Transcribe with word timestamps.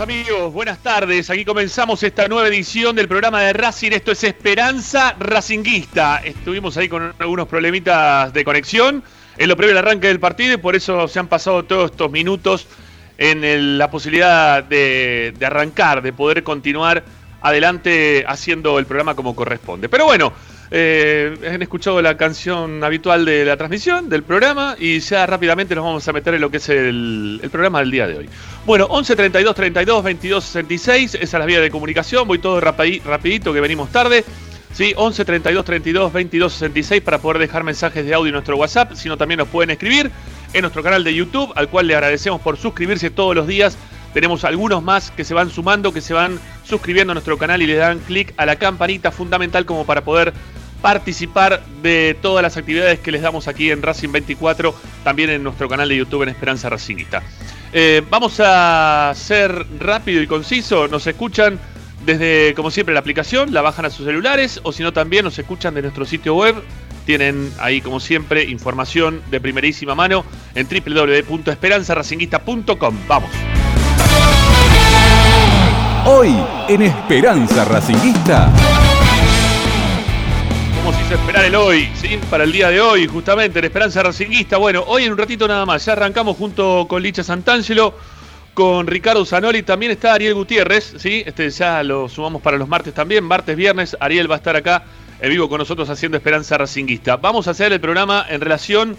amigos, 0.00 0.52
buenas 0.52 0.78
tardes. 0.82 1.30
Aquí 1.30 1.44
comenzamos 1.44 2.02
esta 2.02 2.28
nueva 2.28 2.48
edición 2.48 2.96
del 2.96 3.08
programa 3.08 3.40
de 3.40 3.52
Racing. 3.52 3.92
Esto 3.92 4.12
es 4.12 4.24
Esperanza 4.24 5.16
Racinguista. 5.18 6.18
Estuvimos 6.18 6.76
ahí 6.76 6.88
con 6.88 7.14
algunos 7.18 7.48
problemitas 7.48 8.32
de 8.32 8.44
conexión 8.44 9.02
en 9.38 9.48
lo 9.48 9.56
previo 9.56 9.72
al 9.72 9.78
arranque 9.78 10.08
del 10.08 10.20
partido 10.20 10.54
y 10.54 10.56
por 10.58 10.76
eso 10.76 11.08
se 11.08 11.18
han 11.18 11.28
pasado 11.28 11.64
todos 11.64 11.92
estos 11.92 12.10
minutos 12.10 12.66
en 13.16 13.78
la 13.78 13.90
posibilidad 13.90 14.62
de 14.62 15.34
arrancar, 15.40 16.02
de 16.02 16.12
poder 16.12 16.42
continuar 16.42 17.04
adelante 17.40 18.24
haciendo 18.28 18.78
el 18.78 18.86
programa 18.86 19.14
como 19.14 19.34
corresponde. 19.34 19.88
Pero 19.88 20.04
bueno, 20.04 20.32
eh, 20.70 21.36
han 21.52 21.62
escuchado 21.62 22.00
la 22.02 22.16
canción 22.16 22.82
habitual 22.82 23.24
de 23.24 23.44
la 23.44 23.56
transmisión, 23.56 24.08
del 24.08 24.22
programa, 24.22 24.76
y 24.78 24.98
ya 25.00 25.26
rápidamente 25.26 25.74
nos 25.74 25.84
vamos 25.84 26.06
a 26.08 26.12
meter 26.12 26.34
en 26.34 26.40
lo 26.40 26.50
que 26.50 26.56
es 26.58 26.68
el, 26.68 27.40
el 27.42 27.50
programa 27.50 27.80
del 27.80 27.90
día 27.90 28.06
de 28.06 28.18
hoy. 28.18 28.28
Bueno, 28.64 28.86
11 28.86 29.16
32 29.16 29.54
32 29.54 30.04
22 30.04 30.44
66, 30.44 31.14
esa 31.14 31.22
es 31.24 31.32
la 31.32 31.46
vía 31.46 31.60
de 31.60 31.70
comunicación, 31.70 32.26
voy 32.26 32.38
todo 32.38 32.60
rapi- 32.60 33.02
rapidito 33.02 33.52
que 33.52 33.60
venimos 33.60 33.90
tarde. 33.90 34.24
Sí, 34.72 34.92
11 34.94 35.24
32 35.24 35.64
32 35.64 36.12
22 36.12 36.52
66 36.52 37.00
para 37.02 37.18
poder 37.18 37.38
dejar 37.38 37.64
mensajes 37.64 38.04
de 38.04 38.12
audio 38.12 38.26
en 38.28 38.34
nuestro 38.34 38.56
WhatsApp, 38.58 38.92
sino 38.94 39.16
también 39.16 39.38
nos 39.38 39.48
pueden 39.48 39.70
escribir 39.70 40.10
en 40.52 40.60
nuestro 40.60 40.82
canal 40.82 41.02
de 41.02 41.14
YouTube, 41.14 41.50
al 41.56 41.68
cual 41.68 41.86
le 41.86 41.94
agradecemos 41.94 42.42
por 42.42 42.58
suscribirse 42.58 43.08
todos 43.08 43.34
los 43.34 43.46
días. 43.46 43.78
Tenemos 44.16 44.44
algunos 44.44 44.82
más 44.82 45.10
que 45.10 45.24
se 45.24 45.34
van 45.34 45.50
sumando, 45.50 45.92
que 45.92 46.00
se 46.00 46.14
van 46.14 46.40
suscribiendo 46.64 47.10
a 47.10 47.14
nuestro 47.14 47.36
canal 47.36 47.60
y 47.60 47.66
le 47.66 47.74
dan 47.74 47.98
clic 47.98 48.32
a 48.38 48.46
la 48.46 48.56
campanita 48.56 49.12
fundamental 49.12 49.66
como 49.66 49.84
para 49.84 50.04
poder 50.04 50.32
participar 50.80 51.62
de 51.82 52.16
todas 52.22 52.42
las 52.42 52.56
actividades 52.56 52.98
que 53.00 53.12
les 53.12 53.20
damos 53.20 53.46
aquí 53.46 53.70
en 53.70 53.82
Racing 53.82 54.12
24, 54.12 54.74
también 55.04 55.28
en 55.28 55.42
nuestro 55.42 55.68
canal 55.68 55.90
de 55.90 55.98
YouTube 55.98 56.22
en 56.22 56.30
Esperanza 56.30 56.70
Racingista. 56.70 57.22
Eh, 57.74 58.02
vamos 58.08 58.40
a 58.42 59.12
ser 59.14 59.66
rápido 59.78 60.22
y 60.22 60.26
conciso, 60.26 60.88
nos 60.88 61.06
escuchan 61.06 61.60
desde, 62.06 62.54
como 62.54 62.70
siempre, 62.70 62.94
la 62.94 63.00
aplicación, 63.00 63.52
la 63.52 63.60
bajan 63.60 63.84
a 63.84 63.90
sus 63.90 64.06
celulares 64.06 64.60
o 64.62 64.72
si 64.72 64.82
no 64.82 64.94
también 64.94 65.26
nos 65.26 65.38
escuchan 65.38 65.74
de 65.74 65.82
nuestro 65.82 66.06
sitio 66.06 66.36
web. 66.36 66.54
Tienen 67.04 67.52
ahí, 67.58 67.82
como 67.82 68.00
siempre, 68.00 68.44
información 68.44 69.20
de 69.30 69.42
primerísima 69.42 69.94
mano 69.94 70.24
en 70.54 70.66
www.esperanzaracinguista.com. 70.66 72.96
Vamos. 73.06 73.65
Hoy 76.08 76.32
en 76.68 76.82
Esperanza 76.82 77.64
Racinguista. 77.64 78.52
Como 80.76 80.96
se 80.96 81.02
hizo 81.02 81.14
esperar 81.14 81.44
el 81.44 81.56
hoy, 81.56 81.88
¿sí? 81.96 82.20
Para 82.30 82.44
el 82.44 82.52
día 82.52 82.70
de 82.70 82.80
hoy, 82.80 83.08
justamente, 83.08 83.58
en 83.58 83.64
Esperanza 83.64 84.04
Racinguista. 84.04 84.56
Bueno, 84.56 84.84
hoy 84.86 85.02
en 85.02 85.10
un 85.10 85.18
ratito 85.18 85.48
nada 85.48 85.66
más. 85.66 85.84
Ya 85.84 85.94
arrancamos 85.94 86.36
junto 86.36 86.86
con 86.88 87.02
Licha 87.02 87.24
Santangelo, 87.24 87.92
con 88.54 88.86
Ricardo 88.86 89.26
Zanoli. 89.26 89.64
También 89.64 89.90
está 89.90 90.12
Ariel 90.12 90.34
Gutiérrez, 90.34 90.94
¿sí? 90.96 91.24
Este 91.26 91.50
ya 91.50 91.82
lo 91.82 92.08
sumamos 92.08 92.40
para 92.40 92.56
los 92.56 92.68
martes 92.68 92.94
también. 92.94 93.24
Martes, 93.24 93.56
viernes, 93.56 93.96
Ariel 93.98 94.30
va 94.30 94.36
a 94.36 94.38
estar 94.38 94.54
acá 94.54 94.84
en 95.20 95.30
vivo 95.30 95.48
con 95.48 95.58
nosotros 95.58 95.90
haciendo 95.90 96.16
Esperanza 96.16 96.56
Racinguista. 96.56 97.16
Vamos 97.16 97.48
a 97.48 97.50
hacer 97.50 97.72
el 97.72 97.80
programa 97.80 98.24
en 98.28 98.40
relación 98.40 98.96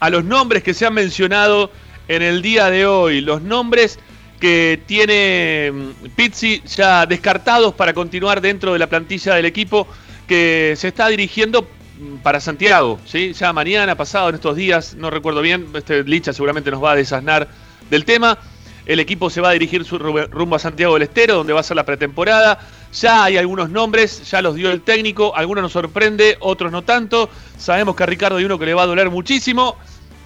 a 0.00 0.10
los 0.10 0.24
nombres 0.24 0.64
que 0.64 0.74
se 0.74 0.84
han 0.84 0.94
mencionado 0.94 1.70
en 2.08 2.22
el 2.22 2.42
día 2.42 2.70
de 2.70 2.86
hoy. 2.86 3.20
Los 3.20 3.40
nombres 3.40 4.00
que 4.40 4.80
tiene 4.86 5.70
mm, 5.72 6.08
Pizzi 6.16 6.62
ya 6.66 7.06
descartados 7.06 7.74
para 7.74 7.92
continuar 7.92 8.40
dentro 8.40 8.72
de 8.72 8.78
la 8.78 8.88
plantilla 8.88 9.34
del 9.34 9.44
equipo 9.44 9.86
que 10.26 10.74
se 10.76 10.88
está 10.88 11.08
dirigiendo 11.08 11.62
mm, 11.62 12.16
para 12.22 12.40
Santiago, 12.40 12.98
¿sí? 13.04 13.32
Ya 13.34 13.52
mañana, 13.52 13.94
pasado, 13.96 14.30
en 14.30 14.36
estos 14.36 14.56
días, 14.56 14.94
no 14.94 15.10
recuerdo 15.10 15.42
bien, 15.42 15.66
este 15.74 16.02
Licha 16.04 16.32
seguramente 16.32 16.70
nos 16.70 16.82
va 16.82 16.92
a 16.92 16.96
desasnar 16.96 17.48
del 17.90 18.04
tema. 18.04 18.38
El 18.86 18.98
equipo 18.98 19.28
se 19.30 19.40
va 19.42 19.50
a 19.50 19.52
dirigir 19.52 19.84
su 19.84 19.98
ru- 19.98 20.28
rumbo 20.30 20.56
a 20.56 20.58
Santiago 20.58 20.94
del 20.94 21.02
Estero, 21.02 21.34
donde 21.34 21.52
va 21.52 21.60
a 21.60 21.62
ser 21.62 21.76
la 21.76 21.84
pretemporada. 21.84 22.58
Ya 22.92 23.22
hay 23.24 23.36
algunos 23.36 23.68
nombres, 23.70 24.28
ya 24.28 24.40
los 24.42 24.54
dio 24.56 24.70
el 24.72 24.80
técnico, 24.80 25.36
algunos 25.36 25.62
nos 25.62 25.72
sorprende, 25.72 26.38
otros 26.40 26.72
no 26.72 26.82
tanto. 26.82 27.28
Sabemos 27.58 27.94
que 27.94 28.02
a 28.02 28.06
Ricardo 28.06 28.38
hay 28.38 28.44
uno 28.44 28.58
que 28.58 28.66
le 28.66 28.74
va 28.74 28.82
a 28.82 28.86
doler 28.86 29.10
muchísimo, 29.10 29.76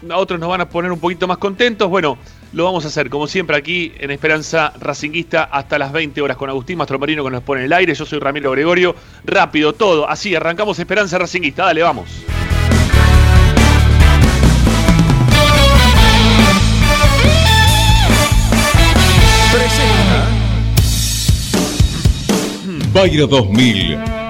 a 0.09 0.16
otros 0.16 0.38
nos 0.38 0.49
van 0.49 0.61
a 0.62 0.68
poner 0.68 0.92
un 0.92 1.00
poquito 1.00 1.26
más 1.26 1.37
contentos. 1.38 1.90
Bueno, 1.90 2.16
lo 2.55 2.65
vamos 2.65 2.85
a 2.85 2.89
hacer 2.89 3.11
como 3.11 3.27
siempre 3.27 3.57
aquí 3.57 3.93
en 3.99 4.13
Esperanza 4.13 4.73
Racinguista 4.79 5.45
hasta 5.45 5.77
las 5.77 5.91
20 5.93 6.23
horas 6.23 6.37
con 6.37 6.49
Agustín 6.49 6.79
Mastromarino 6.79 7.25
que 7.25 7.31
nos 7.31 7.43
pone 7.43 7.63
en 7.63 7.67
el 7.67 7.73
aire. 7.73 7.95
Yo 7.95 8.07
soy 8.07 8.21
Ramiro 8.21 8.53
Gregorio. 8.53 8.95
Rápido, 9.25 9.73
todo. 9.73 10.09
Así, 10.09 10.35
arrancamos 10.37 10.79
Esperanza 10.79 11.19
Racinguista. 11.19 11.65
Dale, 11.65 11.83
vamos. 11.83 12.09
Bayro 22.93 23.27
2000. 23.27 24.13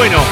Bueno, 0.00 0.24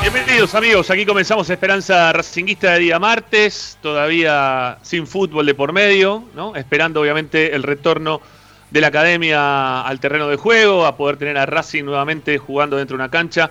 bienvenidos 0.00 0.54
amigos. 0.54 0.90
Aquí 0.90 1.04
comenzamos 1.04 1.50
Esperanza 1.50 2.10
Racinguista 2.10 2.72
de 2.72 2.78
día 2.78 2.98
martes. 2.98 3.76
Todavía 3.82 4.78
sin 4.80 5.06
fútbol 5.06 5.44
de 5.44 5.54
por 5.54 5.74
medio, 5.74 6.24
¿no? 6.34 6.56
Esperando 6.56 7.02
obviamente 7.02 7.54
el 7.54 7.62
retorno 7.62 8.22
de 8.70 8.80
la 8.80 8.86
academia 8.86 9.82
al 9.82 10.00
terreno 10.00 10.26
de 10.28 10.36
juego, 10.36 10.86
a 10.86 10.96
poder 10.96 11.18
tener 11.18 11.36
a 11.36 11.44
Racing 11.44 11.84
nuevamente 11.84 12.38
jugando 12.38 12.78
dentro 12.78 12.96
de 12.96 13.02
una 13.02 13.10
cancha. 13.10 13.50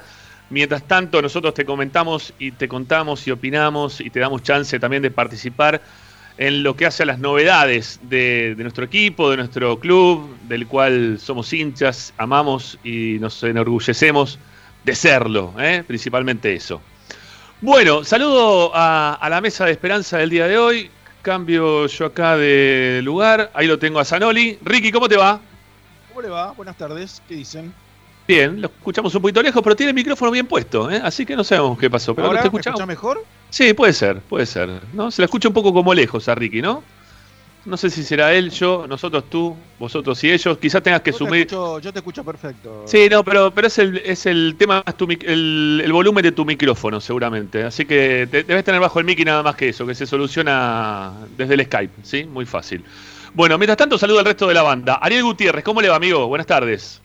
Mientras 0.50 0.82
tanto, 0.88 1.22
nosotros 1.22 1.54
te 1.54 1.66
comentamos 1.66 2.34
y 2.40 2.54
te 2.54 2.68
contamos 2.68 3.28
y 3.28 3.32
opinamos 3.32 4.02
y 4.02 4.10
te 4.10 4.20
damos 4.20 4.42
chance 4.42 4.80
también 4.80 5.04
de 5.04 5.12
participar 5.12 5.84
en 6.40 6.64
lo 6.64 6.76
que 6.76 6.88
hace 6.88 7.04
a 7.04 7.06
las 7.06 7.20
novedades 7.20 8.00
de, 8.02 8.56
de 8.56 8.64
nuestro 8.64 8.86
equipo, 8.86 9.30
de 9.30 9.38
nuestro 9.38 9.80
club, 9.80 10.36
del 10.48 10.66
cual 10.66 11.20
somos 11.20 11.54
hinchas, 11.54 12.12
amamos 12.18 12.80
y 12.84 13.18
nos 13.20 13.44
enorgullecemos 13.44 14.40
de 14.90 14.96
serlo, 14.96 15.54
¿eh? 15.60 15.84
principalmente 15.86 16.54
eso. 16.54 16.82
Bueno, 17.62 18.04
saludo 18.04 18.72
a, 18.74 19.14
a 19.14 19.30
la 19.30 19.42
mesa 19.42 19.66
de 19.66 19.72
esperanza 19.72 20.18
del 20.18 20.30
día 20.30 20.48
de 20.48 20.58
hoy. 20.58 20.90
Cambio 21.22 21.88
yo 21.88 22.06
acá 22.06 22.38
de 22.38 23.02
lugar. 23.04 23.52
Ahí 23.54 23.68
lo 23.68 23.78
tengo 23.78 24.00
a 24.00 24.06
Zanoli. 24.06 24.58
Ricky, 24.64 24.92
¿cómo 24.92 25.08
te 25.10 25.18
va? 25.18 25.40
¿Cómo 26.10 26.22
le 26.22 26.30
va? 26.30 26.52
Buenas 26.54 26.78
tardes. 26.78 27.22
¿Qué 27.28 27.36
dicen? 27.36 27.74
Bien, 28.28 28.62
lo 28.62 28.68
escuchamos 28.68 29.14
un 29.16 29.22
poquito 29.22 29.42
lejos, 29.42 29.62
pero 29.62 29.76
tiene 29.76 29.90
el 29.90 29.96
micrófono 29.96 30.32
bien 30.32 30.46
puesto, 30.46 30.90
¿eh? 30.90 31.02
así 31.04 31.26
que 31.26 31.36
no 31.36 31.44
sabemos 31.44 31.78
qué 31.80 31.90
pasó. 31.90 32.14
Pero 32.16 32.28
¿Ahora 32.28 32.42
te 32.42 32.44
me 32.44 32.48
escuchamos. 32.60 32.80
escucha 32.80 32.86
mejor? 32.86 33.26
Sí, 33.50 33.74
puede 33.74 33.92
ser, 33.94 34.20
puede 34.22 34.46
ser. 34.46 34.70
¿no? 34.94 35.10
Se 35.12 35.22
la 35.22 35.26
escucha 35.26 35.48
un 35.48 35.54
poco 35.54 35.74
como 35.74 35.94
lejos 35.94 36.30
a 36.30 36.36
Ricky, 36.36 36.62
¿no? 36.62 36.84
No 37.66 37.78
sé 37.78 37.90
si 37.90 38.04
será 38.04 38.34
él, 38.34 38.50
yo, 38.52 38.88
nosotros, 38.88 39.30
tú, 39.30 39.56
vosotros 39.78 40.24
y 40.24 40.32
ellos. 40.32 40.58
Quizás 40.58 40.82
tengas 40.82 41.02
que 41.02 41.12
Yo 41.12 41.18
te, 41.18 41.24
sumir. 41.26 41.42
escucho, 41.42 41.80
yo 41.80 41.94
te 41.94 42.00
escucho 42.00 42.24
perfecto. 42.24 42.86
Sí, 42.88 43.08
no, 43.12 43.24
pero, 43.24 43.54
pero 43.54 43.68
es 43.68 43.78
el, 43.78 43.98
es 44.04 44.26
el 44.26 44.56
tema, 44.58 44.82
es 44.86 44.96
tu 44.96 45.06
mic- 45.06 45.24
el, 45.28 45.82
el 45.84 45.92
volumen 45.94 46.24
de 46.24 46.32
tu 46.32 46.46
micrófono, 46.46 47.00
seguramente. 47.00 47.64
Así 47.64 47.86
que 47.86 48.28
te- 48.32 48.44
debes 48.44 48.64
tener 48.64 48.80
bajo 48.82 48.98
el 49.00 49.06
mic 49.06 49.20
y 49.20 49.26
nada 49.26 49.44
más 49.44 49.56
que 49.56 49.70
eso, 49.70 49.86
que 49.86 49.94
se 49.94 50.08
soluciona 50.08 51.28
desde 51.30 51.54
el 51.54 51.66
Skype, 51.66 52.04
¿sí? 52.04 52.26
Muy 52.26 52.46
fácil. 52.46 52.86
Bueno, 53.34 53.58
mientras 53.58 53.78
tanto, 53.78 53.98
saludo 53.98 54.20
al 54.20 54.26
resto 54.26 54.48
de 54.48 54.54
la 54.56 54.64
banda. 54.64 54.96
Ariel 54.96 55.24
Gutiérrez, 55.24 55.64
¿cómo 55.64 55.82
le 55.82 55.90
va, 55.90 55.98
amigo? 55.98 56.28
Buenas 56.28 56.48
tardes. 56.48 57.02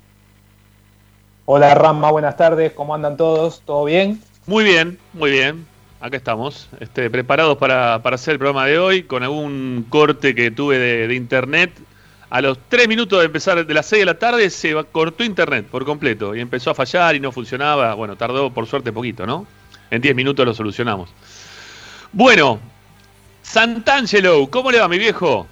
Hola 1.46 1.75
Rama, 1.75 2.11
buenas 2.11 2.37
tardes, 2.37 2.73
¿cómo 2.75 2.94
andan 2.94 3.16
todos? 3.16 3.62
¿Todo 3.64 3.84
bien? 3.84 4.20
Muy 4.46 4.64
bien, 4.64 4.99
muy 5.12 5.30
bien. 5.30 5.74
Acá 6.04 6.18
estamos, 6.18 6.68
este, 6.80 7.08
preparados 7.08 7.56
para, 7.56 7.94
hacer 7.94 8.32
el 8.32 8.38
programa 8.38 8.66
de 8.66 8.78
hoy, 8.78 9.04
con 9.04 9.23
algún 9.23 9.87
corte 9.88 10.34
que 10.34 10.50
tuve 10.50 10.78
de, 10.78 11.14
internet. 11.14 11.73
A 12.28 12.42
los 12.42 12.58
3 12.68 12.88
minutos 12.88 13.20
de 13.20 13.25
empezar, 13.25 13.64
de 13.64 13.75
las 13.75 13.87
6 13.87 14.00
de 14.02 14.04
la 14.04 14.18
tarde, 14.18 14.50
se 14.50 14.75
cortó 14.92 15.25
internet 15.25 15.66
por 15.66 15.87
completo 15.87 16.34
y 16.34 16.40
empezó 16.40 16.70
a 16.70 16.75
fallar 16.75 17.16
y 17.16 17.20
no 17.20 17.32
funcionaba. 17.32 17.94
Bueno, 17.94 18.16
tardó 18.16 18.50
por 18.50 18.66
suerte 18.66 18.92
poquito, 18.92 19.25
¿no? 19.25 19.46
En 19.90 20.02
10 20.02 20.14
minutos 20.14 20.44
lo 20.44 20.52
solucionamos. 20.52 21.08
Bueno, 22.12 22.61
Santangelo, 23.40 24.46
¿cómo 24.50 24.70
le 24.70 24.80
va, 24.80 24.88
mi 24.88 24.99
viejo? 24.99 25.46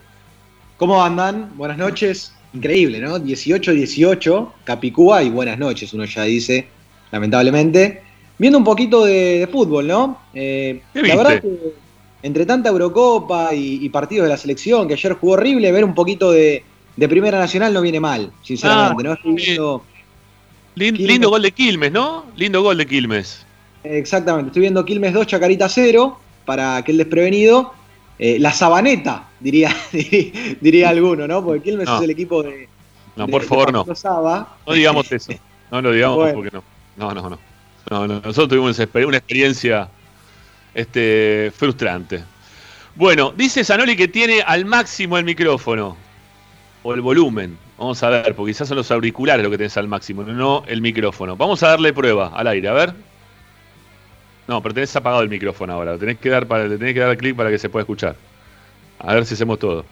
¿Cómo 0.76 1.02
andan? 1.02 1.56
Buenas 1.56 1.78
noches. 1.78 2.34
Increíble, 2.52 3.00
¿no? 3.00 3.18
18-18, 3.18 4.52
Capicúa 4.64 5.22
y 5.22 5.30
buenas 5.30 5.58
noches, 5.58 5.94
uno 5.94 6.04
ya 6.04 6.24
dice, 6.24 6.68
lamentablemente. 7.10 8.11
Viendo 8.42 8.58
un 8.58 8.64
poquito 8.64 9.04
de, 9.04 9.38
de 9.38 9.46
fútbol, 9.46 9.86
¿no? 9.86 10.18
Eh, 10.34 10.82
¿Qué 10.92 10.98
la 10.98 11.02
viste? 11.02 11.16
verdad 11.16 11.40
que 11.42 11.48
entre 12.24 12.44
tanta 12.44 12.70
Eurocopa 12.70 13.54
y, 13.54 13.84
y 13.84 13.88
partidos 13.88 14.24
de 14.24 14.30
la 14.30 14.36
selección, 14.36 14.88
que 14.88 14.94
ayer 14.94 15.12
jugó 15.14 15.34
horrible, 15.34 15.70
ver 15.70 15.84
un 15.84 15.94
poquito 15.94 16.32
de, 16.32 16.64
de 16.96 17.08
Primera 17.08 17.38
Nacional 17.38 17.72
no 17.72 17.80
viene 17.80 18.00
mal, 18.00 18.32
sinceramente, 18.42 19.08
Ah, 19.08 19.16
¿no? 19.24 19.34
Viendo, 19.36 19.84
lindo 20.74 21.30
gol 21.30 21.42
de 21.42 21.52
Quilmes, 21.52 21.92
¿no? 21.92 22.24
Lindo 22.36 22.62
gol 22.62 22.78
de 22.78 22.86
Quilmes. 22.86 23.46
exactamente, 23.84 24.48
estoy 24.48 24.62
viendo 24.62 24.84
Quilmes 24.84 25.12
2, 25.12 25.24
Chacarita 25.26 25.68
0, 25.68 26.18
para 26.44 26.76
aquel 26.78 26.96
desprevenido. 26.98 27.72
Eh, 28.18 28.38
la 28.40 28.52
sabaneta, 28.52 29.28
diría, 29.40 29.72
diría 30.60 30.88
alguno, 30.88 31.28
¿no? 31.28 31.44
Porque 31.44 31.62
Quilmes 31.62 31.86
No. 31.86 31.96
es 31.98 32.02
el 32.02 32.10
equipo 32.10 32.42
de, 32.42 32.68
No, 33.14 33.26
de- 33.26 33.30
por 33.32 33.42
favor, 33.44 33.72
no. 33.72 33.86
Saba. 33.94 34.56
No 34.66 34.72
digamos 34.72 35.10
eso. 35.12 35.32
No 35.70 35.80
lo 35.80 35.92
digamos 35.92 36.16
Bueno. 36.16 36.34
porque 36.34 36.50
no. 36.52 36.62
No, 36.96 37.14
no, 37.14 37.30
no. 37.30 37.38
No, 37.90 38.06
no. 38.06 38.14
Nosotros 38.14 38.48
tuvimos 38.48 38.78
una 38.94 39.16
experiencia 39.16 39.88
este, 40.74 41.52
frustrante. 41.54 42.22
Bueno, 42.94 43.32
dice 43.36 43.64
Zanoli 43.64 43.96
que 43.96 44.08
tiene 44.08 44.42
al 44.42 44.64
máximo 44.64 45.18
el 45.18 45.24
micrófono. 45.24 45.96
O 46.82 46.94
el 46.94 47.00
volumen. 47.00 47.56
Vamos 47.78 48.02
a 48.02 48.10
ver, 48.10 48.34
porque 48.34 48.52
quizás 48.52 48.68
son 48.68 48.76
los 48.76 48.90
auriculares 48.90 49.42
lo 49.42 49.50
que 49.50 49.58
tenés 49.58 49.76
al 49.76 49.88
máximo, 49.88 50.22
no 50.22 50.64
el 50.66 50.80
micrófono. 50.80 51.36
Vamos 51.36 51.62
a 51.62 51.68
darle 51.68 51.92
prueba 51.92 52.28
al 52.34 52.46
aire, 52.48 52.68
a 52.68 52.72
ver. 52.72 52.94
No, 54.46 54.62
pero 54.62 54.74
tenés 54.74 54.94
apagado 54.96 55.22
el 55.22 55.28
micrófono 55.28 55.72
ahora. 55.72 55.96
Tenés 55.98 56.18
que 56.18 56.28
dar 56.28 56.46
para, 56.46 56.66
le 56.66 56.76
tenés 56.76 56.94
que 56.94 57.00
dar 57.00 57.16
clic 57.16 57.36
para 57.36 57.50
que 57.50 57.58
se 57.58 57.68
pueda 57.68 57.82
escuchar. 57.82 58.16
A 58.98 59.14
ver 59.14 59.24
si 59.26 59.34
hacemos 59.34 59.58
todo. 59.58 59.84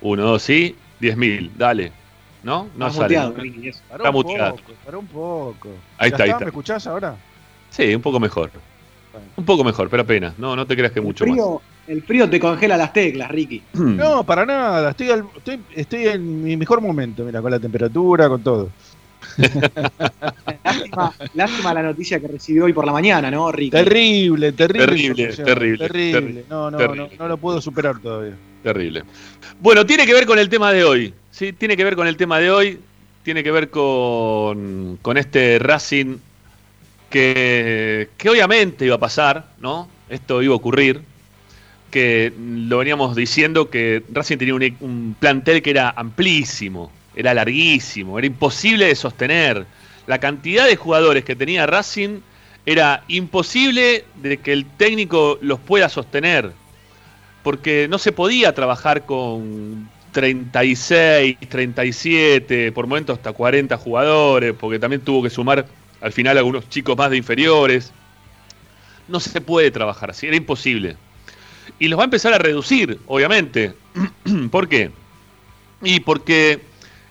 Uno, 0.00 0.22
dos, 0.22 0.42
sí. 0.42 0.76
Diez 1.00 1.16
mil. 1.16 1.50
Dale. 1.56 1.92
¿No? 2.46 2.68
No 2.76 2.86
Estás 2.86 2.94
sale. 2.94 3.04
muteado. 3.18 3.34
Ricky, 3.36 3.68
eso. 3.68 3.80
Está 3.90 4.08
un 4.08 4.14
muteado. 4.14 4.54
poco, 4.56 4.72
pará 4.84 4.98
un 4.98 5.06
poco. 5.08 5.68
Ahí 5.98 6.10
¿Ya 6.10 6.14
está, 6.14 6.22
ahí 6.22 6.30
está. 6.30 6.44
¿Me 6.44 6.46
escuchás 6.50 6.86
ahora? 6.86 7.16
Sí, 7.70 7.92
un 7.92 8.00
poco 8.02 8.20
mejor. 8.20 8.50
Un 9.36 9.44
poco 9.44 9.64
mejor, 9.64 9.90
pero 9.90 10.04
apenas. 10.04 10.38
No, 10.38 10.54
no 10.54 10.64
te 10.64 10.76
creas 10.76 10.92
que 10.92 11.00
El 11.00 11.06
mucho 11.06 11.24
frío, 11.24 11.60
el 11.88 12.02
frío 12.04 12.30
te 12.30 12.38
congela 12.38 12.76
las 12.76 12.92
teclas, 12.92 13.28
Ricky. 13.32 13.62
más. 13.72 13.82
No, 13.96 14.22
para 14.24 14.46
nada. 14.46 14.90
Estoy, 14.90 15.10
al- 15.10 15.26
estoy, 15.36 15.60
estoy 15.74 16.06
en 16.06 16.44
mi 16.44 16.56
mejor 16.56 16.80
momento, 16.80 17.24
mira, 17.24 17.42
con 17.42 17.50
la 17.50 17.58
temperatura, 17.58 18.28
con 18.28 18.40
todo. 18.42 18.70
Lástima, 20.64 21.12
lástima 21.34 21.74
la 21.74 21.82
noticia 21.82 22.20
que 22.20 22.28
recibió 22.28 22.64
hoy 22.66 22.72
por 22.72 22.86
la 22.86 22.92
mañana, 22.92 23.30
¿no, 23.30 23.50
Ricky? 23.50 23.70
Terrible, 23.70 24.52
terrible. 24.52 24.86
Terrible, 24.86 25.26
terrible, 25.28 25.44
Terrible. 25.44 25.88
terrible, 25.88 26.44
No, 26.48 26.70
no, 26.70 26.78
terrible. 26.78 27.08
no, 27.12 27.24
no 27.24 27.28
lo 27.28 27.36
puedo 27.38 27.60
superar 27.60 27.98
todavía. 27.98 28.34
Terrible. 28.62 29.02
Bueno, 29.60 29.84
tiene 29.84 30.06
que 30.06 30.14
ver 30.14 30.26
con 30.26 30.38
el 30.38 30.48
tema 30.48 30.72
de 30.72 30.84
hoy. 30.84 31.14
Sí, 31.36 31.52
tiene 31.52 31.76
que 31.76 31.84
ver 31.84 31.96
con 31.96 32.06
el 32.06 32.16
tema 32.16 32.38
de 32.38 32.50
hoy. 32.50 32.80
Tiene 33.22 33.44
que 33.44 33.50
ver 33.50 33.68
con, 33.68 34.98
con 35.02 35.18
este 35.18 35.58
Racing 35.58 36.16
que, 37.10 38.08
que 38.16 38.30
obviamente 38.30 38.86
iba 38.86 38.94
a 38.94 38.98
pasar, 38.98 39.50
¿no? 39.60 39.86
Esto 40.08 40.40
iba 40.40 40.54
a 40.54 40.56
ocurrir. 40.56 41.02
Que 41.90 42.32
lo 42.38 42.78
veníamos 42.78 43.14
diciendo 43.14 43.68
que 43.68 44.02
Racing 44.10 44.38
tenía 44.38 44.54
un, 44.54 44.76
un 44.80 45.16
plantel 45.20 45.60
que 45.60 45.68
era 45.68 45.90
amplísimo, 45.90 46.90
era 47.14 47.34
larguísimo, 47.34 48.16
era 48.16 48.26
imposible 48.26 48.86
de 48.86 48.94
sostener. 48.94 49.66
La 50.06 50.18
cantidad 50.18 50.66
de 50.66 50.76
jugadores 50.76 51.22
que 51.26 51.36
tenía 51.36 51.66
Racing 51.66 52.20
era 52.64 53.04
imposible 53.08 54.06
de 54.22 54.38
que 54.38 54.54
el 54.54 54.64
técnico 54.64 55.38
los 55.42 55.60
pueda 55.60 55.90
sostener 55.90 56.52
porque 57.46 57.86
no 57.88 57.98
se 57.98 58.10
podía 58.10 58.52
trabajar 58.56 59.06
con 59.06 59.88
36, 60.16 61.36
37, 61.46 62.72
por 62.72 62.86
momentos 62.86 63.18
hasta 63.18 63.34
40 63.34 63.76
jugadores, 63.76 64.54
porque 64.58 64.78
también 64.78 65.02
tuvo 65.02 65.22
que 65.22 65.28
sumar 65.28 65.66
al 66.00 66.10
final 66.10 66.38
algunos 66.38 66.66
chicos 66.70 66.96
más 66.96 67.10
de 67.10 67.18
inferiores. 67.18 67.92
No 69.08 69.20
se 69.20 69.42
puede 69.42 69.70
trabajar 69.70 70.08
así, 70.08 70.26
era 70.26 70.34
imposible. 70.34 70.96
Y 71.78 71.88
los 71.88 71.98
va 71.98 72.04
a 72.04 72.06
empezar 72.06 72.32
a 72.32 72.38
reducir, 72.38 72.98
obviamente. 73.04 73.74
¿Por 74.50 74.70
qué? 74.70 74.90
Y 75.82 76.00
porque 76.00 76.60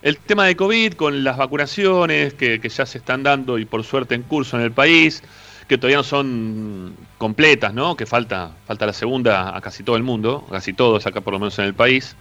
el 0.02 0.18
tema 0.18 0.48
de 0.48 0.56
COVID, 0.56 0.94
con 0.94 1.24
las 1.24 1.38
vacunaciones 1.38 2.34
que, 2.34 2.60
ya 2.60 2.88
se 2.88 2.98
están 2.98 3.22
dando 3.22 3.60
y 3.60 3.66
por 3.66 3.84
suerte 3.84 4.16
en 4.16 4.24
curso 4.24 4.58
en 4.58 4.64
el 4.64 4.72
país, 4.72 5.22
que 5.68 5.78
todavía 5.78 5.98
no 5.98 6.04
son 6.04 6.96
completas, 7.20 7.72
¿no? 7.72 7.96
Que 7.96 8.08
falta, 8.08 8.56
falta 8.66 8.88
la 8.88 8.94
segunda 8.94 9.56
a 9.56 9.62
casi 9.62 9.84
todo 9.84 9.96
el 9.96 10.02
mundo, 10.02 10.44
casi 10.50 10.74
todos 10.74 11.06
acá 11.06 11.22
por 11.22 11.34
lo 11.34 11.40
menos 11.40 11.60
en 11.60 11.66
el 11.66 11.76
país. 11.76 12.16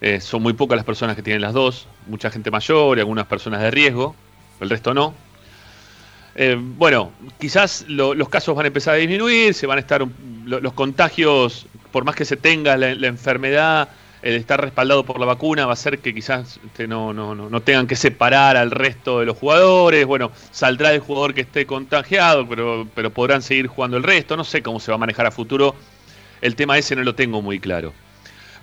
Eh, 0.00 0.20
son 0.20 0.42
muy 0.42 0.54
pocas 0.54 0.76
las 0.76 0.84
personas 0.86 1.14
que 1.16 1.22
tienen 1.22 1.42
las 1.42 1.52
dos, 1.52 1.86
mucha 2.06 2.30
gente 2.30 2.50
mayor 2.50 2.96
y 2.96 3.00
algunas 3.00 3.26
personas 3.26 3.60
de 3.60 3.70
riesgo, 3.70 4.14
el 4.60 4.70
resto 4.70 4.94
no. 4.94 5.14
Eh, 6.34 6.56
bueno, 6.58 7.10
quizás 7.38 7.84
lo- 7.88 8.14
los 8.14 8.28
casos 8.28 8.54
van 8.54 8.64
a 8.64 8.68
empezar 8.68 8.94
a 8.94 8.98
disminuir, 8.98 9.52
se 9.52 9.66
van 9.66 9.78
a 9.78 9.80
estar 9.80 10.06
los 10.46 10.72
contagios, 10.72 11.66
por 11.92 12.04
más 12.04 12.14
que 12.14 12.24
se 12.24 12.36
tenga 12.36 12.76
la, 12.76 12.94
la 12.94 13.06
enfermedad, 13.08 13.88
el 14.22 14.34
estar 14.34 14.60
respaldado 14.60 15.04
por 15.04 15.18
la 15.18 15.26
vacuna 15.26 15.64
va 15.64 15.72
a 15.72 15.74
hacer 15.74 15.98
que 15.98 16.14
quizás 16.14 16.60
este, 16.64 16.86
no, 16.86 17.12
no, 17.12 17.34
no, 17.34 17.48
no 17.50 17.60
tengan 17.62 17.86
que 17.86 17.96
separar 17.96 18.56
al 18.56 18.70
resto 18.70 19.20
de 19.20 19.26
los 19.26 19.36
jugadores. 19.36 20.04
Bueno, 20.06 20.30
saldrá 20.50 20.92
el 20.92 21.00
jugador 21.00 21.32
que 21.34 21.40
esté 21.40 21.66
contagiado, 21.66 22.46
pero, 22.46 22.86
pero 22.94 23.10
podrán 23.10 23.40
seguir 23.42 23.66
jugando 23.66 23.96
el 23.96 24.02
resto. 24.02 24.36
No 24.36 24.44
sé 24.44 24.62
cómo 24.62 24.78
se 24.78 24.90
va 24.90 24.96
a 24.96 24.98
manejar 24.98 25.26
a 25.26 25.30
futuro. 25.30 25.74
El 26.42 26.54
tema 26.54 26.76
ese 26.76 26.94
no 26.96 27.02
lo 27.02 27.14
tengo 27.14 27.40
muy 27.40 27.58
claro. 27.60 27.94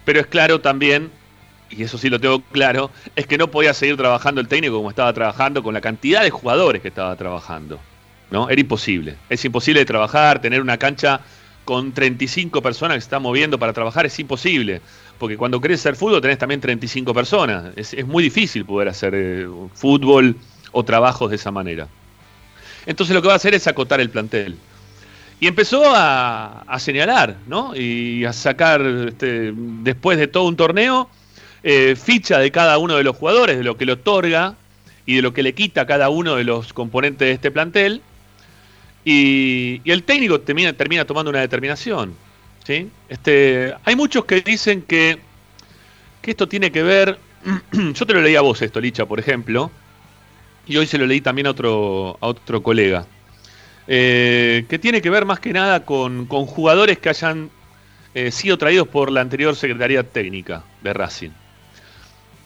Pero 0.05 0.19
es 0.19 0.27
claro 0.27 0.61
también, 0.61 1.09
y 1.69 1.83
eso 1.83 1.97
sí 1.97 2.09
lo 2.09 2.19
tengo 2.19 2.41
claro, 2.41 2.91
es 3.15 3.27
que 3.27 3.37
no 3.37 3.49
podía 3.49 3.73
seguir 3.73 3.97
trabajando 3.97 4.41
el 4.41 4.47
técnico 4.47 4.77
como 4.77 4.89
estaba 4.89 5.11
trabajando 5.13 5.63
con 5.63 5.73
la 5.73 5.81
cantidad 5.81 6.23
de 6.23 6.29
jugadores 6.29 6.81
que 6.81 6.87
estaba 6.87 7.15
trabajando. 7.15 7.79
¿no? 8.31 8.49
Era 8.49 8.59
imposible. 8.59 9.15
Es 9.29 9.43
imposible 9.45 9.85
trabajar, 9.85 10.41
tener 10.41 10.61
una 10.61 10.77
cancha 10.77 11.21
con 11.65 11.91
35 11.91 12.61
personas 12.61 12.95
que 12.95 13.01
se 13.01 13.05
están 13.05 13.21
moviendo 13.21 13.59
para 13.59 13.73
trabajar, 13.73 14.05
es 14.05 14.17
imposible. 14.19 14.81
Porque 15.17 15.37
cuando 15.37 15.59
querés 15.59 15.81
hacer 15.81 15.95
fútbol 15.95 16.21
tenés 16.21 16.37
también 16.37 16.61
35 16.61 17.13
personas. 17.13 17.73
Es, 17.75 17.93
es 17.93 18.05
muy 18.05 18.23
difícil 18.23 18.65
poder 18.65 18.87
hacer 18.87 19.13
eh, 19.15 19.47
fútbol 19.73 20.35
o 20.71 20.83
trabajos 20.83 21.29
de 21.29 21.35
esa 21.35 21.51
manera. 21.51 21.87
Entonces 22.85 23.13
lo 23.13 23.21
que 23.21 23.27
va 23.27 23.33
a 23.33 23.37
hacer 23.37 23.53
es 23.53 23.67
acotar 23.67 23.99
el 23.99 24.09
plantel. 24.09 24.57
Y 25.39 25.47
empezó 25.47 25.83
a, 25.85 26.61
a 26.61 26.79
señalar, 26.79 27.35
¿no? 27.47 27.75
Y 27.75 28.25
a 28.25 28.33
sacar, 28.33 28.81
este, 28.81 29.53
después 29.55 30.17
de 30.17 30.27
todo 30.27 30.45
un 30.45 30.55
torneo, 30.55 31.09
eh, 31.69 31.97
ficha 31.97 32.39
de 32.39 32.49
cada 32.49 32.77
uno 32.77 32.95
de 32.95 33.03
los 33.03 33.17
jugadores, 33.17 33.57
de 33.57 33.63
lo 33.65 33.75
que 33.75 33.85
le 33.85 33.91
otorga 33.91 34.55
y 35.05 35.17
de 35.17 35.21
lo 35.21 35.33
que 35.33 35.43
le 35.43 35.53
quita 35.53 35.85
cada 35.85 36.07
uno 36.07 36.37
de 36.37 36.45
los 36.45 36.71
componentes 36.71 37.27
de 37.27 37.33
este 37.33 37.51
plantel. 37.51 38.01
Y, 39.03 39.81
el 39.83 40.03
técnico 40.03 40.39
termina, 40.39 41.03
tomando 41.03 41.29
una 41.29 41.41
determinación. 41.41 42.15
¿sí? 42.65 42.89
Este, 43.09 43.73
hay 43.83 43.97
muchos 43.97 44.23
que 44.23 44.39
dicen 44.39 44.81
que, 44.83 45.19
esto 46.23 46.47
tiene 46.47 46.71
que 46.71 46.83
ver. 46.83 47.19
Yo 47.93 48.05
te 48.05 48.13
lo 48.13 48.21
leí 48.21 48.37
a 48.37 48.41
vos 48.41 48.61
esto, 48.61 48.79
Licha, 48.79 49.05
por 49.05 49.19
ejemplo. 49.19 49.69
Y 50.67 50.77
hoy 50.77 50.87
se 50.87 50.97
lo 50.97 51.05
leí 51.05 51.19
también 51.19 51.47
a 51.47 51.49
otro, 51.49 52.17
colega. 52.63 53.05
Eh, 53.89 54.63
que 54.69 54.79
tiene 54.79 55.01
que 55.01 55.09
ver 55.09 55.25
más 55.25 55.41
que 55.41 55.51
nada 55.51 55.83
con, 55.83 56.27
con 56.27 56.45
jugadores 56.45 56.97
que 56.97 57.09
hayan 57.09 57.49
eh, 58.13 58.31
sido 58.31 58.57
traídos 58.57 58.87
por 58.87 59.11
la 59.11 59.19
anterior 59.19 59.53
Secretaría 59.53 60.03
Técnica 60.03 60.63
de 60.81 60.93
Racing. 60.93 61.31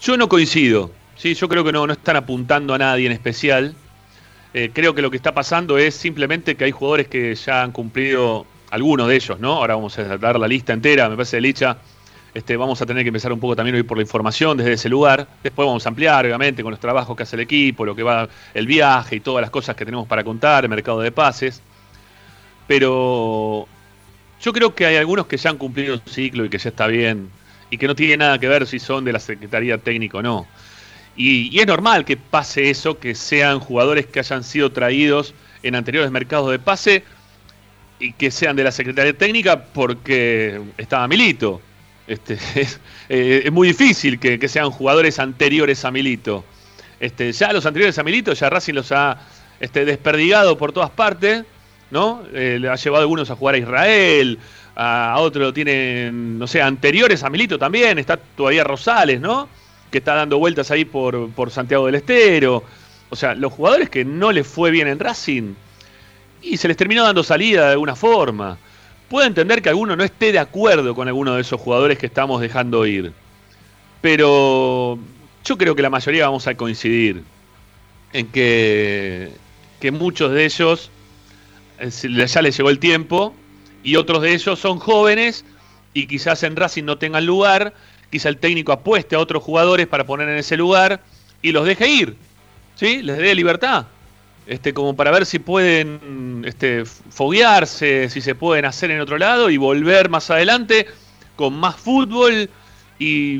Yo 0.01 0.17
no 0.17 0.27
coincido, 0.27 0.89
¿sí? 1.15 1.35
yo 1.35 1.47
creo 1.47 1.63
que 1.63 1.71
no, 1.71 1.85
no 1.85 1.93
están 1.93 2.15
apuntando 2.15 2.73
a 2.73 2.79
nadie 2.79 3.05
en 3.05 3.11
especial. 3.11 3.75
Eh, 4.51 4.71
creo 4.73 4.95
que 4.95 5.01
lo 5.03 5.11
que 5.11 5.17
está 5.17 5.31
pasando 5.31 5.77
es 5.77 5.93
simplemente 5.93 6.55
que 6.55 6.63
hay 6.63 6.71
jugadores 6.71 7.07
que 7.07 7.35
ya 7.35 7.61
han 7.61 7.71
cumplido, 7.71 8.47
algunos 8.71 9.07
de 9.07 9.15
ellos, 9.15 9.39
¿no? 9.39 9.53
Ahora 9.53 9.75
vamos 9.75 9.99
a 9.99 10.17
dar 10.17 10.39
la 10.39 10.47
lista 10.47 10.73
entera, 10.73 11.07
me 11.07 11.15
parece, 11.15 11.39
Licha. 11.39 11.77
Este, 12.33 12.57
vamos 12.57 12.81
a 12.81 12.87
tener 12.87 13.03
que 13.03 13.09
empezar 13.09 13.31
un 13.31 13.39
poco 13.39 13.55
también 13.55 13.75
hoy 13.75 13.83
por 13.83 13.95
la 13.95 14.01
información 14.01 14.57
desde 14.57 14.73
ese 14.73 14.89
lugar. 14.89 15.27
Después 15.43 15.67
vamos 15.67 15.85
a 15.85 15.89
ampliar, 15.89 16.25
obviamente, 16.25 16.63
con 16.63 16.71
los 16.71 16.79
trabajos 16.79 17.15
que 17.15 17.21
hace 17.21 17.35
el 17.35 17.41
equipo, 17.41 17.85
lo 17.85 17.95
que 17.95 18.01
va 18.01 18.27
el 18.55 18.65
viaje 18.65 19.17
y 19.17 19.19
todas 19.19 19.41
las 19.41 19.51
cosas 19.51 19.75
que 19.75 19.85
tenemos 19.85 20.07
para 20.07 20.23
contar, 20.23 20.63
el 20.63 20.69
mercado 20.71 21.01
de 21.01 21.11
pases. 21.11 21.61
Pero 22.65 23.67
yo 24.41 24.51
creo 24.51 24.73
que 24.73 24.87
hay 24.87 24.95
algunos 24.95 25.27
que 25.27 25.37
ya 25.37 25.51
han 25.51 25.57
cumplido 25.57 25.97
su 25.97 26.09
ciclo 26.09 26.43
y 26.43 26.49
que 26.49 26.57
ya 26.57 26.69
está 26.69 26.87
bien 26.87 27.29
y 27.71 27.77
que 27.77 27.87
no 27.87 27.95
tiene 27.95 28.17
nada 28.17 28.37
que 28.37 28.47
ver 28.47 28.67
si 28.67 28.77
son 28.77 29.03
de 29.03 29.13
la 29.13 29.19
Secretaría 29.19 29.79
Técnica 29.79 30.19
o 30.19 30.21
no. 30.21 30.47
Y, 31.15 31.59
es 31.59 31.65
normal 31.65 32.05
que 32.05 32.17
pase 32.17 32.69
eso, 32.69 32.99
que 32.99 33.15
sean 33.15 33.59
jugadores 33.59 34.05
que 34.05 34.19
hayan 34.19 34.43
sido 34.43 34.71
traídos 34.71 35.33
en 35.63 35.75
anteriores 35.75 36.11
mercados 36.11 36.51
de 36.51 36.59
pase 36.59 37.03
y 37.99 38.13
que 38.13 38.29
sean 38.29 38.55
de 38.55 38.63
la 38.65 38.71
Secretaría 38.71 39.13
Técnica 39.13 39.63
porque 39.63 40.61
estaba 40.77 41.07
Milito. 41.07 41.61
Este, 42.07 42.33
es, 42.55 42.79
eh, 43.09 43.43
es 43.45 43.51
muy 43.51 43.69
difícil 43.69 44.19
que, 44.19 44.37
que 44.37 44.47
sean 44.47 44.69
jugadores 44.69 45.17
anteriores 45.17 45.83
a 45.85 45.91
Milito. 45.91 46.43
Este, 46.99 47.31
ya 47.31 47.51
los 47.51 47.65
anteriores 47.65 47.97
a 47.97 48.03
Milito, 48.03 48.33
ya 48.33 48.49
Racing 48.49 48.73
los 48.75 48.91
ha 48.91 49.17
este, 49.59 49.85
desperdigado 49.85 50.57
por 50.57 50.71
todas 50.71 50.89
partes, 50.89 51.43
¿no? 51.89 52.23
Eh, 52.33 52.57
le 52.59 52.69
ha 52.69 52.75
llevado 52.75 53.01
a 53.01 53.03
algunos 53.03 53.31
a 53.31 53.35
jugar 53.35 53.55
a 53.55 53.57
Israel, 53.57 54.39
a 54.75 55.15
otro 55.19 55.53
tienen, 55.53 56.39
no 56.39 56.47
sé, 56.47 56.61
anteriores 56.61 57.23
a 57.23 57.29
Milito 57.29 57.59
también, 57.59 57.99
está 57.99 58.17
todavía 58.17 58.63
Rosales, 58.63 59.19
¿no? 59.19 59.49
Que 59.89 59.97
está 59.97 60.15
dando 60.15 60.39
vueltas 60.39 60.71
ahí 60.71 60.85
por, 60.85 61.29
por 61.31 61.51
Santiago 61.51 61.85
del 61.85 61.95
Estero. 61.95 62.63
O 63.09 63.15
sea, 63.15 63.35
los 63.35 63.51
jugadores 63.51 63.89
que 63.89 64.05
no 64.05 64.31
les 64.31 64.47
fue 64.47 64.71
bien 64.71 64.87
en 64.87 64.99
Racing 64.99 65.53
y 66.41 66.57
se 66.57 66.67
les 66.67 66.77
terminó 66.77 67.03
dando 67.03 67.23
salida 67.23 67.65
de 67.65 67.71
alguna 67.73 67.95
forma. 67.95 68.57
Puedo 69.09 69.27
entender 69.27 69.61
que 69.61 69.69
alguno 69.69 69.95
no 69.95 70.03
esté 70.03 70.31
de 70.31 70.39
acuerdo 70.39 70.95
con 70.95 71.07
alguno 71.07 71.35
de 71.35 71.41
esos 71.41 71.59
jugadores 71.59 71.97
que 71.97 72.05
estamos 72.05 72.39
dejando 72.39 72.85
ir. 72.85 73.11
Pero 73.99 74.97
yo 75.43 75.57
creo 75.57 75.75
que 75.75 75.81
la 75.81 75.89
mayoría 75.89 76.25
vamos 76.25 76.47
a 76.47 76.55
coincidir 76.55 77.23
en 78.13 78.27
que, 78.27 79.31
que 79.81 79.91
muchos 79.91 80.31
de 80.31 80.45
ellos 80.45 80.89
eh, 81.79 81.89
ya 82.27 82.41
les 82.41 82.57
llegó 82.57 82.69
el 82.69 82.79
tiempo 82.79 83.35
y 83.83 83.95
otros 83.95 84.21
de 84.21 84.33
ellos 84.33 84.59
son 84.59 84.79
jóvenes 84.79 85.45
y 85.93 86.07
quizás 86.07 86.43
en 86.43 86.55
Racing 86.55 86.83
no 86.85 86.97
tengan 86.97 87.25
lugar, 87.25 87.73
quizá 88.09 88.29
el 88.29 88.37
técnico 88.37 88.71
apueste 88.71 89.15
a 89.15 89.19
otros 89.19 89.43
jugadores 89.43 89.87
para 89.87 90.05
poner 90.05 90.29
en 90.29 90.37
ese 90.37 90.57
lugar 90.57 91.01
y 91.41 91.51
los 91.51 91.65
deje 91.65 91.87
ir, 91.89 92.15
¿sí? 92.75 93.01
Les 93.01 93.17
dé 93.17 93.33
libertad, 93.35 93.87
este, 94.47 94.73
como 94.73 94.95
para 94.95 95.11
ver 95.11 95.25
si 95.25 95.39
pueden 95.39 96.43
este, 96.45 96.85
foguearse, 96.85 98.09
si 98.09 98.21
se 98.21 98.35
pueden 98.35 98.65
hacer 98.65 98.91
en 98.91 99.01
otro 99.01 99.17
lado 99.17 99.49
y 99.49 99.57
volver 99.57 100.09
más 100.09 100.29
adelante 100.29 100.87
con 101.35 101.53
más 101.53 101.75
fútbol 101.75 102.49
y, 102.99 103.39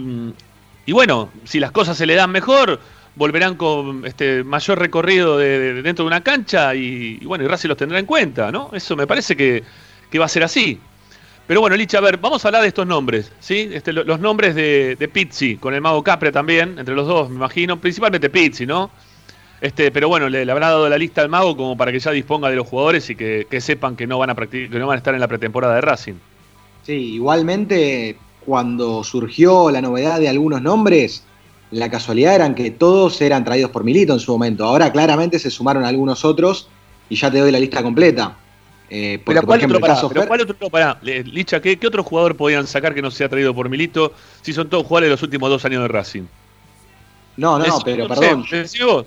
y 0.85 0.91
bueno, 0.91 1.29
si 1.43 1.59
las 1.59 1.71
cosas 1.71 1.97
se 1.97 2.05
le 2.05 2.15
dan 2.15 2.31
mejor, 2.31 2.79
volverán 3.15 3.55
con 3.55 4.05
este 4.05 4.43
mayor 4.43 4.79
recorrido 4.79 5.37
de, 5.37 5.59
de- 5.59 5.81
dentro 5.81 6.05
de 6.05 6.07
una 6.07 6.21
cancha 6.23 6.73
y, 6.75 7.19
y 7.21 7.25
bueno, 7.25 7.43
y 7.43 7.47
Racing 7.47 7.69
los 7.69 7.77
tendrá 7.77 7.99
en 7.99 8.05
cuenta, 8.05 8.51
¿no? 8.51 8.69
Eso 8.73 8.95
me 8.95 9.05
parece 9.07 9.35
que, 9.35 9.63
que 10.11 10.19
va 10.19 10.25
a 10.25 10.29
ser 10.29 10.43
así. 10.43 10.79
Pero 11.47 11.61
bueno, 11.61 11.75
Licha, 11.75 11.97
a 11.97 12.01
ver, 12.01 12.17
vamos 12.17 12.45
a 12.45 12.47
hablar 12.49 12.61
de 12.61 12.69
estos 12.69 12.87
nombres, 12.87 13.31
¿sí? 13.39 13.69
Este, 13.73 13.93
lo- 13.93 14.03
los 14.03 14.19
nombres 14.19 14.55
de, 14.55 14.95
de 14.97 15.07
Pizzi, 15.09 15.57
con 15.57 15.73
el 15.73 15.81
mago 15.81 16.03
Capre 16.03 16.31
también, 16.31 16.77
entre 16.79 16.95
los 16.95 17.07
dos, 17.07 17.29
me 17.29 17.35
imagino, 17.37 17.79
principalmente 17.81 18.29
Pizzi, 18.29 18.65
¿no? 18.65 18.91
Este, 19.61 19.91
pero 19.91 20.07
bueno, 20.09 20.29
le, 20.29 20.45
le 20.45 20.51
habrá 20.51 20.69
dado 20.69 20.89
la 20.89 20.97
lista 20.97 21.21
al 21.21 21.29
mago 21.29 21.55
como 21.57 21.77
para 21.77 21.91
que 21.91 21.99
ya 21.99 22.11
disponga 22.11 22.49
de 22.49 22.55
los 22.55 22.67
jugadores 22.67 23.09
y 23.09 23.15
que, 23.15 23.47
sepan 23.61 23.95
que 23.95 24.07
no 24.07 24.17
van 24.19 24.31
a 24.31 24.35
que 24.35 24.69
no 24.69 24.87
van 24.87 24.95
a 24.95 24.99
estar 24.99 25.13
en 25.13 25.19
la 25.21 25.27
pretemporada 25.27 25.75
de 25.75 25.81
Racing. 25.81 26.15
Sí, 26.81 26.93
igualmente 27.15 28.17
cuando 28.39 29.03
surgió 29.03 29.69
la 29.69 29.81
novedad 29.81 30.19
de 30.19 30.29
algunos 30.29 30.61
nombres, 30.61 31.27
la 31.69 31.89
casualidad 31.91 32.35
eran 32.35 32.55
que 32.55 32.71
todos 32.71 33.21
eran 33.21 33.43
traídos 33.43 33.71
por 33.71 33.83
Milito 33.83 34.13
en 34.13 34.19
su 34.19 34.31
momento. 34.31 34.65
Ahora 34.65 34.91
claramente 34.91 35.37
se 35.39 35.51
sumaron 35.51 35.85
algunos 35.85 36.25
otros 36.25 36.67
y 37.07 37.15
ya 37.15 37.29
te 37.31 37.39
doy 37.39 37.51
la 37.51 37.59
lista 37.59 37.83
completa. 37.83 38.37
Eh, 38.93 39.19
porque, 39.23 39.39
Pero 39.39 39.41
por 39.41 39.47
¿cuál 39.47 39.59
ejemplo, 39.59 39.77
otro, 39.77 39.87
pará, 39.87 40.09
pero 40.09 40.27
cuál 40.27 40.41
otro 40.41 40.69
pará, 40.69 40.99
Le- 41.01 41.23
Licha, 41.23 41.61
¿qué, 41.61 41.79
qué 41.79 41.87
otro 41.87 42.03
jugador 42.03 42.35
podían 42.35 42.67
sacar 42.67 42.93
que 42.93 43.01
no 43.01 43.09
sea 43.09 43.29
traído 43.29 43.55
por 43.55 43.69
Milito 43.69 44.11
si 44.41 44.51
son 44.51 44.69
todos 44.69 44.85
jugadores 44.85 45.07
de 45.07 45.11
los 45.11 45.23
últimos 45.23 45.49
dos 45.49 45.63
años 45.63 45.81
de 45.83 45.87
Racing? 45.87 46.23
No, 47.37 47.57
no, 47.57 47.65
no, 47.65 47.79
pero 47.85 48.03
sé, 48.03 48.09
perdón. 48.09 48.45
vos. 48.85 49.05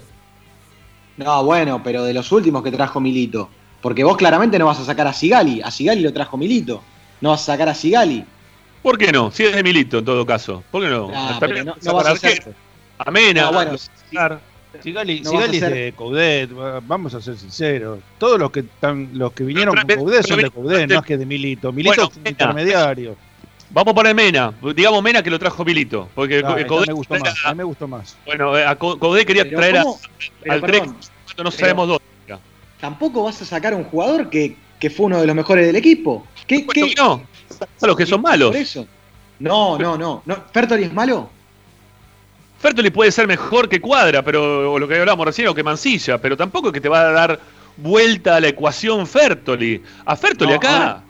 No, 1.18 1.44
bueno, 1.44 1.82
pero 1.84 2.02
de 2.02 2.14
los 2.14 2.32
últimos 2.32 2.62
que 2.62 2.70
trajo 2.72 2.98
Milito. 2.98 3.50
Porque 3.82 4.02
vos 4.02 4.16
claramente 4.16 4.58
no 4.58 4.64
vas 4.64 4.80
a 4.80 4.84
sacar 4.84 5.06
a 5.06 5.12
Sigali. 5.12 5.60
A 5.60 5.70
Sigali 5.70 6.00
lo 6.00 6.14
trajo 6.14 6.38
Milito. 6.38 6.82
No 7.20 7.30
vas 7.30 7.42
a 7.42 7.52
sacar 7.52 7.68
a 7.68 7.74
Sigali. 7.74 8.24
¿Por 8.82 8.96
qué 8.96 9.12
no? 9.12 9.30
Si 9.30 9.44
es 9.44 9.54
de 9.54 9.62
Milito 9.62 9.98
en 9.98 10.04
todo 10.06 10.24
caso. 10.24 10.64
¿Por 10.70 10.82
qué 10.82 10.88
no? 10.88 11.10
Ah, 11.14 11.36
pero 11.38 11.62
no- 11.62 11.76
no 11.82 11.94
vas 11.94 12.06
a 12.06 12.12
hacer-. 12.12 12.54
A. 12.98 13.10
No, 13.10 13.52
bueno, 13.52 13.76
sí. 13.76 13.88
Sigali, 14.82 15.20
No 15.20 15.30
Sigali 15.30 15.62
a 15.62 15.66
es 15.68 15.72
de 15.74 15.92
Coudet, 15.96 16.50
va- 16.58 16.80
vamos 16.80 17.14
a 17.14 17.20
ser 17.20 17.36
sinceros. 17.36 17.98
Todos 18.18 18.38
los 18.38 18.50
que 18.50 18.60
están, 18.60 19.10
los 19.14 19.32
que 19.32 19.44
vinieron 19.44 19.74
Pero- 19.74 19.86
con 19.86 20.04
Coudet 20.06 20.22
pero 20.22 20.34
son 20.34 20.42
de 20.44 20.50
Coudet, 20.50 20.88
no 20.90 20.98
es 21.00 21.04
que 21.06 21.16
de 21.18 21.26
Milito. 21.26 21.72
Milito 21.72 21.94
Bueno, 21.96 22.10
es 22.10 22.16
un 22.16 22.22
Mena. 22.22 22.30
intermediario. 22.30 23.16
Vamos 23.70 23.92
a 23.92 23.94
poner 23.94 24.14
Mena. 24.14 24.52
Digamos 24.74 25.02
Mena 25.02 25.22
que 25.22 25.30
lo 25.30 25.38
trajo 25.38 25.64
Milito. 25.64 26.08
Porque 26.14 26.42
No, 26.42 26.54
Coudet 26.66 26.88
me 26.88 26.94
gustó 26.94 27.14
más, 27.18 27.34
a- 27.44 27.48
a 27.48 27.54
mí 27.54 27.58
me 27.58 27.64
gustó 27.64 27.88
más. 27.88 28.16
Bueno, 28.26 28.56
eh, 28.56 28.64
a 28.66 28.76
Co- 28.76 28.98
Coudet 28.98 29.26
quería 29.26 29.44
Pero 29.44 29.56
traer 29.58 29.76
a- 29.78 29.82
al 29.82 30.60
perdón, 30.60 30.96
Trex, 31.26 31.44
no 31.44 31.50
sabemos 31.50 31.88
dónde. 31.88 32.04
tampoco 32.80 33.24
vas 33.24 33.40
a 33.40 33.44
sacar 33.44 33.72
a 33.72 33.76
un 33.76 33.84
jugador 33.84 34.28
que, 34.28 34.56
que 34.78 34.90
fue 34.90 35.06
uno 35.06 35.20
de 35.20 35.26
los 35.26 35.34
mejores 35.34 35.66
del 35.66 35.76
equipo. 35.76 36.26
¿Qué, 36.46 36.60
Puesto 36.60 36.86
qué- 36.86 36.94
no. 36.96 37.22
Son 37.78 37.88
los 37.88 37.96
que 37.96 38.04
son 38.06 38.20
malos. 38.20 38.48
Por 38.50 38.56
eso. 38.56 38.86
No, 39.38 39.78
no, 39.78 39.96
no. 39.96 40.22
no. 40.26 40.44
¿Fertoli 40.52 40.84
es 40.84 40.92
malo? 40.92 41.30
Fertoli 42.64 42.88
puede 42.88 43.12
ser 43.12 43.26
mejor 43.26 43.68
que 43.68 43.78
Cuadra, 43.78 44.22
pero 44.22 44.72
o 44.72 44.78
lo 44.78 44.88
que 44.88 44.98
hablábamos 44.98 45.26
recién, 45.26 45.48
o 45.48 45.54
que 45.54 45.62
Mancilla, 45.62 46.16
pero 46.16 46.34
tampoco 46.34 46.68
es 46.68 46.72
que 46.72 46.80
te 46.80 46.88
va 46.88 47.00
a 47.02 47.12
dar 47.12 47.40
vuelta 47.76 48.36
a 48.36 48.40
la 48.40 48.48
ecuación 48.48 49.06
Fertoli. 49.06 49.82
A 50.06 50.16
Fertoli 50.16 50.52
No, 50.52 50.56
acá 50.56 51.02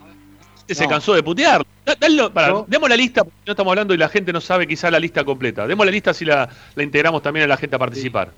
se 0.67 0.85
cansó 0.85 1.13
de 1.13 1.23
putear. 1.23 1.65
Da- 1.85 1.95
dalo- 1.95 2.29
pará, 2.33 2.49
Yo- 2.49 2.65
demos 2.67 2.89
la 2.89 2.97
lista, 2.97 3.23
porque 3.23 3.39
no 3.45 3.51
estamos 3.53 3.71
hablando 3.71 3.93
y 3.93 3.97
la 3.97 4.09
gente 4.09 4.33
no 4.33 4.41
sabe 4.41 4.67
quizá 4.67 4.91
la 4.91 4.99
lista 4.99 5.23
completa. 5.23 5.65
Demos 5.65 5.85
la 5.85 5.93
lista 5.93 6.13
si 6.13 6.25
la, 6.25 6.49
la 6.75 6.83
integramos 6.83 7.21
también 7.23 7.45
a 7.45 7.47
la 7.47 7.55
gente 7.55 7.77
a 7.77 7.79
participar. 7.79 8.31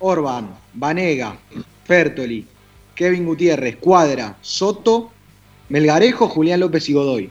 Orban, 0.00 0.50
Vanega, 0.74 1.36
Fertoli, 1.84 2.44
Kevin 2.96 3.24
Gutiérrez, 3.24 3.76
Cuadra, 3.76 4.34
Soto, 4.40 5.12
Melgarejo, 5.68 6.26
Julián 6.26 6.58
López 6.58 6.88
y 6.88 6.92
Godoy. 6.92 7.30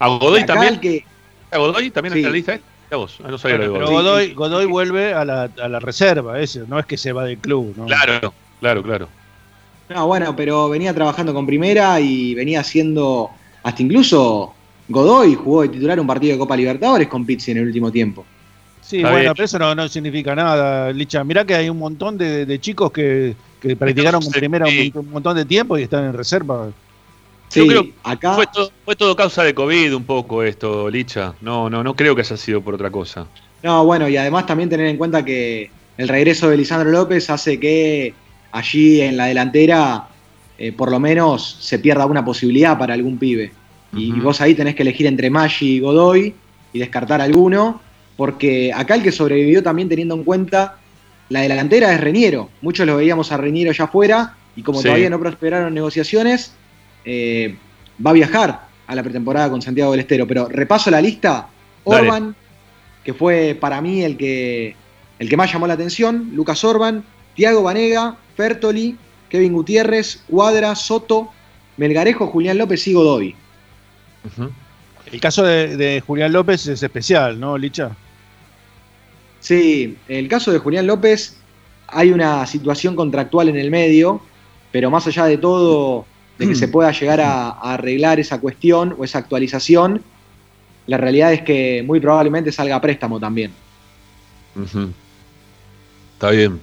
¿A 0.00 0.08
Godoy 0.08 0.44
también? 0.46 0.80
que- 0.80 1.04
¿A 1.52 1.58
Godoy 1.58 1.90
también 1.92 2.14
Sí. 2.14 2.18
en 2.18 2.24
la 2.24 2.30
lista? 2.32 2.54
esta? 2.54 2.69
Vos, 2.96 3.18
no 3.20 3.38
sabía 3.38 3.56
Bueno, 3.58 3.72
lo 3.72 3.72
de 3.72 3.78
pero 3.78 3.90
Godoy. 3.90 4.02
Godoy, 4.02 4.34
Godoy 4.34 4.66
vuelve 4.66 5.14
a 5.14 5.24
la, 5.24 5.50
a 5.62 5.68
la 5.68 5.78
reserva, 5.80 6.40
ese, 6.40 6.64
no 6.66 6.78
es 6.78 6.86
que 6.86 6.96
se 6.96 7.12
va 7.12 7.24
del 7.24 7.38
club. 7.38 7.74
¿no? 7.76 7.86
Claro, 7.86 8.34
claro, 8.60 8.82
claro. 8.82 9.08
No, 9.88 10.06
bueno, 10.06 10.34
pero 10.36 10.68
venía 10.68 10.94
trabajando 10.94 11.34
con 11.34 11.46
primera 11.46 12.00
y 12.00 12.34
venía 12.34 12.60
haciendo. 12.60 13.30
Hasta 13.62 13.82
incluso 13.82 14.54
Godoy 14.88 15.34
jugó 15.34 15.62
de 15.62 15.68
titular 15.68 15.98
un 16.00 16.06
partido 16.06 16.32
de 16.34 16.38
Copa 16.38 16.56
Libertadores 16.56 17.08
con 17.08 17.26
Pizzi 17.26 17.50
en 17.52 17.58
el 17.58 17.66
último 17.66 17.90
tiempo. 17.92 18.24
Sí, 18.80 18.96
Está 18.98 19.10
bueno, 19.10 19.20
bien. 19.22 19.32
pero 19.34 19.44
eso 19.44 19.58
no, 19.58 19.74
no 19.74 19.88
significa 19.88 20.34
nada, 20.34 20.92
Licha. 20.92 21.22
Mirá 21.22 21.44
que 21.44 21.54
hay 21.54 21.68
un 21.68 21.78
montón 21.78 22.16
de, 22.18 22.46
de 22.46 22.60
chicos 22.60 22.90
que, 22.90 23.34
que 23.60 23.76
practicaron 23.76 24.20
con 24.22 24.32
primera 24.32 24.66
un 24.94 25.10
montón 25.10 25.36
de 25.36 25.44
tiempo 25.44 25.78
y 25.78 25.82
están 25.82 26.04
en 26.04 26.12
reserva. 26.12 26.70
Sí, 27.50 27.60
Yo 27.60 27.66
creo 27.66 27.82
que 27.82 27.92
acá. 28.04 28.34
Fue 28.34 28.46
todo, 28.46 28.70
fue 28.84 28.96
todo 28.96 29.14
causa 29.16 29.42
de 29.42 29.52
COVID 29.54 29.94
un 29.96 30.04
poco 30.04 30.42
esto, 30.42 30.88
Licha. 30.88 31.34
No, 31.40 31.68
no, 31.68 31.82
no 31.84 31.94
creo 31.94 32.14
que 32.14 32.22
haya 32.22 32.36
sido 32.36 32.62
por 32.62 32.74
otra 32.74 32.90
cosa. 32.90 33.26
No, 33.62 33.84
bueno, 33.84 34.08
y 34.08 34.16
además 34.16 34.46
también 34.46 34.70
tener 34.70 34.86
en 34.86 34.96
cuenta 34.96 35.24
que 35.24 35.70
el 35.98 36.08
regreso 36.08 36.48
de 36.48 36.56
Lisandro 36.56 36.90
López 36.90 37.28
hace 37.28 37.60
que 37.60 38.14
allí 38.52 39.00
en 39.02 39.16
la 39.16 39.26
delantera 39.26 40.06
eh, 40.58 40.72
por 40.72 40.90
lo 40.90 41.00
menos 41.00 41.56
se 41.60 41.78
pierda 41.78 42.06
una 42.06 42.24
posibilidad 42.24 42.78
para 42.78 42.94
algún 42.94 43.18
pibe. 43.18 43.52
Y 43.92 44.12
vos 44.20 44.40
ahí 44.40 44.54
tenés 44.54 44.76
que 44.76 44.82
elegir 44.82 45.06
entre 45.06 45.28
Maggi 45.30 45.76
y 45.76 45.80
Godoy 45.80 46.32
y 46.72 46.78
descartar 46.78 47.20
alguno, 47.20 47.80
porque 48.16 48.72
acá 48.72 48.94
el 48.94 49.02
que 49.02 49.10
sobrevivió 49.10 49.64
también 49.64 49.88
teniendo 49.88 50.14
en 50.14 50.22
cuenta 50.22 50.76
la 51.28 51.40
delantera 51.40 51.92
es 51.92 52.00
Reñero. 52.00 52.50
Muchos 52.62 52.86
lo 52.86 52.96
veíamos 52.96 53.32
a 53.32 53.36
Reñero 53.36 53.72
ya 53.72 53.84
afuera 53.84 54.36
y 54.54 54.62
como 54.62 54.78
Sí. 54.78 54.84
todavía 54.84 55.10
no 55.10 55.18
prosperaron 55.18 55.74
negociaciones, 55.74 56.52
eh, 57.04 57.56
va 58.04 58.10
a 58.10 58.14
viajar 58.14 58.68
a 58.86 58.94
la 58.94 59.02
pretemporada 59.02 59.50
con 59.50 59.62
Santiago 59.62 59.90
del 59.92 60.00
Estero. 60.00 60.26
Pero 60.26 60.48
repaso 60.48 60.90
la 60.90 61.00
lista. 61.00 61.48
Dale. 61.84 62.08
Orban, 62.08 62.36
que 63.04 63.14
fue 63.14 63.56
para 63.58 63.80
mí 63.80 64.02
el 64.02 64.16
que, 64.16 64.76
el 65.18 65.28
que 65.28 65.36
más 65.36 65.52
llamó 65.52 65.66
la 65.66 65.74
atención, 65.74 66.30
Lucas 66.34 66.62
Orban, 66.64 67.04
Tiago 67.34 67.62
Vanega, 67.62 68.16
Fertoli, 68.36 68.96
Kevin 69.28 69.52
Gutiérrez, 69.52 70.22
Cuadra, 70.28 70.74
Soto, 70.74 71.30
Melgarejo, 71.76 72.26
Julián 72.26 72.58
López 72.58 72.86
y 72.86 72.92
Godoy. 72.92 73.34
El 75.10 75.20
caso 75.20 75.42
de, 75.42 75.76
de 75.76 76.00
Julián 76.00 76.32
López 76.32 76.66
es 76.66 76.82
especial, 76.82 77.40
¿no, 77.40 77.56
Licha? 77.56 77.96
Sí, 79.40 79.96
el 80.06 80.28
caso 80.28 80.52
de 80.52 80.58
Julián 80.58 80.86
López, 80.86 81.38
hay 81.88 82.12
una 82.12 82.46
situación 82.46 82.94
contractual 82.94 83.48
en 83.48 83.56
el 83.56 83.70
medio, 83.70 84.20
pero 84.70 84.90
más 84.90 85.06
allá 85.06 85.24
de 85.24 85.38
todo, 85.38 86.04
de 86.40 86.48
que 86.48 86.54
se 86.54 86.68
pueda 86.68 86.90
llegar 86.90 87.20
a, 87.20 87.50
arreglar 87.50 88.18
esa 88.18 88.40
cuestión 88.40 88.96
o 88.98 89.04
esa 89.04 89.18
actualización, 89.18 90.02
la 90.86 90.96
realidad 90.96 91.34
es 91.34 91.42
que 91.42 91.82
muy 91.86 92.00
probablemente 92.00 92.50
salga 92.50 92.76
a 92.76 92.80
préstamo 92.80 93.20
también. 93.20 93.52
Está 96.14 96.30
bien. 96.30 96.60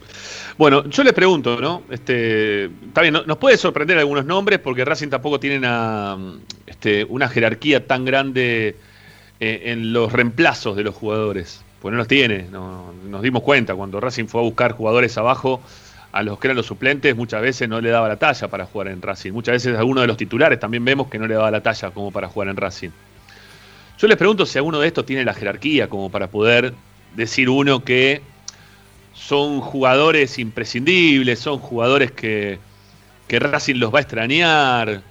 Bueno, 0.57 0.83
yo 0.89 1.03
les 1.03 1.13
pregunto, 1.13 1.61
¿no? 1.61 1.83
Este, 1.91 2.65
está 2.65 3.01
bien, 3.01 3.13
no- 3.13 3.23
nos 3.25 3.37
puede 3.37 3.55
sorprender 3.57 3.99
algunos 3.99 4.25
nombres 4.25 4.57
porque 4.57 4.83
Racing 4.83 5.09
tampoco 5.09 5.39
tiene 5.39 5.59
una, 5.59 6.17
este, 6.65 7.03
una 7.05 7.29
jerarquía 7.29 7.85
tan 7.85 8.03
grande 8.03 8.75
eh, 9.39 9.61
en 9.65 9.93
los 9.93 10.11
reemplazos 10.11 10.75
de 10.75 10.83
los 10.83 10.95
jugadores. 10.95 11.61
Pues 11.79 11.91
no 11.91 11.99
los 11.99 12.07
tiene, 12.07 12.47
no- 12.51 12.91
nos 13.07 13.21
dimos 13.21 13.43
cuenta 13.43 13.75
cuando 13.75 13.99
Racing 13.99 14.25
fue 14.25 14.41
a 14.41 14.43
buscar 14.43 14.71
jugadores 14.71 15.15
abajo, 15.19 15.61
a 16.11 16.23
los 16.23 16.39
que 16.39 16.47
eran 16.47 16.57
los 16.57 16.65
suplentes 16.65 17.15
muchas 17.15 17.41
veces 17.41 17.67
no 17.67 17.81
le 17.81 17.89
daba 17.89 18.07
la 18.07 18.17
talla 18.17 18.47
para 18.47 18.65
jugar 18.65 18.87
en 18.87 19.01
Racing. 19.01 19.31
Muchas 19.31 19.53
veces 19.53 19.75
a 19.75 19.79
alguno 19.79 20.01
de 20.01 20.07
los 20.07 20.17
titulares 20.17 20.59
también 20.59 20.83
vemos 20.83 21.07
que 21.07 21.19
no 21.19 21.27
le 21.27 21.35
daba 21.35 21.51
la 21.51 21.61
talla 21.61 21.91
como 21.91 22.11
para 22.11 22.27
jugar 22.27 22.49
en 22.49 22.57
Racing. 22.57 22.89
Yo 23.99 24.07
les 24.07 24.17
pregunto 24.17 24.45
si 24.45 24.57
alguno 24.57 24.79
de 24.79 24.87
estos 24.87 25.05
tiene 25.05 25.25
la 25.25 25.33
jerarquía 25.33 25.89
como 25.89 26.09
para 26.09 26.27
poder 26.27 26.73
decir 27.15 27.49
uno 27.49 27.83
que 27.83 28.21
son 29.13 29.59
jugadores 29.59 30.37
imprescindibles, 30.37 31.39
son 31.39 31.57
jugadores 31.57 32.11
que, 32.11 32.59
que 33.27 33.39
Racing 33.39 33.75
los 33.75 33.93
va 33.93 33.99
a 33.99 34.01
extrañar. 34.01 35.01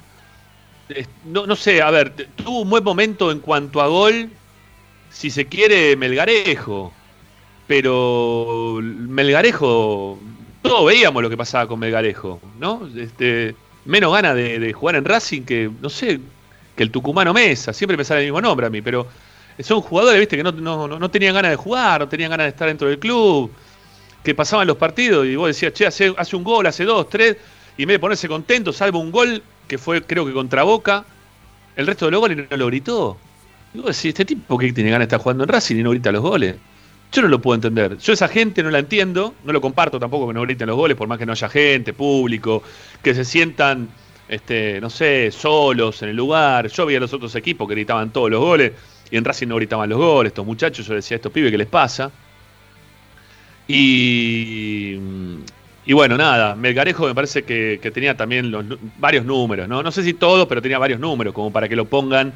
No, 1.24 1.46
no 1.46 1.56
sé, 1.56 1.82
a 1.82 1.90
ver, 1.90 2.12
tuvo 2.36 2.60
un 2.60 2.70
buen 2.70 2.84
momento 2.84 3.32
en 3.32 3.40
cuanto 3.40 3.80
a 3.80 3.88
gol, 3.88 4.30
si 5.10 5.30
se 5.30 5.46
quiere, 5.46 5.96
Melgarejo. 5.96 6.92
Pero 7.66 8.78
Melgarejo, 8.80 10.20
todos 10.66 10.86
veíamos 10.86 11.22
lo 11.22 11.30
que 11.30 11.36
pasaba 11.36 11.66
con 11.66 11.78
Melgarejo, 11.78 12.40
¿no? 12.58 12.88
Este, 12.96 13.54
menos 13.84 14.12
ganas 14.12 14.34
de, 14.34 14.72
jugar 14.72 14.96
en 14.96 15.04
Racing 15.04 15.42
que, 15.42 15.70
no 15.80 15.88
sé, 15.88 16.20
que 16.76 16.82
el 16.82 16.90
tucumano 16.90 17.32
Mesa. 17.32 17.72
Siempre 17.72 17.96
me 17.96 18.04
sale 18.04 18.20
el 18.20 18.26
mismo 18.26 18.40
nombre 18.40 18.66
a 18.66 18.70
mí, 18.70 18.82
pero 18.82 19.06
son 19.60 19.80
jugadores, 19.80 20.18
viste, 20.20 20.36
que 20.36 20.42
no, 20.42 20.52
no, 20.52 20.86
no- 20.88 20.98
no 20.98 21.10
tenían 21.10 21.34
ganas 21.34 21.50
de 21.52 21.56
jugar, 21.56 22.00
no 22.00 22.08
tenían 22.08 22.30
ganas 22.30 22.46
de 22.46 22.50
estar 22.50 22.68
dentro 22.68 22.88
del 22.88 22.98
club, 22.98 23.50
que 24.22 24.34
pasaban 24.34 24.66
los 24.66 24.76
partidos 24.76 25.26
y 25.26 25.36
vos 25.36 25.48
decías, 25.48 25.72
che, 25.72 25.86
hace, 25.86 26.14
hace 26.16 26.36
un 26.36 26.44
gol, 26.44 26.66
hace 26.66 26.84
dos, 26.84 27.08
tres, 27.08 27.36
y 27.76 27.82
en 27.82 27.88
vez 27.88 27.94
de 27.96 27.98
ponerse 28.00 28.28
contento, 28.28 28.72
salvo 28.72 28.98
un 28.98 29.10
gol 29.12 29.42
que 29.68 29.78
fue, 29.78 30.02
creo 30.02 30.26
que 30.26 30.32
contra 30.32 30.62
Boca, 30.64 31.04
el 31.76 31.86
resto 31.86 32.06
de 32.06 32.10
los 32.12 32.20
goles 32.20 32.38
no 32.50 32.56
lo 32.56 32.66
gritó. 32.66 33.16
Y 33.74 33.78
vos 33.78 33.86
decís, 33.88 34.06
este 34.06 34.24
tipo 34.24 34.58
que 34.58 34.72
tiene 34.72 34.90
ganas 34.90 35.08
de 35.08 35.14
estar 35.16 35.20
jugando 35.20 35.44
en 35.44 35.48
Racing 35.48 35.76
y 35.76 35.82
no 35.82 35.90
grita 35.90 36.10
los 36.12 36.22
goles. 36.22 36.56
Yo 37.16 37.22
no 37.22 37.28
lo 37.28 37.40
puedo 37.40 37.54
entender. 37.54 37.96
Yo 37.96 38.12
esa 38.12 38.28
gente 38.28 38.62
no 38.62 38.70
la 38.70 38.78
entiendo, 38.78 39.34
no 39.42 39.50
lo 39.54 39.62
comparto 39.62 39.98
tampoco 39.98 40.28
que 40.28 40.34
no 40.34 40.42
griten 40.42 40.66
los 40.66 40.76
goles, 40.76 40.98
por 40.98 41.08
más 41.08 41.16
que 41.18 41.24
no 41.24 41.32
haya 41.32 41.48
gente, 41.48 41.94
público, 41.94 42.62
que 43.02 43.14
se 43.14 43.24
sientan, 43.24 43.88
este, 44.28 44.82
no 44.82 44.90
sé, 44.90 45.30
solos 45.30 46.02
en 46.02 46.10
el 46.10 46.16
lugar. 46.16 46.68
Yo 46.68 46.84
vi 46.84 46.94
a 46.94 47.00
los 47.00 47.14
otros 47.14 47.34
equipos 47.34 47.66
que 47.66 47.74
gritaban 47.74 48.12
todos 48.12 48.30
los 48.30 48.38
goles 48.38 48.72
y 49.10 49.16
en 49.16 49.24
Racing 49.24 49.46
no 49.46 49.56
gritaban 49.56 49.88
los 49.88 49.98
goles. 49.98 50.28
Estos 50.28 50.44
muchachos, 50.44 50.86
yo 50.86 50.92
decía, 50.92 51.14
estos 51.14 51.32
pibes, 51.32 51.50
¿qué 51.50 51.56
les 51.56 51.68
pasa? 51.68 52.10
Y, 53.66 54.98
y 55.86 55.92
bueno, 55.94 56.18
nada, 56.18 56.54
Melgarejo 56.54 57.06
me 57.06 57.14
parece 57.14 57.44
que, 57.44 57.80
que 57.80 57.90
tenía 57.90 58.14
también 58.14 58.50
los 58.50 58.62
varios 58.98 59.24
números, 59.24 59.66
¿no? 59.66 59.82
No 59.82 59.90
sé 59.90 60.02
si 60.02 60.12
todos, 60.12 60.46
pero 60.46 60.60
tenía 60.60 60.78
varios 60.78 61.00
números, 61.00 61.32
como 61.32 61.50
para 61.50 61.66
que 61.66 61.76
lo 61.76 61.86
pongan 61.86 62.34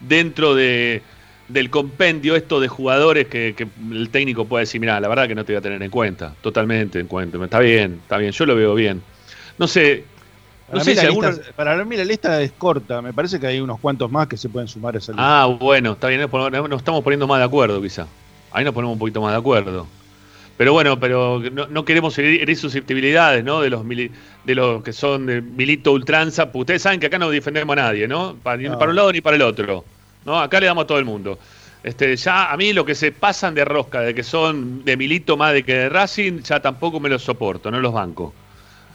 dentro 0.00 0.54
de, 0.54 1.02
del 1.52 1.70
compendio 1.70 2.34
esto 2.36 2.60
de 2.60 2.68
jugadores 2.68 3.26
que, 3.28 3.54
que 3.56 3.66
el 3.92 4.08
técnico 4.10 4.46
puede 4.46 4.62
decir, 4.62 4.80
mira, 4.80 4.98
la 5.00 5.08
verdad 5.08 5.28
que 5.28 5.34
no 5.34 5.44
te 5.44 5.52
voy 5.52 5.58
a 5.58 5.62
tener 5.62 5.82
en 5.82 5.90
cuenta, 5.90 6.34
totalmente 6.40 6.98
en 7.00 7.06
cuenta. 7.06 7.42
Está 7.42 7.58
bien, 7.60 7.98
está 8.02 8.16
bien, 8.18 8.32
yo 8.32 8.46
lo 8.46 8.54
veo 8.56 8.74
bien. 8.74 9.02
No 9.58 9.68
sé, 9.68 10.04
no 10.68 10.72
Para, 10.72 10.84
sé 10.84 10.90
mí 10.90 10.96
si 10.96 11.02
la 11.02 11.08
alguno... 11.08 11.30
lista, 11.30 11.52
para 11.54 11.84
mí 11.84 11.96
la 11.96 12.04
lista 12.04 12.40
es 12.42 12.52
corta. 12.52 13.02
Me 13.02 13.12
parece 13.12 13.38
que 13.38 13.46
hay 13.46 13.60
unos 13.60 13.78
cuantos 13.80 14.10
más 14.10 14.26
que 14.28 14.36
se 14.36 14.48
pueden 14.48 14.66
sumar 14.68 14.94
a 14.94 14.98
esa 14.98 15.12
lista. 15.12 15.42
Ah, 15.42 15.46
bueno, 15.46 15.92
está 15.92 16.08
bien, 16.08 16.20
nos 16.30 16.78
estamos 16.80 17.02
poniendo 17.04 17.26
más 17.26 17.38
de 17.38 17.44
acuerdo 17.44 17.80
quizá. 17.82 18.06
Ahí 18.50 18.64
nos 18.64 18.72
ponemos 18.74 18.94
un 18.94 18.98
poquito 18.98 19.20
más 19.20 19.32
de 19.32 19.38
acuerdo. 19.38 19.86
Pero 20.56 20.72
bueno, 20.74 21.00
pero 21.00 21.42
no, 21.52 21.66
no 21.66 21.84
queremos 21.84 22.16
herir, 22.18 22.56
susceptibilidades, 22.56 23.42
¿no? 23.42 23.62
De 23.62 23.70
los 23.70 23.84
mili- 23.84 24.10
de 24.44 24.54
los 24.54 24.82
que 24.82 24.92
son 24.92 25.26
de 25.26 25.40
Milito 25.40 25.92
Ultranza. 25.92 26.50
Ustedes 26.52 26.82
saben 26.82 27.00
que 27.00 27.06
acá 27.06 27.18
no 27.18 27.30
defendemos 27.30 27.72
a 27.76 27.80
nadie, 27.82 28.06
¿no? 28.06 28.36
Para, 28.42 28.58
ni 28.58 28.64
No. 28.68 28.78
para 28.78 28.90
un 28.90 28.96
lado 28.96 29.12
ni 29.12 29.20
para 29.20 29.36
el 29.36 29.42
otro. 29.42 29.84
¿No? 30.24 30.38
Acá 30.40 30.60
le 30.60 30.66
damos 30.66 30.84
a 30.84 30.86
todo 30.86 30.98
el 30.98 31.04
mundo. 31.04 31.38
Este, 31.82 32.16
ya 32.16 32.52
a 32.52 32.56
mí 32.56 32.72
lo 32.72 32.84
que 32.84 32.94
se 32.94 33.10
pasan 33.12 33.54
de 33.54 33.64
rosca, 33.64 34.00
de 34.02 34.14
que 34.14 34.22
son 34.22 34.84
de 34.84 34.96
Milito 34.96 35.36
más 35.36 35.52
de 35.52 35.64
que 35.64 35.74
de 35.74 35.88
Racing, 35.88 36.40
ya 36.42 36.60
tampoco 36.60 37.00
me 37.00 37.08
los 37.08 37.22
soporto, 37.22 37.70
no 37.70 37.80
los 37.80 37.92
banco. 37.92 38.32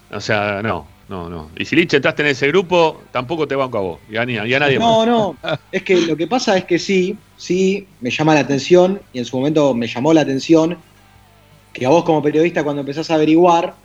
O 0.10 0.22
sea, 0.22 0.62
no, 0.64 0.88
no, 1.10 1.28
no. 1.30 1.52
Y 1.58 1.66
si 1.66 1.76
Lich 1.76 1.94
entraste 1.96 2.22
en 2.22 2.30
ese 2.30 2.48
grupo, 2.48 3.04
tampoco 3.12 3.46
te 3.46 3.56
banco 3.56 3.78
a 3.78 3.82
vos. 3.82 4.00
Y 4.10 4.16
a, 4.16 4.26
ni- 4.26 4.36
y 4.36 4.54
a 4.54 4.60
nadie 4.60 4.80
No, 4.80 5.00
más. 5.00 5.08
no. 5.08 5.36
Es 5.72 5.84
que 5.84 6.00
lo 6.02 6.16
que 6.16 6.28
pasa 6.28 6.58
es 6.58 6.64
que 6.64 6.80
sí, 6.80 7.18
sí, 7.36 7.86
me 8.00 8.10
llama 8.10 8.34
la 8.36 8.40
atención, 8.40 9.02
y 9.12 9.20
en 9.20 9.26
su 9.26 9.36
momento 9.38 9.74
me 9.74 9.88
llamó 9.88 10.14
la 10.14 10.22
atención, 10.22 10.78
que 11.74 11.86
a 11.86 11.90
vos 11.90 12.06
como 12.06 12.24
periodista 12.24 12.64
cuando 12.64 12.80
empezás 12.80 13.12
a 13.12 13.16
averiguar 13.16 13.76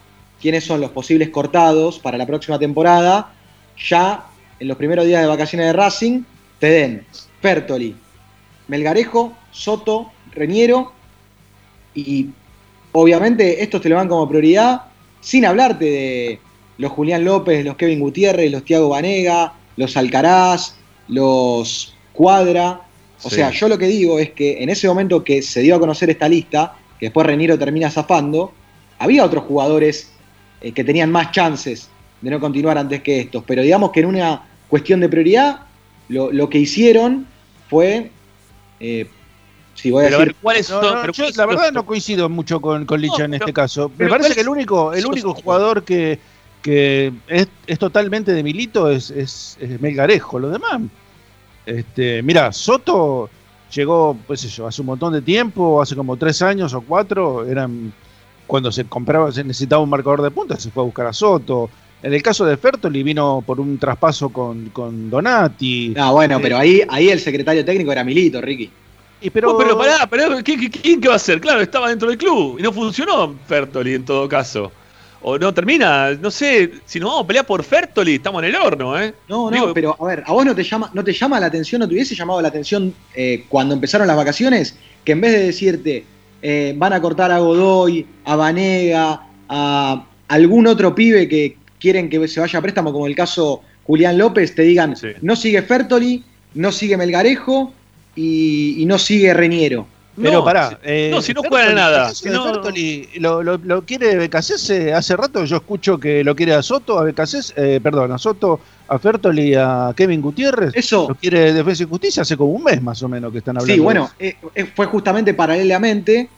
quiénes 0.40 0.64
son 0.64 0.80
los 0.80 0.92
posibles 0.92 1.28
cortados 1.30 1.98
para 1.98 2.16
la 2.16 2.26
próxima 2.26 2.56
temporada, 2.58 3.32
ya 3.76 4.26
en 4.60 4.68
los 4.68 4.76
primeros 4.76 5.04
días 5.06 5.22
de 5.22 5.26
vacaciones 5.28 5.66
de 5.66 5.72
Racing 5.72 6.22
te 6.60 6.68
den 6.68 7.06
Fertoli, 7.42 7.94
Melgarejo, 8.68 9.34
Soto, 9.50 10.10
Reñero, 10.32 10.92
y 11.94 12.28
obviamente 12.92 13.62
estos 13.62 13.82
te 13.82 13.88
lo 13.88 13.96
dan 13.96 14.08
como 14.08 14.28
prioridad, 14.28 14.82
sin 15.20 15.44
hablarte 15.44 15.84
de 15.84 16.40
los 16.78 16.92
Julián 16.92 17.24
López, 17.24 17.64
los 17.64 17.76
Kevin 17.76 18.00
Gutiérrez, 18.00 18.50
los 18.50 18.64
Tiago 18.64 18.88
Vanega, 18.88 19.52
los 19.76 19.96
Alcaraz, 19.96 20.76
los 21.08 21.94
Cuadra. 22.12 22.80
O 23.24 23.28
Sí. 23.28 23.36
sea, 23.36 23.50
yo 23.50 23.68
lo 23.68 23.78
que 23.78 23.86
digo 23.86 24.18
es 24.18 24.30
que 24.30 24.62
en 24.62 24.68
ese 24.68 24.88
momento 24.88 25.22
que 25.22 25.42
se 25.42 25.60
dio 25.60 25.76
a 25.76 25.80
conocer 25.80 26.10
esta 26.10 26.28
lista, 26.28 26.74
que 26.98 27.06
después 27.06 27.26
Reñero 27.26 27.58
termina 27.58 27.90
zafando, 27.90 28.52
había 28.98 29.24
otros 29.24 29.44
jugadores 29.44 30.12
eh, 30.60 30.72
que 30.72 30.84
tenían 30.84 31.10
más 31.10 31.30
chances 31.32 31.88
de 32.20 32.30
no 32.30 32.40
continuar 32.40 32.78
antes 32.78 33.02
que 33.02 33.20
estos. 33.20 33.44
Pero 33.46 33.62
digamos 33.62 33.90
que 33.92 34.00
en 34.00 34.06
una 34.06 34.42
cuestión 34.68 35.00
de 35.00 35.08
prioridad, 35.08 35.60
lo, 36.08 36.32
lo 36.32 36.48
que 36.48 36.58
hicieron 36.58 37.26
fue. 37.72 38.10
eh, 38.80 39.08
si 39.74 39.90
voy 39.90 40.04
a 40.04 40.08
Pero 40.08 40.16
a 40.16 40.20
decir. 40.20 40.36
¿cuáles 40.40 40.70
No, 40.70 40.80
son? 40.82 40.94
no, 40.94 41.00
pero 41.00 41.12
yo 41.14 41.24
la 41.34 41.46
verdad 41.46 41.72
no 41.72 41.84
coincido 41.86 42.28
mucho 42.28 42.60
con, 42.60 42.84
con 42.84 43.00
Licha 43.00 43.18
No, 43.20 43.24
en 43.24 43.30
pero- 43.32 43.44
este 43.44 43.52
caso. 43.52 43.90
Me 43.98 44.06
parece 44.08 44.28
¿cuál 44.28 44.34
que 44.34 44.40
el 44.42 44.48
único, 44.48 44.92
el 44.92 45.06
único 45.06 45.34
jugador 45.34 45.82
que, 45.82 46.18
que 46.60 47.12
es, 47.26 47.48
es 47.66 47.78
totalmente 47.78 48.32
de 48.32 48.42
Milito 48.42 48.90
es, 48.90 49.10
es, 49.10 49.56
es 49.60 49.80
Melgarejo. 49.80 50.38
Los 50.38 50.52
demás, 50.52 50.82
este, 51.66 52.22
mira, 52.22 52.52
Soto 52.52 53.30
llegó, 53.74 54.16
pues 54.26 54.42
yo, 54.54 54.66
hace 54.66 54.82
un 54.82 54.86
montón 54.88 55.14
de 55.14 55.22
tiempo, 55.22 55.80
hace 55.80 55.96
como 55.96 56.16
tres 56.18 56.42
años 56.42 56.74
o 56.74 56.82
cuatro, 56.82 57.46
eran 57.46 57.92
cuando 58.46 58.70
se 58.70 58.84
compraba, 58.84 59.32
se 59.32 59.42
necesitaba 59.42 59.82
un 59.82 59.88
marcador 59.88 60.20
de 60.20 60.30
puntas, 60.30 60.62
se 60.62 60.70
fue 60.70 60.82
a 60.82 60.86
buscar 60.86 61.06
a 61.06 61.12
Soto. 61.14 61.70
En 62.02 62.12
el 62.12 62.22
caso 62.22 62.44
de 62.44 62.56
Fertoli 62.56 63.02
vino 63.02 63.42
por 63.46 63.60
un 63.60 63.78
traspaso 63.78 64.28
con, 64.30 64.70
con 64.70 65.08
Donati. 65.08 65.94
Ah, 65.96 66.10
bueno, 66.10 66.38
Eh, 66.38 66.40
pero 66.42 66.58
ahí, 66.58 66.82
ahí 66.88 67.08
el 67.10 67.20
secretario 67.20 67.64
técnico 67.64 67.92
era 67.92 68.02
Milito, 68.02 68.40
Ricky. 68.40 68.70
y 69.20 69.30
pero, 69.30 69.52
No, 69.52 69.58
pero 69.58 69.78
pará, 69.78 70.06
pero 70.10 70.42
¿qué- 70.42 70.56
qué- 70.58 70.68
¿quién 70.70 71.00
qué 71.00 71.06
va 71.08 71.14
a 71.14 71.16
hacer? 71.16 71.40
Claro, 71.40 71.60
estaba 71.60 71.88
dentro 71.90 72.08
del 72.08 72.18
club 72.18 72.58
y 72.58 72.62
no 72.62 72.72
funcionó 72.72 73.34
Fertoli 73.46 73.94
en 73.94 74.04
todo 74.04 74.28
caso. 74.28 74.72
O 75.24 75.38
no 75.38 75.54
termina, 75.54 76.10
no 76.20 76.32
sé, 76.32 76.72
si 76.84 76.98
nos 76.98 77.10
vamos 77.10 77.22
a 77.24 77.26
pelear 77.28 77.46
por 77.46 77.62
Fertoli, 77.62 78.16
estamos 78.16 78.42
en 78.42 78.48
el 78.48 78.56
horno, 78.56 78.98
¿eh? 79.00 79.14
No, 79.28 79.48
no, 79.48 79.56
Digo- 79.56 79.72
pero 79.72 79.96
a 80.00 80.04
ver, 80.04 80.24
¿a 80.26 80.32
vos 80.32 80.44
no 80.44 80.52
te 80.56 80.64
llama, 80.64 80.90
no 80.92 81.04
te 81.04 81.12
llama 81.12 81.38
la 81.38 81.46
atención, 81.46 81.78
no 81.78 81.86
te 81.86 81.94
hubiese 81.94 82.16
llamado 82.16 82.42
la 82.42 82.48
atención 82.48 82.92
eh, 83.14 83.44
cuando 83.48 83.74
empezaron 83.74 84.08
las 84.08 84.16
vacaciones? 84.16 84.76
Que 85.04 85.12
en 85.12 85.20
vez 85.20 85.30
de 85.30 85.38
decirte, 85.44 86.04
eh, 86.42 86.74
van 86.76 86.92
a 86.94 87.00
cortar 87.00 87.30
a 87.30 87.38
Godoy, 87.38 88.04
a 88.24 88.34
Vanega, 88.34 89.22
a 89.48 90.04
algún 90.26 90.66
otro 90.66 90.92
pibe 90.96 91.28
que 91.28 91.61
quieren 91.82 92.08
que 92.08 92.26
se 92.28 92.38
vaya 92.40 92.58
a 92.58 92.62
préstamo, 92.62 92.92
como 92.92 93.06
el 93.08 93.16
caso 93.16 93.60
Julián 93.84 94.16
López, 94.16 94.54
te 94.54 94.62
digan, 94.62 94.96
Sí. 94.96 95.08
no 95.20 95.34
sigue 95.36 95.60
Fertoli, 95.62 96.22
no 96.54 96.70
sigue 96.70 96.96
Melgarejo 96.96 97.72
y, 98.14 98.76
y 98.80 98.86
no 98.86 98.98
sigue 98.98 99.34
Reñero. 99.34 99.86
Pero 100.14 100.32
No, 100.40 100.44
pará. 100.44 100.68
si- 100.68 100.76
eh, 100.84 101.08
no, 101.10 101.22
si 101.22 101.32
no 101.32 101.40
Fertoli- 101.42 101.48
juega 101.48 101.72
nada, 101.72 102.14
si 102.14 102.28
no- 102.28 102.44
Fertoli 102.44 103.08
lo, 103.18 103.42
lo- 103.42 103.56
lo 103.56 103.82
quiere 103.84 104.14
Becasés 104.16 104.70
hace 104.92 105.16
rato. 105.16 105.44
Yo 105.46 105.56
escucho 105.56 105.98
que 105.98 106.22
lo 106.22 106.36
quiere 106.36 106.52
a 106.54 106.62
Soto, 106.62 106.98
a 106.98 107.04
Becasés, 107.04 107.54
eh, 107.56 107.80
perdón, 107.82 108.12
a 108.12 108.18
Soto, 108.18 108.60
a 108.88 108.98
Fertoli 108.98 109.48
y 109.50 109.54
a 109.54 109.92
Kevin 109.96 110.20
Gutiérrez. 110.20 110.72
Eso, 110.74 111.06
Lo 111.08 111.14
quiere 111.14 111.52
Defensa 111.54 111.82
y 111.84 111.86
Justicia 111.86 112.22
hace 112.22 112.36
como 112.36 112.52
un 112.52 112.62
mes 112.62 112.82
más 112.82 113.02
o 113.02 113.08
menos 113.08 113.32
que 113.32 113.38
están 113.38 113.56
hablando. 113.56 113.74
sí, 113.74 113.80
bueno, 113.80 114.10
eh, 114.18 114.36
eh, 114.54 114.66
fue 114.76 114.84
justamente 114.86 115.32
paralelamente 115.34 116.28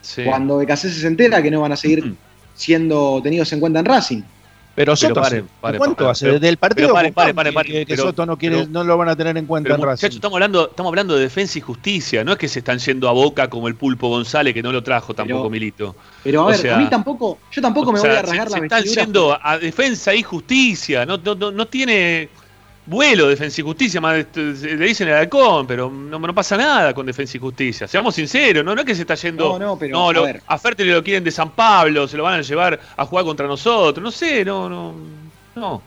Sí. 0.00 0.22
cuando 0.24 0.56
Becasés 0.56 0.94
se 0.94 1.06
entera 1.06 1.42
que 1.42 1.50
no 1.50 1.60
van 1.60 1.72
a 1.72 1.76
seguir 1.76 2.14
siendo 2.54 3.20
tenidos 3.22 3.52
en 3.52 3.60
cuenta 3.60 3.80
en 3.80 3.84
Racing. 3.84 4.22
Pero 4.78 4.94
Soto, 4.94 5.14
pero 5.14 5.22
paren, 5.24 5.48
paren, 5.60 5.78
¿cuánto 5.78 5.96
paren, 5.96 6.10
hace? 6.12 6.30
Desde 6.30 6.48
el 6.48 6.56
partido 6.56 6.94
pero 6.94 7.12
paren, 7.12 7.34
que, 7.66 7.84
que 7.84 7.96
Soto 7.96 8.24
no, 8.24 8.36
quiere, 8.38 8.58
pero- 8.58 8.68
no 8.70 8.84
lo 8.84 8.96
van 8.96 9.08
a 9.08 9.16
tener 9.16 9.36
en 9.36 9.44
cuenta 9.44 9.74
en 9.74 9.82
Racing. 9.82 10.06
estamos 10.08 10.36
hablando, 10.36 10.68
estamos 10.70 10.90
hablando 10.90 11.16
de 11.16 11.22
defensa 11.22 11.58
y 11.58 11.60
justicia, 11.62 12.22
no 12.22 12.30
es 12.32 12.38
que 12.38 12.46
se 12.46 12.60
están 12.60 12.78
yendo 12.78 13.08
a 13.08 13.12
boca 13.12 13.50
como 13.50 13.66
el 13.66 13.74
pulpo 13.74 14.08
González 14.08 14.54
que 14.54 14.62
no 14.62 14.70
lo 14.70 14.80
trajo 14.84 15.14
tampoco 15.14 15.50
Milito. 15.50 15.96
Pero 16.22 16.42
a 16.42 16.44
O 16.44 16.46
ver, 16.48 16.58
sea- 16.58 16.76
a 16.76 16.78
mí 16.78 16.86
tampoco, 16.88 17.38
yo 17.50 17.60
tampoco 17.60 17.90
O 17.90 17.92
me 17.92 17.98
sea, 17.98 18.08
voy 18.10 18.18
a 18.18 18.20
se- 18.20 18.26
rasgar 18.28 18.48
se, 18.50 18.58
la 18.58 18.64
están 18.66 18.82
vestidura. 18.82 19.02
yendo 19.04 19.38
a 19.42 19.58
defensa 19.58 20.14
y 20.14 20.22
justicia, 20.22 21.04
no, 21.04 21.16
no, 21.18 21.34
no, 21.34 21.50
no 21.50 21.66
tiene 21.66 22.28
vuelo 22.88 23.28
defensa 23.28 23.60
y 23.60 23.64
justicia, 23.64 24.00
más 24.00 24.24
le 24.34 24.76
dicen 24.86 25.08
el 25.08 25.14
halcón, 25.14 25.66
pero 25.66 25.90
no, 25.90 26.18
no 26.18 26.34
pasa 26.34 26.56
nada 26.56 26.94
con 26.94 27.04
defensa 27.04 27.36
y 27.36 27.40
justicia. 27.40 27.86
Seamos 27.86 28.14
sinceros, 28.14 28.64
no, 28.64 28.74
no 28.74 28.80
es 28.80 28.86
que 28.86 28.94
se 28.94 29.02
está 29.02 29.14
yendo. 29.14 29.58
No, 29.58 29.58
no, 29.58 29.78
pero, 29.78 29.92
no, 29.96 30.08
a 30.08 30.12
lo- 30.12 30.22
ver. 30.24 30.42
a 30.46 30.58
Fertel 30.58 30.90
lo 30.90 31.04
quieren 31.04 31.22
de 31.22 31.30
San 31.30 31.50
Pablo, 31.50 32.08
se 32.08 32.16
lo 32.16 32.22
van 32.22 32.38
a 32.38 32.42
llevar 32.42 32.80
a 32.96 33.04
jugar 33.04 33.24
contra 33.26 33.46
nosotros, 33.46 34.02
no 34.02 34.10
sé, 34.10 34.44
no, 34.44 34.68
no, 34.68 34.94
no. 35.54 35.82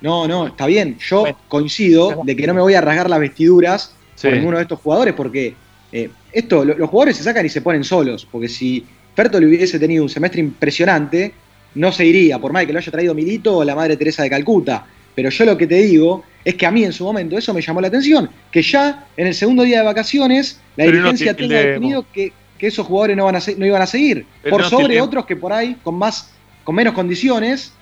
No, 0.00 0.28
no, 0.28 0.48
está 0.48 0.66
bien. 0.66 0.98
Yo 0.98 1.20
Bueno. 1.20 1.38
coincido 1.48 2.20
de 2.24 2.36
que 2.36 2.46
no 2.46 2.52
me 2.54 2.60
voy 2.60 2.74
a 2.74 2.80
rasgar 2.80 3.08
las 3.08 3.20
vestiduras 3.20 3.94
Sí. 4.14 4.28
por 4.28 4.36
ninguno 4.36 4.56
de 4.58 4.62
estos 4.62 4.78
jugadores, 4.80 5.14
porque 5.14 5.54
eh, 5.92 6.10
esto, 6.32 6.64
lo- 6.64 6.76
los 6.76 6.90
jugadores 6.90 7.16
se 7.16 7.22
sacan 7.22 7.46
y 7.46 7.48
se 7.48 7.62
ponen 7.62 7.84
solos. 7.84 8.26
Porque 8.30 8.48
si 8.48 8.84
Ferto 9.14 9.38
le 9.40 9.46
hubiese 9.46 9.78
tenido 9.78 10.02
un 10.02 10.08
semestre 10.10 10.40
impresionante, 10.40 11.32
no 11.76 11.90
se 11.92 12.04
iría, 12.04 12.38
por 12.38 12.52
más 12.52 12.66
que 12.66 12.72
lo 12.72 12.78
haya 12.80 12.90
traído 12.92 13.14
Milito 13.14 13.56
o 13.58 13.64
la 13.64 13.74
Madre 13.74 13.96
Teresa 13.96 14.22
de 14.22 14.30
Calcuta. 14.30 14.86
Pero 15.14 15.30
yo 15.30 15.44
lo 15.44 15.56
que 15.56 15.66
te 15.66 15.76
digo 15.76 16.24
es 16.44 16.54
que 16.54 16.66
a 16.66 16.70
mí 16.70 16.84
en 16.84 16.92
su 16.92 17.04
momento 17.04 17.38
eso 17.38 17.54
me 17.54 17.60
llamó 17.62 17.80
la 17.80 17.88
atención, 17.88 18.28
que 18.50 18.62
ya 18.62 19.06
en 19.16 19.26
el 19.28 19.34
segundo 19.34 19.62
día 19.62 19.78
de 19.78 19.84
vacaciones 19.84 20.60
la 20.76 20.84
Pero 20.84 20.98
no 20.98 21.12
dirigencia 21.12 21.34
tenga 21.34 21.58
definido 21.60 22.06
que, 22.12 22.32
que 22.58 22.66
esos 22.66 22.86
jugadores 22.86 23.16
no, 23.16 23.24
van 23.24 23.36
a 23.36 23.40
se- 23.40 23.56
no 23.56 23.64
iban 23.66 23.80
a 23.82 23.86
seguir, 23.86 24.26
Pero 24.42 24.56
por 24.56 24.62
no 24.62 24.68
sobre 24.70 25.00
otros 25.00 25.24
que 25.26 25.36
por 25.36 25.52
ahí, 25.52 25.76
con, 25.82 25.96
más, 25.96 26.32
con 26.64 26.74
menos 26.74 26.94
condiciones, 26.94 27.72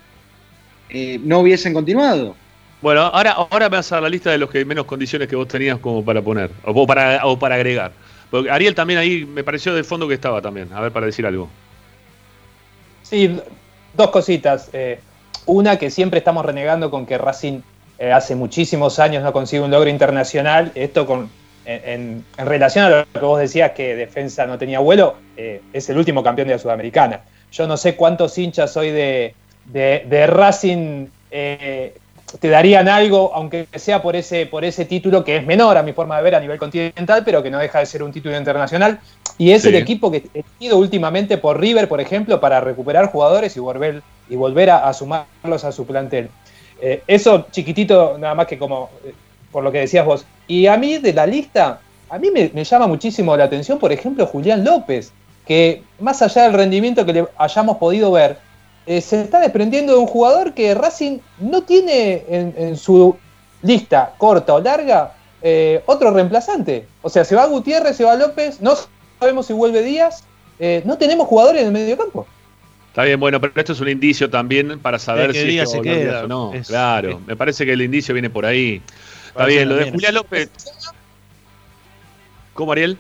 eh, 0.91 1.19
no 1.25 1.41
hubiesen 1.41 1.73
continuado. 1.73 2.37
Bueno, 2.81 3.03
ahora, 3.03 3.33
ahora 3.33 3.69
me 3.69 3.77
vas 3.77 3.91
a 3.93 3.97
dar 3.97 4.03
la 4.03 4.09
lista 4.09 4.31
de 4.31 4.39
los 4.39 4.51
que 4.51 4.65
menos 4.65 4.85
condiciones 4.85 5.29
que 5.29 5.37
vos 5.37 5.49
tenías 5.49 5.79
como 5.79 6.05
para 6.05 6.21
poner, 6.21 6.51
o 6.65 6.87
para, 6.87 7.25
o 7.27 7.39
para 7.39 7.55
agregar. 7.55 7.93
Porque 8.31 8.51
Ariel 8.51 8.75
también 8.75 8.99
ahí 8.99 9.25
me 9.25 9.45
pareció 9.45 9.75
de 9.75 9.85
fondo 9.85 10.09
que 10.09 10.15
estaba 10.15 10.43
también, 10.43 10.69
a 10.73 10.81
ver, 10.81 10.91
para 10.93 11.07
decir 11.07 11.25
algo. 11.27 11.49
Sí, 13.03 13.39
dos 13.95 14.11
cositas. 14.11 14.71
Eh, 14.73 14.99
una, 15.47 15.77
que 15.79 15.91
siempre 15.91 16.19
estamos 16.19 16.45
renegando 16.45 16.91
con 16.91 17.07
que 17.07 17.19
Racing 17.19 17.61
eh, 17.99 18.13
hace 18.13 18.35
muchísimos 18.35 18.99
años 18.99 19.23
no 19.23 19.33
consigue 19.33 19.63
un 19.63 19.71
logro 19.71 19.89
internacional. 19.91 20.73
Esto 20.75 21.07
con, 21.07 21.31
en, 21.65 22.25
relación 22.37 22.85
a 22.87 22.89
lo 22.91 23.05
que 23.13 23.21
vos 23.21 23.39
decías 23.41 23.73
que 23.73 23.95
defensa 23.95 24.47
no 24.47 24.59
tenía 24.59 24.79
vuelo, 24.81 25.15
eh, 25.37 25.61
es 25.73 25.89
el 25.91 25.99
último 25.99 26.23
campeón 26.23 26.49
de 26.49 26.55
la 26.55 26.59
Sudamericana. 26.59 27.21
Yo 27.53 27.67
no 27.67 27.77
sé 27.77 27.97
cuántos 27.97 28.37
hinchas 28.39 28.77
hoy 28.77 28.91
de, 28.91 29.35
de- 29.67 30.05
de 30.09 30.27
Racing 30.27 31.07
eh, 31.31 31.95
te 32.41 32.49
darían 32.49 32.89
algo, 32.89 33.31
aunque 33.35 33.67
sea 33.75 34.01
por 34.01 34.17
ese, 34.17 34.47
por 34.47 34.65
ese 34.65 34.87
título 34.87 35.23
que 35.23 35.37
es 35.37 35.47
menor 35.47 35.77
a 35.77 35.83
mi 35.83 35.93
forma 35.93 36.17
de 36.17 36.23
ver 36.23 36.35
a 36.35 36.41
nivel 36.41 36.59
continental, 36.59 37.23
pero 37.25 37.43
que 37.43 37.51
no 37.51 37.59
deja 37.59 37.79
de 37.81 37.87
ser 37.87 38.03
un 38.03 38.11
título 38.11 38.37
internacional. 38.37 38.99
Y 39.39 39.53
es 39.53 39.63
Sí. 39.63 39.69
el 39.69 39.75
equipo 39.77 40.11
que 40.11 40.25
he 40.35 40.43
ido 40.61 40.79
últimamente 40.79 41.37
por 41.37 41.61
River, 41.61 41.89
por 41.89 42.01
ejemplo, 42.01 42.41
para 42.41 42.61
recuperar 42.61 43.07
jugadores 43.13 43.55
y 43.57 43.61
volver, 43.61 44.03
y 44.33 44.37
volver 44.37 44.71
a, 44.71 44.91
sumarlos 44.95 45.63
a 45.63 45.73
su 45.73 45.85
plantel. 45.85 46.31
Eh, 46.81 47.03
eso 47.07 47.47
chiquitito, 47.51 48.17
nada 48.19 48.35
más 48.35 48.47
que 48.47 48.59
como 48.59 48.89
eh, 49.05 49.13
por 49.51 49.63
lo 49.63 49.71
que 49.71 49.81
decías 49.81 50.07
vos. 50.07 50.25
Y 50.47 50.67
a 50.67 50.79
mí 50.79 50.97
de 50.97 51.13
la 51.13 51.27
lista, 51.27 51.81
a 52.09 52.19
mí 52.19 52.31
me, 52.31 52.65
llama 52.65 52.87
muchísimo 52.87 53.37
la 53.37 53.45
atención, 53.45 53.79
por 53.79 53.93
ejemplo, 53.93 54.27
Julián 54.27 54.65
López, 54.65 55.13
que 55.47 55.83
más 56.01 56.23
allá 56.23 56.45
del 56.45 56.55
rendimiento 56.55 57.05
que 57.05 57.13
le 57.13 57.29
hayamos 57.37 57.77
podido 57.77 58.11
ver, 58.11 58.39
eh, 58.87 59.03
se 59.03 59.21
está 59.21 59.39
desprendiendo 59.39 59.93
de 59.93 59.99
un 59.99 60.07
jugador 60.07 60.55
que 60.55 60.75
Racing 60.75 61.19
no 61.39 61.63
tiene 61.65 62.25
en, 62.31 62.77
su 62.79 63.15
lista, 63.61 64.15
corta 64.17 64.55
o 64.55 64.61
larga, 64.61 65.13
otro 65.85 66.11
reemplazante. 66.11 66.87
O 67.03 67.11
sea, 67.11 67.27
se 67.27 67.37
va 67.37 67.45
Gutiérrez, 67.45 67.99
se 67.99 68.05
va 68.05 68.15
López, 68.15 68.63
no 68.63 68.73
sabemos 69.21 69.45
si 69.47 69.53
vuelve 69.53 69.83
Díaz, 69.83 70.25
no 70.85 70.97
tenemos 70.97 71.29
jugadores 71.29 71.61
en 71.61 71.67
el 71.67 71.73
medio 71.75 71.99
campo. 71.99 72.27
Está 72.93 73.05
bien, 73.05 73.19
bueno, 73.19 73.41
pero 73.41 73.55
esto 73.57 73.73
es 73.73 73.81
un 73.81 73.89
indicio 73.89 74.29
también 74.29 74.79
para 74.79 74.99
saber 74.99 75.33
si 75.33 75.45
Díaz 75.45 75.65
es 75.69 75.73
se 75.73 75.81
queda, 75.81 76.25
o 76.25 76.29
no. 76.29 76.53
es- 76.53 76.69
claro, 76.69 77.09
es- 77.11 77.27
me 77.27 77.37
parece 77.37 77.65
que 77.65 77.73
el 77.73 77.81
indicio 77.81 78.13
viene 78.13 78.29
por 78.29 78.45
ahí. 78.45 78.83
Está 79.29 79.47
bien, 79.47 79.67
lo 79.71 79.77
de 79.77 79.81
también. 79.85 79.95
Julián 79.95 80.15
López. 80.15 80.51
¿Cómo, 82.55 82.73
Ariel? 82.73 82.99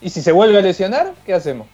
Y 0.00 0.08
si 0.10 0.22
se 0.22 0.32
vuelve 0.32 0.58
a 0.58 0.62
lesionar, 0.62 1.12
¿qué 1.26 1.34
hacemos? 1.34 1.66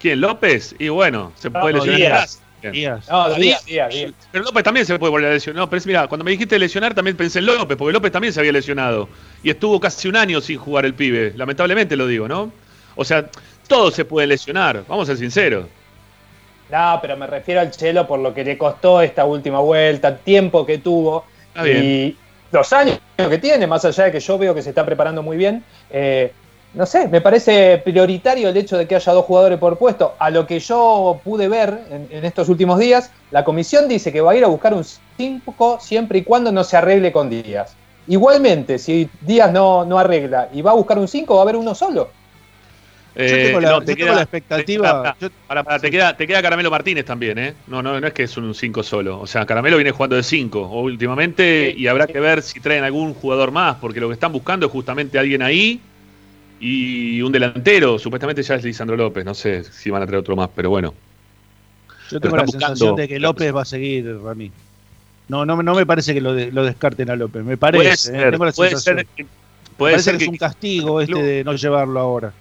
¿Quién? 0.00 0.20
¿López? 0.20 0.74
Y 0.78 0.88
bueno, 0.88 1.32
se 1.36 1.50
puede 1.50 1.74
no, 1.74 1.84
lesionar. 1.84 1.98
Díaz. 1.98 2.40
Bien. 2.62 2.72
Díaz. 2.72 3.08
No, 3.10 3.26
Díaz. 3.34 3.38
Díaz, 3.38 3.64
Díaz, 3.66 3.94
Díaz. 3.94 4.12
Pero 4.32 4.44
López 4.44 4.64
también 4.64 4.86
se 4.86 4.98
puede 4.98 5.10
volver 5.10 5.30
a 5.30 5.34
lesionar. 5.34 5.60
No, 5.60 5.70
pero 5.70 5.82
mira, 5.84 6.08
cuando 6.08 6.24
me 6.24 6.30
dijiste 6.30 6.58
lesionar 6.58 6.94
también 6.94 7.16
pensé 7.16 7.38
en 7.40 7.46
López, 7.46 7.76
porque 7.76 7.92
López 7.92 8.10
también 8.10 8.32
se 8.32 8.40
había 8.40 8.52
lesionado. 8.52 9.08
Y 9.42 9.50
estuvo 9.50 9.78
casi 9.78 10.08
un 10.08 10.16
año 10.16 10.40
sin 10.40 10.58
jugar 10.58 10.86
el 10.86 10.94
pibe. 10.94 11.34
Lamentablemente 11.36 11.94
lo 11.94 12.06
digo, 12.06 12.26
¿no? 12.26 12.50
O 12.94 13.04
sea, 13.04 13.28
todos 13.68 13.92
se 13.94 14.06
pueden 14.06 14.30
lesionar, 14.30 14.84
vamos 14.88 15.08
a 15.08 15.12
ser 15.12 15.18
sinceros. 15.18 15.66
No, 16.70 16.98
pero 17.00 17.16
me 17.16 17.26
refiero 17.26 17.60
al 17.60 17.70
Chelo 17.70 18.06
por 18.06 18.18
lo 18.18 18.34
que 18.34 18.44
le 18.44 18.58
costó 18.58 19.00
esta 19.00 19.24
última 19.24 19.60
vuelta, 19.60 20.08
el 20.08 20.18
tiempo 20.18 20.66
que 20.66 20.78
tuvo 20.78 21.24
y 21.64 22.16
los 22.50 22.72
años 22.72 22.98
que 23.16 23.38
tiene, 23.38 23.66
más 23.66 23.84
allá 23.84 24.04
de 24.04 24.12
que 24.12 24.20
yo 24.20 24.36
veo 24.36 24.54
que 24.54 24.62
se 24.62 24.70
está 24.70 24.84
preparando 24.84 25.22
muy 25.22 25.36
bien. 25.36 25.64
eh, 25.90 26.32
no 26.74 26.84
sé, 26.84 27.08
me 27.08 27.22
parece 27.22 27.78
prioritario 27.78 28.50
el 28.50 28.56
hecho 28.56 28.76
de 28.76 28.86
que 28.86 28.96
haya 28.96 29.12
dos 29.14 29.24
jugadores 29.24 29.58
por 29.58 29.78
puesto. 29.78 30.14
A 30.18 30.28
lo 30.28 30.46
que 30.46 30.58
yo 30.60 31.18
pude 31.24 31.48
ver 31.48 31.86
en, 31.90 32.06
en 32.10 32.24
estos 32.26 32.50
últimos 32.50 32.78
días, 32.78 33.10
la 33.30 33.44
comisión 33.44 33.88
dice 33.88 34.12
que 34.12 34.20
va 34.20 34.32
a 34.32 34.36
ir 34.36 34.44
a 34.44 34.48
buscar 34.48 34.74
un 34.74 34.84
5 35.16 35.78
siempre 35.80 36.18
y 36.18 36.22
cuando 36.22 36.52
no 36.52 36.64
se 36.64 36.76
arregle 36.76 37.12
con 37.12 37.30
Díaz. 37.30 37.74
Igualmente, 38.08 38.78
si 38.78 39.08
Díaz 39.22 39.52
no, 39.52 39.86
no 39.86 39.98
arregla 39.98 40.50
y 40.52 40.60
va 40.60 40.72
a 40.72 40.74
buscar 40.74 40.98
un 40.98 41.08
5, 41.08 41.34
va 41.34 41.40
a 41.40 41.42
haber 41.44 41.56
uno 41.56 41.74
solo. 41.74 42.10
Yo 43.16 43.22
Eh, 43.24 43.44
tengo 43.46 43.60
la, 43.60 43.70
no, 43.70 43.78
yo 43.80 43.84
te 43.86 43.94
tengo 43.94 44.06
queda- 44.06 44.14
la 44.16 44.22
expectativa. 44.22 45.16
Te, 45.80 45.90
queda, 45.90 46.16
te 46.16 46.26
queda 46.26 46.42
Caramelo 46.42 46.70
Martínez 46.70 47.04
también, 47.06 47.38
¿eh? 47.38 47.54
No, 47.66 47.82
no, 47.82 47.98
no 47.98 48.06
es 48.06 48.12
que 48.12 48.24
es 48.24 48.36
un 48.36 48.54
5 48.54 48.82
solo. 48.82 49.20
O 49.20 49.26
sea, 49.26 49.46
Caramelo 49.46 49.76
viene 49.78 49.90
jugando 49.90 50.16
de 50.16 50.22
5 50.22 50.68
últimamente 50.82 51.74
y 51.76 51.86
habrá 51.86 52.06
que 52.06 52.20
ver 52.20 52.42
si 52.42 52.60
traen 52.60 52.84
algún 52.84 53.14
jugador 53.14 53.52
más, 53.52 53.76
porque 53.76 54.00
lo 54.00 54.08
que 54.08 54.14
están 54.14 54.32
buscando 54.32 54.66
es 54.66 54.72
justamente 54.72 55.18
alguien 55.18 55.40
ahí 55.42 55.80
y 56.60 57.22
un 57.22 57.32
delantero. 57.32 57.98
Supuestamente 57.98 58.42
ya 58.42 58.56
es 58.56 58.64
Lisandro 58.64 58.96
López, 58.96 59.24
no 59.24 59.32
sé 59.34 59.64
si 59.64 59.90
van 59.90 60.02
a 60.02 60.06
traer 60.06 60.20
otro 60.20 60.36
más, 60.36 60.50
pero 60.54 60.68
bueno. 60.68 60.92
Yo 62.10 62.20
tengo 62.20 62.36
la 62.36 62.46
sensación 62.46 62.96
de 62.96 63.08
que 63.08 63.18
López 63.18 63.54
va 63.54 63.62
a 63.62 63.64
seguir, 63.64 64.14
Rami. 64.22 64.50
No, 65.28 65.44
no, 65.44 65.60
no 65.62 65.74
me 65.74 65.86
parece 65.86 66.14
que 66.14 66.20
lo, 66.20 66.34
de- 66.34 66.52
lo 66.52 66.64
descarten 66.64 67.10
a 67.10 67.16
López. 67.16 67.42
Me 67.44 67.56
parece. 67.56 67.82
puede 67.82 67.94
eh, 67.94 67.96
ser, 67.96 68.30
tengo 68.30 68.44
la 68.44 68.52
puede 68.52 68.70
sensación. 68.70 69.06
ser, 69.16 69.26
puede 69.76 69.92
parece 69.94 70.10
ser 70.10 70.12
que, 70.14 70.18
que, 70.18 70.24
es 70.24 70.30
un 70.30 70.36
castigo 70.36 71.00
este 71.00 71.22
de 71.22 71.44
no 71.44 71.54
llevarlo 71.54 71.98
ahora. 71.98 72.32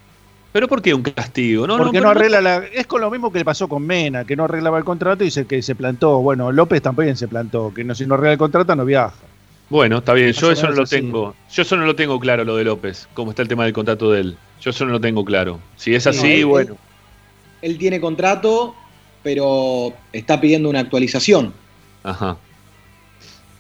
Pero 0.56 0.70
¿por 0.70 0.82
qué 0.82 0.94
un 0.94 1.02
castigo? 1.04 1.68
No, 1.68 1.76
Porque 1.76 2.00
no, 2.00 2.12
arregla 2.12 2.40
la. 2.40 2.64
Es 2.72 2.88
con 2.88 3.02
lo 3.02 3.12
mismo 3.12 3.30
que 3.30 3.40
le 3.40 3.44
pasó 3.44 3.68
con 3.68 3.86
Mena, 3.86 4.24
que 4.24 4.38
no 4.38 4.46
arreglaba 4.46 4.78
el 4.78 4.86
contrato 4.86 5.26
y 5.26 5.30
se, 5.30 5.46
que 5.46 5.62
se 5.62 5.76
plantó. 5.76 6.20
Bueno, 6.22 6.50
López 6.54 6.82
también 6.82 7.18
se 7.18 7.28
plantó, 7.28 7.74
que 7.74 7.84
no, 7.84 7.94
si 7.94 8.06
no 8.06 8.14
arregla 8.14 8.32
el 8.32 8.38
contrato 8.38 8.74
no 8.74 8.86
viaja. 8.86 9.14
Bueno, 9.70 9.98
está 9.98 10.14
bien, 10.14 10.32
yo 10.32 10.52
eso 10.52 10.68
no 10.68 10.72
lo 10.74 10.84
así. 10.84 10.96
tengo. 10.96 11.36
Yo 11.52 11.62
eso 11.62 11.76
no 11.76 11.86
lo 11.86 11.94
tengo 11.98 12.18
claro, 12.22 12.46
lo 12.46 12.56
de 12.56 12.64
López, 12.64 13.06
cómo 13.14 13.32
está 13.32 13.42
el 13.42 13.50
tema 13.50 13.66
del 13.66 13.74
contrato 13.74 14.10
de 14.14 14.22
él. 14.22 14.38
Yo 14.62 14.70
eso 14.70 14.86
no 14.86 14.94
lo 14.94 15.02
tengo 15.02 15.26
claro. 15.26 15.60
Si 15.76 15.94
es 15.94 16.08
así, 16.08 16.22
No, 16.22 16.26
él- 16.34 16.46
bueno. 16.46 16.78
Él 17.62 17.78
tiene 17.78 18.00
contrato, 18.00 18.76
pero 19.24 19.92
está 20.14 20.40
pidiendo 20.40 20.70
una 20.70 20.80
actualización. 20.80 21.52
Ajá. 22.02 22.38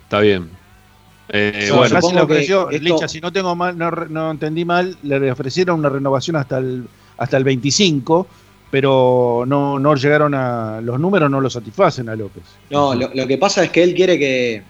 Está 0.04 0.22
bien. 0.22 0.50
Eh, 1.30 1.66
No, 1.70 1.78
bueno, 1.78 1.96
Racing 1.96 2.08
supongo 2.10 2.28
que 2.28 2.40
esto- 2.40 2.70
Licha, 2.72 3.08
si 3.08 3.20
no 3.22 3.32
tengo 3.32 3.56
mal, 3.56 3.78
no, 3.78 3.90
re- 3.92 4.10
no 4.10 4.32
entendí 4.32 4.64
mal, 4.66 4.96
le 5.04 5.32
ofrecieron 5.32 5.80
una 5.80 5.90
renovación 5.90 6.36
hasta 6.36 6.60
el, 6.60 6.86
hasta 7.18 7.38
el 7.38 7.44
25, 7.44 8.28
pero 8.70 9.44
no, 9.48 9.80
no 9.80 9.96
llegaron 9.96 10.34
a. 10.36 10.82
Los 10.82 11.00
números 11.00 11.30
no 11.32 11.42
lo 11.42 11.50
satisfacen 11.50 12.10
a 12.10 12.16
López. 12.16 12.44
No, 12.70 12.94
lo, 12.94 13.10
lo 13.14 13.28
que 13.28 13.38
pasa 13.38 13.64
es 13.64 13.70
que 13.72 13.82
él 13.84 13.94
quiere 13.96 14.20
que, 14.20 14.62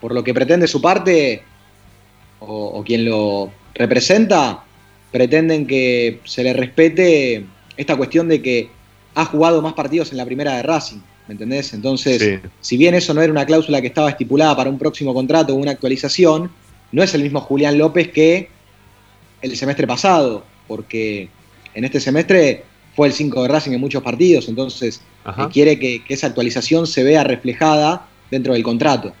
por 0.00 0.12
lo 0.14 0.22
que 0.22 0.34
pretende 0.34 0.66
su 0.68 0.80
parte, 0.80 1.42
o, 2.40 2.66
o 2.78 2.84
quien 2.84 3.04
lo 3.04 3.50
representa, 3.74 4.62
pretenden 5.10 5.66
que 5.66 6.20
se 6.24 6.42
le 6.44 6.52
respete 6.52 7.44
esta 7.76 7.96
cuestión 7.96 8.28
de 8.28 8.40
que 8.42 8.70
ha 9.14 9.24
jugado 9.24 9.62
más 9.62 9.72
partidos 9.72 10.10
en 10.12 10.18
la 10.18 10.26
primera 10.26 10.56
de 10.56 10.62
Racing, 10.62 10.98
¿me 11.26 11.32
entendés? 11.32 11.72
Entonces, 11.74 12.20
sí. 12.20 12.48
si 12.60 12.76
bien 12.76 12.94
eso 12.94 13.14
no 13.14 13.22
era 13.22 13.32
una 13.32 13.46
cláusula 13.46 13.80
que 13.80 13.88
estaba 13.88 14.10
estipulada 14.10 14.56
para 14.56 14.70
un 14.70 14.78
próximo 14.78 15.14
contrato 15.14 15.54
o 15.54 15.56
una 15.56 15.72
actualización, 15.72 16.50
no 16.92 17.02
es 17.02 17.14
el 17.14 17.22
mismo 17.22 17.40
Julián 17.40 17.78
López 17.78 18.08
que 18.08 18.48
el 19.42 19.56
semestre 19.56 19.86
pasado, 19.86 20.44
porque 20.66 21.28
en 21.74 21.84
este 21.84 22.00
semestre 22.00 22.64
fue 22.94 23.08
el 23.08 23.12
5 23.12 23.42
de 23.42 23.48
Racing 23.48 23.72
en 23.72 23.80
muchos 23.80 24.02
partidos, 24.02 24.48
entonces 24.48 25.02
eh, 25.26 25.46
quiere 25.52 25.78
que, 25.78 26.04
que 26.04 26.14
esa 26.14 26.28
actualización 26.28 26.86
se 26.86 27.02
vea 27.02 27.24
reflejada 27.24 28.06
dentro 28.30 28.52
del 28.52 28.62
contrato. 28.62 29.12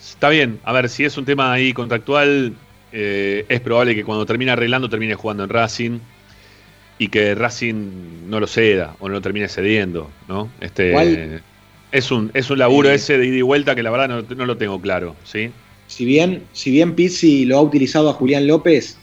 Está 0.00 0.28
bien. 0.30 0.60
A 0.64 0.72
ver, 0.72 0.88
si 0.88 1.04
es 1.04 1.16
un 1.16 1.24
tema 1.24 1.52
ahí 1.52 1.72
contractual, 1.72 2.54
eh, 2.92 3.44
es 3.48 3.60
probable 3.60 3.94
que 3.94 4.04
cuando 4.04 4.26
termine 4.26 4.50
arreglando 4.50 4.88
termine 4.88 5.14
jugando 5.14 5.44
en 5.44 5.50
Racing 5.50 5.98
y 7.02 7.08
que 7.08 7.34
Racing 7.34 8.28
no 8.28 8.38
lo 8.38 8.46
ceda 8.46 8.94
o 9.00 9.08
no 9.08 9.14
lo 9.14 9.20
termine 9.20 9.48
cediendo, 9.48 10.08
¿no? 10.28 10.48
Este 10.60 11.40
es 11.90 12.10
un 12.10 12.30
es 12.32 12.48
un 12.50 12.58
laburo 12.58 12.90
Eh. 12.90 12.94
ese 12.94 13.18
de 13.18 13.26
ida 13.26 13.36
y 13.38 13.42
vuelta 13.42 13.74
que 13.74 13.82
la 13.82 13.90
verdad 13.90 14.08
no, 14.08 14.36
no 14.36 14.46
lo 14.46 14.56
tengo 14.56 14.80
claro, 14.80 15.16
¿sí? 15.24 15.50
Si 15.88 16.04
bien, 16.04 16.44
si 16.52 16.70
bien 16.70 16.94
Pizzi 16.94 17.44
lo 17.44 17.58
ha 17.58 17.62
utilizado 17.62 18.08
a 18.08 18.12
Julián 18.14 18.46
López, 18.46 18.96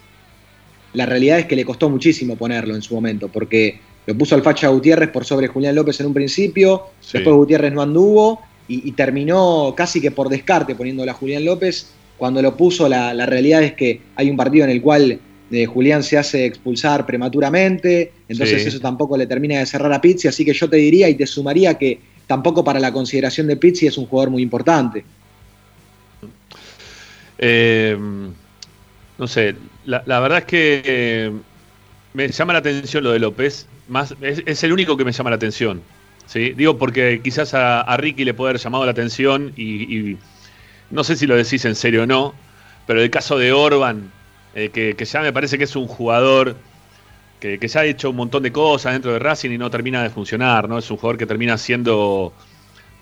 la 0.94 1.06
realidad 1.06 1.40
es 1.40 1.46
que 1.46 1.56
le 1.56 1.66
costó 1.66 1.90
muchísimo 1.90 2.36
ponerlo 2.36 2.74
en 2.74 2.82
su 2.82 2.96
momento, 2.96 3.28
porque 3.28 3.80
lo 4.08 4.16
puso 4.16 4.34
al 4.36 4.42
Facha 4.42 4.70
Gutiérrez 4.70 5.10
por 5.10 5.24
sobre 5.26 5.48
Julián 5.48 5.76
López 5.76 6.00
en 6.00 6.08
un 6.08 6.14
principio, 6.14 6.86
Sí. 7.02 7.18
después 7.18 7.36
Gutiérrez 7.36 7.74
no 7.74 7.82
anduvo 7.82 8.42
y, 8.68 8.88
y 8.88 8.92
terminó 8.94 9.74
casi 9.76 10.00
que 10.02 10.10
por 10.12 10.30
descarte 10.30 10.74
poniéndolo 10.74 11.12
a 11.12 11.14
Julián 11.14 11.44
López. 11.46 11.92
Cuando 12.18 12.42
lo 12.42 12.58
puso, 12.58 12.90
la, 12.90 13.14
la 13.14 13.26
realidad 13.26 13.62
es 13.64 13.74
que 13.74 14.02
hay 14.16 14.30
un 14.30 14.36
partido 14.38 14.66
en 14.66 14.72
el 14.72 14.82
cual 14.82 15.20
eh, 15.52 15.66
Julián 15.66 16.04
se 16.04 16.18
hace 16.18 16.46
expulsar 16.46 17.06
prematuramente, 17.06 18.12
entonces 18.28 18.62
Sí. 18.62 18.68
eso 18.70 18.80
tampoco 18.80 19.18
le 19.18 19.26
termina 19.28 19.60
de 19.60 19.66
cerrar 19.66 19.92
a 19.94 20.00
Pizzi, 20.02 20.28
así 20.28 20.46
que 20.46 20.54
yo 20.54 20.70
te 20.70 20.78
diría 20.78 21.10
y 21.10 21.16
te 21.16 21.26
sumaría 21.26 21.74
que 21.76 22.00
tampoco 22.28 22.64
para 22.64 22.80
la 22.80 22.92
consideración 22.94 23.48
de 23.48 23.58
Pizzi 23.58 23.88
es 23.88 23.98
un 23.98 24.06
jugador 24.06 24.30
muy 24.30 24.44
importante. 24.44 25.04
Eh, 27.38 27.98
no 29.18 29.28
sé, 29.28 29.56
la, 29.86 30.04
la 30.06 30.20
verdad 30.20 30.40
es 30.40 30.46
que 30.46 30.82
eh, 30.86 31.32
me 32.14 32.28
llama 32.28 32.54
la 32.54 32.60
atención 32.60 33.04
lo 33.04 33.12
de 33.12 33.20
López. 33.20 33.68
Más, 33.88 34.14
es, 34.22 34.44
es 34.46 34.64
el 34.64 34.72
único 34.74 34.98
que 34.98 35.06
me 35.06 35.12
llama 35.12 35.30
la 35.30 35.38
atención. 35.38 35.82
¿sí? 36.28 36.54
Digo 36.56 36.78
porque 36.78 37.22
quizás 37.24 37.54
a, 37.54 37.82
a 37.82 37.98
Ricky 37.98 38.24
le 38.24 38.34
puede 38.34 38.52
haber 38.52 38.62
llamado 38.62 38.86
la 38.86 38.92
atención 38.92 39.54
y, 39.56 39.64
y 39.98 40.18
no 40.92 41.04
sé 41.04 41.16
si 41.16 41.26
lo 41.26 41.36
decís 41.36 41.66
en 41.66 41.76
serio 41.76 42.04
o 42.04 42.06
no, 42.06 42.34
pero 42.88 43.02
el 43.02 43.10
caso 43.10 43.38
de 43.38 43.52
Orban, 43.52 44.12
eh, 44.54 44.72
que, 44.72 44.96
que 44.96 45.06
ya 45.06 45.22
me 45.22 45.34
parece 45.34 45.58
que 45.58 45.66
es 45.66 45.76
un 45.76 45.88
jugador 45.88 46.56
que, 47.40 47.60
que 47.60 47.68
ya 47.68 47.82
ha 47.82 47.86
hecho 47.86 48.10
un 48.12 48.18
montón 48.18 48.44
de 48.44 48.52
cosas 48.52 48.94
dentro 48.94 49.14
de 49.14 49.20
Racing 49.20 49.52
y 49.52 49.58
no 49.58 49.70
termina 49.70 50.04
de 50.04 50.10
funcionar, 50.10 50.70
¿no? 50.70 50.78
Es 50.78 50.90
un 50.92 50.98
jugador 50.98 51.18
que 51.18 51.26
termina 51.28 51.58
siendo 51.58 52.34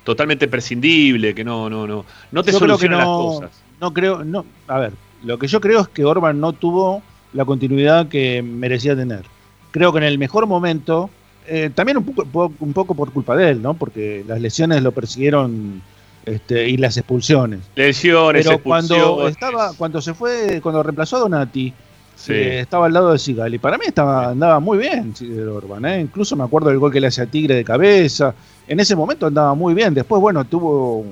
totalmente 0.03 0.47
prescindible, 0.47 1.35
que 1.35 1.43
no, 1.43 1.69
no, 1.69 1.87
no, 1.87 2.05
no 2.31 2.43
te 2.43 2.51
Yo 2.51 2.61
creo 2.61 2.77
que 2.77 2.87
soluciona 2.87 2.97
las 2.97 3.09
no, 3.09 3.11
cosas. 3.11 3.65
no 3.79 3.93
creo, 3.93 4.23
no, 4.23 4.45
a 4.67 4.79
ver, 4.79 4.93
lo 5.23 5.37
que 5.37 5.47
yo 5.47 5.59
creo 5.59 5.81
es 5.81 5.87
que 5.89 6.05
Orban 6.05 6.39
no 6.39 6.53
tuvo 6.53 7.03
la 7.33 7.45
continuidad 7.45 8.07
que 8.07 8.41
merecía 8.41 8.95
tener. 8.95 9.25
Creo 9.71 9.91
que 9.91 9.97
en 9.99 10.05
el 10.05 10.17
mejor 10.17 10.47
momento, 10.47 11.09
eh, 11.45 11.71
también 11.73 11.97
un 11.97 12.05
poco, 12.05 12.25
po- 12.31 12.55
un 12.59 12.73
poco 12.73 12.95
por 12.95 13.11
culpa 13.11 13.35
de 13.35 13.49
él, 13.51 13.61
¿no? 13.61 13.73
Porque 13.77 14.23
las 14.25 14.39
lesiones 14.41 14.81
lo 14.81 14.93
persiguieron 14.93 15.83
este, 16.27 16.69
y 16.69 16.77
las 16.77 16.97
expulsiones. 16.97 17.61
Lesiones, 17.75 18.45
Pero 18.45 18.59
cuando 18.61 18.95
expulsiones. 18.95 19.31
estaba, 19.33 19.73
cuando 19.77 20.01
se 20.01 20.13
fue, 20.13 20.59
cuando 20.61 20.83
reemplazó 20.83 21.17
a 21.17 21.19
Donati, 21.21 21.73
Sí. 22.15 22.33
eh, 22.33 22.59
estaba 22.61 22.87
al 22.87 22.93
lado 22.93 23.11
de 23.13 23.19
Sigali. 23.19 23.59
Para 23.59 23.77
mí 23.77 23.85
estaba, 23.87 24.29
andaba 24.29 24.59
muy 24.59 24.77
bien 24.79 25.13
Orban, 25.55 25.85
¿eh? 25.85 26.01
Incluso 26.01 26.35
me 26.35 26.43
acuerdo 26.43 26.69
del 26.69 26.79
gol 26.79 26.91
que 26.91 26.99
le 26.99 27.07
hace 27.07 27.21
a 27.21 27.25
Tigre 27.27 27.55
de 27.55 27.63
cabeza. 27.63 28.33
En 28.67 28.79
ese 28.79 28.95
momento 28.95 29.27
andaba 29.27 29.53
muy 29.53 29.73
bien. 29.73 29.93
Después, 29.93 30.19
bueno, 30.21 30.43
tuvo. 30.45 31.05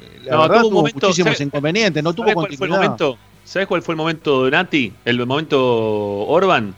eh, 0.00 0.20
La 0.24 0.32
No, 0.36 0.42
verdad, 0.42 0.56
tuvo 0.60 0.68
tuvo 0.70 0.78
momento- 0.80 1.06
muchísimos 1.06 1.32
¿sabe- 1.34 1.44
inconvenientes. 1.46 2.02
No 2.02 2.12
tuvo 2.12 2.24
¿Sabes 2.26 2.34
cuál 2.34 2.56
fue 2.56 2.66
el 2.66 2.72
momento? 2.72 3.18
¿Sabes 3.44 3.68
cuál 3.68 3.82
fue 3.82 3.92
el 3.94 3.96
momento 3.96 4.42
Donati? 4.42 4.92
El 5.04 5.24
momento 5.26 5.58
Orban. 6.26 6.74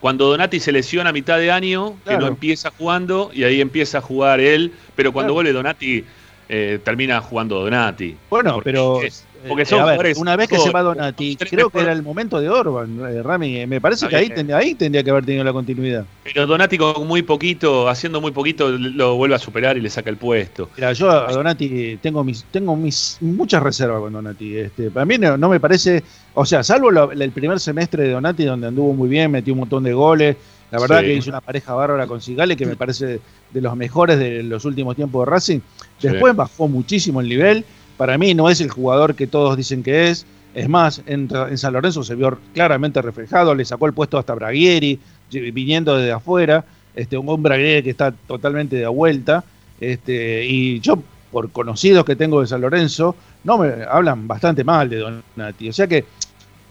Cuando 0.00 0.26
Donati 0.28 0.60
se 0.60 0.72
lesiona 0.72 1.10
a 1.10 1.12
mitad 1.12 1.38
de 1.38 1.50
año, 1.52 1.94
que 2.06 2.16
no 2.18 2.26
empieza 2.26 2.70
jugando, 2.76 3.30
y 3.34 3.44
ahí 3.44 3.60
empieza 3.60 3.98
a 3.98 4.00
jugar 4.00 4.40
él, 4.40 4.72
pero 4.96 5.12
cuando 5.12 5.28
Claro. 5.28 5.34
vuelve 5.34 5.52
Donati, 5.52 6.04
eh, 6.52 6.80
termina 6.82 7.20
jugando 7.20 7.60
Donati. 7.60 8.16
Bueno, 8.28 8.54
Porque 8.54 8.70
pero. 8.72 9.02
es- 9.02 9.24
eh, 9.42 9.46
porque 9.48 9.64
son 9.64 9.78
a 9.80 9.84
ver, 9.84 9.94
jugadores 9.94 10.18
una 10.18 10.36
vez 10.36 10.48
que 10.50 10.58
se 10.58 10.68
va 10.68 10.82
Donati, 10.82 11.34
creo 11.36 11.70
que 11.70 11.80
era 11.80 11.92
el 11.92 12.02
momento 12.02 12.38
de 12.40 12.50
Orban, 12.50 13.00
eh, 13.08 13.22
Rami. 13.22 13.56
eh, 13.60 13.66
Me 13.66 13.80
parece 13.80 14.06
que 14.06 14.14
ahí, 14.16 14.28
tendría, 14.28 14.58
ahí 14.58 14.74
tendría 14.74 15.02
que 15.02 15.08
haber 15.10 15.24
tenido 15.24 15.44
la 15.44 15.52
continuidad. 15.54 16.04
Pero 16.24 16.46
Donati 16.46 16.76
con 16.76 17.06
muy 17.06 17.22
poquito, 17.22 17.88
haciendo 17.88 18.20
muy 18.20 18.32
poquito, 18.32 18.68
lo 18.68 19.14
vuelve 19.16 19.36
a 19.36 19.38
superar 19.38 19.78
y 19.78 19.80
le 19.80 19.88
saca 19.88 20.10
el 20.10 20.18
puesto. 20.18 20.68
Mira, 20.76 20.92
yo 20.92 21.10
a 21.10 21.32
Donati 21.32 21.98
tengo 22.02 22.22
mis, 22.22 22.44
tengo 22.50 22.76
mis 22.76 23.16
muchas 23.22 23.62
reservas 23.62 24.00
con 24.02 24.12
Donati. 24.12 24.58
Este, 24.58 24.90
para 24.90 25.06
mí 25.06 25.16
no, 25.16 25.38
no 25.38 25.48
me 25.48 25.58
parece, 25.58 26.02
o 26.34 26.44
sea, 26.44 26.62
salvo 26.62 26.90
lo- 26.90 27.10
el 27.12 27.30
primer 27.30 27.60
semestre 27.60 28.02
de 28.02 28.10
Donati 28.10 28.44
donde 28.44 28.66
anduvo 28.66 28.92
muy 28.92 29.08
bien, 29.08 29.30
metió 29.30 29.54
un 29.54 29.60
montón 29.60 29.84
de 29.84 29.94
goles. 29.94 30.36
La 30.70 30.78
verdad 30.78 31.00
Sí. 31.00 31.06
que 31.06 31.14
hizo 31.14 31.30
una 31.30 31.40
pareja 31.40 31.72
bárbara 31.74 32.06
con 32.06 32.20
Sigale 32.20 32.56
que 32.56 32.64
me 32.66 32.76
parece 32.76 33.20
de 33.50 33.60
los 33.60 33.74
mejores 33.74 34.18
de 34.20 34.42
los 34.44 34.64
últimos 34.64 34.94
tiempos 34.94 35.24
de 35.26 35.30
Racing. 35.30 35.60
Sí. 36.00 36.08
Después 36.08 36.34
bajó 36.34 36.68
muchísimo 36.68 37.20
el 37.20 37.28
nivel. 37.28 37.64
Para 37.96 38.16
mí 38.18 38.34
no 38.34 38.48
es 38.48 38.60
el 38.60 38.70
jugador 38.70 39.14
que 39.14 39.26
todos 39.26 39.56
dicen 39.56 39.82
que 39.82 40.08
es. 40.08 40.26
Es 40.54 40.68
más, 40.68 41.02
en, 41.06 41.28
en 41.48 41.58
San 41.58 41.72
Lorenzo 41.74 42.02
se 42.02 42.14
vio 42.16 42.36
claramente 42.54 43.00
reflejado, 43.02 43.54
le 43.54 43.64
sacó 43.64 43.86
el 43.86 43.92
puesto 43.92 44.18
hasta 44.18 44.34
Braguieri, 44.34 44.98
viniendo 45.30 45.96
desde 45.96 46.12
afuera. 46.12 46.64
Este, 46.96 47.16
un 47.16 47.28
hombre 47.28 47.50
Braguieri 47.50 47.82
que 47.84 47.90
está 47.90 48.10
totalmente 48.12 48.76
de 48.76 48.86
vuelta. 48.88 49.44
Este, 49.80 50.44
y 50.44 50.80
yo, 50.80 51.00
por 51.30 51.50
conocidos 51.52 52.04
que 52.04 52.16
tengo 52.16 52.40
de 52.40 52.46
San 52.48 52.60
Lorenzo, 52.62 53.14
no 53.44 53.58
me 53.58 53.84
hablan 53.88 54.26
bastante 54.26 54.64
mal 54.64 54.88
de 54.90 54.96
Donati. 54.96 55.68
O 55.68 55.72
sea 55.72 55.86
que 55.86 56.04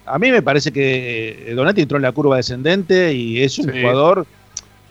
a 0.06 0.20
mí 0.20 0.32
me 0.32 0.42
parece 0.42 0.72
que 0.72 1.46
eh, 1.48 1.54
Donati 1.54 1.82
entró 1.82 1.98
en 1.98 2.02
la 2.04 2.12
curva 2.12 2.36
descendente 2.38 3.14
y 3.14 3.42
es 3.42 3.58
un 3.60 3.72
Sí. 3.72 3.80
jugador, 3.82 4.26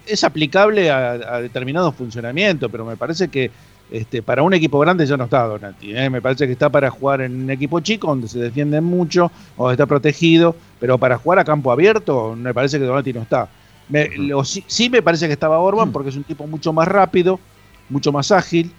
es 0.07 0.25
aplicable 0.25 0.91
a, 0.91 1.11
a 1.11 1.41
determinados 1.43 1.95
funcionamientos, 1.95 2.71
pero 2.71 2.85
me 2.87 2.97
parece 2.97 3.29
que 3.29 3.51
este, 3.91 4.23
para 4.23 4.43
un 4.43 4.53
equipo 4.55 4.79
grande 4.79 5.07
ya 5.07 5.17
no 5.17 5.25
está 5.25 5.45
Donati. 5.45 5.97
¿eh? 5.97 6.11
Me 6.11 6.21
parece 6.23 6.47
que 6.47 6.53
está 6.53 6.69
para 6.69 6.91
jugar 6.91 7.23
en 7.23 7.43
un 7.45 7.51
equipo 7.51 7.81
chico 7.81 8.09
donde 8.09 8.29
se 8.29 8.39
defiende 8.39 8.81
mucho, 8.81 9.31
o 9.57 9.71
está 9.71 9.87
protegido, 9.87 10.55
pero 10.81 10.99
para 10.99 11.17
jugar 11.19 11.39
a 11.39 11.45
campo 11.45 11.73
abierto 11.73 12.35
me 12.37 12.53
parece 12.55 12.79
que 12.79 12.85
Donati 12.85 13.13
no 13.13 13.23
está. 13.23 13.49
Me- 13.89 14.05
Ujú. 14.09 14.23
lo- 14.23 14.45
sí, 14.45 14.63
sí 14.67 14.91
me 14.91 15.01
parece 15.03 15.27
que 15.27 15.33
estaba 15.33 15.59
Orban 15.59 15.93
porque 15.93 16.11
es 16.11 16.17
un 16.17 16.25
tipo 16.25 16.47
mucho 16.47 16.73
más 16.73 16.87
rápido, 16.89 17.41
mucho 17.89 18.13
más 18.13 18.31
ágil 18.33 18.71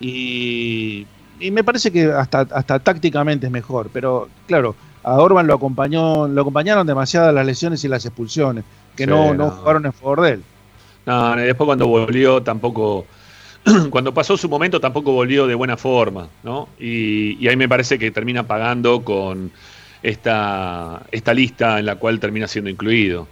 y, 0.00 1.06
y 1.40 1.50
me 1.50 1.64
parece 1.64 1.90
que 1.90 2.04
hasta, 2.06 2.40
hasta 2.40 2.78
tácticamente 2.78 3.46
es 3.46 3.52
mejor. 3.52 3.90
Pero 3.92 4.28
claro, 4.46 4.74
a 5.02 5.14
Orban 5.18 5.46
lo 5.46 5.54
acompañó, 5.54 6.26
lo 6.28 6.40
acompañaron 6.40 6.86
demasiadas 6.86 7.34
las 7.34 7.46
lesiones 7.46 7.84
y 7.84 7.88
las 7.88 8.04
expulsiones, 8.04 8.64
que 8.96 9.04
Sí, 9.04 9.10
no, 9.10 9.34
no. 9.34 9.44
no 9.46 9.50
jugaron 9.50 9.86
en 9.86 9.92
favor 9.92 10.20
de 10.22 10.30
él. 10.32 10.42
No, 11.06 11.36
después 11.36 11.66
cuando 11.66 11.86
volvió 11.86 12.42
tampoco, 12.42 13.04
cuando 13.90 14.12
pasó 14.12 14.36
su 14.36 14.48
momento 14.48 14.80
tampoco 14.80 15.12
volvió 15.12 15.46
de 15.46 15.54
buena 15.54 15.76
forma, 15.76 16.28
¿no? 16.42 16.68
Y, 16.78 17.36
y 17.40 17.48
ahí 17.48 17.56
me 17.56 17.68
parece 17.68 17.98
que 17.98 18.10
termina 18.10 18.46
pagando 18.46 19.02
con 19.02 19.50
esta, 20.02 21.02
esta 21.10 21.34
lista 21.34 21.78
en 21.78 21.86
la 21.86 21.96
cual 21.96 22.20
termina 22.20 22.46
siendo 22.46 22.70
incluido. 22.70 23.26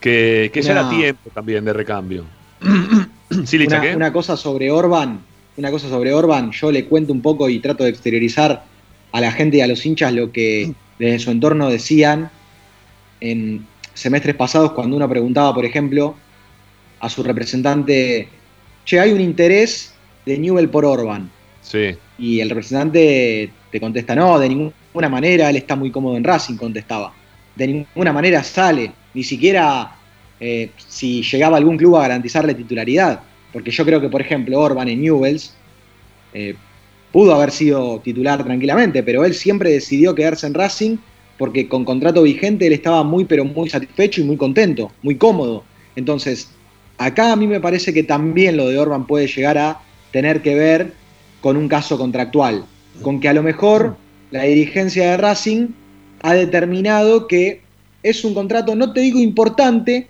Que, 0.00 0.50
que 0.52 0.62
ya 0.62 0.72
era 0.72 0.90
tiempo 0.90 1.30
también 1.34 1.64
de 1.64 1.72
recambio. 1.72 2.24
¿Sí, 3.44 3.58
Licha, 3.58 3.78
Una, 3.78 3.86
qué? 3.86 3.96
una 3.96 4.12
cosa 4.12 4.36
sobre 4.36 4.70
Orban, 4.70 5.20
una 5.56 5.70
cosa 5.70 5.88
sobre 5.88 6.12
Orban, 6.12 6.52
yo 6.52 6.70
le 6.70 6.84
cuento 6.84 7.12
un 7.12 7.22
poco 7.22 7.48
y 7.48 7.58
trato 7.58 7.84
de 7.84 7.90
exteriorizar 7.90 8.64
a 9.12 9.20
la 9.20 9.32
gente 9.32 9.58
y 9.58 9.60
a 9.62 9.66
los 9.66 9.84
hinchas 9.84 10.12
lo 10.12 10.32
que 10.32 10.74
desde 10.98 11.18
su 11.18 11.30
entorno 11.30 11.68
decían 11.68 12.30
en 13.20 13.66
semestres 13.94 14.36
pasados 14.36 14.72
cuando 14.72 14.96
uno 14.96 15.08
preguntaba, 15.08 15.54
por 15.54 15.64
ejemplo, 15.64 16.14
a 17.00 17.08
su 17.08 17.22
representante, 17.22 18.28
che, 18.86 18.98
hay 18.98 19.12
un 19.12 19.20
interés 19.20 19.92
de 20.24 20.38
Newell 20.38 20.70
por 20.70 20.86
Orban. 20.86 21.30
Sí, 21.60 21.96
Y 22.18 22.40
el 22.40 22.48
representante 22.48 23.50
te 23.70 23.80
contesta, 23.80 24.14
no, 24.14 24.38
de 24.38 24.48
ninguna 24.48 25.08
manera, 25.10 25.50
él 25.50 25.56
está 25.56 25.76
muy 25.76 25.90
cómodo 25.90 26.16
en 26.16 26.24
Racing, 26.24 26.56
contestaba. 26.56 27.12
De 27.54 27.66
ninguna 27.66 28.12
manera 28.12 28.42
sale, 28.42 28.92
ni 29.12 29.24
siquiera 29.24 29.96
eh, 30.40 30.70
si 30.76 31.22
llegaba 31.22 31.56
algún 31.56 31.76
club 31.76 31.96
a 31.96 32.02
garantizarle 32.02 32.54
titularidad. 32.54 33.20
Porque 33.52 33.70
yo 33.70 33.84
creo 33.84 34.00
que, 34.00 34.08
por 34.08 34.20
ejemplo, 34.20 34.60
Orban 34.60 34.88
en 34.88 35.00
Newells 35.00 35.54
eh, 36.32 36.54
pudo 37.12 37.34
haber 37.34 37.50
sido 37.50 38.00
titular 38.00 38.44
tranquilamente, 38.44 39.02
pero 39.02 39.24
él 39.24 39.34
siempre 39.34 39.70
decidió 39.70 40.14
quedarse 40.14 40.46
en 40.46 40.54
Racing 40.54 40.96
porque 41.38 41.68
con 41.68 41.84
contrato 41.84 42.22
vigente 42.22 42.66
él 42.66 42.72
estaba 42.72 43.02
muy, 43.02 43.24
pero 43.24 43.44
muy 43.44 43.68
satisfecho 43.68 44.20
y 44.20 44.24
muy 44.24 44.36
contento, 44.36 44.92
muy 45.02 45.16
cómodo. 45.16 45.64
Entonces, 45.94 46.50
acá 46.98 47.32
a 47.32 47.36
mí 47.36 47.46
me 47.46 47.60
parece 47.60 47.92
que 47.92 48.02
también 48.02 48.56
lo 48.56 48.68
de 48.68 48.78
Orban 48.78 49.06
puede 49.06 49.26
llegar 49.26 49.58
a 49.58 49.80
tener 50.12 50.42
que 50.42 50.54
ver 50.54 50.92
con 51.40 51.56
un 51.56 51.68
caso 51.68 51.98
contractual, 51.98 52.64
con 53.02 53.20
que 53.20 53.28
a 53.28 53.32
lo 53.32 53.42
mejor 53.42 53.96
la 54.30 54.44
dirigencia 54.44 55.10
de 55.10 55.16
Racing 55.16 55.68
ha 56.22 56.34
determinado 56.34 57.26
que 57.26 57.60
es 58.02 58.24
un 58.24 58.34
contrato, 58.34 58.74
no 58.74 58.92
te 58.92 59.00
digo 59.00 59.18
importante, 59.18 60.08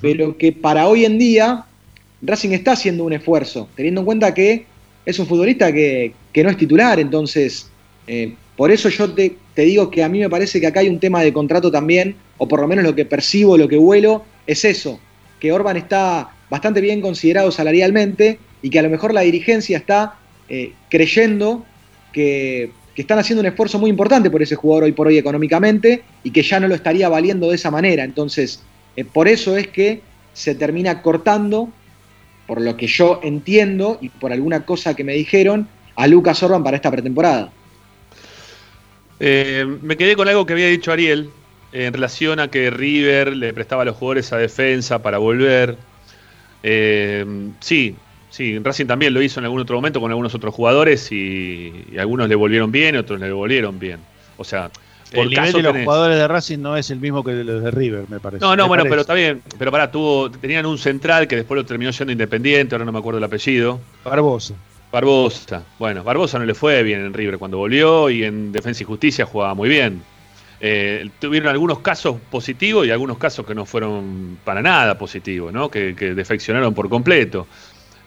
pero 0.00 0.36
que 0.36 0.52
para 0.52 0.88
hoy 0.88 1.04
en 1.04 1.18
día 1.18 1.64
Racing 2.22 2.50
está 2.50 2.72
haciendo 2.72 3.04
un 3.04 3.12
esfuerzo, 3.12 3.68
teniendo 3.76 4.00
en 4.00 4.04
cuenta 4.04 4.34
que 4.34 4.66
es 5.04 5.18
un 5.18 5.26
futbolista 5.26 5.72
que, 5.72 6.12
que 6.32 6.42
no 6.42 6.50
es 6.50 6.56
titular, 6.56 6.98
entonces 6.98 7.70
eh, 8.06 8.34
por 8.56 8.70
eso 8.70 8.88
yo 8.88 9.12
te, 9.12 9.36
te 9.54 9.62
digo 9.62 9.90
que 9.90 10.02
a 10.02 10.08
mí 10.08 10.18
me 10.18 10.30
parece 10.30 10.60
que 10.60 10.66
acá 10.66 10.80
hay 10.80 10.88
un 10.88 10.98
tema 10.98 11.22
de 11.22 11.32
contrato 11.32 11.70
también, 11.70 12.16
o 12.38 12.48
por 12.48 12.60
lo 12.60 12.66
menos 12.66 12.84
lo 12.84 12.94
que 12.94 13.04
percibo, 13.04 13.56
lo 13.56 13.68
que 13.68 13.78
huelo, 13.78 14.24
es 14.46 14.64
eso, 14.64 14.98
que 15.40 15.52
Orban 15.52 15.76
está 15.76 16.30
bastante 16.50 16.80
bien 16.80 17.00
considerado 17.00 17.50
salarialmente 17.50 18.38
y 18.62 18.70
que 18.70 18.78
a 18.78 18.82
lo 18.82 18.90
mejor 18.90 19.12
la 19.12 19.22
dirigencia 19.22 19.78
está 19.78 20.16
eh, 20.48 20.72
creyendo 20.88 21.64
que, 22.12 22.70
que 22.94 23.02
están 23.02 23.18
haciendo 23.18 23.40
un 23.40 23.46
esfuerzo 23.46 23.78
muy 23.78 23.90
importante 23.90 24.30
por 24.30 24.42
ese 24.42 24.56
jugador 24.56 24.84
hoy 24.84 24.92
por 24.92 25.06
hoy 25.06 25.18
económicamente 25.18 26.02
y 26.24 26.30
que 26.30 26.42
ya 26.42 26.58
no 26.58 26.66
lo 26.66 26.74
estaría 26.74 27.08
valiendo 27.08 27.50
de 27.50 27.56
esa 27.56 27.70
manera. 27.70 28.04
Entonces, 28.04 28.62
eh, 28.96 29.04
por 29.04 29.28
eso 29.28 29.56
es 29.56 29.68
que 29.68 30.00
se 30.32 30.54
termina 30.54 31.02
cortando, 31.02 31.68
por 32.46 32.60
lo 32.60 32.76
que 32.76 32.86
yo 32.86 33.20
entiendo 33.22 33.98
y 34.00 34.08
por 34.08 34.32
alguna 34.32 34.64
cosa 34.64 34.94
que 34.94 35.04
me 35.04 35.12
dijeron, 35.12 35.68
a 35.94 36.06
Lucas 36.06 36.42
Orban 36.42 36.62
para 36.62 36.76
esta 36.76 36.90
pretemporada. 36.90 37.50
Eh, 39.18 39.64
me 39.82 39.96
quedé 39.96 40.14
con 40.14 40.28
algo 40.28 40.44
que 40.44 40.52
había 40.52 40.68
dicho 40.68 40.92
Ariel 40.92 41.30
en 41.84 41.92
relación 41.92 42.40
a 42.40 42.48
que 42.48 42.70
River 42.70 43.36
le 43.36 43.52
prestaba 43.52 43.82
a 43.82 43.84
los 43.84 43.96
jugadores 43.96 44.32
a 44.32 44.38
defensa 44.38 45.02
para 45.02 45.18
volver. 45.18 45.76
Eh, 46.62 47.24
sí, 47.60 47.94
sí, 48.30 48.58
Racing 48.58 48.86
también 48.86 49.14
lo 49.14 49.22
hizo 49.22 49.40
en 49.40 49.44
algún 49.44 49.60
otro 49.60 49.76
momento 49.76 50.00
con 50.00 50.10
algunos 50.10 50.34
otros 50.34 50.54
jugadores 50.54 51.10
y, 51.12 51.72
y 51.92 51.98
algunos 51.98 52.28
le 52.28 52.34
volvieron 52.34 52.72
bien 52.72 52.96
otros 52.96 53.20
le 53.20 53.30
volvieron 53.30 53.78
bien. 53.78 53.98
O 54.36 54.44
sea, 54.44 54.70
por 55.14 55.24
el 55.24 55.30
nivel 55.30 55.52
de 55.52 55.62
los 55.62 55.72
tenés- 55.74 55.84
jugadores 55.84 56.16
de 56.18 56.28
Racing 56.28 56.58
no 56.58 56.76
es 56.76 56.90
el 56.90 56.98
mismo 56.98 57.22
que 57.22 57.32
los 57.32 57.62
de 57.62 57.70
River, 57.70 58.04
me 58.08 58.18
parece. 58.20 58.44
No, 58.44 58.56
no, 58.56 58.64
Me 58.64 58.68
bueno, 58.68 58.82
parece. 58.82 58.90
pero 58.90 59.00
está 59.02 59.14
bien. 59.14 59.42
Pero 59.58 59.70
pará, 59.70 59.90
tuvo, 59.90 60.30
tenían 60.30 60.66
un 60.66 60.78
central 60.78 61.28
que 61.28 61.36
después 61.36 61.56
lo 61.56 61.64
terminó 61.64 61.92
siendo 61.92 62.12
independiente, 62.12 62.74
ahora 62.74 62.84
no 62.84 62.92
me 62.92 62.98
acuerdo 62.98 63.18
el 63.18 63.24
apellido. 63.24 63.78
Barbosa. 64.04 64.54
Barbosa. 64.92 65.62
Bueno, 65.78 66.02
Barbosa 66.04 66.38
no 66.38 66.44
le 66.46 66.54
fue 66.54 66.82
bien 66.82 67.00
en 67.04 67.12
River 67.14 67.38
cuando 67.38 67.58
volvió 67.58 68.08
y 68.10 68.24
en 68.24 68.50
Defensa 68.52 68.82
y 68.82 68.86
Justicia 68.86 69.26
jugaba 69.26 69.54
muy 69.54 69.68
bien. 69.68 70.02
Eh, 70.60 71.10
tuvieron 71.18 71.50
algunos 71.50 71.80
casos 71.80 72.16
positivos 72.30 72.86
y 72.86 72.90
algunos 72.90 73.18
casos 73.18 73.44
que 73.44 73.54
no 73.54 73.66
fueron 73.66 74.38
para 74.44 74.62
nada 74.62 74.96
positivos, 74.96 75.52
¿no? 75.52 75.70
Que, 75.70 75.94
que 75.94 76.14
defeccionaron 76.14 76.72
por 76.74 76.88
completo. 76.88 77.46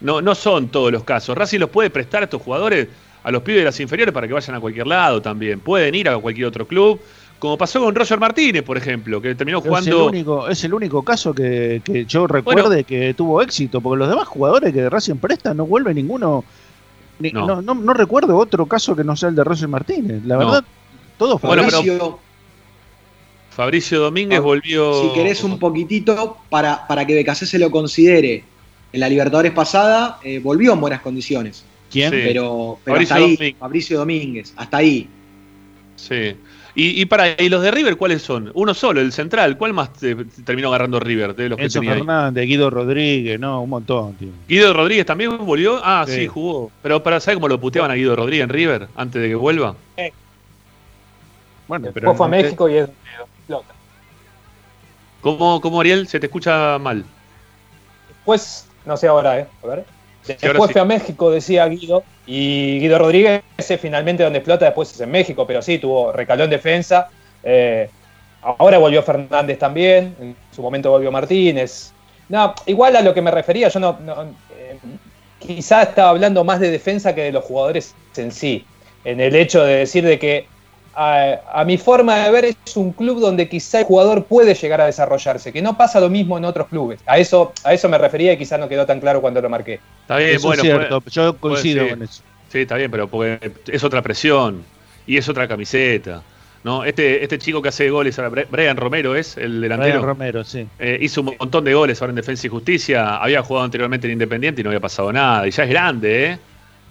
no, 0.01 0.21
no 0.21 0.33
son 0.33 0.69
todos 0.69 0.91
los 0.91 1.03
casos. 1.03 1.37
Racing 1.37 1.59
los 1.59 1.69
puede 1.69 1.89
prestar 1.89 2.21
a 2.21 2.25
estos 2.25 2.41
jugadores, 2.41 2.87
a 3.23 3.31
los 3.31 3.43
pibes 3.43 3.61
de 3.61 3.65
las 3.65 3.79
inferiores, 3.79 4.13
para 4.13 4.27
que 4.27 4.33
vayan 4.33 4.55
a 4.55 4.59
cualquier 4.59 4.87
lado 4.87 5.21
también. 5.21 5.59
Pueden 5.59 5.93
ir 5.93 6.09
a 6.09 6.17
cualquier 6.17 6.47
otro 6.47 6.65
club, 6.65 6.99
como 7.37 7.57
pasó 7.57 7.79
con 7.81 7.93
Roger 7.93 8.19
Martínez, 8.19 8.63
por 8.63 8.77
ejemplo, 8.77 9.21
que 9.21 9.35
terminó 9.35 9.59
Es 9.59 9.63
el 9.65 9.69
jugando. 9.69 10.05
único, 10.07 10.47
es 10.49 10.63
el 10.63 10.73
único 10.73 11.03
caso 11.03 11.33
que, 11.35 11.81
que 11.83 12.05
yo 12.05 12.25
recuerde 12.27 12.83
que 12.83 13.13
tuvo 13.13 13.41
éxito, 13.41 13.79
porque 13.81 13.99
los 13.99 14.09
demás 14.09 14.27
jugadores 14.27 14.73
que 14.73 14.89
Racing 14.89 15.17
presta 15.17 15.53
no 15.53 15.65
vuelve 15.65 15.93
ninguno. 15.93 16.43
ni- 17.19 17.31
No. 17.31 17.45
no. 17.45 17.61
No, 17.61 17.75
no 17.75 17.93
recuerdo 17.93 18.37
otro 18.37 18.65
caso 18.65 18.95
que 18.95 19.03
no 19.03 19.15
sea 19.17 19.29
el 19.29 19.35
de 19.35 19.43
Roger 19.43 19.67
Martínez. 19.67 20.23
La 20.25 20.35
No. 20.35 20.39
verdad, 20.45 20.63
todos 21.17 21.39
Bueno, 21.41 21.63
pero- 21.65 22.19
Fabricio, 23.59 23.99
Domínguez 23.99 24.39
Ah, 24.39 24.41
volvió. 24.41 25.01
si 25.01 25.13
querés 25.13 25.43
un 25.43 25.59
poquitito, 25.59 26.37
para, 26.49 26.87
para 26.87 27.05
que 27.05 27.13
Becasé 27.13 27.45
se 27.45 27.59
lo 27.59 27.69
considere, 27.69 28.43
en 28.93 28.99
la 29.01 29.09
Libertadores 29.09 29.51
pasada 29.51 30.17
eh, 30.23 30.39
volvió 30.39 30.71
en 30.73 30.79
buenas 30.79 31.01
condiciones. 31.01 31.65
¿Quién? 31.91 32.09
Sí. 32.11 32.17
Pero, 32.23 32.79
pero 32.85 32.95
Fabricio 32.95 33.15
hasta 33.15 33.25
ahí, 33.25 33.35
Domínguez. 33.35 33.55
Fabricio 33.59 33.97
Domínguez, 33.99 34.53
hasta 34.55 34.77
ahí. 34.77 35.09
Sí. 35.97 36.35
Y, 36.75 37.01
y 37.01 37.05
para 37.05 37.35
y 37.41 37.49
los 37.49 37.61
de 37.61 37.71
River, 37.71 37.97
¿cuáles 37.97 38.21
son? 38.21 38.49
Uno 38.53 38.73
solo, 38.73 39.01
el 39.01 39.11
central. 39.11 39.57
¿Cuál 39.57 39.73
más 39.73 39.91
te- 39.91 40.15
terminó 40.45 40.69
agarrando 40.69 40.97
River 41.01 41.35
de 41.35 41.49
los 41.49 41.57
que 41.57 41.65
Enzo 41.65 41.79
tenía 41.81 41.95
ahí? 41.95 41.99
Fernández, 41.99 42.45
Guido 42.47 42.69
Rodríguez, 42.69 43.37
no, 43.39 43.61
un 43.63 43.69
montón, 43.71 44.13
tío. 44.13 44.29
Guido 44.47 44.71
Rodríguez 44.71 45.05
también 45.05 45.35
volvió. 45.45 45.81
Ah, 45.83 46.05
sí, 46.07 46.13
Sí. 46.15 46.27
jugó. 46.27 46.71
Pero 46.81 47.03
para 47.03 47.19
saber 47.19 47.35
cómo 47.35 47.49
lo 47.49 47.59
puteaban 47.59 47.91
a 47.91 47.95
Guido 47.95 48.15
Rodríguez 48.15 48.43
en 48.45 48.49
River 48.49 48.87
antes 48.95 49.21
de 49.21 49.27
que 49.27 49.35
vuelva. 49.35 49.75
Bueno, 51.67 51.91
Después 51.93 52.17
fue 52.17 52.25
a 52.25 52.29
México 52.29 52.69
y 52.69 52.77
es 52.77 52.89
explota. 53.49 53.73
¿Cómo, 55.21 55.59
cómo 55.59 55.81
Ariel? 55.81 56.07
Se 56.07 56.19
te 56.19 56.27
escucha 56.27 56.77
mal. 56.79 57.03
Después, 58.07 58.67
no 58.85 58.95
sé 58.95 59.07
ahora, 59.07 59.39
¿eh? 59.39 59.47
A 59.63 59.67
ver. 59.67 59.85
Después 60.25 60.67
sí. 60.67 60.73
fue 60.73 60.81
a 60.81 60.85
México, 60.85 61.31
decía 61.31 61.65
Guido, 61.67 62.03
y 62.27 62.79
Guido 62.79 62.99
Rodríguez 62.99 63.41
es 63.57 63.79
finalmente 63.79 64.23
donde 64.23 64.39
explota, 64.39 64.65
después 64.65 64.91
es 64.93 65.01
en 65.01 65.09
México, 65.09 65.47
pero 65.47 65.61
sí, 65.61 65.79
tuvo 65.79 66.11
recaló 66.11 66.43
en 66.43 66.51
defensa. 66.51 67.09
Eh, 67.43 67.89
ahora 68.41 68.77
volvió 68.77 69.01
Fernández 69.01 69.57
también, 69.57 70.15
en 70.19 70.35
su 70.51 70.61
momento 70.61 70.91
volvió 70.91 71.11
Martínez. 71.11 71.93
No, 72.27 72.53
igual 72.67 72.95
a 72.95 73.01
lo 73.01 73.13
que 73.13 73.23
me 73.23 73.31
refería, 73.31 73.69
yo 73.69 73.79
no, 73.79 73.97
no, 74.01 74.23
eh, 74.55 74.77
quizá 75.39 75.81
estaba 75.81 76.09
hablando 76.09 76.43
más 76.43 76.59
de 76.59 76.69
defensa 76.69 77.15
que 77.15 77.23
de 77.23 77.31
los 77.31 77.43
jugadores 77.43 77.95
en 78.15 78.31
sí, 78.31 78.65
en 79.05 79.19
el 79.19 79.35
hecho 79.35 79.63
de 79.63 79.77
decir 79.77 80.05
de 80.05 80.19
que 80.19 80.47
a, 80.95 81.35
a 81.53 81.65
mi 81.65 81.77
forma 81.77 82.17
de 82.25 82.31
ver 82.31 82.45
es 82.45 82.75
un 82.75 82.91
club 82.93 83.19
donde 83.19 83.47
quizá 83.49 83.79
el 83.79 83.85
jugador 83.85 84.25
puede 84.25 84.53
llegar 84.53 84.81
a 84.81 84.85
desarrollarse, 84.85 85.51
que 85.53 85.61
no 85.61 85.77
pasa 85.77 85.99
lo 85.99 86.09
mismo 86.09 86.37
en 86.37 86.45
otros 86.45 86.67
clubes. 86.67 86.99
A 87.05 87.17
eso, 87.17 87.53
a 87.63 87.73
eso 87.73 87.87
me 87.89 87.97
refería 87.97 88.33
y 88.33 88.37
quizá 88.37 88.57
no 88.57 88.67
quedó 88.69 88.85
tan 88.85 88.99
claro 88.99 89.21
cuando 89.21 89.41
lo 89.41 89.49
marqué. 89.49 89.79
Está 90.01 90.17
bien, 90.17 90.31
Eso 90.31 90.47
bueno. 90.47 90.61
es 90.63 90.67
cierto, 90.67 91.01
puede- 91.01 91.11
yo 91.13 91.37
coincido 91.37 91.83
sí. 91.85 91.89
con 91.89 92.03
eso. 92.03 92.23
Sí, 92.51 92.59
está 92.59 92.75
bien, 92.75 92.89
pero 92.91 93.07
porque 93.07 93.51
es 93.67 93.83
otra 93.83 94.01
presión 94.01 94.63
y 95.05 95.17
es 95.17 95.29
otra 95.29 95.47
camiseta. 95.47 96.21
¿no? 96.61 96.83
Este, 96.83 97.23
este 97.23 97.37
chico 97.37 97.61
que 97.61 97.69
hace 97.69 97.89
goles 97.89 98.19
ahora, 98.19 98.43
Brian 98.51 98.75
Romero 98.75 99.15
es 99.15 99.37
el 99.37 99.61
delantero. 99.61 99.99
Brian 99.99 100.05
Romero, 100.05 100.43
sí. 100.43 100.67
Eh, 100.77 100.97
hizo 100.99 101.21
un 101.21 101.35
montón 101.39 101.63
de 101.63 101.73
goles 101.73 102.01
ahora 102.01 102.11
en 102.11 102.17
Defensa 102.17 102.47
y 102.47 102.49
Justicia. 102.49 103.15
Había 103.15 103.41
jugado 103.43 103.63
anteriormente 103.63 104.07
en 104.07 104.13
Independiente 104.13 104.59
y 104.59 104.63
no 104.65 104.69
había 104.71 104.81
pasado 104.81 105.13
nada. 105.13 105.47
Y 105.47 105.51
ya 105.51 105.63
es 105.63 105.69
grande, 105.69 106.25
¿eh? 106.31 106.39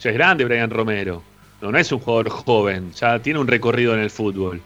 Ya 0.00 0.08
es 0.10 0.16
grande 0.16 0.44
Brian 0.46 0.70
Romero. 0.70 1.22
No, 1.60 1.72
no 1.72 1.78
es 1.78 1.90
un 1.92 1.98
jugador 1.98 2.28
joven. 2.30 2.92
Ya 2.92 3.18
tiene 3.18 3.38
un 3.38 3.46
recorrido 3.46 3.94
en 3.94 4.00
el 4.00 4.10
fútbol. 4.10 4.60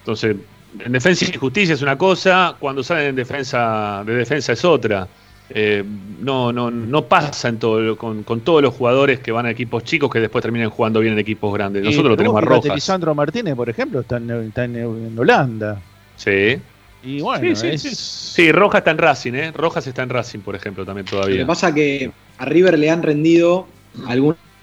Entonces, 0.00 0.36
en 0.84 0.92
Defensa 0.92 1.24
y 1.32 1.36
Justicia 1.36 1.74
es 1.74 1.82
una 1.82 1.96
cosa, 1.96 2.56
cuando 2.58 2.82
salen 2.82 3.08
en 3.08 3.16
defensa, 3.16 4.02
de 4.04 4.14
defensa 4.14 4.52
es 4.52 4.64
otra. 4.64 5.06
Eh, 5.54 5.84
no, 6.20 6.50
no, 6.52 6.70
no 6.70 7.04
pasa 7.04 7.48
en 7.48 7.58
todo, 7.58 7.96
con, 7.98 8.22
con 8.22 8.40
todos 8.40 8.62
los 8.62 8.74
jugadores 8.74 9.20
que 9.20 9.30
van 9.32 9.44
a 9.46 9.50
equipos 9.50 9.84
chicos 9.84 10.10
que 10.10 10.18
después 10.18 10.40
terminan 10.42 10.70
jugando 10.70 10.98
bien 11.00 11.12
en 11.12 11.18
equipos 11.18 11.52
grandes. 11.52 11.82
Nosotros 11.84 12.06
Y 12.06 12.08
lo 12.10 12.16
tenemos 12.16 12.38
a 12.38 12.40
Rojas. 12.40 12.74
Lisandro 12.74 13.14
Martínez, 13.14 13.54
por 13.54 13.68
ejemplo, 13.68 14.00
está 14.00 14.16
en, 14.16 14.30
está 14.30 14.64
en- 14.64 15.18
Holanda. 15.18 15.80
Sí. 16.16 16.58
Y 17.04 17.20
bueno, 17.20 17.44
Sí, 17.44 17.56
sí, 17.56 17.66
es, 17.68 17.82
sí. 17.82 17.94
Sí, 17.94 18.52
Rojas 18.52 18.78
está 18.78 18.92
en 18.92 18.98
Racing, 18.98 19.32
¿eh? 19.34 19.52
Rojas 19.52 19.86
está 19.86 20.02
en 20.04 20.08
Racing, 20.08 20.38
por 20.38 20.54
ejemplo, 20.56 20.84
también 20.86 21.04
Lo 21.06 21.10
todavía. 21.18 21.38
que 21.38 21.46
pasa 21.46 21.74
que 21.74 22.10
a 22.38 22.44
River 22.46 22.78
le 22.78 22.88
han 22.90 23.02
rendido 23.02 23.66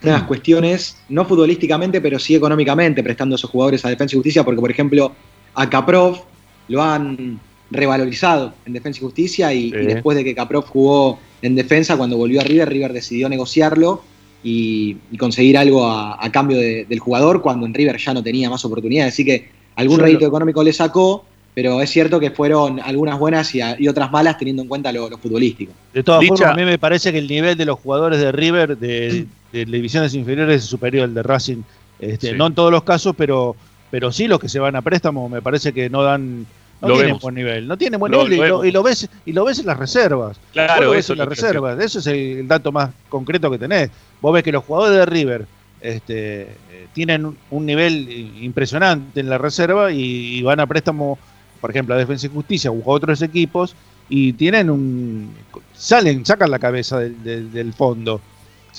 algunas 0.01 0.23
cuestiones, 0.27 0.97
no 1.09 1.25
futbolísticamente, 1.25 1.99
pero 2.01 2.19
sí 2.19 2.35
económicamente, 2.35 3.03
prestando 3.03 3.35
a 3.35 3.37
esos 3.37 3.49
jugadores 3.49 3.83
a 3.85 3.89
Defensa 3.89 4.15
y 4.15 4.17
Justicia, 4.17 4.43
porque 4.43 4.61
por 4.61 4.71
ejemplo 4.71 5.11
a 5.55 5.69
Caprov 5.69 6.21
lo 6.69 6.81
han 6.83 7.39
revalorizado 7.71 8.53
en 8.65 8.73
Defensa 8.73 8.99
y 8.99 9.03
Justicia 9.03 9.53
y, 9.53 9.69
Sí. 9.71 9.75
y 9.81 9.85
después 9.85 10.17
de 10.17 10.23
que 10.23 10.33
Caprov 10.35 10.65
jugó 10.65 11.19
en 11.41 11.55
defensa, 11.55 11.97
cuando 11.97 12.17
volvió 12.17 12.41
a 12.41 12.43
River, 12.43 12.69
River 12.69 12.93
decidió 12.93 13.29
negociarlo 13.29 14.03
y, 14.43 14.97
y 15.11 15.17
conseguir 15.17 15.57
algo 15.57 15.85
a, 15.85 16.23
a 16.23 16.31
cambio 16.31 16.57
de- 16.57 16.85
del 16.85 16.99
jugador 16.99 17.41
cuando 17.41 17.65
en 17.65 17.73
River 17.73 17.97
ya 17.97 18.13
no 18.13 18.23
tenía 18.23 18.49
más 18.49 18.63
oportunidades. 18.65 19.13
Así 19.13 19.25
que 19.25 19.49
algún 19.75 19.99
rédito 19.99 20.25
económico 20.25 20.63
le 20.63 20.73
sacó, 20.73 21.25
pero 21.53 21.81
es 21.81 21.89
cierto 21.89 22.19
que 22.19 22.31
fueron 22.31 22.79
algunas 22.79 23.19
buenas 23.19 23.53
y, 23.55 23.61
a- 23.61 23.75
y 23.79 23.87
otras 23.87 24.11
malas 24.11 24.37
teniendo 24.37 24.61
en 24.63 24.67
cuenta 24.69 24.91
lo, 24.91 25.09
lo 25.09 25.17
futbolístico. 25.17 25.73
De 25.93 26.03
todas 26.03 26.25
formas, 26.25 26.49
a 26.51 26.53
mí 26.55 26.63
me 26.63 26.77
parece 26.77 27.11
que 27.11 27.17
el 27.19 27.27
nivel 27.27 27.57
de 27.57 27.65
los 27.65 27.79
jugadores 27.79 28.19
de 28.19 28.31
River 28.31 28.77
de, 28.77 29.25
de 29.51 29.65
divisiones 29.65 30.13
inferiores 30.13 30.63
es 30.63 30.69
superior 30.69 31.05
al 31.05 31.13
de 31.13 31.23
Racing. 31.23 31.61
Este, 31.99 32.31
Sí. 32.31 32.35
No 32.37 32.47
en 32.47 32.55
todos 32.55 32.71
los 32.71 32.83
casos, 32.83 33.13
pero, 33.17 33.55
pero 33.91 34.11
sí 34.11 34.27
los 34.27 34.39
que 34.39 34.47
se 34.49 34.59
van 34.59 34.75
a 34.75 34.81
préstamo 34.81 35.27
me 35.29 35.41
parece 35.41 35.73
que 35.73 35.89
no 35.89 36.03
dan. 36.03 36.45
No 36.81 36.87
Lo 36.87 36.93
tienen 36.93 37.07
vemos. 37.07 37.21
buen 37.23 37.35
nivel, 37.35 37.67
no 37.67 37.77
tienen 37.77 37.99
buen 37.99 38.09
Lo- 38.13 38.23
nivel 38.25 38.47
y, 38.47 38.49
lo 38.49 38.65
y 38.65 38.71
lo 38.71 38.83
ves 38.83 39.09
y 39.25 39.33
lo 39.33 39.43
ves 39.43 39.59
en 39.59 39.65
las 39.65 39.77
reservas. 39.77 40.39
Claro, 40.53 40.85
lo 40.85 40.91
ves 40.91 40.99
eso 41.05 41.11
en 41.13 41.17
es 41.17 41.19
las 41.19 41.27
reservas, 41.27 41.79
eso 41.83 41.99
es 41.99 42.07
el 42.07 42.47
dato 42.47 42.71
más 42.71 42.91
concreto 43.09 43.51
que 43.51 43.57
tenés. 43.57 43.89
Vos 44.21 44.33
ves 44.33 44.43
que 44.43 44.51
los 44.53 44.63
jugadores 44.63 44.97
de 44.97 45.05
River 45.05 45.45
este, 45.81 46.41
eh, 46.43 46.87
tienen 46.93 47.35
un- 47.51 47.65
nivel 47.65 48.09
impresionante 48.41 49.19
en 49.19 49.29
la 49.29 49.37
reserva 49.37 49.91
y, 49.91 50.37
y 50.37 50.41
van 50.41 50.59
a 50.61 50.67
préstamo, 50.67 51.17
por 51.61 51.69
ejemplo, 51.69 51.95
a 51.95 51.97
Defensa 51.97 52.27
y 52.27 52.29
Justicia 52.29 52.71
o 52.71 52.77
a 52.91 52.95
otros 52.95 53.21
equipos 53.21 53.75
y 54.07 54.33
tienen 54.33 54.69
un 54.69 55.33
salen, 55.73 56.25
sacan 56.25 56.49
la 56.51 56.59
cabeza 56.59 56.99
del, 56.99 57.21
del- 57.23 57.51
del 57.51 57.73
fondo. 57.73 58.21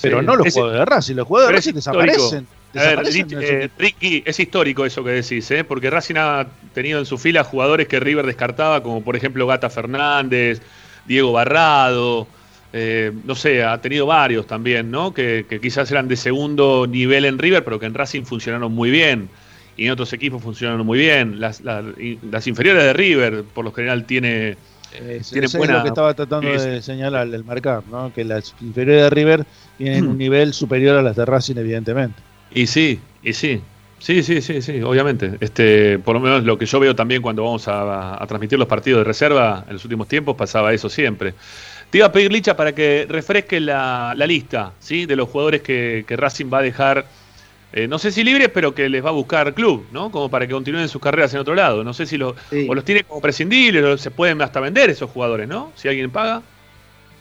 Pero 0.01 0.19
Sí. 0.19 0.25
no 0.25 0.35
los 0.35 0.47
Es- 0.47 0.53
jugadores 0.53 0.79
de 0.79 0.85
Racing, 0.85 1.15
los 1.15 1.27
jugadores 1.27 1.65
de 1.65 1.71
Racing 1.71 1.77
histórico. 1.77 2.05
desaparecen. 2.13 2.47
A 2.73 2.79
ver, 2.83 2.89
desaparecen 3.03 3.29
su 3.29 3.39
eh. 3.41 3.69
Ricky, 3.77 4.23
es 4.25 4.39
histórico 4.39 4.85
eso 4.85 5.03
que 5.03 5.09
decís, 5.11 5.49
¿eh? 5.51 5.63
porque 5.63 5.89
Racing 5.89 6.15
ha 6.17 6.47
tenido 6.73 6.99
en 6.99 7.05
su 7.05 7.17
fila 7.17 7.43
jugadores 7.43 7.87
que 7.87 7.99
River 7.99 8.25
descartaba, 8.25 8.81
como 8.83 9.03
por 9.03 9.15
ejemplo 9.15 9.45
Gata 9.47 9.69
Fernández, 9.69 10.61
Diego 11.05 11.31
Barrado, 11.33 12.27
eh, 12.73 13.11
no 13.25 13.35
sé, 13.35 13.63
ha 13.63 13.81
tenido 13.81 14.05
varios 14.05 14.47
también, 14.47 14.89
¿no? 14.91 15.13
Que, 15.13 15.45
que 15.49 15.59
quizás 15.59 15.91
eran 15.91 16.07
de 16.07 16.15
segundo 16.15 16.87
nivel 16.87 17.25
en 17.25 17.37
River, 17.37 17.65
pero 17.65 17.79
que 17.79 17.85
en 17.87 17.93
Racing 17.93 18.23
funcionaron 18.23 18.71
muy 18.71 18.89
bien. 18.89 19.29
Y 19.75 19.85
en 19.85 19.91
otros 19.91 20.13
equipos 20.13 20.41
funcionaron 20.41 20.85
muy 20.85 20.99
bien. 20.99 21.39
Las, 21.41 21.59
las- 21.61 22.47
inferiores 22.47 22.83
de 22.83 22.93
River, 22.93 23.43
por 23.53 23.65
lo 23.65 23.71
general, 23.73 24.05
tiene. 24.05 24.55
Es, 24.93 25.31
tiene 25.31 25.47
eso 25.47 25.57
buena- 25.57 25.73
es 25.73 25.77
lo 25.79 25.83
que 25.83 25.89
estaba 25.89 26.13
tratando 26.13 26.47
es- 26.53 26.63
de 26.63 26.81
señalar, 26.81 27.27
el 27.27 27.43
marcar, 27.45 27.81
¿no? 27.89 28.13
que 28.13 28.23
las 28.25 28.53
inferiores 28.61 29.03
de 29.03 29.09
River 29.09 29.45
tienen 29.83 30.07
un 30.07 30.17
nivel 30.17 30.53
superior 30.53 30.97
a 30.97 31.01
las 31.01 31.15
de 31.15 31.25
Racing, 31.25 31.55
evidentemente. 31.57 32.21
Y 32.53 32.67
sí, 32.67 32.99
y 33.23 33.33
sí. 33.33 33.61
Sí, 33.99 34.23
sí, 34.23 34.41
sí, 34.41 34.61
sí, 34.63 34.81
obviamente. 34.81 35.37
Este, 35.41 35.99
por 35.99 36.15
lo 36.15 36.19
menos 36.21 36.43
lo 36.43 36.57
que 36.57 36.65
yo 36.65 36.79
veo 36.79 36.95
también 36.95 37.21
cuando 37.21 37.43
vamos 37.43 37.67
a, 37.67 38.21
a 38.21 38.25
transmitir 38.25 38.57
los 38.57 38.67
partidos 38.67 39.01
de 39.01 39.03
reserva 39.03 39.63
en 39.67 39.73
los 39.73 39.83
últimos 39.85 40.07
tiempos, 40.07 40.35
pasaba 40.35 40.73
eso 40.73 40.89
siempre. 40.89 41.35
Te 41.91 41.99
iba 41.99 42.07
a 42.07 42.11
pedir, 42.11 42.31
Licha, 42.31 42.55
para 42.55 42.73
que 42.73 43.05
refresque 43.07 43.59
la, 43.59 44.13
la 44.15 44.25
lista 44.25 44.73
¿sí? 44.79 45.05
de 45.05 45.15
los 45.15 45.29
jugadores 45.29 45.61
que, 45.61 46.03
que 46.07 46.15
Racing 46.17 46.47
va 46.51 46.59
a 46.59 46.61
dejar, 46.63 47.05
eh, 47.73 47.87
no 47.87 47.99
sé 47.99 48.11
si 48.11 48.23
libres, 48.23 48.49
pero 48.51 48.73
que 48.73 48.89
les 48.89 49.05
va 49.05 49.09
a 49.09 49.13
buscar 49.13 49.53
club, 49.53 49.85
¿no? 49.91 50.09
Como 50.09 50.29
para 50.29 50.47
que 50.47 50.53
continúen 50.53 50.87
sus 50.89 51.01
carreras 51.01 51.33
en 51.35 51.41
otro 51.41 51.53
lado. 51.53 51.83
No 51.83 51.93
sé 51.93 52.05
si 52.07 52.17
los, 52.17 52.33
Sí. 52.49 52.65
o 52.67 52.73
los 52.73 52.83
tiene 52.83 53.03
como 53.03 53.21
prescindibles, 53.21 53.83
o 53.83 53.97
se 53.99 54.09
pueden 54.09 54.41
hasta 54.41 54.59
vender 54.59 54.89
esos 54.89 55.11
jugadores, 55.11 55.47
¿no? 55.47 55.71
Si 55.75 55.87
alguien 55.87 56.09
paga. 56.09 56.41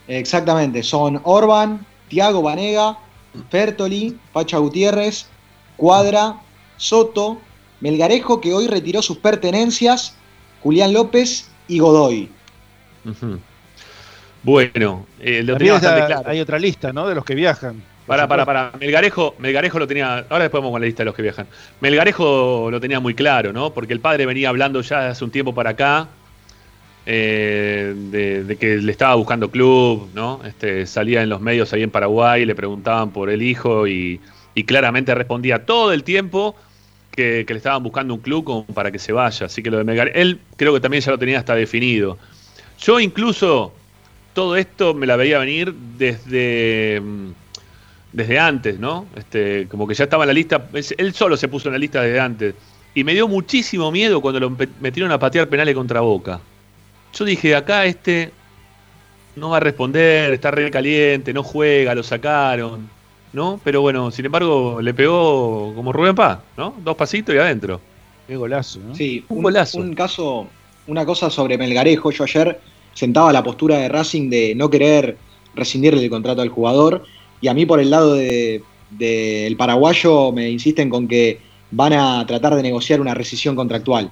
Exactamente, 0.09 0.83
son 0.83 1.21
Orban, 1.25 1.85
Tiago 2.11 2.43
Vanega, 2.43 2.99
Fertoli, 3.49 4.19
Pacha 4.35 4.59
Gutiérrez, 4.59 5.27
Cuadra, 5.79 6.37
Soto, 6.77 7.39
Melgarejo, 7.81 8.43
que 8.43 8.53
hoy 8.53 8.67
retiró 8.67 9.01
sus 9.01 9.17
pertenencias, 9.17 10.15
Julián 10.63 10.93
López 10.93 11.49
y 11.69 11.79
Godoy. 11.79 12.29
Bueno, 14.43 15.07
eh, 15.21 15.43
lo 15.43 15.53
También 15.53 15.59
tenía 15.59 15.73
bastante 15.75 16.07
claro. 16.07 16.31
hay 16.31 16.41
otra 16.41 16.59
lista, 16.59 16.93
¿no? 16.93 17.07
De 17.07 17.15
los 17.15 17.25
que 17.25 17.35
viajan. 17.35 17.83
Para, 18.07 18.27
para, 18.27 18.45
para. 18.45 18.73
Melgarejo, 18.81 19.37
Melgarejo 19.39 19.79
lo 19.79 19.87
tenía. 19.87 20.27
Ahora 20.29 20.45
después 20.45 20.61
vamos 20.61 20.73
con 20.73 20.81
la 20.81 20.87
lista 20.87 21.03
de 21.03 21.05
los 21.05 21.15
que 21.15 21.23
viajan. 21.23 21.47
Melgarejo 21.81 22.69
lo 22.71 22.81
tenía 22.81 22.99
muy 22.99 23.15
claro, 23.15 23.53
¿no? 23.53 23.73
Porque 23.73 23.93
el 23.93 24.01
padre 24.01 24.27
venía 24.27 24.49
hablando 24.49 24.81
ya 24.81 25.11
hace 25.11 25.25
un 25.25 25.31
tiempo 25.31 25.55
para 25.55 25.71
acá. 25.71 26.09
Eh, 27.13 27.93
de, 28.47 28.57
que 28.57 28.77
le 28.77 28.93
estaba 28.93 29.17
buscando 29.17 29.51
club, 29.51 30.09
¿no? 30.15 30.41
Este, 30.45 30.87
salía 30.87 31.25
en 31.25 31.29
los 31.29 31.41
medios 31.41 31.73
ahí 31.73 31.83
en 31.83 31.91
Paraguay, 31.91 32.45
le 32.45 32.55
preguntaban 32.55 33.11
por 33.11 33.31
el 33.31 33.43
hijo 33.43 33.89
y, 33.89 34.21
claramente 34.65 35.13
respondía 35.15 35.65
todo 35.65 35.91
el 35.91 36.05
tiempo 36.05 36.55
que, 37.11 37.45
le 37.49 37.57
estaban 37.57 37.83
buscando 37.83 38.15
un 38.15 38.21
club 38.21 38.45
como 38.45 38.65
para 38.67 38.93
que 38.93 39.01
se 39.01 39.11
vaya. 39.11 39.47
Así 39.47 39.61
que 39.61 39.73
lo 39.73 39.79
de 39.79 39.85
Melgarejo, 39.85 40.17
él 40.17 40.39
creo 40.55 40.73
que 40.73 40.79
también 40.79 41.03
ya 41.03 41.11
lo 41.11 41.19
tenía 41.19 41.41
hasta 41.41 41.57
definido. 41.57 42.17
Yo 42.79 43.01
incluso 43.01 43.73
todo 44.33 44.55
esto 44.55 44.95
me 44.95 45.07
la 45.07 45.17
veía 45.17 45.41
venir 45.41 45.75
desde, 45.75 47.01
mm, 47.01 47.33
desde 48.13 48.39
antes, 48.39 48.79
¿no? 48.79 49.07
Este, 49.17 49.67
como 49.67 49.89
que 49.89 49.95
ya 49.95 50.05
estaba 50.05 50.23
en 50.23 50.29
la 50.29 50.35
lista, 50.35 50.69
él 50.97 51.13
solo 51.13 51.37
se 51.37 51.49
puso 51.49 51.71
en 51.71 51.73
la 51.73 51.79
lista 51.79 52.03
desde 52.03 52.21
antes. 52.21 52.55
Y 52.95 53.03
me 53.03 53.15
dio 53.15 53.27
muchísimo 53.27 53.91
miedo 53.91 54.21
cuando 54.21 54.39
lo 54.39 54.57
metieron 54.81 55.11
a 55.11 55.19
patear 55.19 55.49
penales 55.49 55.75
contra 55.75 56.01
Boca. 56.03 56.41
Yo 57.13 57.25
dije, 57.25 57.55
acá 57.55 57.85
este 57.87 58.33
no 59.37 59.51
va 59.51 59.59
a 59.59 59.61
responder, 59.61 60.33
está 60.33 60.51
re 60.51 60.71
caliente, 60.71 61.33
no 61.33 61.43
juega, 61.43 61.95
lo 61.95 62.03
sacaron, 62.03 62.89
¿no? 63.33 63.61
Pero 63.65 63.81
bueno, 63.81 64.11
sin 64.11 64.27
embargo, 64.27 64.81
le 64.81 64.95
pegó 64.95 65.73
como 65.75 65.93
Rubén 65.93 66.15
Paz, 66.15 66.39
¿no? 66.57 66.75
Dos 66.83 66.97
pasitos 66.97 67.35
y 67.35 67.39
adentro. 67.39 67.81
Qué 68.27 68.37
golazo, 68.37 68.81
¿no? 68.81 68.95
Sí, 68.95 69.25
Un 69.29 69.39
un, 69.39 69.43
golazo. 69.45 69.79
un 69.79 69.95
caso, 69.95 70.47
una 70.87 71.05
cosa 71.05 71.31
sobre 71.31 71.59
Melgarejo. 71.59 72.11
Yo 72.11 72.25
ayer 72.25 72.61
sentaba 72.95 73.33
la 73.33 73.43
postura 73.43 73.79
de 73.79 73.89
Racing 73.89 74.31
de 74.31 74.55
no 74.55 74.71
querer 74.71 75.17
rescindirle 75.55 76.03
el 76.05 76.11
contrato 76.11 76.43
al 76.43 76.49
jugador. 76.49 77.05
Y 77.41 77.49
a 77.49 77.55
mí, 77.55 77.67
por 77.67 77.81
el 77.81 77.91
lado 77.91 78.15
del 78.15 78.63
de, 78.91 79.45
del 79.45 79.57
paraguayo, 79.57 80.33
me 80.33 80.51
insisten 80.51 80.91
con 80.91 81.09
que 81.09 81.41
van 81.71 81.93
a 81.93 82.25
tratar 82.27 82.55
de 82.55 82.63
negociar 82.63 83.01
una 83.01 83.15
rescisión 83.15 83.57
contractual. 83.57 84.11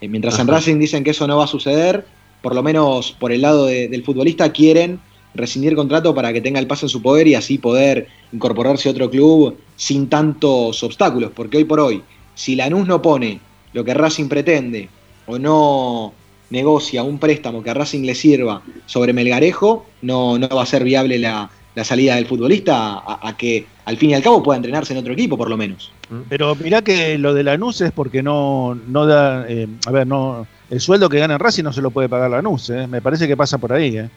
Eh, 0.00 0.08
mientras 0.08 0.38
en. 0.38 0.48
Racing 0.48 0.78
dicen 0.78 1.04
que 1.04 1.10
eso 1.10 1.26
no 1.26 1.36
va 1.38 1.44
a 1.44 1.48
suceder, 1.48 2.06
por 2.42 2.54
lo 2.54 2.62
menos 2.62 3.12
por 3.12 3.32
el 3.32 3.40
lado 3.42 3.66
de- 3.66 3.88
del 3.88 4.04
futbolista 4.04 4.52
quieren 4.52 5.00
rescindir 5.34 5.74
contrato 5.74 6.14
para 6.14 6.32
que 6.32 6.40
tenga 6.42 6.60
el 6.60 6.66
pase 6.66 6.84
en 6.86 6.90
su 6.90 7.00
poder 7.00 7.26
y 7.26 7.34
así 7.34 7.56
poder 7.56 8.08
incorporarse 8.32 8.88
a 8.88 8.92
otro 8.92 9.08
club 9.10 9.56
sin 9.76 10.08
tantos 10.08 10.82
obstáculos. 10.82 11.30
Porque 11.34 11.56
hoy 11.56 11.64
por 11.64 11.80
hoy, 11.80 12.02
si 12.34 12.54
Lanús 12.56 12.86
no 12.86 13.00
pone 13.00 13.40
lo 13.72 13.82
que 13.84 13.94
Racing 13.94 14.28
pretende 14.28 14.90
o 15.26 15.38
no 15.38 16.12
negocia 16.50 17.02
un 17.02 17.18
préstamo 17.18 17.62
que 17.62 17.70
a 17.70 17.74
Racing 17.74 18.02
le 18.04 18.14
sirva 18.14 18.60
sobre 18.84 19.14
Melgarejo, 19.14 19.86
no, 20.02 20.38
no 20.38 20.48
va 20.48 20.64
a 20.64 20.66
ser 20.66 20.84
viable 20.84 21.18
la, 21.18 21.48
la 21.74 21.84
salida 21.84 22.16
del 22.16 22.26
futbolista 22.26 22.98
a, 22.98 23.26
a 23.26 23.34
que 23.36 23.64
al 23.86 23.96
fin 23.96 24.10
y 24.10 24.14
al 24.14 24.22
cabo 24.22 24.42
pueda 24.42 24.58
entrenarse 24.58 24.92
en 24.92 24.98
otro 24.98 25.14
equipo, 25.14 25.38
por 25.38 25.48
lo 25.48 25.56
menos. 25.56 25.90
Pero 26.28 26.54
mirá 26.56 26.82
que 26.82 27.16
lo 27.16 27.32
de 27.32 27.42
Lanús 27.42 27.80
es 27.80 27.90
porque 27.92 28.22
no, 28.22 28.74
no 28.86 29.06
da. 29.06 29.46
eh, 29.48 29.66
a 29.86 29.90
ver, 29.90 30.06
no. 30.06 30.46
El 30.72 30.80
sueldo 30.80 31.10
que 31.10 31.18
gana 31.18 31.34
en 31.34 31.38
Racing 31.40 31.64
no 31.64 31.72
se 31.74 31.82
lo 31.82 31.90
puede 31.90 32.08
pagar 32.08 32.30
Lanús, 32.30 32.70
¿eh? 32.70 32.86
Me 32.86 33.02
parece 33.02 33.28
que 33.28 33.36
pasa 33.36 33.58
por 33.58 33.74
ahí, 33.74 33.94
¿eh? 33.98 34.08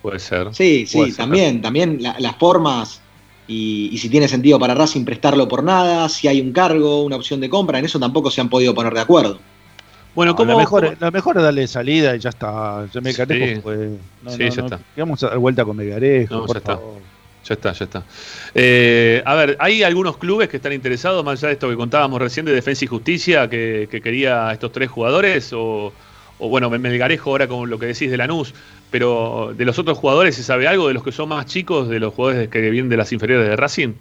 Puede 0.00 0.18
ser. 0.18 0.48
Sí, 0.54 0.86
sí, 0.86 0.96
Puede 0.96 1.10
ser. 1.10 1.18
también, 1.18 1.60
también 1.60 1.98
la- 2.00 2.16
las 2.18 2.36
formas 2.36 3.02
y, 3.46 3.90
y 3.92 3.98
si 3.98 4.08
tiene 4.08 4.26
sentido 4.26 4.58
para 4.58 4.74
Racing 4.74 5.04
prestarlo 5.04 5.46
por 5.46 5.62
nada, 5.62 6.08
si 6.08 6.26
hay 6.26 6.40
un 6.40 6.52
cargo, 6.54 7.02
una 7.04 7.16
opción 7.16 7.38
de 7.38 7.50
compra, 7.50 7.78
en 7.78 7.84
eso 7.84 8.00
tampoco 8.00 8.30
se 8.30 8.40
han 8.40 8.48
podido 8.48 8.74
poner 8.74 8.94
de 8.94 9.00
acuerdo. 9.00 9.40
Bueno, 10.14 10.32
No, 10.32 10.36
¿cómo, 10.36 10.52
lo, 10.52 10.58
mejor, 10.58 10.84
cómo- 10.86 10.96
lo 11.00 11.12
mejor 11.12 11.36
es 11.36 11.42
darle 11.42 11.66
salida 11.68 12.16
y 12.16 12.18
ya 12.18 12.30
está. 12.30 12.86
Yo 12.94 13.02
me 13.02 13.12
Sí. 13.12 13.18
No, 13.22 13.30
Sí, 13.30 13.62
no, 14.22 14.30
ya 14.38 14.56
no, 14.56 14.64
está. 14.64 14.78
¿qué 14.94 15.02
Vamos 15.02 15.22
a 15.22 15.28
dar 15.28 15.38
vuelta 15.38 15.64
con 15.66 15.76
Melgarejo, 15.76 16.34
No, 16.34 16.46
por 16.46 16.56
ya 16.56 16.58
está. 16.60 16.78
Ya 17.44 17.54
está, 17.54 17.72
ya 17.72 17.84
está. 17.84 18.02
Eh, 18.54 19.22
a 19.24 19.34
ver, 19.34 19.56
hay 19.60 19.82
algunos 19.82 20.18
clubes 20.18 20.48
que 20.48 20.58
están 20.58 20.72
interesados, 20.72 21.24
más 21.24 21.38
allá 21.38 21.48
de 21.48 21.54
esto 21.54 21.68
que 21.68 21.76
contábamos 21.76 22.20
recién 22.20 22.44
de 22.46 22.52
Defensa 22.52 22.84
y 22.84 22.88
Justicia, 22.88 23.48
que, 23.48 23.88
que 23.90 24.00
quería 24.00 24.48
a 24.48 24.52
estos 24.52 24.72
tres 24.72 24.90
jugadores, 24.90 25.52
o, 25.52 25.92
o 26.38 26.48
bueno, 26.48 26.70
Melgarejo 26.70 27.30
ahora 27.30 27.48
con 27.48 27.68
lo 27.70 27.78
que 27.78 27.86
decís 27.86 28.10
de 28.10 28.16
Lanús, 28.16 28.54
pero 28.90 29.54
de 29.56 29.64
los 29.64 29.78
otros 29.78 29.96
jugadores, 29.98 30.34
¿se 30.34 30.42
sabe 30.42 30.68
algo 30.68 30.88
de 30.88 30.94
los 30.94 31.02
que 31.02 31.12
son 31.12 31.28
más 31.28 31.46
chicos, 31.46 31.88
de 31.88 32.00
los 32.00 32.12
jugadores 32.12 32.48
que 32.48 32.60
vienen 32.70 32.88
de 32.88 32.96
las 32.96 33.12
inferiores 33.12 33.48
de 33.48 33.56
Racing? 33.56 33.92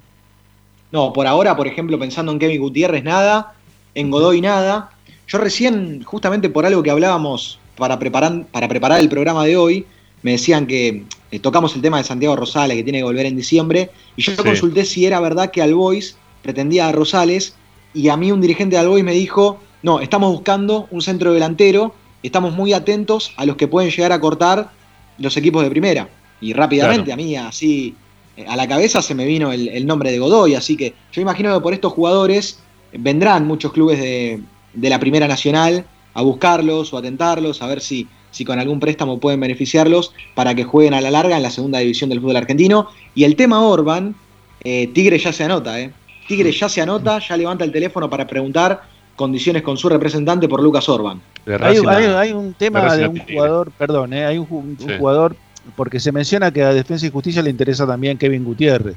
No, 0.92 1.14
por 1.14 1.28
ahora, 1.28 1.56
por 1.56 1.68
ejemplo, 1.68 2.00
pensando 2.00 2.32
en 2.32 2.40
Kevin 2.40 2.62
Gutiérrez, 2.62 3.04
nada, 3.04 3.54
en 3.94 4.10
Godoy, 4.10 4.42
nada. 4.42 4.92
Yo 5.28 5.38
recién, 5.38 6.04
justamente 6.04 6.50
por 6.50 6.66
algo 6.66 6.82
que 6.82 6.90
hablábamos 6.90 7.60
para 7.78 8.00
preparar, 8.00 8.46
para 8.52 8.68
preparar 8.68 9.00
el 9.00 9.10
programa 9.10 9.46
de 9.46 9.56
hoy, 9.56 9.86
me 10.24 10.32
decían 10.32 10.68
que 10.68 11.06
eh, 11.32 11.40
tocamos 11.40 11.76
el 11.76 11.82
tema 11.82 11.98
de 11.98 12.04
Santiago 12.04 12.36
Rosales, 12.36 12.76
que 12.78 12.84
tiene 12.84 13.00
que 13.00 13.04
volver 13.04 13.26
en 13.26 13.36
diciembre, 13.36 13.90
y 14.16 14.22
yo 14.22 14.32
Sí. 14.36 14.44
consulté 14.44 14.86
si 14.86 15.06
era 15.06 15.20
verdad 15.20 15.52
que 15.52 15.62
Albois 15.62 16.18
pretendía 16.42 16.88
a 16.88 16.92
Rosales, 16.92 17.56
y 17.94 18.10
a 18.10 18.18
mí 18.18 18.32
un 18.32 18.42
dirigente 18.42 18.76
de 18.76 18.82
Albois 18.82 19.04
me 19.04 19.14
dijo, 19.14 19.60
no, 19.84 20.00
estamos 20.00 20.32
buscando 20.32 20.88
un 20.92 21.02
centro 21.02 21.34
delantero, 21.34 21.94
estamos 22.24 22.54
muy 22.54 22.74
atentos 22.74 23.32
a 23.38 23.46
los 23.46 23.56
que 23.56 23.68
pueden 23.68 23.92
llegar 23.92 24.12
a 24.12 24.20
cortar 24.20 24.72
los 25.18 25.38
equipos 25.38 25.64
de 25.64 25.70
primera. 25.70 26.10
Y 26.42 26.54
rápidamente, 26.54 27.06
Claro. 27.06 27.22
a 27.22 27.24
mí 27.24 27.36
así 27.36 27.96
eh, 28.38 28.46
a 28.48 28.56
la 28.56 28.68
cabeza 28.68 29.02
se 29.02 29.16
me 29.16 29.26
vino 29.26 29.52
el, 29.52 29.68
el 29.70 29.86
nombre 29.86 30.12
de 30.12 30.20
Godoy, 30.20 30.56
así 30.56 30.76
que 30.78 30.94
yo 31.12 31.22
imagino 31.22 31.54
que 31.54 31.62
por 31.62 31.74
estos 31.74 31.94
jugadores 31.94 32.60
vendrán 32.94 33.46
muchos 33.48 33.72
clubes 33.72 34.00
de, 34.00 34.42
de 34.74 34.90
la 34.90 35.00
Primera 35.00 35.28
Nacional 35.28 35.86
a 36.14 36.22
buscarlos 36.22 36.94
o 36.94 36.98
a 36.98 37.02
tentarlos, 37.02 37.62
a 37.62 37.68
ver 37.68 37.82
si, 37.82 38.08
si 38.32 38.46
con 38.46 38.60
algún 38.60 38.80
préstamo 38.80 39.20
pueden 39.20 39.40
beneficiarlos 39.40 40.14
para 40.36 40.54
que 40.56 40.64
jueguen 40.64 40.94
a 40.94 41.02
la 41.02 41.12
larga 41.12 41.38
en 41.38 41.44
la 41.44 41.50
segunda 41.50 41.80
división 41.80 42.10
del 42.10 42.22
fútbol 42.22 42.38
argentino. 42.38 42.90
Y 43.16 43.24
el 43.24 43.36
tema 43.36 43.62
Orban, 43.62 44.16
eh, 44.64 44.88
Tigre 44.94 45.18
ya 45.18 45.32
se 45.34 45.44
anota, 45.44 45.80
¿eh? 45.80 45.92
Tigre 46.28 46.52
ya 46.52 46.70
se 46.70 46.82
anota, 46.82 47.20
ya 47.20 47.36
levanta 47.38 47.64
el 47.66 47.72
teléfono 47.72 48.10
para 48.10 48.28
preguntar 48.28 48.82
condiciones 49.16 49.64
con 49.64 49.78
su 49.78 49.90
representante 49.90 50.48
por 50.48 50.62
Lucas 50.62 50.88
Orban. 50.88 51.20
Hay, 51.62 51.78
hay- 51.78 52.32
un 52.32 52.54
tema 52.54 52.96
de 52.96 53.08
un 53.08 53.18
jugador, 53.20 53.72
perdón, 53.78 54.14
¿eh? 54.14 54.26
hay 54.26 54.38
un, 54.38 54.48
ju- 54.48 54.60
un 54.62 54.78
Sí. 54.80 54.86
jugador, 54.98 55.36
porque 55.76 56.00
se 56.00 56.12
menciona 56.12 56.52
que 56.52 56.62
a 56.64 56.72
Defensa 56.74 57.06
y 57.06 57.10
Justicia 57.10 57.42
le 57.42 57.50
interesa 57.50 57.86
también 57.88 58.18
Kevin 58.18 58.44
Gutiérrez. 58.44 58.96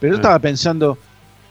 Pero 0.00 0.12
yo 0.12 0.16
Ah. 0.16 0.20
estaba 0.20 0.38
pensando, 0.40 0.98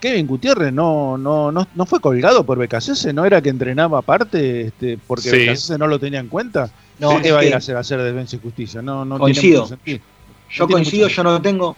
Kevin 0.02 0.28
Gutiérrez 0.28 0.74
no, 0.74 1.18
no, 1.18 1.52
no, 1.52 1.66
no 1.74 1.86
fue 1.86 2.02
colgado 2.02 2.44
por 2.46 2.58
BKC, 2.60 3.14
¿no 3.14 3.24
era 3.26 3.42
que 3.42 3.50
entrenaba 3.50 4.00
aparte 4.00 4.62
este, 4.68 4.98
porque 5.08 5.30
Sí. 5.30 5.38
BKC 5.48 5.78
no 5.80 5.88
lo 5.88 5.98
tenía 5.98 6.20
en 6.20 6.28
cuenta? 6.28 6.70
No, 7.04 7.10
¿Por 7.12 7.22
qué 7.22 7.34
va 7.34 7.40
a 7.42 7.44
ir 7.44 7.54
a 7.54 7.58
hacer, 7.58 7.76
a 7.76 7.82
hacer 7.82 8.02
Defensa 8.02 8.38
y 8.38 8.40
Justicia? 8.40 8.82
No, 8.82 9.04
no 9.04 9.20
Coincido. 9.20 9.68
tiene. 9.84 10.02
Yo 10.50 10.64
No 10.66 10.72
coincido, 10.72 11.10
yo 11.10 11.24
no 11.24 11.42
tengo. 11.42 11.76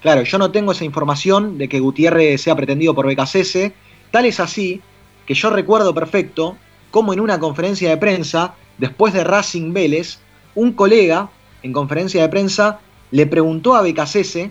Claro, 0.00 0.22
yo 0.22 0.38
no 0.38 0.52
tengo 0.52 0.70
esa 0.70 0.84
información 0.84 1.58
de 1.58 1.68
que 1.68 1.80
Gutiérrez 1.80 2.42
sea 2.42 2.54
pretendido 2.54 2.94
por 2.94 3.06
BKCS. 3.06 3.72
Tal 4.12 4.24
es 4.26 4.38
así 4.38 4.80
que 5.26 5.34
yo 5.34 5.50
recuerdo 5.50 5.92
perfecto 5.92 6.56
cómo 6.92 7.12
en 7.12 7.18
una 7.18 7.40
conferencia 7.40 7.90
de 7.90 7.96
prensa, 7.96 8.54
después 8.78 9.12
de 9.12 9.24
Racing 9.24 9.72
Vélez, 9.72 10.20
un 10.54 10.72
colega 10.74 11.28
en 11.64 11.72
conferencia 11.72 12.22
de 12.22 12.28
prensa 12.28 12.78
le 13.10 13.26
preguntó 13.26 13.74
a 13.74 13.82
BKCS 13.82 14.48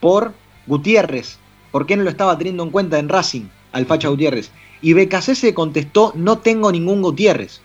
por 0.00 0.34
Gutiérrez, 0.66 1.38
por 1.70 1.86
qué 1.86 1.96
no 1.96 2.02
lo 2.02 2.10
estaba 2.10 2.36
teniendo 2.36 2.64
en 2.64 2.70
cuenta 2.70 2.98
en 2.98 3.08
Racing, 3.08 3.44
al 3.72 3.86
Facha 3.86 4.08
Gutiérrez. 4.08 4.50
Y 4.82 4.92
BKCS 4.92 5.54
contestó, 5.54 6.12
no 6.16 6.36
tengo 6.38 6.70
ningún 6.70 7.00
Gutiérrez. 7.00 7.62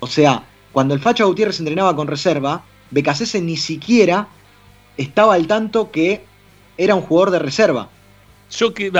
O 0.00 0.08
sea, 0.08 0.42
cuando 0.74 0.92
el 0.92 1.00
Facha 1.00 1.24
Gutiérrez 1.24 1.60
entrenaba 1.60 1.96
con 1.96 2.08
reserva, 2.08 2.62
BKCS 2.90 3.40
ni 3.40 3.56
siquiera 3.56 4.26
estaba 4.98 5.34
al 5.34 5.46
tanto 5.46 5.90
que 5.90 6.24
era 6.76 6.94
un 6.96 7.00
jugador 7.00 7.30
de 7.30 7.38
reserva. 7.38 7.88
Yo 8.50 8.74
que, 8.74 8.92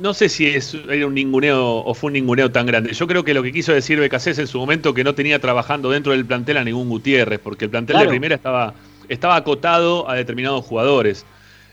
no 0.00 0.14
sé 0.14 0.28
si 0.28 0.46
es, 0.46 0.74
era 0.88 1.06
un 1.06 1.14
ninguneo 1.14 1.78
o 1.84 1.94
fue 1.94 2.08
un 2.08 2.14
ninguneo 2.14 2.50
tan 2.50 2.64
grande. 2.64 2.92
Yo 2.92 3.06
creo 3.06 3.24
que 3.24 3.34
lo 3.34 3.42
que 3.42 3.52
quiso 3.52 3.72
decir 3.72 3.98
Becasés 3.98 4.38
en 4.38 4.46
su 4.46 4.58
momento 4.58 4.94
que 4.94 5.04
no 5.04 5.14
tenía 5.14 5.40
trabajando 5.40 5.90
dentro 5.90 6.12
del 6.12 6.24
plantel 6.24 6.56
a 6.56 6.64
ningún 6.64 6.88
Gutiérrez, 6.88 7.40
porque 7.40 7.66
el 7.66 7.70
plantel 7.72 7.94
Claro. 7.94 8.06
de 8.06 8.10
primera 8.10 8.34
estaba, 8.36 8.74
estaba 9.08 9.36
acotado 9.36 10.08
a 10.08 10.14
determinados 10.14 10.64
jugadores. 10.64 11.26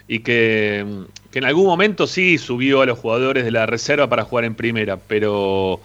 Y 0.08 0.20
que, 0.20 0.86
que 1.32 1.40
en 1.40 1.46
algún 1.46 1.66
momento 1.66 2.08
sí 2.08 2.40
subió 2.40 2.82
a 2.82 2.86
los 2.88 3.00
jugadores 3.00 3.46
de 3.46 3.52
la 3.52 3.68
reserva 3.68 4.10
para 4.10 4.24
jugar 4.26 4.46
en 4.46 4.56
primera, 4.56 4.98
pero 4.98 5.80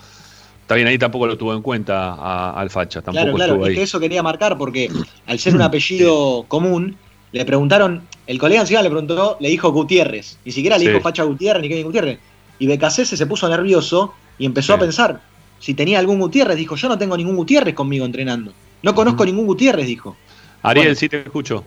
está 0.69 0.75
bien, 0.75 0.87
ahí 0.87 0.99
tampoco 0.99 1.27
lo 1.27 1.39
tuvo 1.39 1.55
en 1.55 1.63
cuenta 1.63 2.13
a- 2.13 2.53
al 2.53 2.69
Facha, 2.69 3.01
tampoco 3.01 3.25
Claro, 3.25 3.35
claro, 3.37 3.53
estuvo 3.55 3.67
es 3.69 3.75
que 3.75 3.83
eso 3.85 3.99
quería 3.99 4.23
marcar 4.23 4.59
porque 4.59 4.91
al 5.27 5.39
ser 5.39 5.55
un 5.55 5.63
apellido 5.63 6.45
común, 6.47 6.95
le 7.33 7.47
preguntaron, 7.47 8.07
el 8.27 8.39
colega 8.39 8.61
encima 8.61 8.83
le 8.83 8.91
preguntó, 8.91 9.39
le 9.41 9.49
dijo 9.49 9.73
Gutiérrez, 9.73 10.39
ni 10.45 10.53
siquiera 10.53 10.77
le 10.77 10.85
Sí. 10.85 10.91
dijo 10.91 11.01
Facha 11.01 11.23
Gutiérrez 11.23 11.63
ni 11.63 11.71
Kevin 11.71 11.85
Gutiérrez. 11.85 12.19
Y 12.59 12.67
Becasese 12.67 13.17
se 13.17 13.27
puso 13.27 13.49
nervioso 13.49 14.13
y 14.39 14.45
empezó 14.45 14.75
Sí. 14.75 14.77
a 14.77 14.79
pensar 14.79 15.21
si 15.59 15.73
tenía 15.73 15.99
algún 16.01 16.19
Gutiérrez. 16.21 16.59
Dijo, 16.59 16.77
yo 16.77 16.89
no 16.91 16.99
tengo 16.99 17.17
ningún 17.17 17.37
Gutiérrez 17.37 17.75
conmigo 17.75 18.05
entrenando. 18.05 18.53
No 18.83 18.95
conozco 18.95 19.25
ningún 19.25 19.47
Gutiérrez, 19.47 19.87
dijo. 19.87 20.17
Ariel, 20.63 20.89
bueno. 20.89 20.99
sí 20.99 21.09
te 21.09 21.21
escucho. 21.21 21.65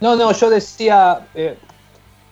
No, 0.00 0.16
no, 0.16 0.32
yo 0.32 0.48
decía 0.48 1.26
eh, 1.34 1.58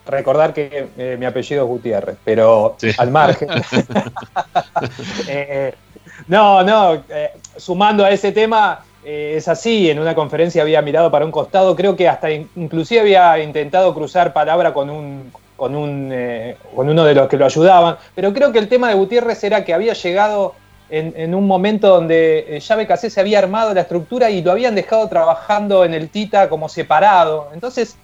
recordar 0.07 0.53
que 0.53 0.87
eh, 0.97 1.15
mi 1.19 1.25
apellido 1.25 1.63
es 1.63 1.69
Gutiérrez, 1.69 2.17
pero 2.23 2.75
Sí. 2.79 2.91
al 2.97 3.11
margen. 3.11 3.49
Eh, 5.27 5.73
no, 6.27 6.63
no, 6.63 6.95
eh, 7.09 7.31
sumando 7.57 8.03
a 8.03 8.09
ese 8.09 8.31
tema, 8.31 8.83
eh, 9.05 9.35
es 9.37 9.47
así, 9.47 9.89
en 9.89 9.99
una 9.99 10.15
conferencia 10.15 10.61
había 10.61 10.81
mirado 10.81 11.11
para 11.11 11.25
un 11.25 11.31
costado, 11.31 11.75
creo 11.75 11.95
que 11.95 12.07
hasta 12.09 12.31
in- 12.31 12.49
inclusive 12.55 13.01
había 13.01 13.39
intentado 13.39 13.93
cruzar 13.93 14.33
palabra 14.33 14.73
con 14.73 14.89
un... 14.89 15.31
Con, 15.57 15.73
un, 15.73 16.11
eh, 16.13 16.55
con 16.75 16.87
uno 16.87 17.03
de 17.03 17.15
los 17.15 17.27
que 17.27 17.35
lo 17.35 17.43
ayudaban, 17.43 17.97
pero 18.13 18.31
creo 18.31 18.51
que 18.51 18.59
el 18.59 18.67
tema 18.69 18.89
de 18.89 18.93
Gutiérrez 18.93 19.43
era 19.43 19.65
que 19.65 19.73
había 19.73 19.93
llegado 19.93 20.53
en, 20.87 21.15
en 21.17 21.33
un 21.33 21.47
momento 21.47 21.87
donde 21.87 22.45
eh, 22.47 22.59
ya 22.59 22.75
BKC 22.75 23.09
se 23.09 23.19
había 23.19 23.39
armado 23.39 23.73
la 23.73 23.81
estructura 23.81 24.29
y 24.29 24.43
lo 24.43 24.51
habían 24.51 24.75
dejado 24.75 25.09
trabajando 25.09 25.83
en 25.83 25.95
el 25.95 26.09
Tita 26.09 26.47
como 26.47 26.69
separado. 26.69 27.49
Entonces 27.55 27.97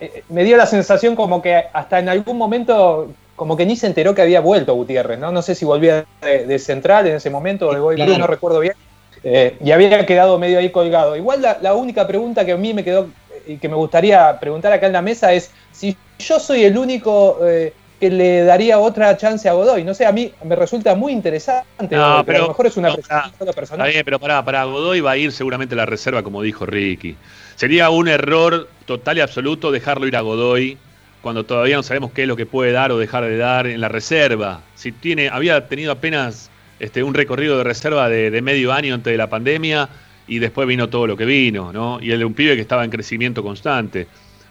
eh, 0.00 0.22
me 0.28 0.44
dio 0.44 0.56
la 0.56 0.66
sensación 0.66 1.16
como 1.16 1.40
que 1.42 1.64
hasta 1.72 1.98
en 1.98 2.08
algún 2.08 2.36
momento 2.36 3.08
como 3.34 3.56
que 3.56 3.66
ni 3.66 3.76
se 3.76 3.86
enteró 3.86 4.14
que 4.14 4.22
había 4.22 4.40
vuelto 4.40 4.74
Gutiérrez, 4.74 5.18
¿no? 5.18 5.30
No 5.30 5.42
sé 5.42 5.54
si 5.54 5.64
volvía 5.64 6.06
de, 6.22 6.46
de 6.46 6.58
central 6.58 7.06
en 7.06 7.16
ese 7.16 7.30
momento 7.30 7.68
o 7.68 7.74
de 7.74 7.80
Boy 7.80 7.96
no 7.96 8.26
recuerdo 8.26 8.60
bien. 8.60 8.74
Eh, 9.22 9.56
y 9.62 9.72
había 9.72 10.06
quedado 10.06 10.38
medio 10.38 10.58
ahí 10.58 10.70
colgado. 10.70 11.16
Igual 11.16 11.42
la, 11.42 11.58
la 11.60 11.74
única 11.74 12.06
pregunta 12.06 12.44
que 12.44 12.52
a 12.52 12.56
mí 12.56 12.72
me 12.72 12.84
quedó 12.84 13.08
y 13.46 13.58
que 13.58 13.68
me 13.68 13.76
gustaría 13.76 14.38
preguntar 14.40 14.72
acá 14.72 14.86
en 14.86 14.92
la 14.92 15.02
mesa 15.02 15.32
es 15.32 15.50
si 15.72 15.96
yo 16.18 16.40
soy 16.40 16.64
el 16.64 16.78
único 16.78 17.38
eh, 17.42 17.72
que 18.00 18.10
le 18.10 18.44
daría 18.44 18.78
otra 18.78 19.16
chance 19.16 19.48
a 19.48 19.52
Godoy. 19.52 19.84
No 19.84 19.94
sé, 19.94 20.06
a 20.06 20.12
mí 20.12 20.32
me 20.44 20.56
resulta 20.56 20.94
muy 20.94 21.12
interesante, 21.12 21.96
No, 21.96 22.22
pero, 22.24 22.38
a 22.38 22.42
lo 22.42 22.48
mejor 22.48 22.66
es 22.66 22.76
una 22.76 22.90
no, 22.90 22.96
Está 22.96 23.84
bien, 23.86 24.04
pero 24.04 24.18
para, 24.18 24.44
para 24.44 24.64
Godoy 24.64 25.00
va 25.00 25.12
a 25.12 25.16
ir 25.16 25.32
seguramente 25.32 25.74
a 25.74 25.78
la 25.78 25.86
reserva, 25.86 26.22
como 26.22 26.42
dijo 26.42 26.66
Ricky. 26.66 27.16
Sería 27.56 27.90
un 27.90 28.08
error 28.08 28.68
total 28.86 29.18
y 29.18 29.20
absoluto 29.20 29.70
dejarlo 29.70 30.06
ir 30.06 30.16
a 30.16 30.20
Godoy 30.20 30.78
cuando 31.20 31.44
todavía 31.44 31.76
no 31.76 31.82
sabemos 31.82 32.12
qué 32.12 32.22
es 32.22 32.28
lo 32.28 32.36
que 32.36 32.46
puede 32.46 32.72
dar 32.72 32.92
o 32.92 32.98
dejar 32.98 33.24
de 33.24 33.36
dar 33.36 33.66
en 33.66 33.80
la 33.80 33.88
reserva. 33.88 34.62
Si 34.74 34.92
tiene, 34.92 35.28
había 35.28 35.68
tenido 35.68 35.92
apenas 35.92 36.50
este, 36.78 37.02
un 37.02 37.14
recorrido 37.14 37.58
de 37.58 37.64
reserva 37.64 38.08
de, 38.08 38.40
medio 38.42 38.72
año 38.72 38.94
antes 38.94 39.10
de 39.10 39.16
la 39.18 39.28
pandemia 39.28 39.88
y 40.28 40.38
después 40.38 40.68
vino 40.68 40.88
todo 40.88 41.06
lo 41.06 41.16
que 41.16 41.24
vino, 41.24 41.72
¿no? 41.72 41.98
Y 42.00 42.10
el 42.12 42.18
de 42.20 42.24
un 42.24 42.34
pibe 42.34 42.54
que 42.54 42.62
estaba 42.62 42.84
en 42.84 42.90
crecimiento 42.90 43.42
constante. 43.42 44.06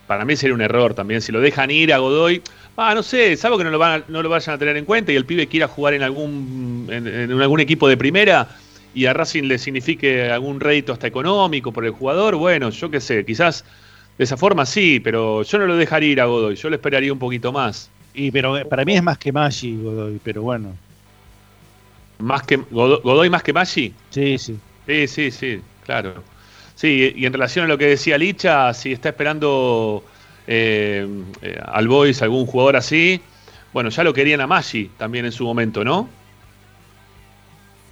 Para 0.08 0.26
mí 0.26 0.36
sería 0.36 0.54
un 0.54 0.62
error 0.62 0.94
también. 0.94 1.22
Si 1.22 1.32
lo 1.32 1.40
dejan 1.42 1.72
ir 1.72 1.94
a 1.94 1.98
Godoy, 1.98 2.42
ah, 2.78 2.94
no 2.94 3.04
sé, 3.04 3.36
salvo 3.38 3.58
que 3.58 3.64
no 3.64 3.72
lo, 3.72 3.80
van 3.80 4.02
a- 4.02 4.06
no 4.08 4.22
lo 4.22 4.30
vayan 4.30 4.56
a 4.56 4.58
tener 4.58 4.78
en 4.78 4.86
cuenta 4.86 5.12
y 5.12 5.16
el 5.16 5.26
pibe 5.26 5.48
quiera 5.48 5.68
jugar 5.68 5.94
en 5.94 6.04
algún, 6.04 6.88
en, 6.92 7.08
en 7.08 7.42
algún 7.42 7.60
equipo 7.62 7.88
de 7.88 7.98
primera 7.98 8.48
y 8.94 9.06
a 9.08 9.14
Racing 9.14 9.44
le 9.44 9.58
signifique 9.58 10.30
algún 10.30 10.60
rédito 10.60 10.94
hasta 10.94 11.08
económico 11.08 11.72
por 11.74 11.86
el 11.86 11.92
jugador, 11.92 12.36
bueno, 12.36 12.70
yo 12.70 12.90
qué 12.90 13.02
sé, 13.02 13.26
quizás 13.26 13.66
de 14.18 14.24
esa 14.24 14.38
forma 14.38 14.66
sí, 14.66 15.00
pero 15.00 15.44
yo 15.44 15.58
no 15.58 15.66
lo 15.66 15.76
dejaría 15.76 16.10
ir 16.10 16.22
a 16.22 16.26
Godoy, 16.26 16.56
yo 16.56 16.70
lo 16.70 16.76
esperaría 16.76 17.12
un 17.12 17.20
poquito 17.20 17.52
más. 17.52 17.90
Y 18.14 18.32
pero 18.32 18.58
eh, 18.58 18.66
para 18.66 18.86
mí 18.86 18.96
es 18.96 19.04
más 19.04 19.18
que 19.18 19.32
Maggi, 19.32 19.76
Godoy, 19.76 20.20
pero 20.24 20.42
bueno. 20.42 20.76
Más 22.20 22.44
que 22.44 22.58
Godoy, 22.58 23.00
Godoy 23.04 23.30
más 23.30 23.44
que 23.44 23.54
Maggi. 23.54 23.94
Sí, 24.10 24.38
sí. 24.38 24.58
Sí, 24.86 25.08
sí, 25.08 25.32
sí, 25.32 25.62
claro. 25.84 26.24
Sí, 26.76 27.14
y 27.16 27.26
en 27.26 27.34
relación 27.34 27.66
a 27.66 27.68
lo 27.68 27.78
que 27.78 27.88
decía 27.88 28.18
Licha, 28.18 28.74
si 28.74 28.92
está 28.92 29.10
esperando 29.10 30.04
eh, 30.48 31.08
eh, 31.42 31.60
al 31.66 31.88
Boys 31.88 32.22
algún 32.22 32.46
jugador 32.46 32.76
así, 32.76 33.22
bueno, 33.74 33.90
ya 33.90 34.04
lo 34.04 34.14
querían 34.14 34.42
a 34.42 34.48
Maggi 34.48 34.92
también 34.98 35.26
en 35.26 35.32
su 35.32 35.44
momento, 35.44 35.84
¿no? 35.84 36.08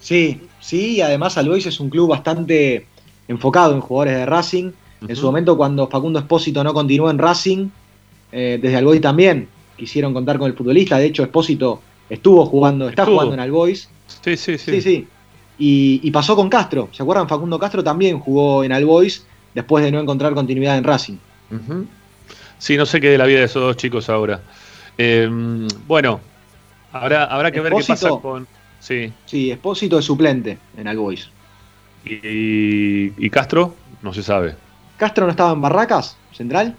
Sí, 0.04 0.42
sí, 0.60 0.98
y 0.98 1.02
además 1.02 1.38
Albois 1.38 1.66
es 1.66 1.80
un 1.80 1.90
club 1.90 2.10
bastante 2.10 2.86
enfocado 3.30 3.74
en 3.74 3.80
jugadores 3.80 4.18
de 4.18 4.26
Racing. 4.26 4.72
En 5.08 5.16
su 5.16 5.26
momento, 5.26 5.58
cuando 5.58 5.88
Facundo 5.88 6.20
Espósito 6.20 6.64
no 6.64 6.74
continuó 6.74 7.10
en 7.10 7.18
Racing, 7.18 7.68
eh, 8.32 8.60
desde 8.62 8.78
Albois 8.78 9.02
también 9.02 9.48
quisieron 9.78 10.14
contar 10.14 10.38
con 10.40 10.48
el 10.50 10.56
futbolista. 10.56 10.98
De 10.98 11.06
hecho, 11.06 11.24
Espósito 11.24 11.82
estuvo 12.10 12.46
jugando, 12.46 12.88
está 12.90 13.04
Estuvo. 13.04 13.16
jugando 13.16 13.34
en 13.36 13.40
Albois. 13.42 13.90
Sí, 14.08 14.38
sí, 14.38 14.58
sí. 14.58 14.72
Sí, 14.72 14.82
sí. 14.82 15.08
Y, 15.60 16.00
y 16.04 16.12
pasó 16.12 16.36
con 16.36 16.50
Castro. 16.50 16.90
¿Se 16.92 17.04
acuerdan? 17.04 17.28
Facundo 17.28 17.60
Castro 17.60 17.84
también 17.84 18.20
jugó 18.20 18.64
en 18.64 18.72
Albois 18.72 19.26
después 19.54 19.84
de 19.84 19.92
no 19.92 20.00
encontrar 20.00 20.34
continuidad 20.34 20.78
en 20.78 20.84
Racing. 20.84 21.18
Sí, 22.58 22.78
no 22.78 22.86
sé 22.86 23.00
qué 23.02 23.10
de 23.10 23.18
la 23.18 23.26
vida 23.26 23.40
de 23.40 23.46
esos 23.46 23.62
dos 23.62 23.78
chicos 23.78 24.10
ahora. 24.10 24.42
Eh, 24.98 25.30
bueno, 25.88 26.20
habrá, 26.92 27.26
habrá 27.26 27.52
que 27.52 27.60
ver 27.60 27.74
qué 27.74 27.84
pasa 27.88 28.10
con. 28.10 28.48
Sí. 28.80 29.12
Sí, 29.26 29.52
Espósito 29.52 30.00
es 30.00 30.06
suplente 30.06 30.58
en 30.78 30.88
Albois. 30.88 31.30
Y, 32.06 33.12
y 33.26 33.30
Castro, 33.30 33.76
no 34.02 34.14
se 34.14 34.24
sabe. 34.24 34.56
¿Castro 35.04 35.26
no 35.26 35.32
estaba 35.32 35.52
en 35.52 35.60
Barracas, 35.62 36.18
central? 36.32 36.78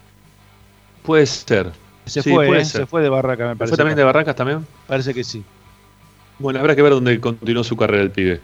Puede 1.03 1.27
ser. 1.27 1.73
Se 2.07 2.23
Sí, 2.23 2.31
fue, 2.31 2.47
puede 2.47 2.63
eh, 2.63 2.65
ser. 2.65 2.81
se 2.83 2.87
fue 2.87 3.03
de 3.03 3.11
Barraca, 3.11 3.49
me 3.49 3.57
parece. 3.57 3.71
¿Fue 3.73 3.77
también 3.77 3.97
de 3.97 4.05
Barracas 4.05 4.35
también? 4.35 4.67
Parece 4.87 5.13
que 5.13 5.25
sí. 5.25 5.45
Bueno, 6.39 6.59
habrá 6.61 6.75
que 6.75 6.83
ver 6.83 6.93
dónde 6.93 7.21
continuó 7.21 7.63
su 7.65 7.77
carrera 7.77 8.03
el 8.03 8.11
pibe. 8.11 8.41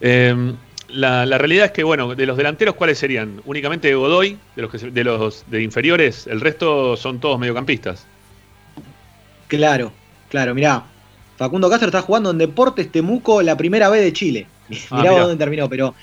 Eh, 0.00 0.54
la, 0.88 1.24
la 1.24 1.38
realidad 1.38 1.66
es 1.66 1.72
que, 1.72 1.82
bueno, 1.82 2.14
de 2.14 2.26
los 2.26 2.36
delanteros, 2.36 2.74
¿cuáles 2.74 2.98
serían? 2.98 3.40
Únicamente 3.46 3.94
Godoy, 3.94 4.38
de 4.54 4.62
los, 4.62 4.70
que 4.70 4.78
se- 4.78 4.90
de 4.90 5.04
los 5.04 5.44
de 5.50 5.62
inferiores, 5.62 6.26
el 6.26 6.40
resto 6.40 6.96
son 6.96 7.18
todos 7.20 7.38
mediocampistas. 7.38 8.06
Claro, 9.48 9.92
claro, 10.28 10.54
mirá. 10.54 10.84
Facundo 11.36 11.68
Castro 11.68 11.88
está 11.88 12.02
jugando 12.02 12.30
en 12.30 12.38
Deportes 12.38 12.90
Temuco 12.92 13.42
la 13.42 13.56
primera 13.56 13.88
vez 13.88 14.02
de 14.02 14.12
Chile. 14.12 14.48
Ah, 14.90 14.98
mirá 14.98 15.10
mirá. 15.10 15.22
dónde 15.22 15.36
terminó, 15.36 15.68
pero, 15.68 15.94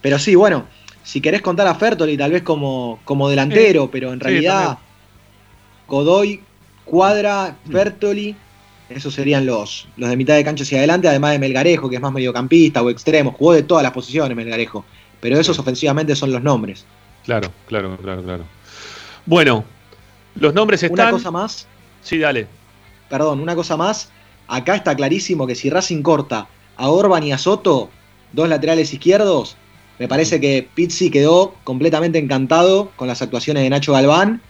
pero 0.00 0.18
sí, 0.18 0.34
bueno, 0.34 0.66
si 1.02 1.20
querés 1.20 1.42
contar 1.42 1.66
a 1.66 1.74
Fertoli 1.74 2.16
tal 2.16 2.32
vez 2.32 2.42
como, 2.42 3.00
como 3.04 3.28
delantero, 3.28 3.90
pero 3.90 4.12
en 4.12 4.18
sí, 4.20 4.24
realidad 4.24 4.64
también. 4.64 4.78
Godoy, 5.88 6.40
Cuadra, 6.84 7.56
Mm. 7.64 7.72
Fertoli, 7.72 8.36
esos 8.88 9.14
serían 9.14 9.46
los, 9.46 9.88
los 9.96 10.10
de 10.10 10.16
mitad 10.16 10.34
de 10.34 10.44
cancha 10.44 10.64
hacia 10.64 10.78
adelante, 10.78 11.08
además 11.08 11.32
de 11.32 11.38
Melgarejo, 11.38 11.88
que 11.88 11.96
es 11.96 12.02
más 12.02 12.12
mediocampista 12.12 12.82
o 12.82 12.90
extremo, 12.90 13.32
jugó 13.32 13.52
de 13.52 13.62
todas 13.62 13.82
las 13.82 13.92
posiciones 13.92 14.36
Melgarejo, 14.36 14.84
pero 15.20 15.38
esos 15.38 15.58
ofensivamente 15.58 16.16
son 16.16 16.32
los 16.32 16.42
nombres. 16.42 16.84
Claro, 17.24 17.50
claro, 17.66 17.96
claro, 18.02 18.22
claro. 18.22 18.44
Bueno, 19.26 19.64
los 20.34 20.54
nombres 20.54 20.82
están. 20.82 21.08
Una 21.08 21.10
cosa 21.12 21.30
más, 21.30 21.66
Sí, 22.02 22.18
dale. 22.18 22.46
perdón, 23.08 23.40
una 23.40 23.54
cosa 23.54 23.76
más. 23.76 24.10
Acá 24.48 24.74
está 24.74 24.96
clarísimo 24.96 25.46
que 25.46 25.54
si 25.54 25.70
Racing 25.70 26.02
corta 26.02 26.48
a 26.76 26.88
Orban 26.88 27.22
y 27.22 27.30
a 27.32 27.38
Soto, 27.38 27.90
dos 28.32 28.48
laterales 28.48 28.92
izquierdos, 28.92 29.56
me 30.00 30.08
parece 30.08 30.40
que 30.40 30.66
Pizzi 30.74 31.10
quedó 31.10 31.54
completamente 31.62 32.18
encantado 32.18 32.90
con 32.96 33.06
las 33.06 33.20
actuaciones 33.20 33.62
de 33.62 33.70
Nacho 33.70 33.92
Galván 33.92 34.40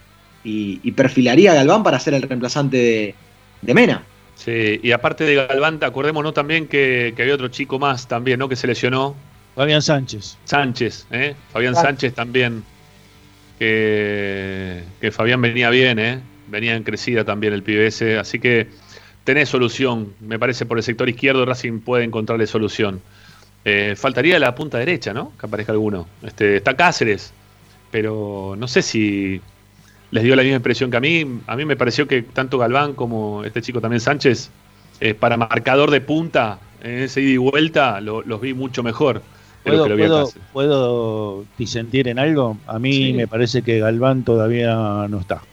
y, 0.45 0.79
y 0.81 0.93
perfilaría 0.93 1.51
a 1.51 1.55
Galván 1.55 1.83
para 1.83 1.99
ser 1.99 2.13
el 2.13 2.21
reemplazante 2.21 2.77
de, 2.77 3.15
de 3.61 3.73
Mena. 3.73 4.03
Sí, 4.35 4.79
y 4.81 4.91
aparte 4.93 5.25
de 5.25 5.35
Galván, 5.35 5.77
acordémonos 5.83 6.33
también 6.33 6.67
que, 6.67 7.13
que 7.15 7.21
había 7.21 7.35
otro 7.35 7.49
chico 7.49 7.77
más 7.77 8.07
también, 8.07 8.39
¿no? 8.39 8.47
Que 8.47 8.55
se 8.55 8.65
lesionó. 8.65 9.13
Fabián 9.53 9.81
Sánchez. 9.81 10.37
Sánchez, 10.45 11.05
¿eh? 11.11 11.35
Fabián. 11.51 11.75
Sánchez 11.75 12.15
también. 12.15 12.63
Que, 13.59 14.81
que 15.01 15.11
Fabián 15.11 15.41
venía 15.41 15.69
bien, 15.69 15.99
¿eh? 15.99 16.21
Venía 16.47 16.75
en 16.75 16.83
crecida 16.83 17.25
también 17.25 17.51
el 17.53 17.61
pibe 17.61 17.87
ese. 17.87 18.17
Así 18.17 18.39
que 18.39 18.69
tenés 19.25 19.49
solución. 19.49 20.13
Me 20.21 20.39
parece 20.39 20.65
por 20.65 20.77
el 20.77 20.83
sector 20.83 21.09
izquierdo 21.09 21.45
Racing 21.45 21.81
puede 21.81 22.05
encontrarle 22.05 22.47
solución. 22.47 23.01
Eh, 23.63 23.93
faltaría 23.95 24.39
la 24.39 24.55
punta 24.55 24.77
derecha, 24.79 25.13
¿no? 25.13 25.33
Que 25.39 25.45
aparezca 25.45 25.71
alguno. 25.71 26.07
Este, 26.23 26.57
está 26.57 26.75
Cáceres. 26.75 27.33
Pero 27.91 28.55
no 28.57 28.67
sé 28.67 28.81
si 28.81 29.41
les 30.11 30.23
dio 30.23 30.35
la 30.35 30.43
misma 30.43 30.57
impresión 30.57 30.89
que 30.89 30.97
a 30.97 31.01
mí. 31.01 31.25
A 31.47 31.55
mí 31.55 31.65
me 31.65 31.75
pareció 31.75 32.07
que 32.07 32.21
tanto 32.23 32.57
Galván 32.57 32.93
como 32.93 33.43
este 33.43 33.61
chico 33.61 33.81
también 33.81 33.99
Sánchez, 34.01 34.49
eh, 34.99 35.13
para 35.13 35.37
marcador 35.37 35.91
de 35.91 36.01
punta, 36.01 36.59
en 36.83 36.99
ese 37.03 37.21
ida 37.21 37.31
y 37.31 37.37
vuelta, 37.37 38.01
lo- 38.01 38.21
los 38.23 38.39
vi 38.41 38.53
mucho 38.53 38.81
mejor. 38.83 39.21
¿Puedo, 39.63 39.85
que 39.85 40.25
puedo, 40.53 41.45
disentir 41.57 42.07
en 42.07 42.17
algo? 42.17 42.57
A 42.65 42.79
mí 42.79 42.93
Sí. 42.93 43.13
me 43.13 43.27
parece 43.27 43.61
que 43.61 43.77
Galván 43.79 44.23
todavía 44.23 44.73
no 45.07 45.19
está. 45.19 45.43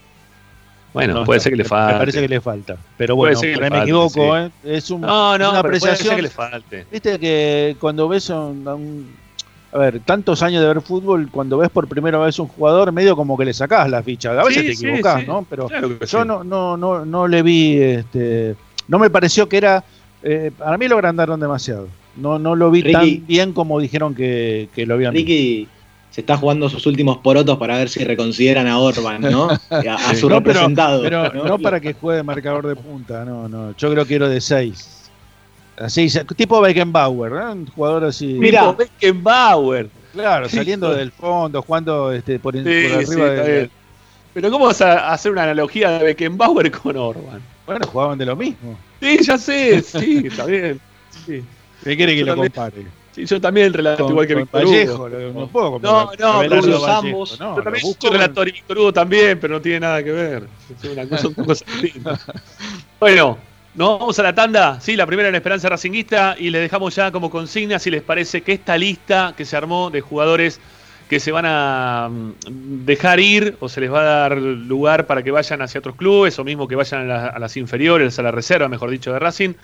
Bueno, 1.07 1.15
No 1.21 1.25
puede 1.25 1.41
ser 1.41 1.53
que 1.53 1.57
le 1.59 1.65
falte. 1.65 1.93
Me 1.93 1.99
parece 1.99 2.21
que 2.21 2.29
le 2.29 2.41
falta. 2.41 2.77
Pero 2.97 3.17
Puede 3.17 3.35
bueno, 3.35 3.41
ser 3.41 3.55
que 3.55 3.61
me 3.61 3.69
falte, 3.69 3.83
equivoco, 3.85 4.11
sí. 4.37 4.43
¿eh? 4.65 4.77
Es 4.77 4.91
un- 4.91 5.01
No, 5.03 5.39
no, 5.39 5.51
una 5.51 5.63
pero 5.63 5.79
puede 5.79 5.81
ser 5.81 5.91
apreciación. 5.91 6.17
que 6.17 6.23
le 6.23 6.31
falte. 6.31 6.87
Viste 6.91 7.19
que 7.19 7.77
cuando 7.81 8.09
ves 8.09 8.31
un, 8.31 8.67
un- 8.67 9.17
a 9.71 9.79
ver, 9.79 10.01
tantos 10.01 10.43
años 10.43 10.63
de 10.63 10.69
ver 10.69 10.81
fútbol, 10.81 11.29
cuando 11.31 11.59
ves 11.59 11.69
por 11.71 11.87
primera 11.89 12.19
vez 12.19 12.39
un 12.39 12.49
jugador, 12.49 12.91
medio 12.91 13.15
como 13.17 13.37
que 13.37 13.45
le 13.45 13.53
sacás 13.53 13.89
la 13.91 14.03
ficha. 14.03 14.31
A 14.33 14.45
veces 14.45 14.63
Sí, 14.63 14.67
te 14.83 14.89
equivocás, 14.89 15.21
sí. 15.21 15.27
¿no? 15.27 15.47
Pero 15.49 15.67
Claro 15.67 15.89
yo 16.01 16.07
sí. 16.07 16.17
no, 16.27 16.43
no, 16.43 16.77
no, 16.77 17.05
no 17.05 17.29
le 17.29 17.43
vi, 17.43 17.77
este, 17.81 18.55
no 18.89 18.99
me 18.99 19.11
pareció 19.11 19.49
que 19.49 19.59
era, 19.59 19.85
eh, 20.23 20.51
para 20.59 20.79
mí 20.79 20.89
lo 20.89 20.95
agrandaron 20.97 21.39
demasiado. 21.39 21.89
No, 22.17 22.39
no 22.39 22.57
lo 22.57 22.71
vi 22.71 22.83
Ricky. 22.83 22.93
tan 22.93 23.27
bien 23.27 23.53
como 23.53 23.79
dijeron 23.79 24.15
que, 24.15 24.69
que 24.75 24.87
lo 24.87 24.95
habían 24.95 25.13
visto. 25.15 25.71
Se 26.11 26.23
está 26.23 26.37
jugando 26.37 26.69
sus 26.69 26.85
últimos 26.87 27.19
porotos 27.19 27.59
para 27.59 27.77
ver 27.79 27.89
si 27.89 28.03
reconsideran 28.03 28.67
a 28.67 28.79
Orban, 28.79 29.21
¿no? 29.21 29.49
A, 29.71 29.95
a 30.11 30.15
su 30.15 30.29
No, 30.29 30.37
representado. 30.37 31.03
pero 31.03 31.33
¿no? 31.33 31.45
no 31.45 31.59
para 31.59 31.81
que 31.81 31.93
juegue 31.93 32.23
marcador 32.23 32.67
de 32.67 32.75
punta, 32.77 33.25
no, 33.25 33.49
no. 33.49 33.75
Yo 33.77 33.91
creo 33.91 34.05
que 34.05 34.09
quiero 34.09 34.29
de 34.29 34.41
6. 34.41 35.11
Así, 35.77 36.09
tipo 36.35 36.61
Beckenbauer, 36.61 37.31
¿no? 37.33 37.53
un 37.53 37.67
jugador 37.67 38.05
así. 38.07 38.27
Mira. 38.27 38.61
Tipo 38.63 38.75
Beckenbauer. 38.77 39.89
Claro, 40.13 40.49
Sí, 40.49 40.57
saliendo 40.57 40.93
del 40.93 41.13
fondo, 41.13 41.63
jugando 41.63 42.11
este, 42.13 42.39
por, 42.41 42.55
Sí, 42.57 42.63
por 42.63 43.05
sí, 43.07 43.13
arriba 43.13 43.31
de. 43.31 43.53
bien. 43.53 43.71
Pero 44.35 44.51
¿cómo 44.51 44.67
vas 44.67 44.81
a 44.81 45.13
hacer 45.13 45.31
una 45.31 45.45
analogía 45.45 45.91
de 45.91 46.05
Beckenbauer 46.05 46.71
con 46.73 46.97
Orban? 46.97 47.41
Bueno, 47.67 47.87
jugaban 47.87 48.19
de 48.19 48.27
lo 48.27 48.35
mismo. 48.35 48.77
Sí, 49.01 49.19
ya 49.23 49.39
sé, 49.39 49.83
sí, 49.83 50.23
está 50.27 50.47
bien. 50.47 50.81
Sí, 51.27 51.45
¿Qué 51.85 51.97
quiere 51.97 52.15
que 52.15 52.21
Yo 52.21 52.27
lo 52.27 52.33
también- 52.33 52.53
compare? 52.53 52.87
Sí, 53.19 53.27
yo 53.27 53.41
también 53.41 53.73
relato 53.73 54.05
Con, 54.05 54.13
igual 54.13 54.27
que 54.27 54.35
Víctor 54.37 54.65
Vallejo, 54.65 54.95
Hugo. 54.95 55.09
lo- 55.09 55.33
no 55.33 55.49
puedo 55.49 55.79
No, 55.81 56.11
no, 56.19 56.39
Vallejo, 56.49 56.87
ambos. 56.87 57.41
no, 57.41 57.57
yo 57.57 57.63
también 57.63 57.85
soy 58.01 58.11
relator 58.11 58.49
y 58.49 58.53
Víctor 58.53 58.79
Hugo 58.79 58.93
también, 58.93 59.41
pero 59.41 59.55
no 59.55 59.61
tiene 59.61 59.81
nada 59.81 60.03
que 60.05 60.13
ver. 60.13 60.49
Es 60.83 60.91
una 60.91 61.09
cosa. 61.09 61.65
Bueno, 63.01 63.39
nos 63.75 63.99
vamos 64.01 64.19
a 64.19 64.23
la 64.23 64.35
tanda. 64.35 64.81
Sí, 64.81 64.97
la 64.97 65.07
primera 65.07 65.29
en 65.29 65.35
Esperanza 65.35 65.69
Racinguista 65.69 66.37
y 66.39 66.51
les 66.51 66.61
dejamos 66.63 66.95
ya 66.95 67.11
como 67.13 67.31
consigna 67.31 67.79
si 67.79 67.91
les 67.91 68.03
parece 68.03 68.43
que 68.43 68.53
esta 68.53 68.77
lista 68.77 69.35
que 69.37 69.45
se 69.45 69.57
armó 69.57 69.91
de 69.91 70.01
jugadores 70.01 70.61
que 71.09 71.21
se 71.21 71.33
van 71.33 71.45
a 71.47 72.09
mm, 72.11 72.33
dejar 72.85 73.19
ir 73.21 73.57
o 73.61 73.69
se 73.69 73.81
les 73.81 73.91
va 73.91 74.01
a 74.01 74.05
dar 74.05 74.37
lugar 74.37 75.07
para 75.07 75.23
que 75.23 75.31
vayan 75.31 75.63
hacia 75.63 75.79
otros 75.79 75.97
clubes 75.97 76.39
o 76.39 76.45
mismo 76.45 76.69
que 76.69 76.77
vayan 76.77 77.03
a, 77.03 77.05
la- 77.05 77.27
a 77.29 77.39
las 77.39 77.57
inferiores, 77.57 78.19
a 78.19 78.23
la 78.23 78.31
reserva, 78.31 78.69
mejor 78.69 78.91
dicho, 78.91 79.13
de 79.13 79.19
Racing. 79.19 79.55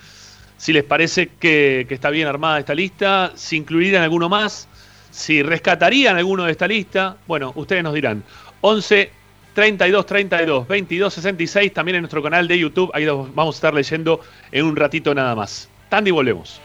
Si 0.57 0.73
les 0.73 0.83
parece 0.83 1.27
que, 1.39 1.85
que 1.87 1.93
está 1.93 2.09
bien 2.09 2.27
armada 2.27 2.59
esta 2.59 2.73
lista, 2.73 3.31
si 3.35 3.57
incluirían 3.57 4.03
alguno 4.03 4.29
más 4.29 4.67
si 5.15 5.41
rescatarían 5.41 6.17
alguno 6.17 6.43
de 6.43 6.51
esta 6.51 6.67
lista, 6.67 7.15
bueno, 7.25 7.53
ustedes 7.55 7.81
nos 7.81 7.93
dirán. 7.93 8.21
11 8.59 9.09
32 9.53 10.05
32 10.05 10.67
22 10.67 11.13
66, 11.13 11.73
también 11.73 11.95
en 11.95 12.01
nuestro 12.01 12.21
canal 12.21 12.47
de 12.47 12.59
YouTube, 12.59 12.91
ahí 12.93 13.05
los 13.05 13.33
vamos 13.33 13.55
a 13.55 13.57
estar 13.57 13.73
leyendo 13.73 14.19
en 14.51 14.65
un 14.65 14.75
ratito 14.75 15.15
nada 15.15 15.33
más. 15.33 15.69
Tandy, 15.87 16.11
volvemos. 16.11 16.59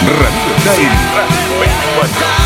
Radio 0.00 0.72
en 0.72 0.90
Radio 1.14 1.60
24. 1.60 2.45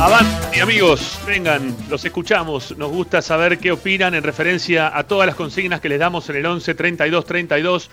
Avante, 0.00 0.62
amigos, 0.62 1.18
vengan, 1.26 1.74
los 1.90 2.04
escuchamos. 2.04 2.72
Nos 2.78 2.88
gusta 2.88 3.20
saber 3.20 3.58
qué 3.58 3.72
opinan 3.72 4.14
en 4.14 4.22
referencia 4.22 4.96
a 4.96 5.02
todas 5.02 5.26
las 5.26 5.34
consignas 5.34 5.80
que 5.80 5.88
les 5.88 5.98
damos 5.98 6.30
en 6.30 6.36
el 6.36 6.46
11 6.46 6.72
32 6.74 7.24
32 7.24 7.90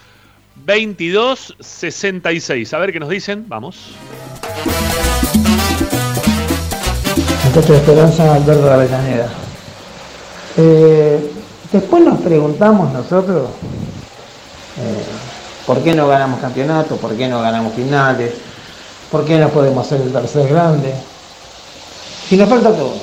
22 0.55 1.55
66. 1.59 2.73
A 2.75 2.77
ver 2.77 2.93
qué 2.93 2.99
nos 2.99 3.09
dicen. 3.09 3.45
Vamos. 3.47 3.95
Muchacho 7.45 7.73
de 7.73 7.79
Esperanza, 7.79 8.35
Alberto 8.35 8.65
de 8.65 8.73
Avellaneda. 8.73 9.29
Eh, 10.57 11.31
después 11.71 12.03
nos 12.03 12.21
preguntamos 12.21 12.93
nosotros 12.93 13.49
eh, 14.77 15.03
por 15.65 15.83
qué 15.83 15.95
no 15.95 16.07
ganamos 16.07 16.39
campeonato, 16.39 16.97
por 16.97 17.17
qué 17.17 17.27
no 17.27 17.41
ganamos 17.41 17.73
finales, 17.73 18.35
por 19.09 19.25
qué 19.25 19.39
no 19.39 19.49
podemos 19.49 19.87
ser 19.87 20.01
el 20.01 20.13
tercer 20.13 20.47
grande. 20.49 20.93
Si 22.29 22.37
nos 22.37 22.49
falta 22.49 22.69
todo. 22.69 22.97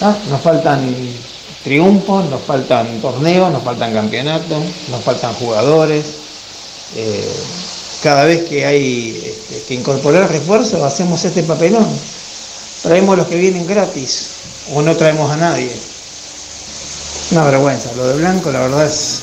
¿ah? 0.00 0.16
Nos 0.28 0.40
faltan 0.40 0.94
triunfos, 1.62 2.28
nos 2.28 2.42
faltan 2.42 3.00
torneos, 3.00 3.52
nos 3.52 3.62
faltan 3.62 3.92
campeonatos, 3.92 4.62
nos 4.90 5.02
faltan 5.02 5.34
jugadores. 5.34 6.04
Eh, 6.96 7.32
cada 8.02 8.24
vez 8.24 8.48
que 8.48 8.66
hay 8.66 9.22
este, 9.24 9.62
que 9.68 9.74
incorporar 9.74 10.30
refuerzos, 10.30 10.82
hacemos 10.82 11.24
este 11.24 11.42
papelón. 11.44 11.86
Traemos 12.82 13.16
los 13.16 13.28
que 13.28 13.36
vienen 13.36 13.66
gratis 13.66 14.30
o 14.74 14.82
no 14.82 14.96
traemos 14.96 15.30
a 15.30 15.36
nadie. 15.36 15.72
Una 17.30 17.44
vergüenza. 17.44 17.92
Lo 17.96 18.08
de 18.08 18.16
Blanco, 18.16 18.50
la 18.50 18.60
verdad, 18.60 18.86
es 18.86 19.20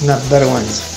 una 0.00 0.16
vergüenza. 0.30 0.91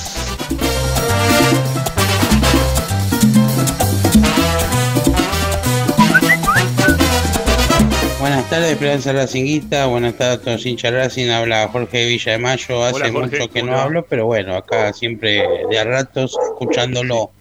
Tardes, 8.55 8.71
Esperanza 8.71 9.11
Racinguista. 9.11 9.85
Buenas 9.87 10.13
tardes 10.15 10.39
a 10.39 10.41
todos 10.41 10.65
hinchas 10.65 10.93
Racing. 10.93 11.29
Habla 11.29 11.67
Jorge 11.67 12.05
Villa 12.05 12.31
de 12.31 12.37
Mayo. 12.37 12.83
Hace 12.85 12.95
Hola, 12.95 13.11
mucho 13.11 13.49
que 13.49 13.59
¿cómo 13.59 13.73
no 13.73 13.77
hablo, 13.77 14.05
pero 14.05 14.27
bueno, 14.27 14.55
acá 14.55 14.93
siempre 14.93 15.43
de 15.69 15.77
a 15.77 15.83
ratos 15.83 16.37
escuchándolo. 16.51 17.31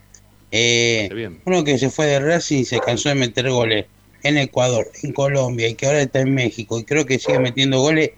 Eh, 0.50 1.30
uno 1.44 1.62
que 1.62 1.78
se 1.78 1.90
fue 1.90 2.06
de 2.06 2.18
Racing 2.18 2.62
y 2.62 2.64
se 2.64 2.80
cansó 2.80 3.10
de 3.10 3.14
meter 3.14 3.48
goles. 3.48 3.86
en 4.24 4.38
Ecuador, 4.38 4.90
en 5.04 5.12
Colombia 5.12 5.68
y 5.68 5.74
que 5.74 5.86
ahora 5.86 6.00
está 6.00 6.18
en 6.20 6.34
México 6.34 6.80
y 6.80 6.84
creo 6.84 7.06
que 7.06 7.20
sigue 7.20 7.38
metiendo 7.38 7.78
goles, 7.78 8.10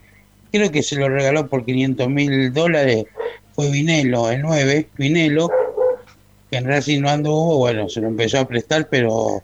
creo 0.50 0.70
que 0.70 0.82
se 0.82 0.96
lo 0.96 1.10
regaló 1.10 1.48
por 1.48 1.66
500 1.66 2.08
mil 2.08 2.52
dólares, 2.54 3.04
fue 3.54 3.70
Vinelo, 3.70 4.30
el 4.30 4.40
9, 4.40 4.88
Vinelo, 4.96 5.50
que 6.50 6.56
en 6.56 6.64
Racing 6.64 7.02
no 7.02 7.10
anduvo, 7.10 7.58
bueno, 7.58 7.90
se 7.90 8.00
lo 8.00 8.08
empezó 8.08 8.38
a 8.38 8.48
prestar, 8.48 8.88
pero 8.88 9.42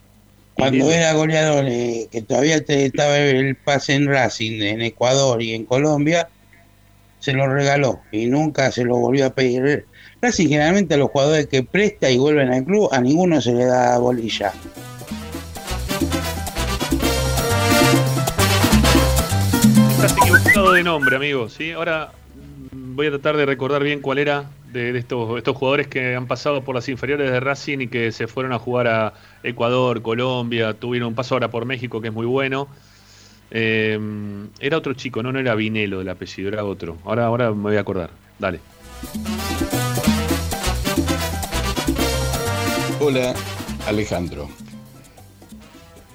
cuando 0.55 0.91
era 0.91 1.13
goleador, 1.13 1.65
eh, 1.67 2.07
que 2.11 2.21
todavía 2.21 2.63
te- 2.63 2.85
estaba 2.85 3.17
el 3.17 3.55
pase 3.55 3.93
en 3.95 4.07
Racing, 4.07 4.61
en 4.61 4.81
Ecuador 4.81 5.41
y 5.41 5.53
en 5.53 5.65
Colombia, 5.65 6.29
se 7.19 7.33
lo 7.33 7.47
regaló 7.47 8.01
y 8.11 8.25
nunca 8.27 8.71
se 8.71 8.83
lo 8.83 8.97
volvió 8.97 9.25
a 9.25 9.29
pedir. 9.31 9.85
Racing 10.21 10.47
generalmente 10.49 10.93
a 10.93 10.97
los 10.97 11.09
jugadores 11.09 11.47
que 11.47 11.63
presta 11.63 12.09
y 12.09 12.17
vuelven 12.17 12.51
al 12.53 12.63
club, 12.65 12.89
a 12.91 13.01
ninguno 13.01 13.41
se 13.41 13.53
le 13.53 13.65
da 13.65 13.97
bolilla. 13.97 14.53
Estás 19.91 20.15
equivocado 20.17 20.73
de 20.73 20.83
nombre, 20.83 21.15
amigo. 21.15 21.49
¿sí? 21.49 21.71
Ahora 21.71 22.11
mm, 22.71 22.95
voy 22.95 23.07
a 23.07 23.11
tratar 23.11 23.37
de 23.37 23.45
recordar 23.45 23.83
bien 23.83 24.01
cuál 24.01 24.17
era 24.17 24.45
de, 24.73 24.97
estos, 24.97 25.37
estos 25.37 25.55
jugadores 25.55 25.87
que 25.87 26.15
han 26.15 26.27
pasado 26.27 26.63
por 26.63 26.75
las 26.75 26.89
inferiores 26.89 27.31
de 27.31 27.39
Racing 27.39 27.79
y 27.79 27.87
que 27.87 28.11
se 28.11 28.27
fueron 28.27 28.51
a 28.51 28.59
jugar 28.59 28.87
a 28.87 29.13
Ecuador, 29.43 30.01
Colombia, 30.01 30.73
tuvieron 30.73 31.09
un 31.09 31.15
paso 31.15 31.35
ahora 31.35 31.49
por 31.49 31.65
México 31.65 32.01
que 32.01 32.07
es 32.09 32.13
muy 32.13 32.25
bueno. 32.25 32.67
Eh, 33.51 33.99
era 34.59 34.77
otro 34.77 34.93
chico, 34.93 35.21
no, 35.21 35.31
no 35.31 35.39
era 35.39 35.53
Vinelo 35.55 35.99
del 35.99 36.09
apellido, 36.09 36.49
era 36.49 36.65
otro. 36.65 36.97
Ahora, 37.05 37.27
ahora 37.27 37.51
me 37.51 37.61
voy 37.61 37.77
a 37.77 37.81
acordar. 37.81 38.09
Dale. 38.39 38.59
Hola, 42.99 43.33
Alejandro. 43.87 44.49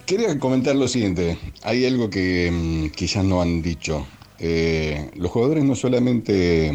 Quería 0.05 0.39
comentar 0.39 0.75
lo 0.75 0.89
siguiente. 0.89 1.39
Hay 1.63 1.85
algo 1.85 2.09
que 2.09 2.51
mm, 2.51 2.95
quizás 2.97 3.25
no 3.25 3.43
han 3.43 3.63
dicho. 3.63 4.07
Eh, 4.39 5.11
los 5.17 5.31
jugadores 5.31 5.65
no 5.65 5.75
solamente 5.75 6.73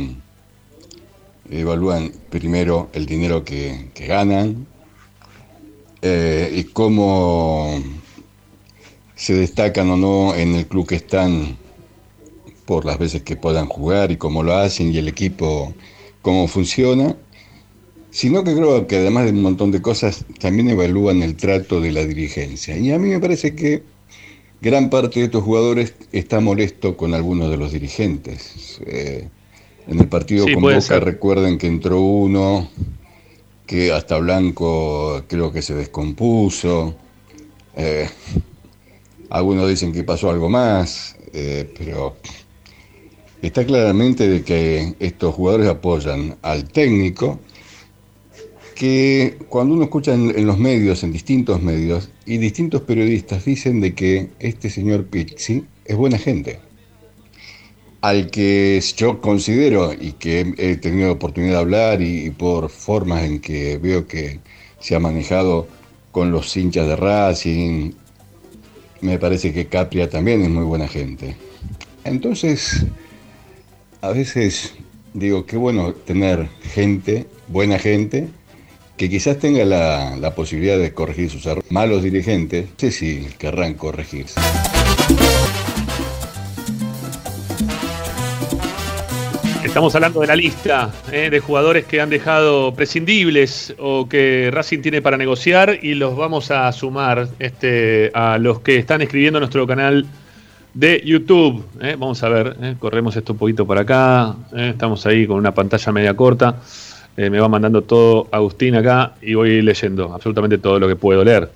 evalúan 1.50 2.12
primero 2.30 2.89
el 2.94 3.06
dinero 3.06 3.44
que, 3.44 3.89
que 3.94 4.08
ganan 4.08 4.66
eh, 6.02 6.52
y 6.54 6.64
cómo 6.66 7.82
se 9.16 9.34
destacan 9.34 9.89
o 9.89 9.98
no 9.98 10.36
en 10.36 10.56
el 10.56 10.68
club 10.68 10.88
que 10.88 10.96
están 10.96 11.58
por 12.66 12.86
las 12.86 12.98
veces 12.98 13.24
que 13.24 13.36
puedan 13.36 13.68
jugar 13.68 14.12
y 14.12 14.18
cómo 14.18 14.44
lo 14.44 14.56
hacen 14.56 14.94
y 14.94 14.98
el 14.98 15.08
equipo 15.08 15.74
cómo 16.22 16.48
funciona, 16.48 17.16
sino 18.10 18.44
que 18.44 18.56
creo 18.56 18.88
que 18.88 18.98
además 18.98 19.26
de 19.26 19.32
un 19.32 19.41
montón 19.41 19.72
de 19.72 19.82
cosas 19.82 20.26
también 20.39 20.70
evalúan 20.70 21.22
el 21.22 21.36
trato 21.36 21.82
de 21.82 21.91
la 21.91 22.06
dirigencia. 22.06 22.78
Y 22.78 22.91
a 22.91 22.98
mí 22.98 23.10
me 23.10 23.20
parece 23.20 23.56
que 23.56 23.84
gran 24.62 24.89
parte 24.89 25.20
de 25.20 25.26
estos 25.26 25.44
jugadores 25.44 25.94
está 26.12 26.39
molesto 26.39 26.96
con 26.96 27.14
algunos 27.14 27.50
de 27.50 27.58
los 27.58 27.72
dirigentes. 27.74 28.80
Eh, 28.86 29.28
en 29.88 30.00
el 30.00 30.08
partido 30.08 30.46
Sí, 30.46 30.54
con 30.54 30.64
Boca 30.64 30.82
ser. 30.82 31.04
recuerden 31.04 31.58
que 31.58 31.68
entró 31.68 32.02
uno 32.02 32.70
que 33.66 33.92
hasta 33.92 34.18
Blanco 34.18 35.24
creo 35.28 35.52
que 35.52 35.62
se 35.62 35.74
descompuso. 35.74 36.96
Eh, 37.76 38.08
algunos 39.30 39.68
dicen 39.70 39.92
que 39.92 40.04
pasó 40.04 40.30
algo 40.30 40.50
más, 40.50 41.16
eh, 41.34 41.74
pero 41.78 42.16
está 43.42 43.66
claramente 43.66 44.28
de 44.28 44.44
que 44.44 44.96
estos 45.00 45.34
jugadores 45.36 45.68
apoyan 45.68 46.36
al 46.42 46.70
técnico, 46.70 47.40
que 48.76 49.38
cuando 49.50 49.76
uno 49.76 49.84
escucha 49.84 50.14
en, 50.14 50.38
en 50.38 50.46
los 50.46 50.58
medios, 50.60 51.04
en 51.04 51.12
distintos 51.12 51.62
medios, 51.62 52.10
y 52.26 52.38
distintos 52.38 52.82
periodistas 52.82 53.46
dicen 53.46 53.82
de 53.82 53.94
que 53.94 54.30
este 54.40 54.70
señor 54.70 55.06
Pizzi 55.06 55.66
es 55.86 55.96
buena 55.96 56.18
gente, 56.18 56.60
al 58.04 58.30
que 58.30 58.84
yo 58.97 59.22
considero 59.22 59.93
y 59.93 60.12
que 60.12 60.54
he 60.58 60.76
tenido 60.76 61.14
oportunidad 61.14 61.54
de 61.54 61.60
hablar 61.60 62.01
y, 62.01 62.32
por 62.32 62.70
formas 62.70 63.24
en 63.24 63.39
que 63.39 63.78
veo 63.78 64.06
que 64.06 64.41
se 64.82 64.93
ha 64.93 64.99
manejado 64.99 65.70
con 66.12 66.30
los 66.30 66.56
hinchas 66.58 66.86
de 66.86 66.97
Racing, 66.97 67.93
me 68.99 69.18
parece 69.20 69.54
que 69.54 69.68
Capria 69.68 70.10
también 70.10 70.41
es 70.41 70.49
muy 70.49 70.66
buena 70.66 70.89
gente. 70.89 71.38
Entonces, 72.04 72.86
a 74.01 74.10
veces 74.10 74.74
digo, 75.14 75.45
qué 75.45 75.56
bueno 75.56 75.93
tener 75.93 76.49
gente, 76.74 77.26
buena 77.47 77.80
gente, 77.80 78.28
que 78.97 79.10
quizás 79.10 79.39
tenga 79.39 79.64
la, 79.64 80.36
posibilidad 80.36 80.78
de 80.78 80.93
corregir 80.93 81.30
sus 81.30 81.45
errores. 81.45 81.72
Malos 81.72 82.04
dirigentes, 82.04 82.68
sé 82.76 82.91
si 82.91 83.30
querrán 83.38 83.76
corregirse. 83.76 84.41
Estamos 89.64 89.95
hablando 89.95 90.20
de 90.20 90.28
la 90.28 90.36
lista 90.36 90.91
eh, 91.11 91.30
de 91.30 91.39
jugadores 91.39 91.86
que 91.86 92.01
han 92.01 92.09
dejado 92.09 92.76
prescindibles 92.76 93.74
o 93.80 94.07
que 94.09 94.49
Racing 94.51 94.82
tiene 94.82 95.01
para 95.01 95.16
negociar 95.18 95.80
y 95.82 95.95
los 95.95 96.18
vamos 96.18 96.51
a 96.51 96.70
sumar 96.74 97.30
este, 97.39 98.11
a 98.14 98.38
los 98.38 98.59
que 98.59 98.76
están 98.76 99.01
escribiendo 99.01 99.39
en 99.39 99.41
nuestro 99.41 99.66
canal 99.66 100.05
de 100.74 101.01
YouTube. 101.05 101.66
eh. 101.82 101.95
Vamos 101.97 102.22
a 102.24 102.30
ver, 102.30 102.57
eh, 102.61 102.76
corremos 102.78 103.16
esto 103.16 103.34
un 103.34 103.39
poquito 103.39 103.66
para 103.66 103.82
acá. 103.82 104.36
estamos 104.53 105.05
ahí 105.05 105.26
con 105.26 105.38
una 105.38 105.53
pantalla 105.53 105.91
media 105.93 106.14
corta. 106.14 106.57
Me 107.16 107.39
va 107.39 107.47
mandando 107.47 107.84
todo 107.84 108.28
Agustín 108.32 108.76
acá 108.76 109.14
y 109.22 109.36
voy 109.36 109.61
leyendo 109.61 110.14
absolutamente 110.14 110.57
todo 110.57 110.80
lo 110.80 110.88
que 110.88 110.95
puedo 110.95 111.24
leer. 111.24 111.49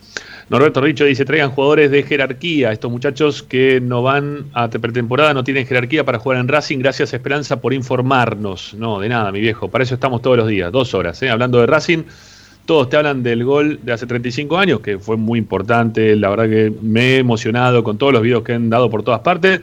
Norberto 0.50 0.80
Richo 0.80 1.04
dice, 1.04 1.26
traigan 1.26 1.52
jugadores 1.52 1.92
de 1.92 2.04
jerarquía. 2.04 2.72
Estos 2.72 2.90
muchachos 2.90 3.44
que 3.44 3.82
no 3.82 4.02
van 4.02 4.46
a 4.54 4.70
te- 4.70 4.80
pretemporada 4.80 5.34
no 5.34 5.44
tienen 5.44 5.66
jerarquía 5.68 6.06
para 6.06 6.20
jugar 6.20 6.40
en 6.40 6.48
Racing. 6.48 6.80
Gracias 6.80 7.14
Esperanza 7.14 7.60
por 7.60 7.74
informarnos. 7.74 8.74
No, 8.74 9.00
de 9.00 9.10
nada, 9.10 9.32
mi 9.34 9.42
viejo. 9.42 9.68
Para 9.70 9.84
eso 9.84 9.96
estamos 9.96 10.22
todos 10.22 10.38
los 10.38 10.48
días, 10.48 10.72
dos 10.72 10.94
horas. 10.94 11.22
¿eh? 11.22 11.30
Hablando 11.30 11.60
de 11.60 11.66
Racing, 11.68 12.04
todos 12.66 12.90
te 12.90 12.96
hablan 12.96 13.24
del 13.24 13.44
gol 13.44 13.80
de 13.84 13.92
hace 13.92 14.08
35 14.08 14.58
años, 14.58 14.80
que 14.80 15.00
fue 15.00 15.18
muy 15.18 15.38
importante. 15.38 16.16
La 16.16 16.30
verdad 16.30 16.48
que 16.48 16.72
me 16.82 17.16
he 17.16 17.18
emocionado 17.18 17.84
con 17.84 17.98
todos 17.98 18.14
los 18.14 18.22
videos 18.22 18.44
que 18.44 18.54
han 18.54 18.70
dado 18.70 18.90
por 18.90 19.04
todas 19.04 19.20
partes. 19.20 19.60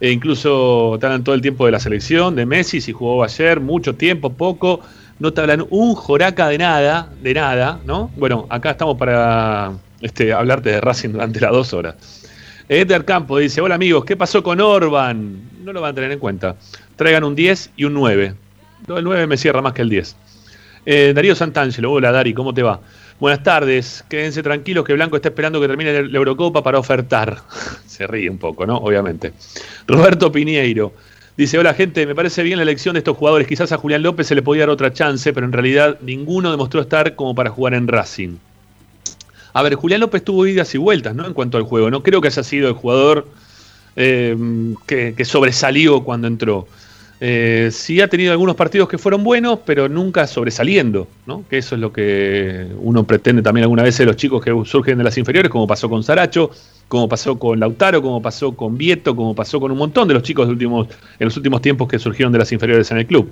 E 0.00 0.10
incluso 0.12 0.96
te 1.00 1.06
hablan 1.06 1.24
todo 1.24 1.34
el 1.34 1.40
tiempo 1.40 1.66
de 1.66 1.72
la 1.72 1.80
selección, 1.80 2.36
de 2.36 2.46
Messi, 2.46 2.80
si 2.80 2.92
jugó 2.92 3.24
ayer, 3.24 3.58
mucho 3.58 3.94
tiempo, 3.96 4.32
poco. 4.32 4.80
No 5.18 5.32
te 5.32 5.40
hablan 5.40 5.64
un 5.70 5.94
joraca 5.94 6.48
de 6.48 6.58
nada, 6.58 7.08
de 7.22 7.34
nada, 7.34 7.80
¿no? 7.86 8.10
Bueno, 8.16 8.46
acá 8.50 8.72
estamos 8.72 8.96
para 8.98 9.72
este, 10.02 10.32
hablarte 10.32 10.70
de 10.70 10.80
Racing 10.80 11.10
durante 11.10 11.40
las 11.40 11.52
dos 11.52 11.72
horas. 11.72 11.94
Edgar 12.68 13.04
Campo 13.04 13.38
dice, 13.38 13.60
hola 13.60 13.74
amigos, 13.74 14.04
¿qué 14.04 14.16
pasó 14.16 14.42
con 14.42 14.60
Orban? 14.60 15.40
No 15.62 15.72
lo 15.72 15.80
van 15.80 15.92
a 15.92 15.94
tener 15.94 16.12
en 16.12 16.18
cuenta. 16.18 16.56
Traigan 16.96 17.24
un 17.24 17.34
10 17.34 17.70
y 17.76 17.84
un 17.84 17.94
9. 17.94 18.34
No, 18.86 18.98
el 18.98 19.04
9 19.04 19.26
me 19.26 19.36
cierra 19.36 19.62
más 19.62 19.72
que 19.72 19.82
el 19.82 19.88
10. 19.88 20.16
Eh, 20.84 21.12
Darío 21.14 21.34
Santangelo, 21.34 21.92
hola 21.92 22.10
Dari, 22.10 22.34
¿cómo 22.34 22.52
te 22.52 22.62
va? 22.62 22.80
Buenas 23.20 23.42
tardes, 23.44 24.04
quédense 24.08 24.42
tranquilos 24.42 24.84
que 24.84 24.94
Blanco 24.94 25.14
está 25.16 25.28
esperando 25.28 25.60
que 25.60 25.68
termine 25.68 26.02
la 26.02 26.18
Eurocopa 26.18 26.62
para 26.62 26.78
ofertar. 26.78 27.38
Se 27.86 28.06
ríe 28.06 28.28
un 28.28 28.38
poco, 28.38 28.66
¿no? 28.66 28.78
Obviamente. 28.78 29.32
Roberto 29.86 30.32
Piñeiro 30.32 30.92
dice, 31.36 31.58
hola 31.58 31.74
gente, 31.74 32.04
me 32.06 32.14
parece 32.14 32.42
bien 32.42 32.56
la 32.56 32.64
elección 32.64 32.94
de 32.94 32.98
estos 32.98 33.16
jugadores. 33.16 33.46
Quizás 33.46 33.70
a 33.70 33.76
Julián 33.76 34.02
López 34.02 34.26
se 34.26 34.34
le 34.34 34.42
podía 34.42 34.62
dar 34.62 34.70
otra 34.70 34.92
chance, 34.92 35.32
pero 35.32 35.46
en 35.46 35.52
realidad 35.52 35.98
ninguno 36.00 36.50
demostró 36.50 36.80
estar 36.80 37.14
como 37.14 37.34
para 37.34 37.50
jugar 37.50 37.74
en 37.74 37.86
Racing. 37.86 38.38
A 39.52 39.62
ver, 39.62 39.74
Julián 39.74 40.00
López 40.00 40.24
tuvo 40.24 40.46
idas 40.46 40.74
y 40.74 40.78
vueltas, 40.78 41.14
¿no? 41.14 41.26
En 41.26 41.34
cuanto 41.34 41.58
al 41.58 41.64
juego. 41.64 41.90
No 41.90 42.02
creo 42.02 42.20
que 42.20 42.28
haya 42.28 42.42
sido 42.42 42.68
el 42.68 42.74
jugador 42.74 43.28
eh, 43.96 44.36
que, 44.86 45.24
sobresalió 45.24 46.02
cuando 46.02 46.26
entró. 46.26 46.66
Eh, 47.24 47.68
sí 47.70 48.00
ha 48.00 48.08
tenido 48.08 48.32
algunos 48.32 48.56
partidos 48.56 48.88
que 48.88 48.98
fueron 48.98 49.22
buenos, 49.22 49.60
pero 49.64 49.88
nunca 49.88 50.26
sobresaliendo, 50.26 51.06
¿no? 51.26 51.44
Que 51.48 51.58
eso 51.58 51.76
es 51.76 51.80
lo 51.80 51.92
que 51.92 52.66
uno 52.80 53.04
pretende 53.04 53.42
también 53.42 53.62
alguna 53.62 53.84
vez 53.84 53.96
de 53.98 54.06
los 54.06 54.16
chicos 54.16 54.42
que 54.42 54.50
surgen 54.64 54.98
de 54.98 55.04
las 55.04 55.16
inferiores, 55.18 55.50
como 55.50 55.66
pasó 55.66 55.88
con 55.88 56.02
Saracho, 56.02 56.50
como 56.88 57.08
pasó 57.08 57.38
con 57.38 57.60
Lautaro, 57.60 58.02
como 58.02 58.20
pasó 58.20 58.56
con 58.56 58.76
Vieto, 58.76 59.14
como 59.14 59.36
pasó 59.36 59.60
con 59.60 59.70
un 59.70 59.78
montón 59.78 60.08
de 60.08 60.14
los 60.14 60.24
chicos 60.24 60.46
de 60.48 60.52
últimos, 60.52 60.88
en 61.18 61.24
los 61.26 61.36
últimos 61.36 61.62
tiempos 61.62 61.86
que 61.86 62.00
surgieron 62.00 62.32
de 62.32 62.40
las 62.40 62.50
inferiores 62.50 62.90
en 62.90 62.98
el 62.98 63.06
club. 63.06 63.30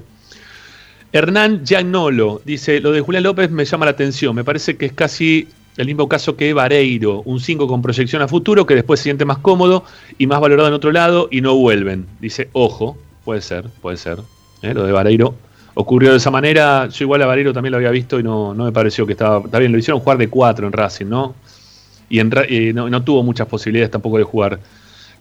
Hernán 1.13 1.67
Giannolo 1.67 2.41
dice, 2.45 2.79
lo 2.79 2.93
de 2.93 3.01
Julián 3.01 3.25
López 3.25 3.51
me 3.51 3.65
llama 3.65 3.87
la 3.87 3.91
atención, 3.91 4.37
me 4.37 4.45
parece 4.45 4.77
que 4.77 4.87
es 4.87 4.93
casi 4.93 5.49
el 5.81 5.87
mismo 5.87 6.09
caso 6.09 6.37
que 6.37 6.53
Vareiro, 6.53 7.23
un 7.25 7.41
5 7.41 7.67
con 7.67 7.83
proyección 7.83 8.23
a 8.23 8.29
futuro 8.29 8.67
que 8.67 8.75
después 8.75 9.01
se 9.01 9.05
siente 9.05 9.25
más 9.25 9.39
cómodo 9.39 9.85
y 10.19 10.27
más 10.27 10.41
valorado 10.41 10.69
en 10.69 10.75
otro 10.75 10.93
lado 10.93 11.29
y 11.31 11.41
no 11.41 11.57
vuelven. 11.57 12.07
Dice, 12.21 12.49
ojo, 12.53 12.97
puede 13.25 13.41
ser, 13.41 13.67
puede 13.81 13.97
ser. 13.97 14.19
¿eh? 14.63 14.75
Lo 14.75 14.85
de 14.85 14.93
Vareiro 14.93 15.35
ocurrió 15.75 16.11
de 16.11 16.19
esa 16.19 16.31
manera, 16.31 16.89
yo 16.89 17.05
igual 17.05 17.23
a 17.23 17.27
Vareiro 17.27 17.53
también 17.53 17.73
lo 17.73 17.79
había 17.79 17.91
visto 17.91 18.19
y 18.21 18.23
no, 18.23 18.55
no 18.55 18.65
me 18.65 18.73
pareció 18.73 19.07
que 19.07 19.13
estaba, 19.13 19.45
está 19.45 19.59
bien, 19.59 19.73
lo 19.73 19.79
hicieron 19.79 20.01
jugar 20.01 20.19
de 20.19 20.29
4 20.29 20.67
en 20.67 20.73
Racing, 20.73 21.07
¿no? 21.07 21.35
Y, 22.09 22.21
y 22.21 22.73
no, 22.73 23.03
tuvo 23.03 23.23
muchas 23.23 23.47
posibilidades 23.47 23.91
tampoco 23.91 24.19
de 24.19 24.25
jugar 24.25 24.61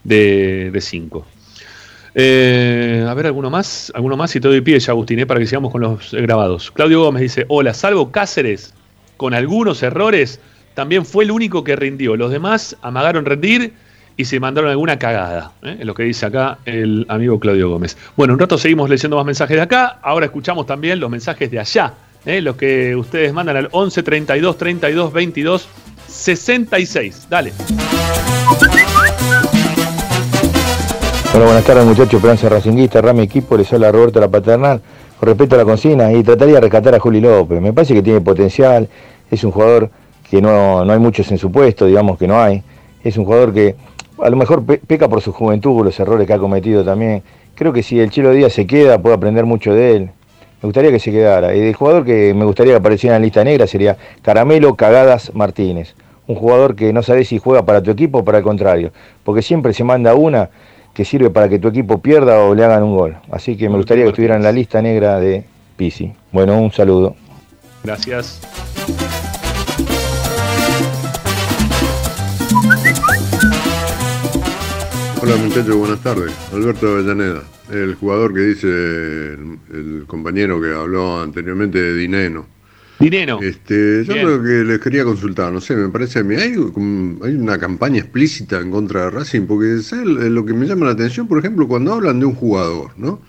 de 0.03 0.77
5. 0.79 1.25
Eh, 2.15 3.05
a 3.07 3.13
ver, 3.13 3.27
¿alguno 3.27 3.49
más? 3.49 3.91
¿Alguno 3.95 4.17
más? 4.17 4.35
Y 4.35 4.39
te 4.39 4.47
doy 4.47 4.61
pie 4.61 4.79
ya, 4.79 4.91
Agustín, 4.91 5.19
eh, 5.19 5.25
para 5.25 5.39
que 5.39 5.45
sigamos 5.45 5.71
con 5.71 5.81
los 5.81 6.13
eh, 6.13 6.21
grabados. 6.21 6.71
Claudio 6.71 7.01
Gómez 7.01 7.21
dice, 7.21 7.45
hola, 7.47 7.73
salvo 7.73 8.11
Cáceres, 8.11 8.73
con 9.19 9.33
algunos 9.33 9.83
errores, 9.83 10.39
también 10.75 11.05
fue 11.05 11.25
el 11.25 11.31
único 11.31 11.61
que 11.65 11.75
rindió. 11.75 12.15
Los 12.15 12.31
demás 12.31 12.77
amagaron 12.81 13.25
rendir 13.25 13.73
y 14.15 14.23
se 14.23 14.39
mandaron 14.39 14.69
alguna 14.71 14.97
cagada. 14.97 15.51
¿eh? 15.61 15.75
Es 15.81 15.85
lo 15.85 15.93
que 15.93 16.03
dice 16.03 16.25
acá 16.25 16.59
el 16.63 17.05
amigo 17.09 17.37
Claudio 17.37 17.69
Gómez. 17.69 17.97
Bueno, 18.15 18.33
un 18.33 18.39
rato 18.39 18.57
seguimos 18.57 18.89
leyendo 18.89 19.17
más 19.17 19.25
mensajes 19.25 19.57
de 19.57 19.61
acá. 19.61 19.99
Ahora 20.01 20.27
escuchamos 20.27 20.65
también 20.65 21.01
los 21.01 21.09
mensajes 21.09 21.51
de 21.51 21.59
allá. 21.59 21.95
¿eh? 22.25 22.41
Los 22.41 22.55
que 22.55 22.95
ustedes 22.95 23.33
mandan 23.33 23.57
al 23.57 23.67
11 23.73 24.03
32 24.03 24.57
32 24.57 25.11
22 25.11 25.67
66. 26.07 27.27
Dale. 27.29 27.51
Hola, 31.33 31.45
buenas 31.45 31.65
tardes 31.65 31.85
muchachos, 31.85 32.13
Esperanza 32.13 32.47
Racinguista, 32.47 33.01
Rami 33.01 33.23
Equipo, 33.23 33.57
les 33.57 33.71
habla 33.73 33.91
Roberto 33.91 34.21
La 34.21 34.29
Paternal. 34.29 34.81
Con 35.19 35.27
a 35.29 35.57
la 35.57 35.65
consigna, 35.65 36.13
y 36.13 36.23
trataría 36.23 36.55
de 36.55 36.61
rescatar 36.61 36.95
a 36.95 36.99
Juli 36.99 37.19
López. 37.19 37.59
Me 37.59 37.73
parece 37.73 37.93
que 37.93 38.01
tiene 38.01 38.21
potencial, 38.21 38.87
es 39.31 39.43
un 39.43 39.51
jugador 39.51 39.89
que 40.29 40.41
no, 40.41 40.85
no 40.85 40.93
hay 40.93 40.99
muchos 40.99 41.31
en 41.31 41.37
su 41.37 41.51
puesto, 41.51 41.85
digamos 41.85 42.17
que 42.17 42.27
no 42.27 42.39
hay. 42.39 42.63
Es 43.03 43.17
un 43.17 43.25
jugador 43.25 43.53
que 43.53 43.75
a 44.21 44.29
lo 44.29 44.35
mejor 44.37 44.63
pe- 44.65 44.77
peca 44.79 45.07
por 45.07 45.21
su 45.21 45.31
juventud, 45.31 45.83
los 45.83 45.99
errores 45.99 46.27
que 46.27 46.33
ha 46.33 46.37
cometido 46.39 46.83
también. 46.83 47.23
Creo 47.55 47.73
que 47.73 47.83
si 47.83 47.99
el 47.99 48.09
Chilo 48.09 48.31
Díaz 48.31 48.53
se 48.53 48.65
queda, 48.67 48.99
puedo 49.01 49.15
aprender 49.15 49.45
mucho 49.45 49.73
de 49.73 49.95
él. 49.95 50.09
Me 50.61 50.67
gustaría 50.67 50.91
que 50.91 50.99
se 50.99 51.11
quedara. 51.11 51.55
Y 51.55 51.59
el 51.61 51.73
jugador 51.75 52.05
que 52.05 52.33
me 52.33 52.45
gustaría 52.45 52.73
que 52.73 52.77
apareciera 52.79 53.15
en 53.15 53.21
la 53.21 53.25
lista 53.25 53.43
negra 53.43 53.65
sería 53.65 53.97
Caramelo 54.21 54.75
Cagadas 54.75 55.33
Martínez. 55.33 55.95
Un 56.27 56.35
jugador 56.35 56.75
que 56.75 56.93
no 56.93 57.01
sabe 57.01 57.25
si 57.25 57.39
juega 57.39 57.63
para 57.65 57.81
tu 57.81 57.91
equipo 57.91 58.19
o 58.19 58.23
para 58.25 58.37
el 58.39 58.43
contrario. 58.43 58.91
Porque 59.23 59.41
siempre 59.41 59.73
se 59.73 59.83
manda 59.83 60.13
una 60.15 60.49
que 60.93 61.05
sirve 61.05 61.29
para 61.29 61.47
que 61.49 61.59
tu 61.59 61.69
equipo 61.69 61.99
pierda 61.99 62.39
o 62.43 62.53
le 62.53 62.63
hagan 62.65 62.83
un 62.83 62.95
gol. 62.95 63.15
Así 63.31 63.55
que 63.57 63.69
me 63.69 63.77
gustaría 63.77 64.03
que 64.03 64.09
estuviera 64.09 64.35
en 64.35 64.43
la 64.43 64.51
lista 64.51 64.81
negra 64.81 65.19
de 65.19 65.43
Pisi. 65.77 66.11
Bueno, 66.31 66.59
un 66.61 66.71
saludo. 66.71 67.15
Gracias. 67.83 68.41
Hola 75.31 75.43
muchachos, 75.43 75.75
buenas 75.75 76.01
tardes. 76.01 76.33
Alberto 76.51 76.87
Avellaneda, 76.87 77.43
el 77.71 77.93
jugador 77.93 78.33
que 78.33 78.39
dice 78.39 78.67
el, 78.67 79.59
el 79.71 80.03
compañero 80.07 80.59
que 80.59 80.73
habló 80.73 81.21
anteriormente 81.21 81.79
de 81.79 81.93
Dineno. 81.93 82.47
Dineno. 82.99 83.39
Este, 83.39 84.05
yo 84.05 84.13
Bien. 84.15 84.27
lo 84.27 84.41
que 84.41 84.63
les 84.63 84.79
quería 84.79 85.03
consultar, 85.03 85.53
no 85.53 85.61
sé, 85.61 85.75
me 85.75 85.89
parece 85.89 86.19
a 86.19 86.23
mí, 86.23 86.33
hay, 86.33 86.55
una 86.55 87.59
campaña 87.59 87.99
explícita 87.99 88.59
en 88.59 88.71
contra 88.71 89.01
de 89.01 89.09
Racing, 89.11 89.41
porque 89.41 89.83
¿sabes 89.83 90.07
lo 90.07 90.43
que 90.43 90.53
me 90.55 90.65
llama 90.65 90.87
la 90.87 90.93
atención, 90.93 91.27
por 91.27 91.37
ejemplo, 91.37 91.67
cuando 91.67 91.93
hablan 91.93 92.19
de 92.19 92.25
un 92.25 92.33
jugador, 92.33 92.93
¿no? 92.97 93.21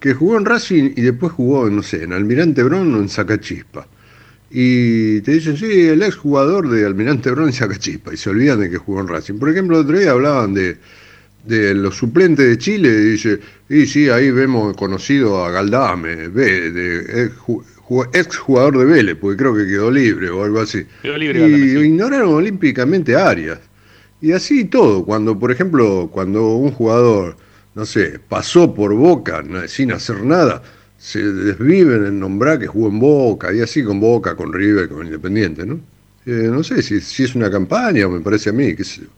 Que 0.00 0.14
jugó 0.14 0.38
en 0.38 0.46
Racing 0.46 0.92
y 0.96 1.02
después 1.02 1.30
jugó, 1.32 1.68
no 1.68 1.82
sé, 1.82 2.04
en 2.04 2.14
Almirante 2.14 2.62
Brown 2.62 2.94
o 2.94 2.98
en 3.00 3.10
Sacachispa. 3.10 3.86
Y 4.50 5.20
te 5.20 5.32
dicen, 5.32 5.58
sí, 5.58 5.88
el 5.88 6.02
ex 6.04 6.16
jugador 6.16 6.70
de 6.70 6.86
Almirante 6.86 7.30
Brown 7.30 7.50
y 7.50 7.52
Sacachispa, 7.52 8.14
y 8.14 8.16
se 8.16 8.30
olvidan 8.30 8.60
de 8.60 8.70
que 8.70 8.78
jugó 8.78 9.02
en 9.02 9.08
Racing. 9.08 9.34
Por 9.34 9.50
ejemplo, 9.50 9.78
el 9.78 9.84
otro 9.84 9.98
día 9.98 10.12
hablaban 10.12 10.54
de, 10.54 10.78
de 11.46 11.74
los 11.74 11.96
suplentes 11.96 12.46
de 12.48 12.58
Chile, 12.58 12.88
y 12.88 13.10
dice, 13.12 13.40
y 13.68 13.86
sí, 13.86 14.08
ahí 14.08 14.30
vemos 14.30 14.74
conocido 14.76 15.44
a 15.44 15.50
Galdame, 15.50 16.28
ve, 16.28 16.70
de 16.70 17.24
ex, 17.26 17.36
ju- 17.36 17.62
ju- 17.86 18.08
ex 18.14 18.36
jugador 18.36 18.78
de 18.78 18.84
Vélez, 18.86 19.16
porque 19.20 19.36
creo 19.36 19.54
que 19.54 19.66
quedó 19.66 19.90
libre 19.90 20.30
o 20.30 20.42
algo 20.44 20.60
así. 20.60 20.84
Quedó 21.02 21.18
libre 21.18 21.38
y 21.40 21.42
Galdame, 21.42 21.86
ignoraron 21.86 22.34
olímpicamente 22.34 23.14
a 23.14 23.28
Arias. 23.28 23.58
Y 24.20 24.32
así 24.32 24.64
todo, 24.64 25.04
cuando, 25.04 25.38
por 25.38 25.52
ejemplo, 25.52 26.08
cuando 26.10 26.54
un 26.56 26.70
jugador, 26.70 27.36
no 27.74 27.84
sé, 27.84 28.18
pasó 28.26 28.72
por 28.74 28.94
Boca 28.94 29.44
sin 29.68 29.92
hacer 29.92 30.24
nada, 30.24 30.62
se 30.96 31.22
desviven 31.22 32.06
en 32.06 32.20
nombrar 32.20 32.58
que 32.58 32.66
jugó 32.66 32.88
en 32.88 32.98
Boca, 32.98 33.52
y 33.52 33.60
así 33.60 33.84
con 33.84 34.00
Boca, 34.00 34.34
con 34.34 34.50
River, 34.52 34.88
con 34.88 35.04
Independiente, 35.04 35.66
¿no? 35.66 35.78
Eh, 36.24 36.48
no 36.50 36.64
sé 36.64 36.80
si, 36.80 37.02
si 37.02 37.24
es 37.24 37.34
una 37.34 37.50
campaña 37.50 38.06
o 38.06 38.10
me 38.10 38.20
parece 38.20 38.48
a 38.48 38.52
mí, 38.54 38.74
qué 38.74 38.82
sé 38.84 39.02
yo. 39.02 39.08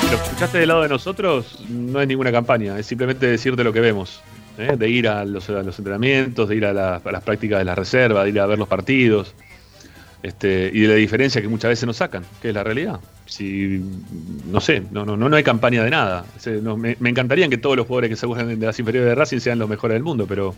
Si 0.00 0.08
lo 0.08 0.16
escuchaste 0.16 0.58
del 0.58 0.68
lado 0.68 0.82
de 0.82 0.88
nosotros, 0.88 1.64
no 1.68 2.00
es 2.00 2.08
ninguna 2.08 2.32
campaña, 2.32 2.78
es 2.78 2.86
simplemente 2.86 3.26
decirte 3.26 3.62
lo 3.62 3.72
que 3.72 3.80
vemos. 3.80 4.20
¿eh? 4.58 4.76
De 4.76 4.88
ir 4.88 5.08
a 5.08 5.24
los, 5.24 5.48
entrenamientos, 5.48 6.48
de 6.48 6.56
ir 6.56 6.64
a, 6.66 6.72
la- 6.72 7.02
las 7.04 7.22
prácticas 7.22 7.58
de 7.58 7.64
la 7.64 7.74
reserva, 7.74 8.24
de 8.24 8.30
ir 8.30 8.40
a 8.40 8.46
ver 8.46 8.58
los 8.58 8.68
partidos. 8.68 9.34
Este, 10.22 10.70
y 10.72 10.80
de 10.82 10.88
la 10.88 10.94
diferencia 10.94 11.42
que 11.42 11.48
muchas 11.48 11.70
veces 11.70 11.84
nos 11.84 11.96
sacan, 11.96 12.24
que 12.40 12.48
es 12.50 12.54
la 12.54 12.62
realidad. 12.62 13.00
Si, 13.26 13.82
no 14.50 14.60
sé, 14.60 14.82
no, 14.92 15.04
no, 15.04 15.16
no 15.16 15.36
hay 15.36 15.42
campaña 15.42 15.82
de 15.82 15.90
nada. 15.90 16.24
No, 16.62 16.76
me, 16.76 16.96
encantaría 17.04 17.48
que 17.48 17.58
todos 17.58 17.76
los 17.76 17.86
jugadores 17.86 18.10
que 18.10 18.16
se 18.16 18.26
juegan 18.26 18.58
de 18.58 18.66
las 18.66 18.78
inferiores 18.78 19.08
de 19.08 19.14
Racing 19.16 19.40
sean 19.40 19.58
los 19.58 19.68
mejores 19.68 19.96
del 19.96 20.04
mundo, 20.04 20.26
pero 20.28 20.54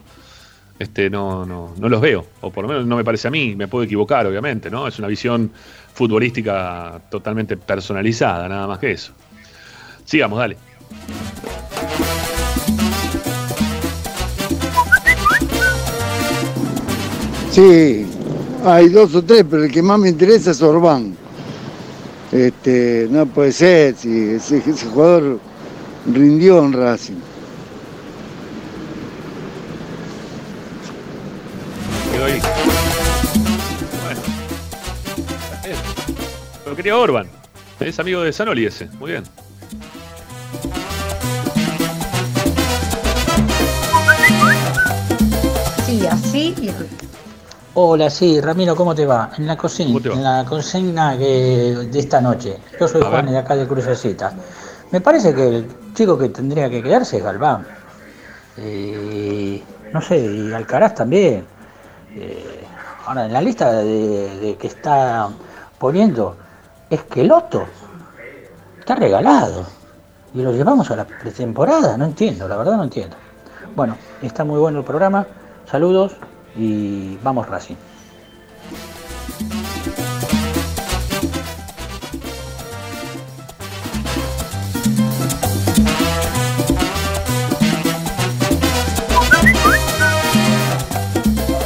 este, 0.79 1.09
no, 1.09 1.47
no, 1.47 1.75
no 1.79 1.89
los 1.89 2.01
veo. 2.01 2.27
O 2.43 2.51
por 2.51 2.65
lo 2.65 2.69
menos 2.69 2.87
no 2.87 2.97
me 2.97 3.05
parece 3.05 3.29
a 3.29 3.31
mí, 3.31 3.55
me 3.57 3.67
puedo 3.69 3.85
equivocar, 3.85 4.27
obviamente, 4.27 4.71
¿no? 4.71 4.87
Es 4.87 4.99
una 4.99 5.09
visión 5.09 5.51
futbolística 5.95 7.01
totalmente 7.11 7.57
personalizada, 7.57 8.49
nada 8.49 8.67
más 8.67 8.79
que 8.79 8.93
eso. 8.93 9.13
Sigamos, 10.05 10.39
dale. 10.39 10.57
Sí, 17.51 18.05
hay 18.65 18.89
dos 18.89 19.15
o 19.15 19.23
tres, 19.23 19.45
pero 19.49 19.65
el 19.65 19.71
que 19.71 19.81
más 19.81 19.99
me 19.99 20.09
interesa 20.09 20.51
es 20.51 20.61
Orbán. 20.61 21.17
Este, 22.33 23.07
no 23.11 23.27
puede 23.27 23.53
ser, 23.53 23.95
si 23.95 24.31
ese, 24.31 24.59
ese 24.59 24.87
jugador 24.87 25.39
rindió 26.13 26.65
en 26.65 26.73
Racing. 26.73 27.15
Quedó 32.13 32.25
ahí. 32.25 32.41
Bueno. 34.05 34.21
Lo 36.67 36.75
quería 36.75 36.97
Orban. 36.97 37.29
Es 37.79 38.01
amigo 38.01 38.23
de 38.23 38.33
Sanoli 38.33 38.67
ese. 38.67 38.87
Muy 38.99 39.13
bien. 39.13 39.23
Sí, 46.05 46.09
así 46.11 46.55
y 46.61 46.71
Hola, 47.73 48.11
sí, 48.11 48.39
Ramiro, 48.41 48.77
¿cómo 48.77 48.95
te 48.95 49.07
va? 49.07 49.31
En 49.39 49.47
la 49.47 49.57
cocina, 49.57 49.99
en 50.13 50.23
la 50.23 50.45
consigna 50.47 51.17
que- 51.17 51.89
de 51.91 51.99
esta 51.99 52.21
noche. 52.21 52.59
Yo 52.79 52.87
soy 52.87 53.01
A 53.03 53.07
Juan 53.07 53.25
ver. 53.25 53.33
de 53.35 53.39
acá 53.39 53.57
de 53.57 53.67
Crucecita. 53.67 54.33
Me 54.91 55.01
parece 55.01 55.35
que 55.35 55.49
el 55.49 55.69
chico 55.95 56.19
que 56.19 56.29
tendría 56.29 56.69
que 56.69 56.83
quedarse 56.83 57.17
es 57.17 57.25
Galván. 57.25 57.67
Eh, 58.59 59.63
no 59.93 60.03
sé, 60.03 60.19
y 60.19 60.53
Alcaraz 60.53 60.95
también. 60.95 61.47
Eh, 62.15 62.65
ahora, 63.07 63.25
en 63.25 63.33
la 63.33 63.41
lista 63.41 63.73
de, 63.73 64.39
de 64.41 64.57
que 64.57 64.67
está 64.67 65.31
poniendo, 65.79 66.37
es 66.91 67.03
que 67.05 67.25
Loto 67.25 67.67
está 68.79 68.95
regalado. 68.95 69.65
Y 70.35 70.43
lo 70.43 70.53
llevamos 70.53 70.91
a 70.91 70.97
la 70.97 71.07
pretemporada, 71.07 71.97
no 71.97 72.05
entiendo, 72.05 72.47
la 72.47 72.57
verdad 72.59 72.77
no 72.77 72.85
entiendo. 72.85 73.17
Bueno, 73.75 73.97
está 74.21 74.45
muy 74.45 74.61
bueno 74.61 74.81
el 74.81 74.85
programa. 74.85 75.27
Saludos 75.67 76.13
y 76.57 77.17
vamos 77.23 77.49
Racing. 77.49 77.75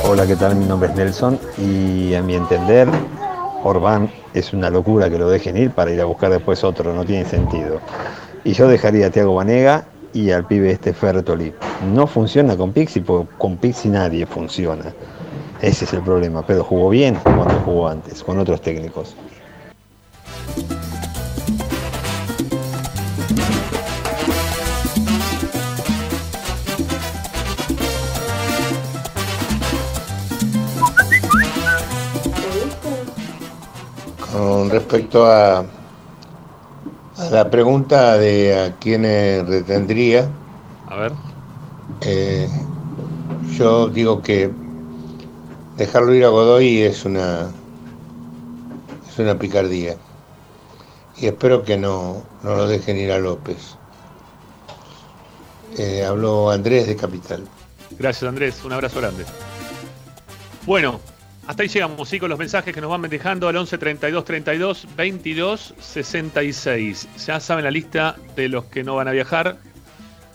Hola, 0.05 0.27
¿qué 0.27 0.37
tal? 0.37 0.57
Mi 0.57 0.65
nombre 0.65 0.89
es 0.89 0.97
Nelson 0.97 1.39
y 1.59 2.15
a 2.15 2.23
mi 2.23 2.35
entender, 2.35 2.89
Orbán 3.63 4.11
es 4.33 4.53
una 4.53 4.71
locura 4.71 5.11
que 5.11 5.19
lo 5.19 5.29
dejen 5.29 5.57
ir 5.57 5.71
para 5.73 5.93
ir 5.93 6.01
a 6.01 6.07
buscar 6.07 6.31
después 6.31 6.65
otro, 6.65 6.95
no 6.95 7.05
tiene 7.05 7.29
sentido. 7.29 7.81
Y 8.45 8.55
yo 8.55 8.69
dejaría 8.69 9.09
a 9.09 9.11
Tiago 9.11 9.35
Banega 9.35 9.85
y 10.13 10.31
al 10.31 10.47
pibe 10.47 10.71
este 10.71 10.93
Fertoli. 10.93 11.53
No 11.95 12.07
funciona 12.07 12.57
con 12.57 12.73
Pixi 12.73 13.01
porque 13.01 13.33
con 13.39 13.57
Pixi 13.57 13.89
nadie 13.89 14.27
funciona. 14.27 14.93
Ese 15.61 15.85
es 15.85 15.93
el 15.93 16.03
problema, 16.03 16.47
pero 16.47 16.63
jugó 16.63 16.91
bien 16.91 17.19
cuando 17.23 17.61
jugó 17.65 17.89
antes, 17.89 18.23
con 18.23 18.39
otros 18.39 18.61
técnicos. 18.61 19.15
Con 34.33 34.71
respecto 34.71 35.27
a, 35.27 35.65
a 37.19 37.31
la 37.31 37.51
pregunta 37.51 38.17
de 38.19 38.59
a 38.59 38.73
quiénes 38.77 39.47
retendría, 39.47 40.29
A 40.89 40.97
ver. 40.97 41.13
eh, 42.03 42.49
yo 43.57 43.89
digo 43.89 44.23
que 44.23 44.51
dejarlo 45.77 46.15
ir 46.15 46.25
a 46.25 46.29
Godoy 46.29 46.83
es 46.83 47.05
una 47.05 47.49
es 49.09 49.19
una 49.19 49.39
picardía 49.39 49.97
y 51.21 51.27
espero 51.27 51.65
que 51.65 51.77
no, 51.77 52.23
no 52.45 52.55
lo 52.57 52.67
dejen 52.69 52.97
ir 52.97 53.11
a 53.11 53.19
López. 53.19 53.75
Eh, 55.77 56.05
habló 56.05 56.51
Andrés 56.51 56.87
de 56.87 56.97
Capital. 56.97 57.45
Gracias, 57.99 58.29
Andrés. 58.29 58.65
Un 58.65 58.73
abrazo 58.73 59.01
grande. 59.01 59.25
Bueno, 60.67 61.01
hasta 61.49 61.63
ahí 61.63 61.69
llegamos, 61.71 62.07
sí, 62.07 62.21
con 62.21 62.29
los 62.29 62.39
mensajes 62.39 62.75
que 62.75 62.81
nos 62.83 62.91
van 62.91 63.01
dejando 63.09 63.49
al 63.49 63.57
11 63.57 63.79
32 63.79 64.23
32 64.23 64.87
22 64.95 65.75
66. 65.81 67.09
Ya 67.27 67.41
saben 67.41 67.65
la 67.65 67.71
lista 67.71 68.17
de 68.37 68.51
los 68.51 68.67
que 68.67 68.85
no 68.85 68.97
van 68.97 69.09
a 69.09 69.13
viajar. 69.13 69.57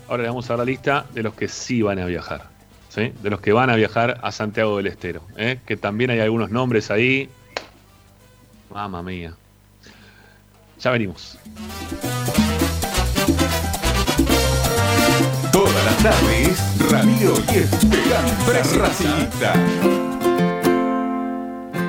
Ahora 0.08 0.24
le 0.24 0.30
vamos 0.30 0.50
a 0.50 0.54
dar 0.54 0.60
la 0.60 0.66
lista 0.66 1.06
de 1.14 1.22
los 1.22 1.36
que 1.36 1.48
sí 1.48 1.84
van 1.84 2.00
a 2.00 2.08
viajar. 2.08 2.50
¿sí? 2.90 3.14
De 3.22 3.30
los 3.30 3.42
que 3.42 3.54
van 3.54 3.70
a 3.70 3.76
viajar 3.76 4.20
a 4.24 4.32
Santiago 4.32 4.78
del 4.78 4.88
Estero. 4.88 5.22
¿eh? 5.38 5.60
Que 5.68 5.78
también 5.78 6.10
hay 6.10 6.20
algunos 6.20 6.50
nombres 6.50 6.90
ahí. 6.90 7.30
Mamma 8.72 9.04
mía. 9.04 9.36
Ya 10.80 10.90
venimos. 10.90 11.38
Todas 15.52 15.86
las 15.86 15.98
tardes, 16.00 16.92
Radio 16.92 17.36
y 17.54 17.58
Esperanza 17.60 18.78
Racingista. 18.80 20.13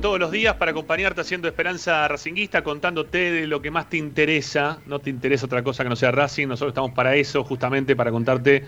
Todos 0.00 0.18
los 0.18 0.30
días, 0.30 0.54
para 0.56 0.70
acompañarte 0.72 1.20
haciendo 1.20 1.48
Esperanza 1.48 2.06
Racinguista, 2.08 2.62
contándote 2.62 3.30
de 3.32 3.46
lo 3.46 3.60
que 3.62 3.70
más 3.70 3.88
te 3.88 3.96
interesa. 3.96 4.78
No 4.86 4.98
te 4.98 5.10
interesa 5.10 5.46
otra 5.46 5.62
cosa 5.62 5.82
que 5.82 5.90
no 5.90 5.96
sea 5.96 6.10
Racing. 6.10 6.46
Nosotros 6.48 6.72
estamos 6.72 6.92
para 6.92 7.14
eso, 7.16 7.44
justamente 7.44 7.96
para 7.96 8.10
contarte 8.10 8.64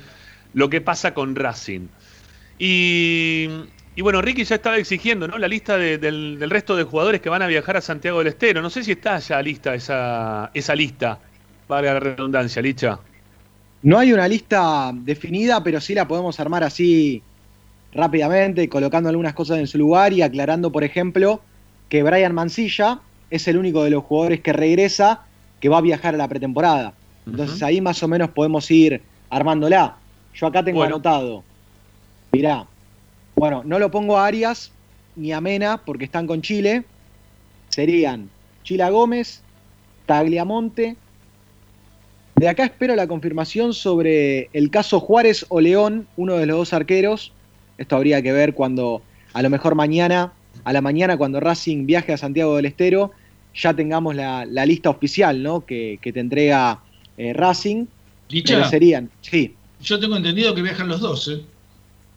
lo 0.54 0.68
que 0.68 0.80
pasa 0.80 1.14
con 1.14 1.34
Racing. 1.34 1.88
Y, 2.58 3.48
bueno, 4.00 4.20
Ricky 4.22 4.44
ya 4.44 4.56
estaba 4.56 4.76
exigiendo 4.76 5.28
¿no? 5.28 5.38
la 5.38 5.48
lista 5.48 5.76
de- 5.76 5.98
del, 5.98 6.50
resto 6.50 6.76
de 6.76 6.84
jugadores 6.84 7.20
que 7.20 7.28
van 7.28 7.42
a 7.42 7.46
viajar 7.46 7.76
a 7.76 7.80
Santiago 7.80 8.18
del 8.18 8.28
Estero. 8.28 8.62
No 8.62 8.70
sé 8.70 8.82
si 8.84 8.92
está 8.92 9.18
ya 9.18 9.40
lista 9.42 9.74
esa, 9.74 10.50
esa 10.54 10.74
lista. 10.74 11.20
Vale 11.68 11.88
la 11.88 12.00
redundancia, 12.00 12.62
Licha. 12.62 12.98
No 13.82 13.98
hay 13.98 14.12
una 14.12 14.26
lista 14.26 14.90
definida, 14.92 15.62
pero 15.62 15.80
sí 15.80 15.94
la 15.94 16.08
podemos 16.08 16.40
armar 16.40 16.64
así 16.64 17.22
rápidamente, 17.92 18.68
colocando 18.68 19.08
algunas 19.08 19.34
cosas 19.34 19.58
en 19.58 19.66
su 19.66 19.78
lugar 19.78 20.12
y 20.12 20.22
aclarando, 20.22 20.70
por 20.72 20.84
ejemplo, 20.84 21.40
que 21.88 22.02
Brian 22.02 22.34
Mancilla 22.34 23.00
es 23.30 23.48
el 23.48 23.56
único 23.56 23.84
de 23.84 23.90
los 23.90 24.04
jugadores 24.04 24.40
que 24.40 24.52
regresa 24.52 25.22
que 25.60 25.68
va 25.68 25.78
a 25.78 25.82
viajar 25.82 26.14
a 26.14 26.18
la 26.18 26.28
pretemporada. 26.28 26.94
Entonces 27.26 27.62
ahí 27.62 27.80
más 27.80 28.02
o 28.02 28.08
menos 28.08 28.30
podemos 28.30 28.70
ir 28.70 29.02
armándola. 29.30 29.96
Yo 30.34 30.46
acá 30.46 30.64
tengo 30.64 30.78
Bueno. 30.78 30.96
anotado. 30.96 31.44
Mirá, 32.32 32.66
bueno, 33.34 33.62
no 33.64 33.78
lo 33.78 33.90
pongo 33.90 34.16
a 34.18 34.26
Arias 34.26 34.70
ni 35.16 35.32
a 35.32 35.40
Mena 35.40 35.78
porque 35.84 36.04
están 36.04 36.26
con 36.26 36.42
Chile. 36.42 36.84
Serían 37.68 38.30
Chila 38.62 38.90
Gómez, 38.90 39.42
Tagliamonte. 40.06 40.96
De 42.36 42.48
acá 42.48 42.64
espero 42.64 42.94
la 42.94 43.08
confirmación 43.08 43.74
sobre 43.74 44.48
el 44.52 44.70
caso 44.70 45.00
Juárez 45.00 45.44
o 45.48 45.60
León, 45.60 46.06
uno 46.16 46.34
de 46.36 46.46
los 46.46 46.56
dos 46.58 46.72
arqueros. 46.72 47.32
Esto 47.78 47.96
habría 47.96 48.20
que 48.20 48.32
ver 48.32 48.54
cuando, 48.54 49.02
a 49.32 49.42
lo 49.42 49.50
mejor 49.50 49.74
mañana, 49.74 50.32
a 50.64 50.72
la 50.72 50.80
mañana, 50.80 51.16
cuando 51.16 51.40
Racing 51.40 51.86
viaje 51.86 52.12
a 52.12 52.16
Santiago 52.18 52.56
del 52.56 52.66
Estero, 52.66 53.12
ya 53.54 53.74
tengamos 53.74 54.14
la, 54.14 54.44
la 54.44 54.66
lista 54.66 54.90
oficial, 54.90 55.42
¿no? 55.42 55.64
Que, 55.64 55.98
que 56.02 56.12
te 56.12 56.20
entrega 56.20 56.80
eh, 57.16 57.32
Racing. 57.32 57.86
Licha. 58.28 58.68
Serían, 58.68 59.10
sí. 59.20 59.54
Yo 59.80 59.98
tengo 59.98 60.16
entendido 60.16 60.54
que 60.54 60.62
viajan 60.62 60.88
los 60.88 61.00
dos, 61.00 61.28
¿eh? 61.28 61.40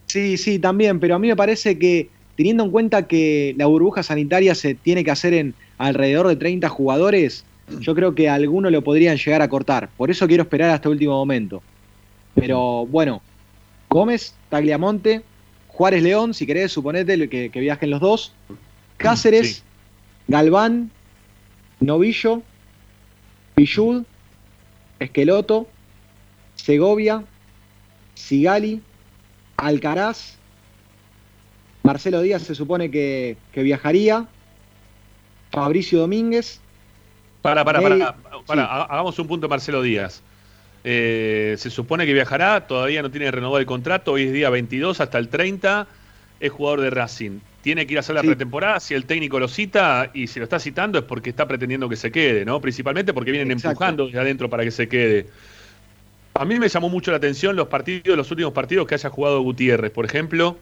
Sí, 0.07 0.35
sí, 0.35 0.59
también, 0.59 0.99
pero 0.99 1.15
a 1.15 1.19
mí 1.19 1.29
me 1.29 1.35
parece 1.38 1.79
que 1.79 2.09
teniendo 2.35 2.63
en 2.63 2.71
cuenta 2.71 3.07
que 3.07 3.55
la 3.57 3.67
burbuja 3.67 4.03
sanitaria 4.03 4.55
se 4.55 4.75
tiene 4.75 5.03
que 5.03 5.11
hacer 5.11 5.33
en 5.33 5.53
alrededor 5.77 6.27
de 6.27 6.35
30 6.35 6.67
jugadores, 6.69 7.45
yo 7.79 7.95
creo 7.95 8.13
que 8.13 8.27
alguno 8.27 8.69
lo 8.69 8.83
podrían 8.83 9.17
llegar 9.17 9.41
a 9.41 9.47
cortar. 9.47 9.89
Por 9.95 10.11
eso 10.11 10.27
quiero 10.27 10.43
esperar 10.43 10.71
hasta 10.71 10.89
el 10.89 10.93
último 10.93 11.13
momento. 11.13 11.61
Pero 12.35 12.85
bueno, 12.88 13.21
Gómez, 13.89 14.35
Tagliamonte, 14.49 15.21
Juárez 15.73 16.03
León, 16.03 16.34
si 16.34 16.45
querés, 16.45 16.72
suponete 16.72 17.30
que, 17.30 17.49
que 17.49 17.60
viajen 17.60 17.89
los 17.89 17.99
dos. 18.02 18.34
Cáceres, 18.98 19.64
Galván, 20.27 20.91
Novillo, 21.80 22.43
Pillud, 23.56 24.03
Esqueloto, 24.99 25.68
Segovia, 26.56 27.23
Sigali, 28.14 28.81
Alcaraz, 29.57 30.38
Marcelo 31.84 32.22
Díaz 32.22 32.43
se 32.43 32.53
supone 32.53 32.91
que, 32.91 33.38
que 33.52 33.64
viajaría, 33.64 34.27
Fabricio 35.52 35.99
Domínguez, 35.99 36.60
Para, 37.41 37.65
para, 37.65 37.81
para, 37.81 38.15
para, 38.45 38.65
ha- 38.65 38.84
hagamos 38.84 39.18
un 39.18 39.27
punto 39.27 39.49
Marcelo 39.49 39.81
Díaz. 39.81 40.22
Eh, 40.83 41.55
se 41.57 41.69
supone 41.69 42.05
que 42.05 42.13
viajará, 42.13 42.67
todavía 42.67 43.01
no 43.01 43.11
tiene 43.11 43.29
renovado 43.29 43.59
el 43.59 43.65
contrato, 43.65 44.13
hoy 44.13 44.23
es 44.23 44.33
día 44.33 44.49
22 44.49 44.99
hasta 44.99 45.17
el 45.19 45.29
30, 45.29 45.87
es 46.39 46.51
jugador 46.51 46.81
de 46.81 46.89
Racing. 46.89 47.39
Tiene 47.61 47.85
que 47.85 47.93
ir 47.93 47.97
a 47.97 47.99
hacer 47.99 48.15
la 48.15 48.23
pretemporada, 48.23 48.79
si 48.79 48.95
el 48.95 49.05
técnico 49.05 49.39
lo 49.39 49.47
cita 49.47 50.09
y 50.15 50.25
si 50.25 50.39
lo 50.39 50.45
está 50.45 50.59
citando 50.59 50.97
es 50.97 51.05
porque 51.05 51.29
está 51.29 51.47
pretendiendo 51.47 51.87
que 51.87 51.95
se 51.95 52.11
quede, 52.11 52.43
¿no? 52.43 52.59
Principalmente 52.59 53.13
porque 53.13 53.29
vienen 53.29 53.51
Exacto. 53.51 53.69
empujando 53.69 54.05
desde 54.07 54.19
adentro 54.19 54.49
para 54.49 54.63
que 54.63 54.71
se 54.71 54.89
quede. 54.89 55.27
A 56.33 56.45
mí 56.45 56.57
me 56.57 56.69
llamó 56.69 56.89
mucho 56.89 57.11
la 57.11 57.17
atención 57.17 57.55
los 57.55 57.67
partidos, 57.67 58.17
los 58.17 58.31
últimos 58.31 58.53
partidos 58.53 58.87
que 58.87 58.95
haya 58.95 59.09
jugado 59.11 59.41
Gutiérrez, 59.41 59.91
por 59.91 60.05
ejemplo, 60.05 60.57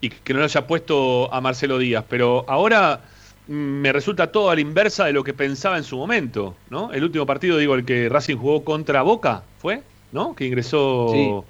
y 0.00 0.10
que 0.10 0.32
no 0.32 0.38
lo 0.38 0.44
haya 0.44 0.66
puesto 0.68 1.32
a 1.34 1.40
Marcelo 1.40 1.78
Díaz. 1.78 2.04
Pero 2.08 2.44
ahora 2.48 3.00
me 3.48 3.92
resulta 3.92 4.30
todo 4.30 4.50
a 4.50 4.54
la 4.54 4.60
inversa 4.60 5.04
de 5.06 5.12
lo 5.12 5.24
que 5.24 5.34
pensaba 5.34 5.76
en 5.76 5.84
su 5.84 5.96
momento, 5.96 6.56
¿no? 6.70 6.92
El 6.92 7.04
último 7.04 7.26
partido, 7.26 7.58
digo, 7.58 7.74
el 7.74 7.84
que 7.84 8.08
Racing 8.08 8.36
jugó 8.36 8.64
contra 8.64 9.02
Boca, 9.02 9.42
¿fue? 9.58 9.82
¿No? 10.12 10.34
Que 10.34 10.46
ingresó. 10.46 11.44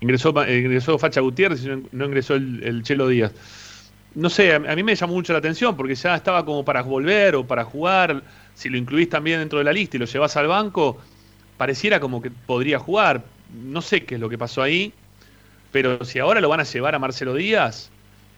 Ingresó, 0.00 0.34
ingresó 0.48 0.98
Facha 0.98 1.20
Gutiérrez 1.20 1.64
y 1.64 1.68
no, 1.68 1.82
no 1.92 2.04
ingresó 2.06 2.34
el, 2.34 2.62
el 2.62 2.82
Chelo 2.82 3.08
Díaz. 3.08 3.32
No 4.14 4.28
sé, 4.28 4.52
a, 4.52 4.56
a 4.56 4.76
mí 4.76 4.82
me 4.82 4.94
llamó 4.94 5.14
mucho 5.14 5.32
la 5.32 5.38
atención 5.38 5.76
porque 5.76 5.94
ya 5.94 6.16
estaba 6.16 6.44
como 6.44 6.64
para 6.64 6.82
volver 6.82 7.36
o 7.36 7.46
para 7.46 7.64
jugar. 7.64 8.22
Si 8.54 8.68
lo 8.68 8.76
incluís 8.76 9.08
también 9.08 9.40
dentro 9.40 9.58
de 9.58 9.64
la 9.64 9.72
lista 9.72 9.96
y 9.96 10.00
lo 10.00 10.06
llevas 10.06 10.36
al 10.36 10.48
banco, 10.48 10.98
pareciera 11.56 12.00
como 12.00 12.20
que 12.20 12.30
podría 12.30 12.78
jugar. 12.78 13.22
No 13.54 13.82
sé 13.82 14.04
qué 14.04 14.16
es 14.16 14.20
lo 14.20 14.28
que 14.28 14.38
pasó 14.38 14.62
ahí, 14.62 14.92
pero 15.72 16.04
si 16.04 16.18
ahora 16.18 16.40
lo 16.40 16.48
van 16.48 16.60
a 16.60 16.64
llevar 16.64 16.94
a 16.94 16.98
Marcelo 16.98 17.34
Díaz, 17.34 17.90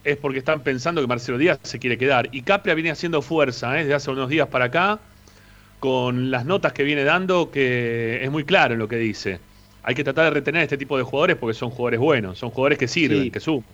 es 0.05 0.17
porque 0.17 0.39
están 0.39 0.61
pensando 0.61 1.01
que 1.01 1.07
Marcelo 1.07 1.39
Díaz 1.39 1.59
se 1.63 1.79
quiere 1.79 1.97
quedar. 1.99 2.29
Y 2.33 2.43
Capria 2.43 2.75
viene 2.75 2.91
haciendo 2.91 3.23
fuerza 3.23 3.77
¿eh? 3.77 3.83
desde 3.83 3.95
hace 3.95 4.11
unos 4.11 4.29
días 4.29 4.49
para 4.49 4.67
acá, 4.67 4.99
con 5.81 6.31
las 6.31 6.45
notas 6.45 6.73
que 6.73 6.83
viene 6.85 7.05
dando, 7.05 7.51
que 7.51 8.25
es 8.25 8.31
muy 8.31 8.45
claro 8.45 8.75
en 8.75 8.79
lo 8.81 8.89
que 8.89 8.97
dice. 8.97 9.41
Hay 9.83 9.95
que 9.95 10.05
tratar 10.05 10.25
de 10.25 10.31
retener 10.31 10.63
este 10.63 10.77
tipo 10.79 10.97
de 10.97 11.03
jugadores 11.03 11.37
porque 11.37 11.55
son 11.55 11.71
jugadores 11.71 11.99
buenos, 12.01 12.39
son 12.39 12.51
jugadores 12.51 12.79
que 12.79 12.87
sirven, 12.89 13.25
Sí. 13.25 13.31
que 13.31 13.41
suman. 13.41 13.65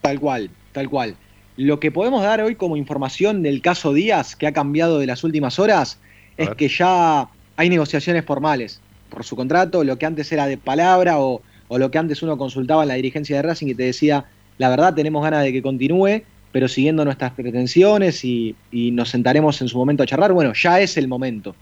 Tal 0.00 0.20
cual, 0.20 0.50
tal 0.72 0.88
cual. 0.88 1.16
Lo 1.56 1.78
que 1.80 1.90
podemos 1.90 2.22
dar 2.22 2.40
hoy 2.40 2.54
como 2.54 2.76
información 2.76 3.42
del 3.42 3.60
caso 3.62 3.92
Díaz, 3.92 4.36
que 4.36 4.46
ha 4.46 4.52
cambiado 4.52 4.98
de 4.98 5.06
las 5.06 5.22
últimas 5.24 5.58
horas, 5.58 5.98
es 6.36 6.50
que 6.50 6.68
ya 6.68 7.28
hay 7.56 7.68
negociaciones 7.68 8.24
formales. 8.24 8.80
por 9.10 9.24
su 9.24 9.36
contrato, 9.36 9.84
lo 9.84 9.98
que 9.98 10.06
antes 10.06 10.32
era 10.32 10.46
de 10.46 10.56
palabra 10.56 11.18
o, 11.18 11.42
o 11.68 11.78
lo 11.78 11.90
que 11.90 11.98
antes 11.98 12.22
uno 12.22 12.38
consultaba 12.38 12.80
en 12.82 12.88
la 12.88 12.94
dirigencia 12.94 13.36
de 13.36 13.42
Racing 13.42 13.66
y 13.66 13.74
te 13.74 13.82
decía, 13.82 14.24
la 14.62 14.68
verdad 14.68 14.94
tenemos 14.94 15.24
ganas 15.24 15.42
de 15.42 15.52
que 15.52 15.60
continúe, 15.60 16.22
pero 16.52 16.68
siguiendo 16.68 17.04
nuestras 17.04 17.32
pretensiones 17.32 18.24
y, 18.24 18.54
nos 18.70 19.08
sentaremos 19.08 19.60
en 19.60 19.66
su 19.66 19.76
momento 19.76 20.04
a 20.04 20.06
charlar. 20.06 20.32
Bueno, 20.32 20.52
ya 20.54 20.80
es 20.80 20.96
el 20.96 21.08
momento. 21.08 21.56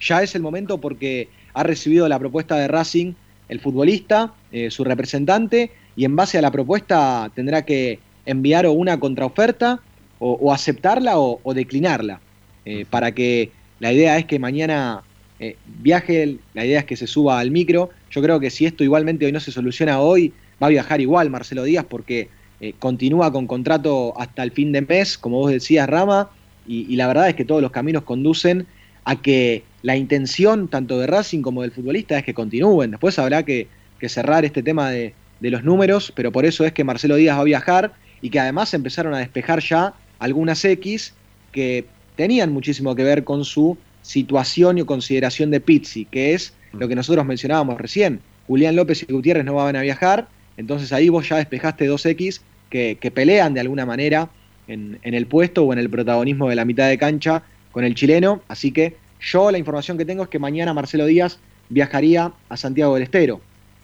Ya 0.00 0.22
es 0.22 0.34
el 0.34 0.40
momento 0.40 0.78
porque 0.78 1.28
ha 1.52 1.62
recibido 1.64 2.08
la 2.08 2.18
propuesta 2.18 2.56
de 2.56 2.66
Racing 2.66 3.12
el 3.50 3.60
futbolista, 3.60 4.32
eh, 4.52 4.70
su 4.70 4.84
representante, 4.84 5.70
y 5.96 6.06
en 6.06 6.16
base 6.16 6.38
a 6.38 6.40
la 6.40 6.50
propuesta 6.50 7.30
tendrá 7.34 7.66
que 7.66 7.98
enviar 8.24 8.64
o 8.64 8.72
una 8.72 8.98
contraoferta 8.98 9.80
o, 10.18 10.50
aceptarla 10.50 11.18
o, 11.18 11.40
o 11.42 11.52
declinarla. 11.52 12.20
eh, 12.64 12.86
para 12.88 13.12
que 13.12 13.50
la 13.80 13.92
idea 13.92 14.16
es 14.16 14.24
que 14.24 14.38
mañana 14.38 15.02
eh, 15.40 15.56
viaje, 15.66 16.36
la 16.54 16.64
idea 16.64 16.80
es 16.80 16.84
que 16.86 16.96
se 16.96 17.06
suba 17.06 17.38
al 17.38 17.50
micro. 17.50 17.90
Yo 18.10 18.22
creo 18.22 18.40
que 18.40 18.48
si 18.48 18.64
esto 18.64 18.82
igualmente 18.82 19.26
hoy 19.26 19.32
no 19.32 19.40
se 19.40 19.52
soluciona 19.52 20.00
hoy, 20.00 20.32
va 20.62 20.66
a 20.66 20.70
viajar 20.70 21.00
igual 21.00 21.30
Marcelo 21.30 21.64
Díaz 21.64 21.84
porque 21.88 22.28
eh, 22.60 22.74
continúa 22.78 23.32
con 23.32 23.46
contrato 23.46 24.14
hasta 24.18 24.42
el 24.42 24.52
fin 24.52 24.72
de 24.72 24.82
mes, 24.82 25.16
como 25.16 25.38
vos 25.38 25.50
decías, 25.50 25.88
Rama, 25.88 26.30
y, 26.66 26.94
la 26.94 27.08
verdad 27.08 27.28
es 27.28 27.34
que 27.34 27.44
todos 27.44 27.62
los 27.62 27.72
caminos 27.72 28.04
conducen 28.04 28.66
a 29.04 29.20
que 29.20 29.64
la 29.82 29.96
intención 29.96 30.68
tanto 30.68 31.00
de 31.00 31.08
Racing 31.08 31.42
como 31.42 31.62
del 31.62 31.72
futbolista 31.72 32.16
es 32.16 32.24
que 32.24 32.34
continúen. 32.34 32.92
Después 32.92 33.18
habrá 33.18 33.44
que, 33.44 33.66
que 33.98 34.08
cerrar 34.08 34.44
este 34.44 34.62
tema 34.62 34.90
de, 34.90 35.14
de 35.40 35.50
los 35.50 35.64
números, 35.64 36.12
pero 36.14 36.30
por 36.30 36.44
eso 36.44 36.64
es 36.64 36.72
que 36.72 36.84
Marcelo 36.84 37.16
Díaz 37.16 37.36
va 37.36 37.40
a 37.40 37.44
viajar 37.44 37.94
y 38.20 38.30
que 38.30 38.38
además 38.38 38.72
empezaron 38.74 39.14
a 39.14 39.18
despejar 39.18 39.60
ya 39.60 39.94
algunas 40.18 40.64
X 40.64 41.14
que 41.50 41.86
tenían 42.14 42.52
muchísimo 42.52 42.94
que 42.94 43.02
ver 43.02 43.24
con 43.24 43.44
su 43.44 43.76
situación 44.02 44.78
y 44.78 44.84
consideración 44.84 45.50
de 45.50 45.60
Pizzi, 45.60 46.04
que 46.04 46.34
es 46.34 46.54
lo 46.72 46.86
que 46.86 46.94
nosotros 46.94 47.24
mencionábamos 47.26 47.80
recién. 47.80 48.20
Julián 48.46 48.76
López 48.76 49.04
y 49.08 49.12
Gutiérrez 49.12 49.44
no 49.44 49.54
van 49.54 49.76
a 49.76 49.82
viajar, 49.82 50.28
entonces 50.60 50.92
ahí 50.92 51.08
vos 51.08 51.26
ya 51.28 51.36
despejaste 51.36 51.86
dos 51.86 52.04
X 52.04 52.42
que, 52.68 52.98
que 53.00 53.10
pelean 53.10 53.54
de 53.54 53.60
alguna 53.60 53.86
manera 53.86 54.28
en, 54.68 54.98
en 55.02 55.14
el 55.14 55.26
puesto 55.26 55.64
o 55.64 55.72
en 55.72 55.78
el 55.78 55.88
protagonismo 55.88 56.48
de 56.48 56.54
la 56.54 56.66
mitad 56.66 56.88
de 56.88 56.98
cancha 56.98 57.42
con 57.72 57.84
el 57.84 57.94
chileno, 57.94 58.42
así 58.46 58.70
que 58.70 58.96
yo 59.20 59.50
la 59.50 59.58
información 59.58 59.96
que 59.96 60.04
tengo 60.04 60.22
es 60.22 60.28
que 60.28 60.38
mañana 60.38 60.74
Marcelo 60.74 61.06
Díaz 61.06 61.38
viajaría 61.70 62.32
a 62.48 62.56
Santiago 62.56 62.94
del 62.94 63.04
Estero. 63.04 63.40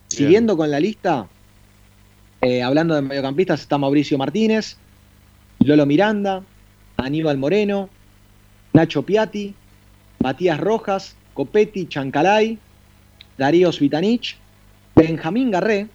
Siguiendo 0.09 0.57
con 0.57 0.71
la 0.71 0.79
lista, 0.79 1.27
eh, 2.43 2.63
hablando 2.63 2.95
de 2.95 3.03
mediocampistas, 3.03 3.61
está 3.61 3.79
Mauricio 3.79 4.19
Martínez, 4.19 4.77
Lolo 5.61 5.87
Miranda, 5.87 6.43
Aníbal 6.99 7.39
Moreno, 7.39 7.89
Nacho 8.73 9.03
Piatti, 9.03 9.55
Matías 10.21 10.61
Rojas, 10.61 11.17
Copetti, 11.35 11.87
Chancalay, 11.87 12.59
Darío 13.39 13.73
Svitanich, 13.73 14.37
Benjamín 14.95 15.51
Garré, 15.51 15.89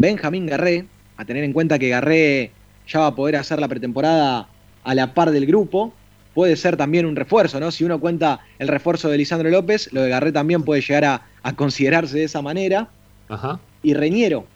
Benjamín 0.00 0.46
Garré, 0.46 0.86
a 1.16 1.24
tener 1.24 1.44
en 1.44 1.52
cuenta 1.52 1.78
que 1.78 1.88
Garré 1.90 2.50
ya 2.88 3.00
va 3.00 3.06
a 3.08 3.14
poder 3.14 3.36
hacer 3.36 3.60
la 3.60 3.68
pretemporada 3.68 4.48
a 4.82 4.94
la 4.94 5.14
par 5.14 5.30
del 5.30 5.46
grupo, 5.46 5.92
puede 6.34 6.56
ser 6.56 6.76
también 6.76 7.06
un 7.06 7.16
refuerzo, 7.16 7.60
¿no? 7.60 7.70
Si 7.70 7.84
uno 7.84 8.00
cuenta 8.00 8.40
el 8.58 8.68
refuerzo 8.68 9.08
de 9.10 9.18
Lisandro 9.18 9.50
López, 9.50 9.92
lo 9.92 10.02
de 10.02 10.08
Garré 10.08 10.32
también 10.32 10.62
puede 10.62 10.80
llegar 10.80 11.04
a, 11.04 11.22
a 11.42 11.54
considerarse 11.54 12.18
de 12.18 12.24
esa 12.24 12.40
manera. 12.40 12.88
Ajá. 13.28 13.60
Y 13.82 13.94
Reñero, 13.94 14.46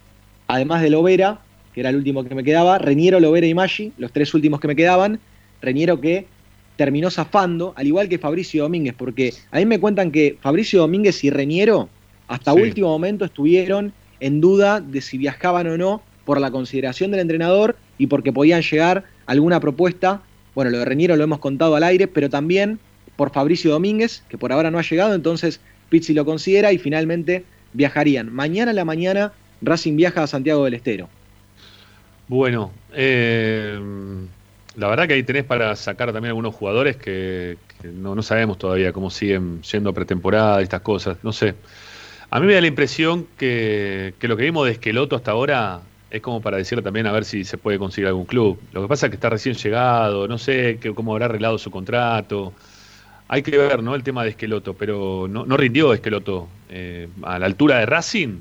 además 0.46 0.82
de 0.82 0.90
Lovera, 0.90 1.40
que 1.74 1.80
era 1.80 1.90
el 1.90 1.96
último 1.96 2.24
que 2.24 2.34
me 2.34 2.44
quedaba, 2.44 2.78
Reñero, 2.78 3.20
Lovera 3.20 3.46
y 3.46 3.54
Maggi, 3.54 3.92
los 3.98 4.12
tres 4.12 4.32
últimos 4.34 4.60
que 4.60 4.68
me 4.68 4.76
quedaban, 4.76 5.20
Reñero 5.60 6.00
que 6.00 6.26
terminó 6.76 7.10
zafando, 7.10 7.72
al 7.76 7.86
igual 7.86 8.08
que 8.08 8.18
Fabricio 8.18 8.62
Domínguez, 8.64 8.94
porque 8.96 9.34
a 9.50 9.58
mí 9.58 9.66
me 9.66 9.78
cuentan 9.78 10.10
que 10.10 10.38
Fabricio 10.40 10.80
Domínguez 10.80 11.22
y 11.22 11.30
Reñero 11.30 11.88
hasta 12.28 12.52
Sí. 12.54 12.60
último 12.60 12.88
momento 12.88 13.24
estuvieron 13.24 13.92
en 14.24 14.40
duda 14.40 14.80
de 14.80 15.02
si 15.02 15.18
viajaban 15.18 15.66
o 15.66 15.76
no 15.76 16.02
por 16.24 16.40
la 16.40 16.50
consideración 16.50 17.10
del 17.10 17.20
entrenador 17.20 17.76
y 17.98 18.06
porque 18.06 18.32
podían 18.32 18.62
llegar 18.62 19.04
alguna 19.26 19.60
propuesta. 19.60 20.22
Bueno, 20.54 20.70
lo 20.70 20.78
de 20.78 20.86
Reñero 20.86 21.14
lo 21.16 21.24
hemos 21.24 21.40
contado 21.40 21.76
al 21.76 21.84
aire, 21.84 22.08
pero 22.08 22.30
también 22.30 22.78
por 23.16 23.32
Fabricio 23.32 23.70
Domínguez, 23.70 24.24
que 24.30 24.38
por 24.38 24.50
ahora 24.50 24.70
no 24.70 24.78
ha 24.78 24.82
llegado, 24.82 25.14
entonces 25.14 25.60
Pizzi 25.90 26.14
lo 26.14 26.24
considera 26.24 26.72
y 26.72 26.78
finalmente 26.78 27.44
viajarían. 27.74 28.32
Mañana 28.32 28.70
a 28.70 28.74
la 28.74 28.86
mañana 28.86 29.32
Racing 29.60 29.94
viaja 29.94 30.22
a 30.22 30.26
Santiago 30.26 30.64
del 30.64 30.72
Estero. 30.72 31.10
Bueno, 32.26 32.72
eh, 32.94 33.78
la 34.76 34.88
verdad 34.88 35.06
que 35.06 35.14
ahí 35.14 35.22
tenés 35.22 35.44
para 35.44 35.76
sacar 35.76 36.14
también 36.14 36.30
algunos 36.30 36.54
jugadores 36.54 36.96
que, 36.96 37.58
no, 37.82 38.22
sabemos 38.22 38.56
todavía 38.56 38.90
cómo 38.94 39.10
siguen 39.10 39.60
yendo 39.62 39.90
a 39.90 39.92
pretemporada 39.92 40.60
y 40.60 40.64
estas 40.64 40.80
cosas. 40.80 41.18
No 41.22 41.30
sé. 41.30 41.54
A 42.34 42.40
mí 42.40 42.48
me 42.48 42.54
da 42.54 42.60
la 42.60 42.66
impresión 42.66 43.28
que, 43.38 44.14
que 44.18 44.26
lo 44.26 44.36
que 44.36 44.42
vimos 44.42 44.66
de 44.66 44.72
Esqueloto 44.72 45.14
hasta 45.14 45.30
ahora 45.30 45.82
es 46.10 46.20
como 46.20 46.42
para 46.42 46.56
decirle 46.56 46.82
también 46.82 47.06
a 47.06 47.12
ver 47.12 47.24
si 47.24 47.44
se 47.44 47.58
puede 47.58 47.78
conseguir 47.78 48.08
algún 48.08 48.24
club. 48.24 48.58
Lo 48.72 48.82
que 48.82 48.88
pasa 48.88 49.06
es 49.06 49.10
que 49.10 49.14
está 49.14 49.30
recién 49.30 49.54
llegado, 49.54 50.26
no 50.26 50.36
sé 50.36 50.80
cómo 50.96 51.12
habrá 51.12 51.26
arreglado 51.26 51.58
su 51.58 51.70
contrato. 51.70 52.52
Hay 53.28 53.44
que 53.44 53.56
ver, 53.56 53.84
¿no? 53.84 53.94
El 53.94 54.02
tema 54.02 54.24
de 54.24 54.30
Esqueloto, 54.30 54.74
pero 54.74 55.28
no, 55.30 55.46
no 55.46 55.56
rindió 55.56 55.94
Esqueloto. 55.94 56.48
Eh, 56.70 57.08
a 57.22 57.38
la 57.38 57.46
altura 57.46 57.78
de 57.78 57.86
Racing, 57.86 58.40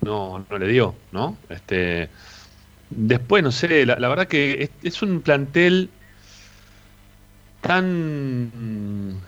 no, 0.00 0.46
no 0.48 0.58
le 0.58 0.66
dio, 0.66 0.94
¿no? 1.12 1.36
Este, 1.50 2.08
después, 2.88 3.42
no 3.42 3.52
sé, 3.52 3.84
la, 3.84 4.08
verdad 4.08 4.26
que 4.26 4.70
es 4.82 5.02
un 5.02 5.20
plantel 5.20 5.90
tan... 7.60 9.20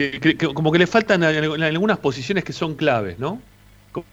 Que, 0.00 0.34
como 0.54 0.72
que 0.72 0.78
le 0.78 0.86
faltan 0.86 1.22
algunas 1.22 1.98
posiciones 1.98 2.42
que 2.42 2.54
son 2.54 2.74
claves, 2.74 3.18
¿no? 3.18 3.38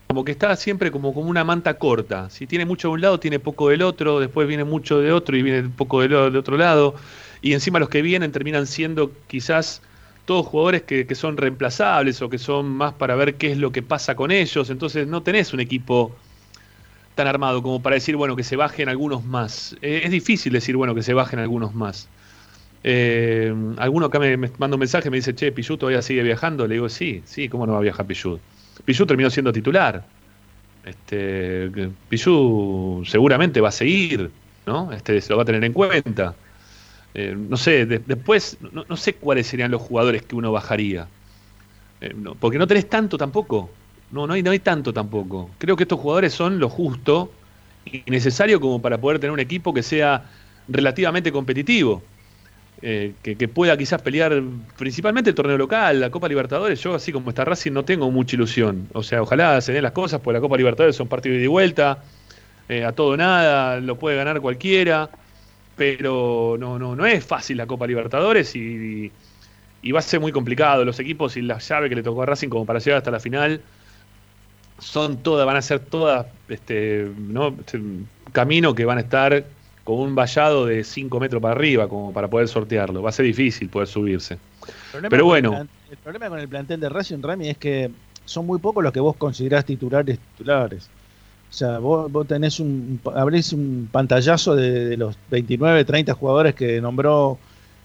Como 0.06 0.22
que 0.22 0.32
está 0.32 0.54
siempre 0.56 0.90
como, 0.90 1.14
como 1.14 1.30
una 1.30 1.44
manta 1.44 1.78
corta. 1.78 2.28
Si 2.28 2.46
tiene 2.46 2.66
mucho 2.66 2.88
de 2.88 2.94
un 2.94 3.00
lado, 3.00 3.18
tiene 3.18 3.38
poco 3.38 3.70
del 3.70 3.80
otro, 3.80 4.20
después 4.20 4.46
viene 4.46 4.64
mucho 4.64 5.00
de 5.00 5.12
otro 5.12 5.34
y 5.34 5.42
viene 5.42 5.66
poco 5.70 6.02
del, 6.02 6.14
otro 6.14 6.58
lado. 6.58 6.94
Y 7.40 7.54
encima 7.54 7.78
los 7.78 7.88
que 7.88 8.02
vienen 8.02 8.32
terminan 8.32 8.66
siendo 8.66 9.12
quizás 9.28 9.80
todos 10.26 10.46
jugadores 10.46 10.82
que, 10.82 11.06
que 11.06 11.14
son 11.14 11.38
reemplazables 11.38 12.20
o 12.20 12.28
que 12.28 12.36
son 12.36 12.68
más 12.68 12.92
para 12.92 13.14
ver 13.14 13.36
qué 13.36 13.52
es 13.52 13.56
lo 13.56 13.72
que 13.72 13.82
pasa 13.82 14.14
con 14.14 14.30
ellos. 14.30 14.68
Entonces 14.68 15.06
no 15.06 15.22
tenés 15.22 15.54
un 15.54 15.60
equipo 15.60 16.14
tan 17.14 17.28
armado 17.28 17.62
como 17.62 17.80
para 17.80 17.94
decir, 17.94 18.14
bueno, 18.14 18.36
que 18.36 18.44
se 18.44 18.56
bajen 18.56 18.90
algunos 18.90 19.24
más. 19.24 19.74
Eh, 19.80 20.02
es 20.04 20.10
difícil 20.10 20.52
decir, 20.52 20.76
bueno, 20.76 20.94
que 20.94 21.02
se 21.02 21.14
bajen 21.14 21.38
algunos 21.38 21.74
más. 21.74 22.10
Eh, 22.82 23.52
alguno 23.78 24.06
acá 24.06 24.18
me, 24.20 24.36
manda 24.36 24.76
un 24.76 24.80
mensaje, 24.80 25.10
me 25.10 25.16
dice, 25.18 25.34
che, 25.34 25.52
Pichu 25.52 25.76
todavía 25.78 26.02
sigue 26.02 26.22
viajando. 26.22 26.66
Le 26.66 26.74
digo, 26.74 26.88
sí, 26.88 27.22
sí, 27.26 27.48
¿cómo 27.48 27.66
no 27.66 27.72
va 27.72 27.78
a 27.78 27.82
viajar 27.82 28.06
Pichu? 28.06 28.42
Pichu 28.84 29.06
terminó 29.06 29.30
siendo 29.30 29.52
titular. 29.52 30.10
Este, 30.82 31.70
Pichu 32.08 33.02
seguramente 33.06 33.60
va 33.60 33.68
a 33.70 33.72
seguir, 33.72 34.34
¿no? 34.66 34.92
Este, 34.92 35.20
se 35.20 35.30
lo 35.32 35.36
va 35.38 35.42
a 35.44 35.46
tener 35.46 35.64
en 35.64 35.72
cuenta. 35.74 36.40
Eh, 37.14 37.34
no 37.36 37.56
sé, 37.56 37.86
de- 37.86 38.00
después, 38.00 38.58
no, 38.60 38.84
no 38.88 38.96
sé 38.96 39.18
cuáles 39.18 39.46
serían 39.48 39.70
los 39.70 39.82
jugadores 39.82 40.24
que 40.26 40.36
uno 40.36 40.52
bajaría. 40.52 41.12
Eh, 42.00 42.14
no, 42.14 42.38
porque 42.38 42.58
no 42.58 42.66
tenés 42.66 42.88
tanto 42.88 43.16
tampoco. 43.18 43.80
No, 44.10 44.26
no 44.26 44.34
hay, 44.34 44.42
no 44.42 44.50
hay 44.50 44.60
tanto 44.60 44.92
tampoco. 44.92 45.56
Creo 45.58 45.76
que 45.76 45.84
estos 45.84 46.00
jugadores 46.00 46.32
son 46.32 46.58
lo 46.58 46.68
justo 46.68 47.40
y 47.84 48.04
necesario 48.10 48.60
como 48.60 48.80
para 48.82 49.00
poder 49.00 49.18
tener 49.18 49.32
un 49.32 49.40
equipo 49.40 49.74
que 49.74 49.82
sea 49.82 50.30
relativamente 50.66 51.32
competitivo. 51.32 52.10
Eh, 52.80 53.14
que, 53.22 53.48
pueda 53.48 53.76
quizás 53.76 54.00
pelear 54.02 54.40
principalmente 54.76 55.30
el 55.30 55.36
torneo 55.36 55.58
local, 55.58 56.00
la 56.00 56.10
Copa 56.10 56.28
Libertadores. 56.28 56.80
Yo, 56.80 56.94
así 56.94 57.12
como 57.12 57.30
está 57.30 57.44
Racing, 57.44 57.72
no 57.72 57.84
tengo 57.84 58.10
mucha 58.10 58.36
ilusión. 58.36 58.88
O 58.92 59.02
sea, 59.02 59.22
ojalá 59.22 59.60
se 59.60 59.72
den 59.72 59.82
las 59.82 59.92
cosas, 59.92 60.20
porque 60.20 60.34
la 60.34 60.40
Copa 60.40 60.56
Libertadores 60.56 60.94
son 60.94 61.08
partidos 61.08 61.40
de 61.40 61.48
vuelta, 61.48 62.04
eh, 62.68 62.84
a 62.84 62.92
todo 62.92 63.16
nada, 63.16 63.80
lo 63.80 63.96
puede 63.98 64.16
ganar 64.16 64.40
cualquiera. 64.40 65.10
Pero 65.76 66.56
no, 66.58 66.78
no, 66.78 66.96
no 66.96 67.06
es 67.06 67.24
fácil 67.24 67.56
la 67.56 67.66
Copa 67.66 67.86
Libertadores 67.86 68.54
y, 68.56 69.12
y 69.82 69.92
va 69.92 70.00
a 70.00 70.02
ser 70.02 70.20
muy 70.20 70.32
complicado. 70.32 70.84
Los 70.84 71.00
equipos 71.00 71.36
y 71.36 71.42
la 71.42 71.58
llave 71.58 71.88
que 71.88 71.96
le 71.96 72.02
tocó 72.02 72.22
a 72.22 72.26
Racing 72.26 72.48
como 72.48 72.66
para 72.66 72.78
llegar 72.78 72.98
hasta 72.98 73.10
la 73.10 73.20
final 73.20 73.60
son 74.78 75.18
todas, 75.18 75.46
van 75.46 75.56
a 75.56 75.62
ser 75.62 75.80
todas 75.80 76.26
este, 76.48 77.10
¿no? 77.16 77.48
Este, 77.58 77.80
camino 78.32 78.74
que 78.74 78.84
van 78.84 78.98
a 78.98 79.02
estar 79.02 79.44
con 79.88 80.00
un 80.00 80.14
vallado 80.14 80.66
de 80.66 80.84
5 80.84 81.18
metros 81.18 81.40
para 81.40 81.54
arriba 81.54 81.88
como 81.88 82.12
para 82.12 82.28
poder 82.28 82.46
sortearlo. 82.46 83.00
Va 83.00 83.08
a 83.08 83.12
ser 83.12 83.24
difícil 83.24 83.70
poder 83.70 83.88
subirse. 83.88 84.38
Pero 85.08 85.24
bueno. 85.24 85.66
El 85.90 85.96
problema 85.96 86.28
con 86.28 86.38
el 86.38 86.46
plantel 86.46 86.78
de 86.78 86.90
Racing 86.90 87.22
Rami 87.22 87.48
es 87.48 87.56
que 87.56 87.90
son 88.26 88.44
muy 88.44 88.58
pocos 88.58 88.84
los 88.84 88.92
que 88.92 89.00
vos 89.00 89.16
considerás 89.16 89.64
titulares 89.64 90.18
titulares. 90.36 90.90
O 91.48 91.52
sea, 91.54 91.78
vos, 91.78 92.12
vos 92.12 92.26
tenés 92.26 92.60
un, 92.60 93.00
abrís 93.14 93.54
un 93.54 93.88
pantallazo 93.90 94.54
de, 94.54 94.90
de 94.90 94.98
los 94.98 95.16
29, 95.30 95.86
30 95.86 96.12
jugadores 96.12 96.54
que 96.54 96.82
nombró 96.82 97.38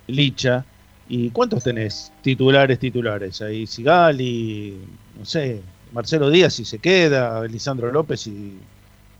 Licha. 0.07 0.65
¿Y 1.07 1.29
cuántos 1.29 1.63
tenés 1.63 2.11
titulares 2.21 2.79
titulares? 2.79 3.41
Ahí 3.41 3.65
Sigali, 3.65 4.77
no 5.17 5.23
sé, 5.23 5.61
Marcelo 5.93 6.29
Díaz 6.29 6.55
si 6.55 6.65
se 6.65 6.79
queda, 6.79 7.41
Lisandro 7.47 7.89
López 7.93 8.27
y... 8.27 8.57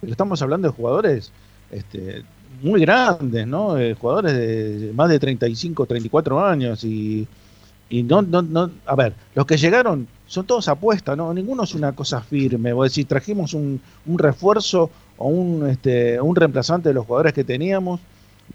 Pero 0.01 0.11
estamos 0.11 0.41
hablando 0.41 0.68
de 0.68 0.73
jugadores 0.73 1.31
este, 1.72 2.23
muy 2.64 2.81
grandes, 2.81 3.45
¿no? 3.45 3.77
Eh, 3.77 3.94
jugadores 3.94 4.34
de 4.34 4.91
más 4.94 5.10
de 5.10 5.19
35, 5.19 5.85
34 5.85 6.45
años 6.45 6.84
y, 6.84 7.27
y 7.90 8.03
no, 8.03 8.22
no, 8.22 8.41
no, 8.41 8.72
a 8.85 8.95
ver, 8.95 9.14
los 9.35 9.45
que 9.45 9.57
llegaron 9.57 10.07
son 10.26 10.45
todos 10.45 10.68
apuestas, 10.68 11.15
¿no? 11.15 11.34
Ninguno 11.34 11.64
es 11.64 11.76
una 11.76 11.91
cosa 11.91 12.22
firme. 12.22 12.73
Vos 12.73 12.90
decís, 12.90 13.07
trajimos 13.07 13.53
un, 13.53 13.80
un 14.06 14.18
refuerzo 14.18 14.90
o 15.18 15.27
un, 15.27 15.69
este, 15.69 16.19
un 16.19 16.35
reemplazante 16.35 16.90
de 16.90 16.95
los 16.95 17.06
jugadores 17.06 17.34
que 17.34 17.44
teníamos 17.44 17.99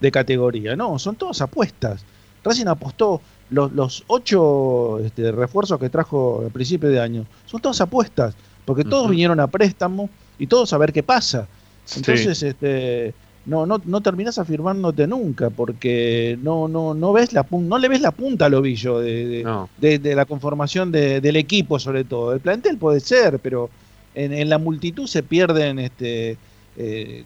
de 0.01 0.11
categoría. 0.11 0.75
No, 0.75 0.99
son 0.99 1.15
todas 1.15 1.41
apuestas. 1.41 2.03
Racing 2.43 2.67
apostó 2.67 3.21
los, 3.51 3.73
los 3.73 4.05
ocho 4.07 4.99
este, 5.01 5.31
refuerzos 5.33 5.79
que 5.79 5.91
trajo 5.91 6.43
al 6.45 6.51
principio 6.51 6.89
de 6.89 6.99
año. 6.99 7.27
Son 7.47 7.61
todas 7.61 7.81
apuestas, 7.81 8.35
porque 8.65 8.85
todos 8.85 9.11
vinieron 9.11 9.39
a 9.39 9.47
préstamo 9.47 10.09
y 10.39 10.47
todos 10.47 10.73
a 10.73 10.79
ver 10.79 10.93
qué 10.93 11.03
pasa. 11.03 11.47
Entonces, 11.95 12.43
este, 12.43 13.15
no, 13.49 13.67
no, 13.67 13.79
no 13.85 14.01
terminás 14.03 14.39
afirmándote 14.39 15.07
nunca, 15.07 15.51
porque 15.51 16.39
no, 16.41 16.69
no, 16.69 16.95
no 16.95 17.13
ves 17.13 17.33
la 17.33 17.45
pun- 17.49 17.67
no 17.69 17.79
le 17.79 17.89
ves 17.89 18.01
la 18.01 18.13
punta 18.13 18.47
al 18.47 18.55
ovillo 18.55 18.99
de, 19.01 19.27
de, 19.27 19.51
de- 19.77 19.99
de 19.99 20.15
la 20.15 20.27
conformación 20.27 20.93
de- 20.93 21.21
del 21.21 21.37
equipo, 21.37 21.79
sobre 21.79 22.05
todo. 22.05 22.33
El 22.35 22.41
plantel 22.41 22.79
puede 22.79 23.01
ser, 23.01 23.41
pero 23.41 23.73
en, 24.15 24.33
en 24.33 24.49
la 24.49 24.59
multitud 24.59 25.07
se 25.07 25.23
pierden 25.23 25.79
este, 25.79 26.41
eh, 26.77 27.25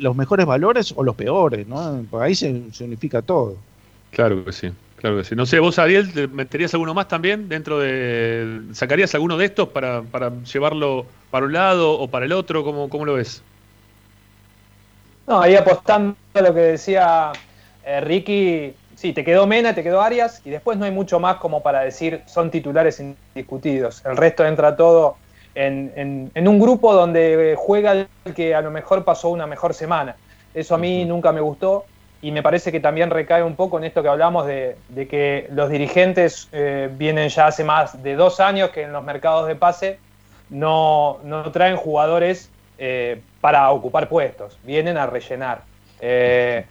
los 0.00 0.16
mejores 0.16 0.46
valores 0.46 0.92
o 0.96 1.02
los 1.04 1.16
peores, 1.16 1.66
¿no? 1.66 2.06
Por 2.10 2.22
ahí 2.22 2.34
se, 2.34 2.72
se 2.72 2.84
unifica 2.84 3.22
todo. 3.22 3.66
Claro 4.10 4.44
que 4.44 4.52
sí, 4.52 4.68
claro 4.96 5.16
que 5.16 5.24
sí. 5.24 5.34
No 5.34 5.44
sé, 5.46 5.58
vos, 5.58 5.78
Ariel, 5.78 6.12
¿te 6.12 6.28
meterías 6.28 6.72
alguno 6.74 6.94
más 6.94 7.08
también 7.08 7.48
dentro 7.48 7.78
de. 7.80 8.68
¿Sacarías 8.72 9.14
alguno 9.14 9.36
de 9.36 9.46
estos 9.46 9.70
para, 9.70 10.02
para 10.10 10.42
llevarlo 10.42 11.12
para 11.30 11.46
un 11.46 11.52
lado 11.52 11.92
o 11.98 12.10
para 12.10 12.26
el 12.26 12.32
otro? 12.32 12.62
¿Cómo, 12.64 12.88
cómo 12.88 13.04
lo 13.04 13.14
ves? 13.14 13.44
No, 15.26 15.40
ahí 15.40 15.54
apostando 15.56 16.16
a 16.34 16.40
lo 16.42 16.52
que 16.54 16.60
decía 16.60 17.32
eh, 17.82 18.00
Ricky, 18.00 18.74
sí, 18.94 19.12
te 19.14 19.24
quedó 19.24 19.46
Mena, 19.46 19.74
te 19.74 19.82
quedó 19.82 20.00
Arias, 20.02 20.40
y 20.44 20.50
después 20.50 20.76
no 20.78 20.84
hay 20.84 20.90
mucho 20.90 21.18
más 21.20 21.36
como 21.38 21.62
para 21.62 21.80
decir 21.80 22.22
son 22.26 22.50
titulares 22.50 23.00
indiscutidos. 23.00 24.04
El 24.04 24.16
resto 24.16 24.44
entra 24.46 24.76
todo 24.76 25.16
en, 25.54 25.92
en- 25.96 26.30
en 26.34 26.48
un 26.48 26.58
grupo 26.60 26.92
donde 26.94 27.54
juega 27.56 27.92
el 27.92 28.08
que 28.34 28.54
a 28.54 28.60
lo 28.60 28.70
mejor 28.70 29.04
pasó 29.04 29.30
una 29.30 29.46
mejor 29.46 29.72
semana. 29.74 30.20
Eso 30.52 30.74
a 30.74 30.78
mí 30.78 31.04
nunca 31.04 31.32
me 31.32 31.40
gustó 31.40 31.90
y 32.20 32.30
me 32.32 32.42
parece 32.42 32.70
que 32.72 32.80
también 32.80 33.10
recae 33.10 33.42
un 33.42 33.56
poco 33.56 33.78
en 33.78 33.84
esto 33.84 34.02
que 34.02 34.08
hablamos 34.08 34.46
de, 34.46 34.82
de 34.88 35.08
que 35.08 35.46
los 35.50 35.70
dirigentes 35.70 36.48
eh, 36.52 36.88
vienen 36.92 37.28
ya 37.30 37.46
hace 37.46 37.64
más 37.64 38.02
de 38.02 38.14
dos 38.14 38.40
años 38.40 38.70
que 38.70 38.82
en 38.82 38.92
los 38.92 39.04
mercados 39.04 39.46
de 39.46 39.56
pase 39.56 40.02
no, 40.48 41.20
no 41.24 41.50
traen 41.52 41.76
jugadores 41.76 42.54
eh, 42.76 43.26
para 43.44 43.70
ocupar 43.72 44.08
puestos, 44.08 44.58
vienen 44.62 44.96
a 44.96 45.04
rellenar. 45.04 45.64
Eh, 46.00 46.64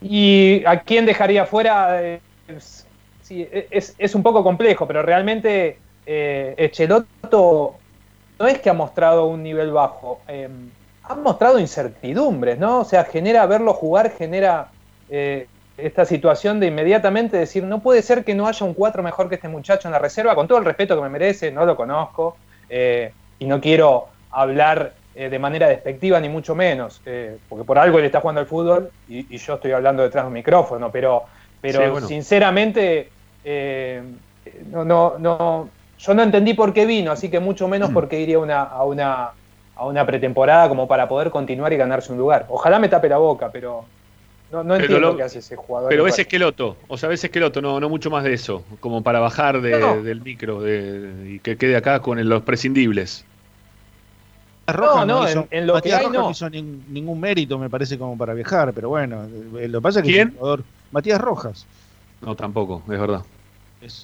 ¿Y 0.00 0.62
a 0.64 0.78
quién 0.78 1.04
dejaría 1.04 1.44
fuera? 1.44 2.04
Eh, 2.04 2.20
es, 2.48 3.96
es, 3.98 4.14
un 4.14 4.22
poco 4.22 4.44
complejo, 4.44 4.86
pero 4.86 5.02
realmente 5.02 5.78
eh, 6.06 6.54
Echeloto 6.56 7.74
no 8.38 8.46
es 8.46 8.60
que 8.60 8.70
ha 8.70 8.74
mostrado 8.74 9.26
un 9.26 9.42
nivel 9.42 9.72
bajo, 9.72 10.20
eh, 10.28 10.48
ha 11.02 11.16
mostrado 11.16 11.58
incertidumbres, 11.58 12.60
¿no? 12.60 12.78
O 12.78 12.84
sea, 12.84 13.02
genera 13.02 13.44
verlo 13.46 13.74
jugar, 13.74 14.12
genera 14.12 14.68
esta 15.76 16.04
situación 16.04 16.60
de 16.60 16.68
inmediatamente 16.68 17.38
decir, 17.38 17.64
no 17.64 17.80
puede 17.80 18.02
ser 18.02 18.24
que 18.24 18.36
no 18.36 18.46
haya 18.46 18.64
un 18.64 18.74
4 18.74 19.02
mejor 19.02 19.28
que 19.28 19.34
este 19.34 19.48
muchacho 19.48 19.88
en 19.88 19.92
la 19.92 19.98
reserva, 19.98 20.36
con 20.36 20.46
todo 20.46 20.58
el 20.58 20.64
respeto 20.64 20.94
que 20.94 21.02
me 21.02 21.08
merece, 21.08 21.50
no 21.50 21.66
lo 21.66 21.74
conozco, 21.74 22.36
y 22.70 23.46
no 23.46 23.60
quiero 23.60 24.06
hablar 24.30 24.99
eh, 25.14 25.28
de 25.28 25.38
manera 25.38 25.68
despectiva 25.68 26.20
ni 26.20 26.28
mucho 26.28 26.54
menos, 26.54 27.00
eh, 27.04 27.36
porque 27.48 27.64
por 27.64 27.78
algo 27.78 27.98
él 27.98 28.04
está 28.04 28.20
jugando 28.20 28.40
al 28.40 28.46
fútbol 28.46 28.90
y, 29.08 29.34
y 29.34 29.38
yo 29.38 29.54
estoy 29.54 29.72
hablando 29.72 30.02
detrás 30.02 30.24
de 30.24 30.28
un 30.28 30.34
micrófono, 30.34 30.90
pero, 30.92 31.24
pero 31.60 31.84
Sí, 31.84 31.90
bueno. 31.90 32.06
sinceramente 32.06 33.10
eh, 33.44 34.02
no, 34.70 34.84
no, 34.84 35.18
no, 35.18 35.68
yo 35.98 36.14
no 36.14 36.22
entendí 36.22 36.54
por 36.54 36.72
qué 36.72 36.86
vino, 36.86 37.10
así 37.12 37.28
que 37.28 37.40
mucho 37.40 37.66
Mm. 37.66 37.70
menos 37.70 37.90
por 37.90 38.08
qué 38.08 38.20
iría 38.20 38.38
una, 38.38 38.62
a, 38.62 38.84
una, 38.84 39.30
a 39.76 39.86
una 39.86 40.06
pretemporada 40.06 40.68
como 40.68 40.86
para 40.86 41.08
poder 41.08 41.30
continuar 41.30 41.72
y 41.72 41.76
ganarse 41.76 42.12
un 42.12 42.18
lugar. 42.18 42.46
Ojalá 42.48 42.78
me 42.78 42.88
tape 42.88 43.08
la 43.08 43.18
boca, 43.18 43.50
pero 43.52 43.84
no, 44.52 44.62
no 44.64 44.74
Pero 44.74 44.84
entiendo 44.84 45.10
lo- 45.10 45.16
qué 45.16 45.22
hace 45.22 45.38
ese 45.40 45.56
jugador. 45.56 45.88
Pero 45.90 46.04
ves 46.04 46.18
esqueloto, 46.18 46.76
o 46.88 46.96
sea, 46.96 47.08
ves 47.08 47.22
esqueloto, 47.24 47.60
no, 47.62 47.78
no 47.80 47.88
mucho 47.88 48.10
más 48.10 48.24
de 48.24 48.32
eso, 48.34 48.64
como 48.80 49.02
para 49.02 49.20
bajar 49.20 49.60
de- 49.60 49.78
No. 49.78 50.02
del 50.02 50.20
micro 50.22 50.60
de- 50.60 51.34
y 51.34 51.38
que 51.40 51.56
quede 51.56 51.76
acá 51.76 52.00
con 52.00 52.18
el- 52.18 52.28
los 52.28 52.42
prescindibles. 52.42 53.24
Rojas 54.74 55.06
no, 55.06 55.28
hizo- 55.28 55.46
en- 55.50 55.58
en 55.58 55.66
lo 55.66 55.74
Matías 55.74 56.00
que 56.00 56.06
hay, 56.06 56.12
Rojas 56.12 56.22
no. 56.24 56.30
hizo 56.30 56.48
nin- 56.50 56.80
ningún 56.88 57.20
mérito, 57.20 57.58
me 57.58 57.68
parece, 57.70 57.98
como 57.98 58.16
para 58.16 58.34
viajar, 58.34 58.72
pero 58.72 58.88
bueno, 58.88 59.24
eh, 59.58 59.68
lo 59.68 59.78
que 59.80 59.82
pasa 59.82 60.00
es 60.00 60.06
que 60.06 60.12
¿Quién? 60.12 60.28
es 60.28 60.34
un 60.34 60.38
jugador. 60.40 60.64
Matías 60.92 61.20
Rojas. 61.20 61.66
No, 62.20 62.34
tampoco, 62.34 62.82
es 62.92 63.00
verdad. 63.00 63.22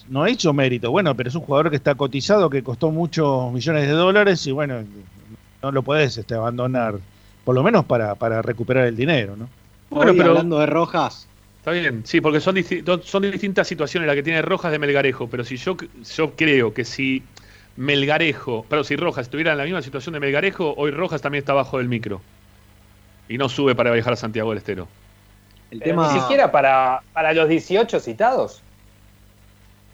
No 0.09 0.23
ha 0.23 0.31
hecho 0.31 0.53
mérito, 0.55 0.91
bueno, 0.91 1.15
pero 1.15 1.29
es 1.29 1.35
un 1.35 1.43
jugador 1.43 1.69
que 1.71 1.77
está 1.77 1.95
cotizado, 1.95 2.49
que 2.49 2.63
costó 2.63 2.91
muchos 2.91 3.53
millones 3.53 3.83
de 3.87 3.93
dólares 3.93 4.47
y 4.47 4.53
bueno, 4.53 4.83
no 5.63 5.71
lo 5.73 5.83
podés 5.83 6.17
este, 6.17 6.35
abandonar, 6.35 6.95
por 7.45 7.55
lo 7.55 7.63
menos 7.63 7.85
para, 7.85 8.15
para 8.15 8.41
recuperar 8.41 8.87
el 8.87 8.97
dinero, 8.97 9.37
¿no? 9.37 9.49
Bueno, 9.91 10.13
pero- 10.17 10.31
hablando 10.31 10.59
de 10.59 10.67
Rojas, 10.67 11.29
Está 11.59 11.73
bien, 11.73 12.03
sí, 12.07 12.21
porque 12.21 12.39
son, 12.39 12.55
disti- 12.55 13.03
son 13.03 13.23
distintas 13.23 13.67
situaciones 13.67 14.07
las 14.07 14.15
que 14.15 14.23
tiene 14.23 14.41
Rojas 14.41 14.71
de 14.71 14.79
Melgarejo, 14.79 15.27
pero 15.29 15.43
si 15.45 15.57
yo, 15.57 15.77
yo 16.17 16.31
creo 16.37 16.73
que 16.73 16.85
si 16.85 17.25
Melgarejo, 17.77 18.65
pero 18.69 18.85
si 18.85 18.97
Rojas 18.97 19.27
estuviera 19.27 19.53
en 19.53 19.59
la 19.59 19.65
misma 19.65 19.83
situación 19.83 20.15
de 20.15 20.21
Melgarejo, 20.21 20.75
hoy 20.77 20.91
Rojas 20.91 21.21
también 21.23 21.41
está 21.43 21.53
abajo 21.53 21.79
del 21.79 21.89
micro. 21.89 22.21
Y 23.29 23.39
no 23.39 23.49
sube 23.49 23.75
para 23.75 23.91
viajar 23.93 24.13
a 24.15 24.17
Santiago 24.17 24.51
del 24.51 24.59
Estero. 24.59 24.89
el 25.71 25.83
Pero 25.83 26.03
tema... 26.03 26.13
Ni 26.13 26.21
siquiera 26.21 26.51
para, 26.53 27.03
para 27.13 27.33
los 27.33 27.49
18 27.49 28.01
citados. 28.01 28.63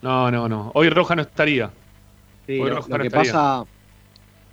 No, 0.00 0.30
no, 0.30 0.48
no. 0.48 0.70
Hoy 0.74 0.90
Rojas 0.90 1.16
no 1.16 1.22
estaría. 1.22 1.70
Sí, 2.46 2.58
Hoy 2.58 2.70
lo, 2.70 2.76
Rojas 2.76 2.90
lo 2.90 2.98
no 2.98 3.00
que 3.00 3.08
estaría. 3.08 3.32
pasa, 3.32 3.64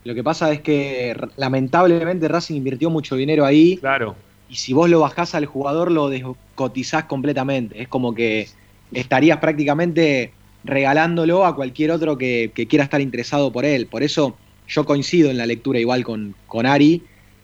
lo 0.04 0.16
que 0.16 0.24
pasa 0.24 0.52
es 0.52 0.62
que 0.62 1.16
lamentablemente 1.38 2.28
Racing 2.28 2.56
invirtió 2.56 2.90
mucho 2.90 3.16
dinero 3.16 3.46
ahí. 3.46 3.78
Claro. 3.78 4.16
Y 4.48 4.56
si 4.56 4.74
vos 4.74 4.90
lo 4.90 5.02
bajás 5.02 5.36
al 5.36 5.46
jugador, 5.46 5.92
lo 5.92 6.10
descotizás 6.10 7.06
completamente. 7.06 7.82
Es 7.82 7.88
como 7.88 8.14
que 8.16 8.48
estarías 8.92 9.38
prácticamente 9.40 10.34
regalándolo 10.64 11.46
a 11.46 11.56
cualquier 11.56 11.92
otro 11.92 12.18
que, 12.18 12.52
que 12.54 12.68
quiera 12.68 12.84
estar 12.84 13.02
interesado 13.02 13.52
por 13.52 13.66
él. 13.66 13.88
Por 13.88 14.04
eso 14.04 14.38
yo 14.68 14.86
coincido 14.86 15.32
en 15.32 15.38
la 15.38 15.46
lectura 15.46 15.80
igual 15.80 16.04
con, 16.04 16.36
con 16.48 16.66
Ari, 16.66 17.02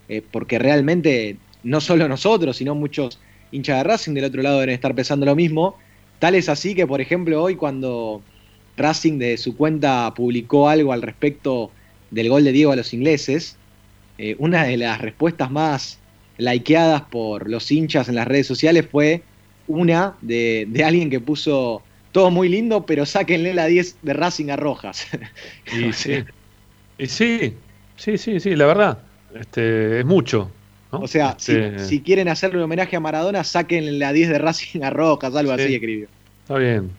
eh, 0.08 0.22
porque 0.32 0.60
realmente 0.60 1.38
no 1.64 1.82
solo 1.82 2.08
nosotros, 2.08 2.58
sino 2.58 2.76
muchos 2.76 3.20
hinchas 3.52 3.78
de 3.78 3.84
Racing 3.84 4.14
del 4.14 4.26
otro 4.26 4.42
lado 4.42 4.60
deben 4.60 4.76
estar 4.76 4.94
pensando 4.94 5.26
lo 5.26 5.36
mismo. 5.36 5.76
Tal 6.20 6.36
es 6.36 6.48
así 6.50 6.76
que, 6.76 6.86
por 6.86 7.02
ejemplo, 7.02 7.42
hoy 7.42 7.56
cuando 7.56 8.22
Racing 8.78 9.18
de 9.18 9.38
su 9.38 9.58
cuenta 9.58 10.14
publicó 10.16 10.70
algo 10.70 10.94
al 10.94 11.02
respecto 11.02 11.72
del 12.12 12.30
gol 12.30 12.44
de 12.44 12.52
Diego 12.52 12.72
a 12.72 12.76
los 12.76 12.94
ingleses, 12.94 13.58
eh, 14.18 14.36
una 14.38 14.64
de 14.64 14.78
las 14.78 15.02
respuestas 15.02 15.50
más 15.50 16.00
likeadas 16.38 17.02
por 17.04 17.50
los 17.50 17.72
hinchas 17.72 18.08
en 18.08 18.16
las 18.16 18.28
redes 18.28 18.46
sociales 18.46 18.86
fue 18.90 19.24
una 19.68 20.16
de, 20.22 20.68
de 20.70 20.84
alguien 20.84 21.10
que 21.10 21.20
puso 21.20 21.82
todo 22.16 22.32
muy 22.32 22.48
lindo, 22.48 22.86
pero 22.86 23.06
sáquenle 23.06 23.54
la 23.54 23.66
10 23.66 23.98
de 24.02 24.14
Racing 24.14 24.50
a 24.50 24.56
Rojas. 24.56 25.06
Y 25.78 25.92
sí. 25.92 26.24
Y 26.98 27.08
sí, 27.08 27.56
sí, 27.98 28.18
sí, 28.18 28.40
sí, 28.40 28.56
la 28.56 28.66
verdad. 28.68 29.00
Este, 29.38 30.00
es 30.00 30.06
mucho. 30.06 30.50
¿no? 30.94 31.00
O 31.00 31.08
sea, 31.10 31.36
si- 31.38 31.58
Este, 31.58 31.80
si, 31.80 32.00
quieren 32.00 32.30
hacerle 32.30 32.60
un 32.60 32.64
homenaje 32.64 32.96
a 32.96 33.02
Maradona, 33.02 33.44
sáquenle 33.44 33.92
la 33.92 34.14
10 34.14 34.30
de 34.30 34.40
Racing 34.40 34.82
a 34.84 34.92
Rojas, 34.92 35.36
algo 35.36 35.54
Sí. 35.58 35.64
así 35.64 35.76
escribió. 35.76 36.08
Está 36.44 36.58
bien. 36.58 36.90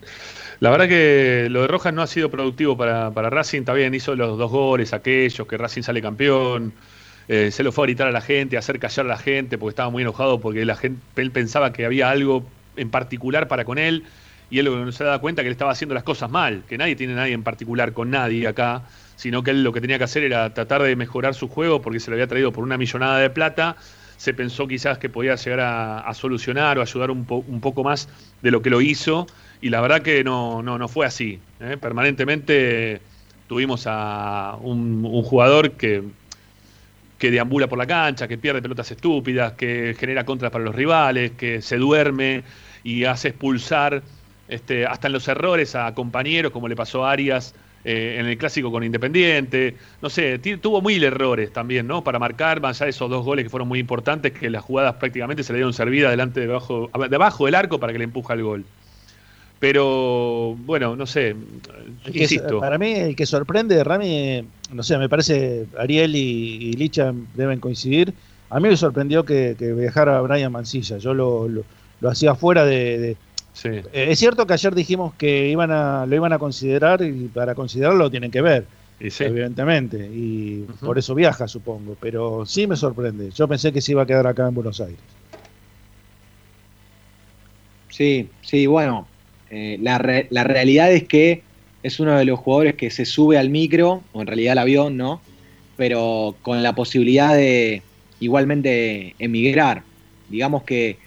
La 0.59 0.69
verdad 0.69 0.87
que 0.87 1.47
lo 1.49 1.63
de 1.63 1.67
Rojas 1.67 1.95
no 1.95 2.03
ha 2.03 2.07
sido 2.07 2.29
productivo 2.29 2.77
para, 2.77 3.09
para 3.09 3.31
Racing. 3.31 3.61
Está 3.61 3.73
bien, 3.73 3.95
hizo 3.95 4.15
los 4.15 4.37
dos 4.37 4.51
goles, 4.51 4.93
aquellos, 4.93 5.47
que 5.47 5.57
Racing 5.57 5.81
sale 5.81 5.99
campeón. 5.99 6.73
Eh, 7.27 7.49
se 7.49 7.63
lo 7.63 7.71
fue 7.71 7.85
a 7.85 7.87
gritar 7.87 8.07
a 8.07 8.11
la 8.11 8.21
gente, 8.21 8.55
a 8.55 8.59
hacer 8.59 8.77
callar 8.77 9.07
a 9.07 9.09
la 9.09 9.17
gente, 9.17 9.57
porque 9.57 9.71
estaba 9.71 9.89
muy 9.89 10.03
enojado, 10.03 10.39
porque 10.39 10.63
la 10.63 10.75
gente, 10.75 11.01
él 11.15 11.31
pensaba 11.31 11.73
que 11.73 11.85
había 11.85 12.11
algo 12.11 12.45
en 12.75 12.91
particular 12.91 13.47
para 13.47 13.65
con 13.65 13.79
él. 13.79 14.03
Y 14.49 14.59
él 14.59 14.65
no 14.65 14.91
se 14.91 15.03
daba 15.03 15.19
cuenta 15.19 15.41
que 15.41 15.47
él 15.47 15.51
estaba 15.51 15.71
haciendo 15.71 15.93
las 15.93 16.03
cosas 16.03 16.29
mal, 16.29 16.63
que 16.67 16.77
nadie 16.77 16.95
tiene 16.95 17.13
nadie 17.13 17.33
en 17.33 17.43
particular 17.43 17.93
con 17.93 18.09
nadie 18.09 18.47
acá, 18.47 18.83
sino 19.15 19.43
que 19.43 19.51
él 19.51 19.63
lo 19.63 19.73
que 19.73 19.81
tenía 19.81 19.97
que 19.97 20.05
hacer 20.05 20.23
era 20.23 20.53
tratar 20.53 20.81
de 20.83 20.95
mejorar 20.95 21.35
su 21.35 21.49
juego 21.49 21.81
porque 21.81 21.99
se 21.99 22.09
lo 22.09 22.15
había 22.15 22.27
traído 22.27 22.51
por 22.51 22.63
una 22.63 22.77
millonada 22.77 23.19
de 23.19 23.29
plata. 23.29 23.75
Se 24.15 24.33
pensó 24.33 24.67
quizás 24.67 24.97
que 24.97 25.09
podía 25.09 25.35
llegar 25.35 25.59
a, 25.59 26.13
solucionar 26.13 26.79
o 26.79 26.81
ayudar 26.81 27.11
un 27.11 27.25
poco 27.25 27.83
más 27.83 28.09
de 28.41 28.51
lo 28.51 28.61
que 28.61 28.69
lo 28.69 28.81
hizo. 28.81 29.27
Y 29.61 29.69
la 29.69 29.81
verdad 29.81 30.01
que 30.01 30.23
no, 30.23 30.61
no, 30.61 30.77
no 30.77 30.87
fue 30.87 31.05
así. 31.05 31.39
¿eh? 31.59 31.77
Permanentemente 31.79 33.01
tuvimos 33.47 33.85
a 33.87 34.57
un, 34.61 35.05
un 35.05 35.23
jugador 35.23 35.71
que, 35.71 36.03
que 37.17 37.31
deambula 37.31 37.67
por 37.67 37.77
la 37.77 37.87
cancha, 37.87 38.27
que 38.27 38.37
pierde 38.37 38.61
pelotas 38.61 38.91
estúpidas, 38.91 39.53
que 39.53 39.95
genera 39.99 40.25
contras 40.25 40.51
para 40.51 40.63
los 40.63 40.75
rivales, 40.75 41.31
que 41.31 41.61
se 41.61 41.77
duerme 41.77 42.43
y 42.83 43.05
hace 43.05 43.29
expulsar 43.29 44.03
este, 44.47 44.85
hasta 44.85 45.07
en 45.07 45.13
los 45.13 45.27
errores 45.27 45.75
a 45.75 45.93
compañeros, 45.93 46.51
como 46.51 46.67
le 46.67 46.75
pasó 46.75 47.05
a 47.05 47.11
Arias 47.11 47.53
eh, 47.83 48.17
en 48.19 48.25
el 48.25 48.37
clásico 48.37 48.71
con 48.71 48.83
Independiente. 48.83 49.75
No 50.01 50.09
sé, 50.09 50.39
tuvo 50.39 50.81
mil 50.81 51.03
errores 51.03 51.51
también, 51.53 51.87
¿no? 51.87 52.03
Para 52.03 52.19
marcar, 52.19 52.59
más 52.61 52.77
allá 52.81 52.85
de 52.85 52.89
esos 52.91 53.09
dos 53.09 53.23
goles 53.23 53.43
que 53.45 53.49
fueron 53.49 53.67
muy 53.67 53.79
importantes, 53.79 54.31
que 54.33 54.49
las 54.49 54.63
jugadas 54.63 54.95
prácticamente 54.95 55.43
se 55.43 55.53
le 55.53 55.57
dieron 55.59 55.73
servidas 55.73 56.11
delante 56.11 56.39
debajo, 56.41 56.89
debajo 57.09 57.45
del 57.45 57.55
arco 57.55 57.79
para 57.79 57.93
que 57.93 57.99
le 57.99 58.05
empuja 58.05 58.33
el 58.33 58.43
gol. 58.43 58.65
Pero 59.59 60.55
bueno, 60.55 60.95
no 60.95 61.07
sé, 61.07 61.35
que- 62.11 62.19
insisto. 62.19 62.59
para 62.59 62.77
mí, 62.77 62.93
el 62.93 63.15
que 63.15 63.25
sorprende, 63.25 63.83
Rami, 63.83 64.07
eh, 64.09 64.45
no 64.71 64.83
sé, 64.83 64.97
me 64.99 65.09
parece 65.09 65.65
Ariel 65.79 66.15
y, 66.15 66.19
y 66.69 66.73
Licha 66.73 67.11
deben 67.33 67.59
coincidir. 67.59 68.13
A 68.51 68.59
mí 68.59 68.69
me 68.69 68.77
sorprendió 68.77 69.25
que, 69.25 69.55
que 69.57 69.73
viajara 69.73 70.21
Brian 70.21 70.51
Mancilla. 70.51 70.97
Yo 70.99 71.13
lo, 71.13 71.47
lo- 71.47 71.63
lo 71.99 72.09
hacía 72.09 72.35
fuera 72.35 72.65
de. 72.65 72.97
de- 72.99 73.17
Sí. 73.57 73.69
Eh, 73.69 73.83
es 74.11 74.19
cierto 74.19 74.45
que 74.45 74.53
ayer 74.53 74.75
dijimos 74.75 75.15
que 75.15 75.49
iban 75.49 75.71
a, 75.71 76.05
lo 76.05 76.15
iban 76.15 76.31
a 76.31 76.37
considerar 76.37 77.01
y 77.01 77.27
para 77.27 77.55
considerarlo 77.55 77.97
lo 77.97 78.11
tienen 78.11 78.29
que 78.29 78.41
ver, 78.41 78.65
Y 78.99 79.09
sí. 79.09 79.23
evidentemente. 79.23 79.97
Y 80.13 80.65
por 80.79 80.99
eso 80.99 81.15
viaja, 81.15 81.47
supongo. 81.47 81.97
Pero 81.99 82.45
sí 82.45 82.67
me 82.67 82.75
sorprende. 82.75 83.31
Yo 83.31 83.47
pensé 83.47 83.73
que 83.73 83.81
se 83.81 83.93
iba 83.93 84.03
a 84.03 84.05
quedar 84.05 84.27
acá 84.27 84.47
en 84.47 84.53
Buenos 84.53 84.79
Aires. 84.79 84.99
Sí, 87.89 88.29
sí, 88.41 88.67
bueno, 88.67 89.07
eh, 89.49 89.79
la, 89.81 89.97
re- 89.97 90.27
la 90.29 90.43
realidad 90.43 90.91
es 90.91 91.05
que 91.07 91.41
es 91.81 91.99
uno 91.99 92.15
de 92.15 92.25
los 92.25 92.39
jugadores 92.39 92.75
que 92.75 92.91
se 92.91 93.05
sube 93.05 93.39
al 93.39 93.49
micro, 93.49 94.03
o 94.13 94.21
en 94.21 94.27
realidad 94.27 94.51
al 94.51 94.57
avión, 94.59 94.97
¿no? 94.97 95.19
Pero 95.77 96.35
con 96.43 96.61
la 96.61 96.75
posibilidad 96.75 97.33
de 97.35 97.81
igualmente 98.19 99.15
emigrar. 99.17 99.81
Digamos 100.29 100.61
que 100.63 100.97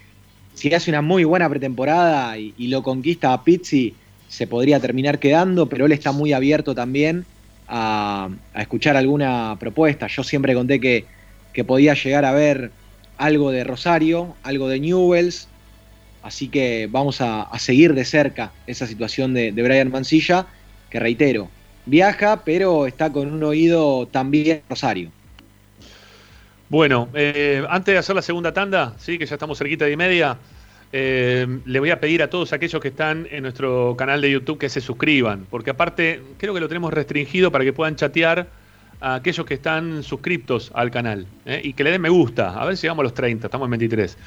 si 0.53 0.73
hace 0.73 0.91
una 0.91 1.01
muy 1.01 1.23
buena 1.23 1.49
pretemporada 1.49 2.37
y, 2.37 2.67
lo 2.67 2.83
conquista 2.83 3.33
a 3.33 3.43
Pizzi, 3.43 3.93
se 4.27 4.47
podría 4.47 4.79
terminar 4.79 5.19
quedando, 5.19 5.67
pero 5.67 5.85
él 5.85 5.91
está 5.91 6.11
muy 6.11 6.33
abierto 6.33 6.73
también 6.75 7.25
a, 7.67 8.29
escuchar 8.55 8.97
alguna 8.97 9.57
propuesta. 9.59 10.07
Yo 10.07 10.23
siempre 10.23 10.53
conté 10.53 10.79
que, 10.79 11.05
que 11.53 11.63
podía 11.63 11.93
llegar 11.93 12.25
a 12.25 12.31
ver 12.31 12.71
algo 13.17 13.51
de 13.51 13.63
Rosario, 13.63 14.35
algo 14.43 14.67
de 14.67 14.79
Newells, 14.79 15.47
Así 16.23 16.49
que 16.49 16.87
vamos 16.89 17.19
a, 17.21 17.49
seguir 17.57 17.93
de 17.93 18.05
cerca 18.05 18.51
esa 18.67 18.85
situación 18.85 19.33
de, 19.33 19.51
de 19.51 19.63
Brian 19.63 19.89
Mancilla, 19.89 20.45
que 20.89 20.99
reitero, 20.99 21.49
viaja, 21.85 22.43
pero 22.45 22.85
está 22.85 23.11
con 23.11 23.31
un 23.31 23.43
oído 23.43 24.07
también 24.07 24.61
Rosario. 24.69 25.11
Bueno, 26.71 27.09
eh, 27.13 27.65
antes 27.69 27.93
de 27.93 27.97
hacer 27.97 28.15
la 28.15 28.21
segunda 28.21 28.53
tanda, 28.53 28.93
sí, 28.97 29.17
que 29.17 29.25
ya 29.25 29.35
estamos 29.35 29.57
cerquita 29.57 29.83
de 29.83 29.97
media, 29.97 30.37
eh, 30.93 31.45
le 31.65 31.79
voy 31.81 31.89
a 31.89 31.99
pedir 31.99 32.23
a 32.23 32.29
todos 32.29 32.53
aquellos 32.53 32.81
que 32.81 32.87
están 32.87 33.27
en 33.29 33.43
nuestro 33.43 33.93
canal 33.97 34.21
de 34.21 34.31
YouTube 34.31 34.57
que 34.57 34.69
se 34.69 34.79
suscriban, 34.79 35.45
porque 35.49 35.71
aparte 35.71 36.21
creo 36.37 36.53
que 36.53 36.61
lo 36.61 36.69
tenemos 36.69 36.93
restringido 36.93 37.51
para 37.51 37.65
que 37.65 37.73
puedan 37.73 37.97
chatear 37.97 38.47
a 39.01 39.15
aquellos 39.15 39.45
que 39.45 39.55
están 39.55 40.01
suscriptos 40.01 40.71
al 40.73 40.91
canal 40.91 41.27
¿eh? 41.45 41.59
y 41.61 41.73
que 41.73 41.83
le 41.83 41.91
den 41.91 41.99
me 41.99 42.07
gusta. 42.07 42.53
A 42.53 42.65
ver 42.65 42.77
si 42.77 42.83
llegamos 42.83 43.01
a 43.01 43.03
los 43.03 43.13
30, 43.15 43.47
estamos 43.47 43.65
en 43.65 43.71
23. 43.71 44.17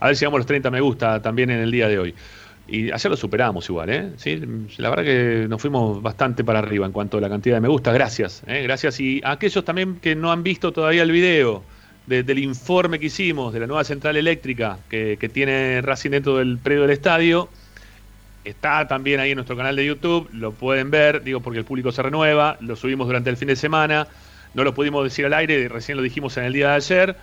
A 0.00 0.06
ver 0.08 0.16
si 0.16 0.22
llegamos 0.22 0.38
a 0.38 0.40
los 0.40 0.46
30 0.46 0.70
me 0.72 0.80
gusta 0.80 1.22
también 1.22 1.50
en 1.50 1.60
el 1.60 1.70
día 1.70 1.86
de 1.86 2.00
hoy. 2.00 2.14
Y 2.66 2.90
ayer 2.90 3.10
lo 3.10 3.16
superamos 3.16 3.68
igual, 3.68 3.90
¿eh? 3.90 4.10
Sí, 4.16 4.42
la 4.78 4.90
verdad 4.90 5.04
que 5.04 5.46
nos 5.48 5.62
fuimos 5.62 6.02
bastante 6.02 6.42
para 6.42 6.58
arriba 6.58 6.84
en 6.84 6.90
cuanto 6.90 7.18
a 7.18 7.20
la 7.20 7.28
cantidad 7.28 7.54
de 7.54 7.60
me 7.60 7.68
gusta. 7.68 7.92
Gracias, 7.92 8.42
¿eh? 8.48 8.64
gracias. 8.64 8.98
Y 8.98 9.20
a 9.22 9.30
aquellos 9.30 9.64
también 9.64 10.00
que 10.00 10.16
no 10.16 10.32
han 10.32 10.42
visto 10.42 10.72
todavía 10.72 11.04
el 11.04 11.12
video 11.12 11.62
de- 12.06 12.22
del 12.22 12.38
informe 12.38 12.98
que 12.98 13.06
hicimos 13.06 13.52
de 13.52 13.60
la 13.60 13.66
nueva 13.66 13.84
central 13.84 14.16
eléctrica 14.16 14.78
que, 14.88 15.16
tiene 15.32 15.80
Racing 15.82 16.10
dentro 16.10 16.38
del 16.38 16.58
predio 16.58 16.82
del 16.82 16.90
estadio, 16.90 17.48
está 18.44 18.88
también 18.88 19.20
ahí 19.20 19.30
en 19.30 19.36
nuestro 19.36 19.56
canal 19.56 19.76
de 19.76 19.86
YouTube, 19.86 20.28
lo 20.32 20.52
pueden 20.52 20.90
ver, 20.90 21.22
digo 21.22 21.40
porque 21.40 21.60
el 21.60 21.64
público 21.64 21.92
se 21.92 22.02
renueva, 22.02 22.56
lo 22.60 22.74
subimos 22.76 23.06
durante 23.06 23.30
el 23.30 23.36
fin 23.36 23.48
de 23.48 23.56
semana, 23.56 24.08
no 24.54 24.64
lo 24.64 24.74
pudimos 24.74 25.04
decir 25.04 25.24
al 25.26 25.34
aire, 25.34 25.68
recién 25.68 25.96
lo 25.96 26.02
dijimos 26.02 26.36
en 26.36 26.44
el 26.44 26.52
día 26.52 26.70
de 26.70 26.74
ayer. 26.74 27.16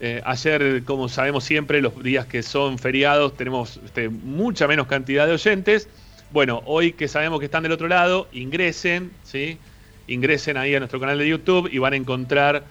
Eh, 0.00 0.22
ayer, 0.24 0.84
como 0.84 1.08
sabemos 1.08 1.42
siempre, 1.42 1.82
los 1.82 2.00
días 2.04 2.24
que 2.26 2.44
son 2.44 2.78
feriados 2.78 3.36
tenemos 3.36 3.80
este, 3.84 4.08
mucha 4.08 4.68
menos 4.68 4.86
cantidad 4.86 5.26
de 5.26 5.32
oyentes. 5.32 5.88
Bueno, 6.30 6.62
hoy 6.66 6.92
que 6.92 7.08
sabemos 7.08 7.40
que 7.40 7.46
están 7.46 7.64
del 7.64 7.72
otro 7.72 7.88
lado, 7.88 8.28
ingresen, 8.32 9.10
¿sí? 9.24 9.58
Ingresen 10.06 10.56
ahí 10.56 10.74
a 10.74 10.78
nuestro 10.78 11.00
canal 11.00 11.18
de 11.18 11.26
YouTube 11.26 11.68
y 11.72 11.78
van 11.78 11.94
a 11.94 11.96
encontrar 11.96 12.62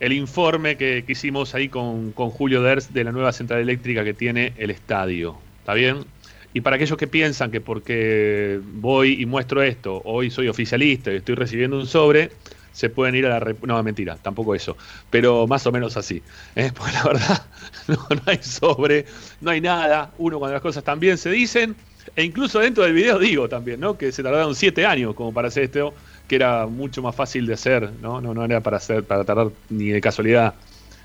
el 0.00 0.12
informe 0.12 0.76
que, 0.76 1.04
que 1.06 1.12
hicimos 1.12 1.54
ahí 1.54 1.68
con, 1.68 2.12
con 2.12 2.30
Julio 2.30 2.62
Ders 2.62 2.92
de 2.92 3.04
la 3.04 3.12
nueva 3.12 3.32
central 3.32 3.60
eléctrica 3.60 4.04
que 4.04 4.14
tiene 4.14 4.52
el 4.56 4.70
estadio. 4.70 5.36
¿Está 5.60 5.74
bien? 5.74 6.04
Y 6.52 6.60
para 6.60 6.76
aquellos 6.76 6.96
que 6.96 7.08
piensan 7.08 7.50
que 7.50 7.60
porque 7.60 8.60
voy 8.74 9.20
y 9.20 9.26
muestro 9.26 9.62
esto, 9.62 10.00
hoy 10.04 10.30
soy 10.30 10.46
oficialista 10.46 11.12
y 11.12 11.16
estoy 11.16 11.34
recibiendo 11.34 11.76
un 11.76 11.86
sobre, 11.86 12.30
se 12.72 12.90
pueden 12.90 13.14
ir 13.16 13.26
a 13.26 13.40
la... 13.40 13.54
No, 13.62 13.82
mentira, 13.82 14.16
tampoco 14.22 14.54
eso. 14.54 14.76
Pero 15.10 15.48
más 15.48 15.66
o 15.66 15.72
menos 15.72 15.96
así. 15.96 16.22
¿eh? 16.54 16.70
Porque 16.76 16.92
la 16.92 17.04
verdad, 17.04 17.46
no, 17.88 17.96
no 18.08 18.22
hay 18.26 18.38
sobre, 18.42 19.04
no 19.40 19.50
hay 19.50 19.60
nada. 19.60 20.12
Uno 20.18 20.38
cuando 20.38 20.52
las 20.54 20.62
cosas 20.62 20.84
bien 20.98 21.18
se 21.18 21.30
dicen. 21.30 21.74
E 22.14 22.22
incluso 22.22 22.60
dentro 22.60 22.84
del 22.84 22.92
video 22.92 23.18
digo 23.18 23.48
también, 23.48 23.80
¿no? 23.80 23.96
Que 23.96 24.12
se 24.12 24.22
tardaron 24.22 24.54
siete 24.54 24.86
años 24.86 25.14
como 25.14 25.32
para 25.32 25.48
hacer 25.48 25.64
esto, 25.64 25.94
que 26.26 26.36
era 26.36 26.66
mucho 26.66 27.02
más 27.02 27.14
fácil 27.16 27.46
de 27.46 27.54
hacer, 27.54 27.92
¿no? 28.00 28.20
No, 28.20 28.34
no 28.34 28.44
era 28.44 28.62
para 28.62 28.78
hacer, 28.78 29.06
para 29.06 29.24
tardar 29.24 29.52
ni 29.68 29.88
de 29.90 30.00
casualidad 30.00 30.58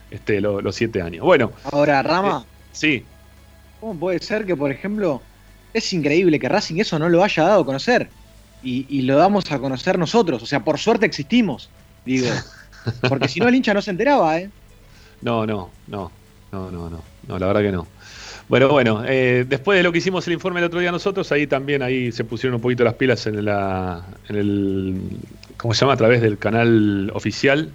este, 0.09 0.41
lo- 0.41 0.61
los 0.61 0.75
siete 0.75 1.01
años. 1.01 1.25
Bueno, 1.25 1.53
Ahora, 1.63 2.01
Rama, 2.03 2.49
sí. 2.71 3.07
¿cómo 3.79 3.99
puede 3.99 4.19
ser 4.19 4.45
que, 4.45 4.55
por 4.55 4.71
ejemplo, 4.71 5.29
es 5.73 5.91
increíble 5.93 6.39
que 6.39 6.49
Racing 6.49 6.77
eso 6.79 6.99
no 6.99 7.09
lo 7.09 7.23
haya 7.23 7.43
dado 7.43 7.61
a 7.61 7.65
conocer? 7.65 8.15
Y, 8.61 8.85
y 8.97 9.03
lo 9.03 9.17
damos 9.17 9.43
a 9.51 9.59
conocer 9.59 9.97
nosotros. 9.97 10.43
O 10.43 10.45
sea, 10.45 10.63
por 10.63 10.79
suerte 10.79 11.05
existimos, 11.05 11.73
digo. 12.03 12.49
Porque 13.07 13.27
si 13.29 13.39
no, 13.39 13.47
el 13.47 13.55
hincha 13.55 13.73
no 13.73 13.81
se 13.81 13.91
enteraba, 13.91 14.39
¿eh? 14.39 14.51
No, 15.21 15.45
no, 15.45 15.79
no, 15.85 16.21
no, 16.51 16.71
no, 16.71 16.89
no, 16.89 17.11
no, 17.21 17.39
la 17.39 17.47
verdad 17.47 17.61
que 17.61 17.71
no. 17.71 17.93
Bueno, 18.49 18.67
bueno, 18.69 19.03
eh, 19.05 19.45
después 19.47 19.77
de 19.77 19.83
lo 19.83 19.91
que 19.91 19.99
hicimos 19.99 20.25
el 20.27 20.33
informe 20.33 20.59
el 20.59 20.65
otro 20.65 20.79
día 20.79 20.91
nosotros, 20.91 21.31
ahí 21.31 21.45
también 21.45 21.83
ahí 21.83 22.11
se 22.11 22.23
pusieron 22.23 22.55
un 22.55 22.61
poquito 22.61 22.83
las 22.83 22.95
pilas 22.95 23.27
en 23.27 23.45
la, 23.45 24.03
en 24.27 24.35
el, 24.35 25.01
¿cómo 25.55 25.75
se 25.75 25.81
llama? 25.81 25.93
A 25.93 25.97
través 25.97 26.19
del 26.21 26.39
canal 26.39 27.11
oficial, 27.13 27.69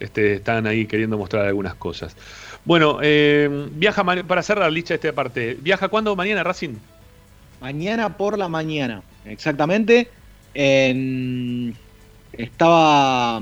este, 0.00 0.34
están 0.34 0.66
ahí 0.66 0.86
queriendo 0.86 1.16
mostrar 1.16 1.46
algunas 1.46 1.76
cosas. 1.76 2.16
Bueno, 2.64 2.98
eh, 3.00 3.48
viaja 3.74 4.02
para 4.04 4.42
cerrar 4.42 4.72
lista 4.72 4.94
esta 4.94 5.12
parte. 5.12 5.56
¿Viaja 5.60 5.86
cuándo? 5.88 6.16
Mañana 6.16 6.42
Racing. 6.42 6.74
Mañana 7.60 8.16
por 8.16 8.36
la 8.36 8.48
mañana, 8.48 9.02
exactamente. 9.24 10.08
En- 10.52 11.76
estaba. 12.32 13.40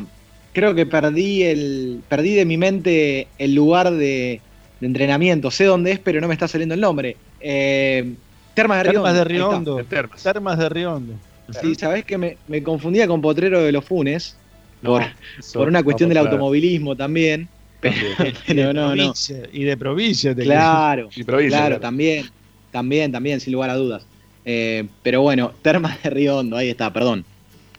Creo 0.53 0.75
que 0.75 0.85
perdí 0.85 1.43
el. 1.45 2.03
Perdí 2.09 2.35
de 2.35 2.45
mi 2.45 2.59
mente 2.59 3.29
el 3.39 3.55
lugar 3.55 3.91
de, 3.93 4.41
de 4.81 4.87
entrenamiento. 4.87 5.51
Sé 5.51 5.65
dónde 5.65 5.93
es, 5.93 5.99
pero 5.99 6.21
no 6.21 6.29
me 6.29 6.35
está 6.35 6.49
saliendo 6.49 6.75
el 6.75 6.81
nombre. 6.81 7.17
Eh, 7.41 8.13
Termas 8.55 8.79
de 8.79 8.91
Riondo. 8.91 9.03
Termas 9.03 9.15
de. 9.15 9.25
Riondo. 9.25 9.81
Termas 10.23 10.59
de 10.59 10.69
Riondo. 10.69 11.15
Sí, 11.61 11.75
sabés 11.75 12.05
que 12.05 12.17
me, 12.19 12.37
me 12.49 12.63
confundía 12.63 13.07
con 13.07 13.21
Potrero 13.21 13.63
de 13.63 13.73
los 13.73 13.85
Funes. 13.85 14.37
No, 14.83 14.93
por, 14.93 15.03
eso 15.39 15.59
por 15.59 15.69
una 15.69 15.83
cuestión 15.83 16.09
del 16.09 16.19
automovilismo 16.19 16.97
también. 16.97 17.49
Pero, 17.81 17.97
Y 18.19 18.25
de 18.25 18.35
pero 18.47 18.73
no, 18.73 18.89
no. 18.89 18.95
provincia, 18.95 19.43
Y 19.53 19.65
de 19.65 19.77
provincia. 19.77 20.35
te 20.35 20.43
Claro, 20.43 21.09
Y 21.15 21.25
provincia, 21.25 21.59
claro, 21.59 21.69
claro. 21.77 21.81
también, 21.81 22.27
también, 22.71 23.11
también, 23.13 23.41
sin 23.41 23.53
lugar 23.53 23.71
a 23.71 23.77
dudas. 23.77 24.05
Eh, 24.45 24.87
pero 25.03 25.23
bueno, 25.23 25.53
Termas 25.63 26.03
de 26.03 26.11
Río 26.11 26.39
Hondo, 26.39 26.57
ahí 26.57 26.69
está, 26.69 26.93
perdón. 26.93 27.25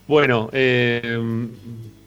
Bueno, 0.08 0.50
eh, 0.54 1.20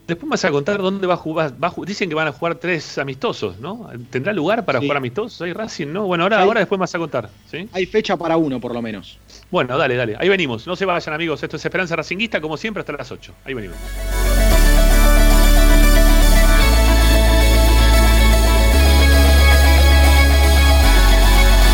después 0.06 0.24
me 0.24 0.30
vas 0.30 0.44
a 0.44 0.50
contar 0.50 0.80
dónde 0.82 1.06
va 1.06 1.14
a 1.14 1.16
jugar. 1.16 1.52
va 1.62 1.68
a 1.68 1.70
ju- 1.72 1.84
dicen 1.84 2.08
que 2.08 2.14
van 2.14 2.28
a 2.28 2.32
jugar 2.32 2.56
tres 2.56 2.98
amistosos, 2.98 3.58
¿no? 3.58 3.88
¿Tendrá 4.10 4.32
lugar 4.32 4.64
para 4.64 4.78
Sí. 4.80 4.86
jugar 4.86 4.98
amistosos? 4.98 5.40
Hay 5.42 5.52
Racing, 5.52 5.88
¿no? 5.92 6.06
Bueno, 6.06 6.24
ahora, 6.24 6.38
Hay- 6.38 6.44
ahora 6.44 6.60
después 6.60 6.78
me 6.78 6.82
vas 6.82 6.94
a 6.94 6.98
contar, 6.98 7.30
¿sí? 7.50 7.68
Hay 7.72 7.86
fecha 7.86 8.16
para 8.16 8.36
uno, 8.36 8.60
por 8.60 8.72
lo 8.74 8.82
menos. 8.82 9.18
Bueno, 9.50 9.76
dale, 9.78 9.96
dale. 9.96 10.16
Ahí 10.18 10.28
venimos. 10.28 10.66
No 10.66 10.76
se 10.76 10.84
vayan, 10.84 11.14
amigos. 11.14 11.42
Esto 11.42 11.56
es 11.56 11.64
Esperanza 11.64 11.96
Racinguista, 11.96 12.40
como 12.40 12.56
siempre, 12.56 12.80
hasta 12.80 12.92
las 12.92 13.10
8. 13.10 13.32
Ahí 13.44 13.54
venimos. 13.54 13.76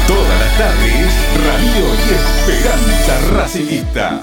Todas 0.07 0.41
las 0.41 0.59
tardes, 0.59 1.15
Radio 1.47 1.87
y 1.95 2.51
Esperanza 2.51 3.21
Racingista. 3.37 4.23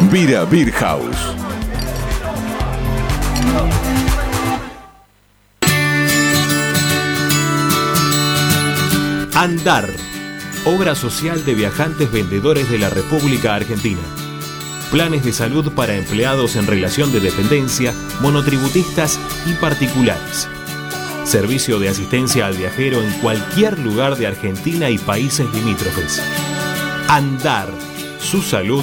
Vira 0.00 0.44
Beer 0.44 0.72
House. 0.72 1.34
Andar. 9.34 9.88
Obra 10.64 10.94
Social 10.94 11.44
de 11.44 11.54
Viajantes 11.54 12.10
Vendedores 12.10 12.68
de 12.70 12.78
la 12.78 12.90
República 12.90 13.54
Argentina. 13.54 14.00
Planes 14.90 15.24
de 15.24 15.32
salud 15.32 15.72
para 15.72 15.94
empleados 15.94 16.56
en 16.56 16.66
relación 16.66 17.12
de 17.12 17.20
dependencia, 17.20 17.92
monotributistas 18.20 19.18
y 19.46 19.52
particulares. 19.54 20.48
Servicio 21.24 21.78
de 21.78 21.88
asistencia 21.88 22.46
al 22.46 22.56
viajero 22.56 23.02
en 23.02 23.12
cualquier 23.20 23.78
lugar 23.78 24.16
de 24.16 24.26
Argentina 24.26 24.90
y 24.90 24.98
países 24.98 25.46
limítrofes. 25.54 26.20
Andar. 27.08 27.68
Su 28.18 28.40
salud, 28.40 28.82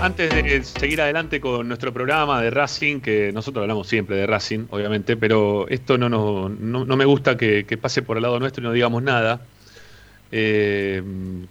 Antes 0.00 0.30
de 0.30 0.62
seguir 0.64 1.00
adelante 1.00 1.40
con 1.40 1.68
nuestro 1.68 1.92
programa 1.92 2.40
de 2.42 2.50
Racing, 2.50 3.00
que 3.00 3.30
nosotros 3.32 3.62
hablamos 3.62 3.86
siempre 3.86 4.16
de 4.16 4.26
Racing, 4.26 4.66
obviamente, 4.70 5.16
pero 5.16 5.68
esto 5.68 5.98
no, 5.98 6.08
no, 6.08 6.48
no, 6.48 6.84
no 6.84 6.96
me 6.96 7.04
gusta 7.04 7.36
que, 7.36 7.64
pase 7.80 8.02
por 8.02 8.16
el 8.16 8.22
lado 8.22 8.38
nuestro 8.38 8.62
y 8.62 8.64
no 8.64 8.72
digamos 8.72 9.02
nada. 9.02 9.40
Eh, 10.32 11.02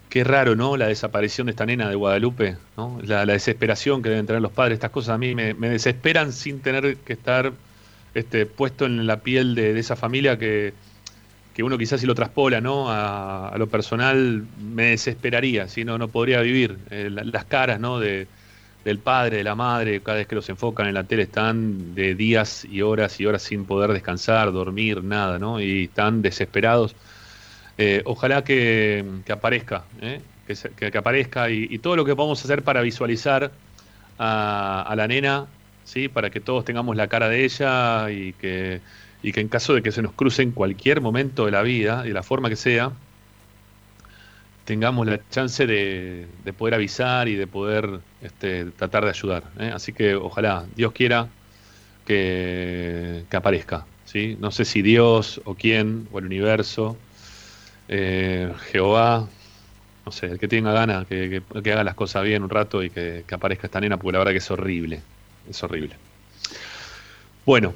qué 0.09 0.23
raro, 0.23 0.55
¿no? 0.55 0.75
La 0.75 0.87
desaparición 0.87 1.47
de 1.47 1.51
esta 1.51 1.65
nena 1.65 1.89
de 1.89 1.95
Guadalupe, 1.95 2.57
¿no? 2.77 2.99
La, 3.03 3.25
desesperación 3.25 4.01
que 4.01 4.09
deben 4.09 4.25
tener 4.25 4.41
los 4.41 4.51
padres. 4.51 4.75
Estas 4.75 4.91
cosas 4.91 5.15
a 5.15 5.17
mí 5.17 5.33
me, 5.35 5.53
desesperan 5.53 6.33
sin 6.33 6.59
tener 6.59 6.97
que 6.97 7.13
estar 7.13 7.53
este, 8.13 8.45
puesto 8.45 8.85
en 8.85 9.07
la 9.07 9.21
piel 9.21 9.55
de 9.55 9.77
esa 9.79 9.95
familia 9.95 10.37
que, 10.37 10.73
que 11.55 11.63
uno 11.63 11.79
quizás 11.79 12.01
si 12.01 12.07
lo 12.07 12.15
traspola 12.15 12.61
¿no? 12.61 12.91
a, 12.91 13.49
a 13.49 13.57
lo 13.59 13.71
personal 13.71 14.49
me 14.57 14.87
desesperaría, 14.91 15.69
si 15.69 15.85
no, 15.85 15.97
no 15.97 16.11
podría 16.11 16.41
vivir. 16.41 16.85
Eh, 16.91 17.09
la- 17.11 17.23
las 17.25 17.45
caras 17.47 17.79
¿no? 17.79 17.99
de, 17.99 18.29
del 18.83 19.01
padre, 19.01 19.37
de 19.37 19.43
la 19.45 19.55
madre, 19.55 20.03
cada 20.03 20.17
vez 20.19 20.27
que 20.27 20.35
los 20.35 20.49
enfocan 20.49 20.87
en 20.87 20.95
la 20.95 21.07
tele 21.07 21.23
están 21.23 21.95
de 21.95 22.15
días 22.15 22.65
y 22.65 22.81
horas 22.81 23.19
y 23.21 23.25
horas 23.27 23.43
sin 23.43 23.65
poder 23.65 23.91
descansar, 23.93 24.51
dormir, 24.53 25.03
nada, 25.03 25.39
¿no? 25.39 25.61
Y 25.61 25.85
están 25.85 26.21
desesperados. 26.21 26.97
Eh, 27.77 28.01
ojalá 28.05 28.43
que, 28.43 29.21
que 29.25 29.31
aparezca, 29.31 29.89
¿eh? 30.01 30.25
que, 30.45 30.91
que- 30.91 30.97
aparezca 30.97 31.49
y, 31.49 31.67
y 31.69 31.79
todo 31.79 31.95
lo 31.95 32.05
que 32.05 32.15
podamos 32.15 32.43
hacer 32.43 32.63
para 32.63 32.81
visualizar 32.81 33.59
a, 34.17 34.83
a 34.87 34.95
la 34.95 35.07
nena, 35.07 35.55
¿sí? 35.83 36.07
Para 36.09 36.29
que 36.31 36.41
todos 36.41 36.65
tengamos 36.65 36.95
la 36.95 37.09
cara 37.09 37.29
de 37.29 37.43
ella 37.45 38.09
y 38.11 38.33
que, 38.35 38.83
y 39.25 39.31
que 39.33 39.41
en 39.41 39.49
caso 39.49 39.73
de 39.73 39.81
que 39.83 39.91
se 39.91 40.01
nos 40.03 40.13
cruce 40.13 40.43
en 40.43 40.51
cualquier 40.51 41.01
momento 41.01 41.45
de 41.45 41.51
la 41.51 41.63
vida, 41.63 42.03
de 42.03 42.13
la 42.13 42.23
forma 42.23 42.49
que 42.49 42.55
sea, 42.55 42.91
tengamos 44.65 45.05
la 45.07 45.19
chance 45.29 45.67
de, 45.67 46.27
de 46.43 46.53
poder 46.53 46.73
avisar 46.75 47.27
y 47.27 47.35
de 47.35 47.47
poder 47.47 48.01
este, 48.21 48.65
tratar 48.71 49.03
de 49.03 49.09
ayudar. 49.11 49.43
¿eh? 49.59 49.71
Así 49.73 49.93
que 49.93 50.15
ojalá, 50.15 50.65
Dios 50.75 50.91
quiera 50.93 51.29
que, 52.05 53.25
que 53.29 53.37
aparezca. 53.37 53.87
¿sí? 54.05 54.37
No 54.39 54.51
sé 54.51 54.65
si 54.65 54.81
Dios 54.81 55.41
o 55.45 55.55
quién, 55.55 56.07
o 56.11 56.19
el 56.19 56.25
universo, 56.25 56.97
eh, 57.87 58.53
Jehová, 58.71 59.29
no 60.05 60.11
sé, 60.11 60.27
el 60.27 60.39
que 60.39 60.47
tenga 60.47 60.73
ganas, 60.73 61.07
que, 61.07 61.43
que- 61.53 61.61
que 61.63 61.73
haga 61.73 61.83
las 61.83 61.95
cosas 61.95 62.23
bien 62.23 62.43
un 62.43 62.49
rato 62.49 62.83
y 62.83 62.89
que, 62.91 63.25
que 63.27 63.35
aparezca 63.35 63.67
esta 63.67 63.81
nena, 63.81 63.97
porque 63.97 64.13
la 64.13 64.19
verdad 64.19 64.33
que 64.33 64.39
es 64.39 64.51
horrible. 64.51 65.01
Es 65.49 65.63
horrible. 65.63 65.97
Bueno, 67.45 67.73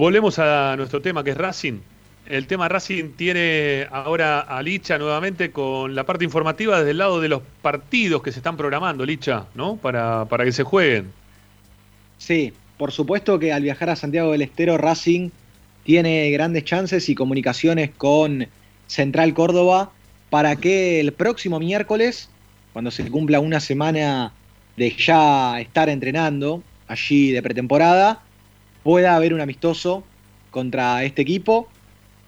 volvemos 0.00 0.38
a 0.38 0.76
nuestro 0.78 1.02
tema 1.02 1.22
que 1.22 1.32
es 1.32 1.36
Racing. 1.36 1.78
El 2.26 2.46
tema 2.46 2.70
Racing 2.70 3.10
tiene 3.18 3.86
ahora 3.90 4.40
a 4.40 4.62
Licha 4.62 4.96
nuevamente 4.96 5.50
con 5.50 5.94
la 5.94 6.04
parte 6.04 6.24
informativa 6.24 6.78
desde 6.78 6.92
el 6.92 6.98
lado 6.98 7.20
de 7.20 7.28
los 7.28 7.42
partidos 7.60 8.22
que 8.22 8.32
se 8.32 8.38
están 8.38 8.56
programando, 8.56 9.04
Licha, 9.04 9.44
¿no? 9.54 9.76
Para, 9.76 10.24
para 10.24 10.46
que 10.46 10.52
se 10.52 10.62
jueguen. 10.62 11.12
Sí, 12.16 12.54
por 12.78 12.92
supuesto 12.92 13.38
que 13.38 13.52
al 13.52 13.62
viajar 13.62 13.90
a 13.90 13.96
Santiago 13.96 14.32
del 14.32 14.40
Estero, 14.40 14.78
Racing 14.78 15.28
tiene 15.84 16.30
grandes 16.30 16.64
chances 16.64 17.10
y 17.10 17.14
comunicaciones 17.14 17.90
con 17.90 18.46
Central 18.86 19.34
Córdoba 19.34 19.90
para 20.30 20.56
que 20.56 20.98
el 21.00 21.12
próximo 21.12 21.60
miércoles, 21.60 22.30
cuando 22.72 22.90
se 22.90 23.06
cumpla 23.10 23.38
una 23.40 23.60
semana 23.60 24.32
de 24.78 24.96
ya 24.96 25.60
estar 25.60 25.90
entrenando 25.90 26.62
allí 26.88 27.32
de 27.32 27.42
pretemporada, 27.42 28.22
pueda 28.82 29.16
haber 29.16 29.34
un 29.34 29.40
amistoso 29.40 30.04
contra 30.50 31.04
este 31.04 31.22
equipo. 31.22 31.68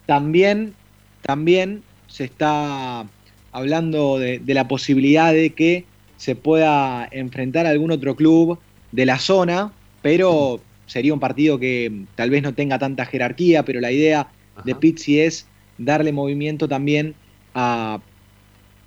También, 0.05 0.73
también 1.21 1.83
se 2.07 2.25
está 2.25 3.05
hablando 3.51 4.19
de, 4.19 4.39
de 4.39 4.53
la 4.53 4.67
posibilidad 4.67 5.33
de 5.33 5.51
que 5.51 5.85
se 6.17 6.35
pueda 6.35 7.07
enfrentar 7.11 7.65
a 7.65 7.69
algún 7.69 7.91
otro 7.91 8.15
club 8.15 8.59
de 8.91 9.05
la 9.05 9.19
zona, 9.19 9.73
pero 10.01 10.61
sería 10.85 11.13
un 11.13 11.19
partido 11.19 11.59
que 11.59 12.05
tal 12.15 12.29
vez 12.29 12.43
no 12.43 12.53
tenga 12.53 12.79
tanta 12.79 13.05
jerarquía, 13.05 13.63
pero 13.65 13.81
la 13.81 13.91
idea 13.91 14.27
de 14.63 14.75
Pizzi 14.75 15.19
es 15.19 15.47
darle 15.77 16.11
movimiento 16.11 16.67
también 16.67 17.15
a 17.55 17.99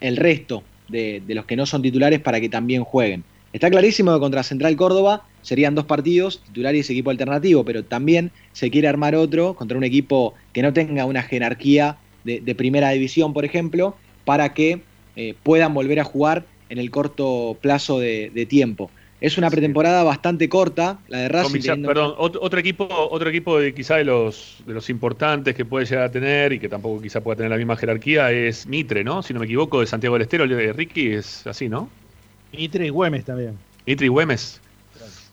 el 0.01 0.17
resto 0.17 0.63
de, 0.89 1.23
de 1.27 1.35
los 1.35 1.47
que 1.47 1.57
no 1.57 1.67
son 1.67 1.83
titulares 1.83 2.21
para 2.21 2.41
que 2.41 2.49
también 2.49 2.85
jueguen. 2.85 3.25
Está 3.53 3.71
clarísimo 3.71 4.13
que 4.15 4.21
contra 4.21 4.43
Central 4.43 4.77
Córdoba 4.77 5.25
serían 5.47 5.77
dos 5.77 5.85
partidos, 5.85 6.43
titular 6.45 6.75
y 6.75 6.81
ese 6.81 6.93
equipo 6.93 7.11
alternativo, 7.11 7.65
pero 7.65 7.85
también 7.85 8.33
se 8.53 8.69
quiere 8.69 8.89
armar 8.89 9.15
otro 9.15 9.55
contra 9.55 9.79
un 9.79 9.85
equipo 9.85 10.35
que 10.53 10.61
no 10.61 10.73
tenga 10.73 11.05
una 11.05 11.23
jerarquía 11.23 11.99
de, 12.25 12.41
de 12.41 12.55
primera 12.57 12.91
división, 12.91 13.33
por 13.33 13.45
ejemplo, 13.45 13.95
para 14.25 14.55
que 14.55 14.81
eh, 15.15 15.35
puedan 15.45 15.73
volver 15.73 16.01
a 16.01 16.05
jugar 16.05 16.47
en 16.69 16.79
el 16.79 16.91
corto 16.91 17.57
plazo 17.61 18.01
de, 18.01 18.33
de 18.35 18.45
tiempo. 18.45 18.91
Es 19.21 19.39
una 19.39 19.49
pretemporada 19.49 20.03
bastante 20.03 20.49
corta, 20.49 20.99
la 21.07 21.19
de 21.19 21.29
Racing. 21.29 21.61
Perdón, 21.87 22.15
otro, 22.19 22.43
otro 22.43 22.59
equipo, 22.59 22.89
otro 22.91 23.31
equipo 23.31 23.61
de 23.61 23.73
quizá 23.73 23.97
de 23.99 24.05
los 24.05 24.65
de 24.67 24.75
los 24.75 24.91
importantes 24.91 25.55
que 25.55 25.65
puede 25.65 25.87
llegar 25.87 26.07
a 26.07 26.11
tener 26.11 26.55
y 26.55 26.59
que 26.59 26.69
tampoco 26.69 27.01
quizá 27.01 27.21
pueda 27.21 27.37
tener 27.37 27.51
la 27.53 27.57
misma 27.57 27.77
jerarquía 27.77 28.33
es 28.33 28.67
Mitre, 28.67 29.05
¿no? 29.05 29.23
Si 29.23 29.33
no 29.33 29.39
me 29.39 29.47
equivoco, 29.47 29.79
de 29.79 29.87
Santiago 29.87 30.17
del 30.17 30.23
Estero, 30.23 30.43
el 30.43 30.51
de 30.51 30.73
Ricky 30.73 31.13
es 31.13 31.47
así, 31.47 31.69
¿no? 31.69 31.89
Mitre 32.53 32.87
y 32.87 32.91
Güemes 32.91 33.25
también. 33.25 33.57
Mitre 33.87 34.07
y 34.07 34.09
Güemes. 34.09 34.61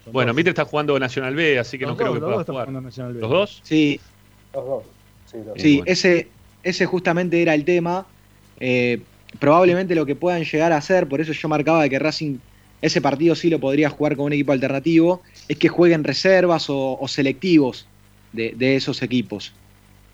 Son 0.03 0.13
Bueno, 0.13 0.29
dos. 0.29 0.35
Mitre 0.35 0.49
está 0.51 0.65
jugando 0.65 0.97
Nacional 0.99 1.35
B, 1.35 1.59
así 1.59 1.77
que 1.77 1.85
Los 1.85 1.93
no 1.93 1.97
creo 1.97 2.13
que 2.13 2.19
los 2.19 2.23
pueda 2.25 2.33
dos 2.35 2.41
están 2.41 2.53
jugar. 2.53 2.67
jugando 2.67 2.87
Nacional 2.87 3.13
B. 3.13 3.19
¿Los 3.21 3.29
dos? 3.29 3.59
Sí, 3.63 3.99
Los 4.53 4.65
dos. 4.65 4.83
Sí, 5.31 5.37
los 5.45 5.61
Sí, 5.61 5.77
bueno. 5.77 5.91
ese, 5.91 6.27
ese 6.63 6.85
justamente 6.85 7.41
era 7.41 7.53
el 7.55 7.65
tema. 7.65 8.05
Eh, 8.59 8.99
probablemente 9.39 9.95
lo 9.95 10.05
que 10.05 10.15
puedan 10.15 10.43
llegar 10.43 10.71
a 10.71 10.77
hacer, 10.77 11.07
por 11.07 11.19
eso 11.21 11.31
yo 11.33 11.47
marcaba 11.49 11.81
de 11.83 11.89
que 11.89 11.99
Racing 11.99 12.37
ese 12.81 13.01
partido 13.01 13.33
sí 13.33 13.49
lo 13.49 13.59
podría 13.59 13.89
jugar 13.89 14.15
con 14.17 14.25
un 14.25 14.33
equipo 14.33 14.51
alternativo, 14.51 15.21
es 15.47 15.57
que 15.57 15.69
jueguen 15.69 16.03
reservas 16.03 16.69
o, 16.69 16.97
o 16.99 17.07
selectivos 17.07 17.87
de, 18.33 18.53
de 18.57 18.75
esos 18.75 19.01
equipos. 19.01 19.53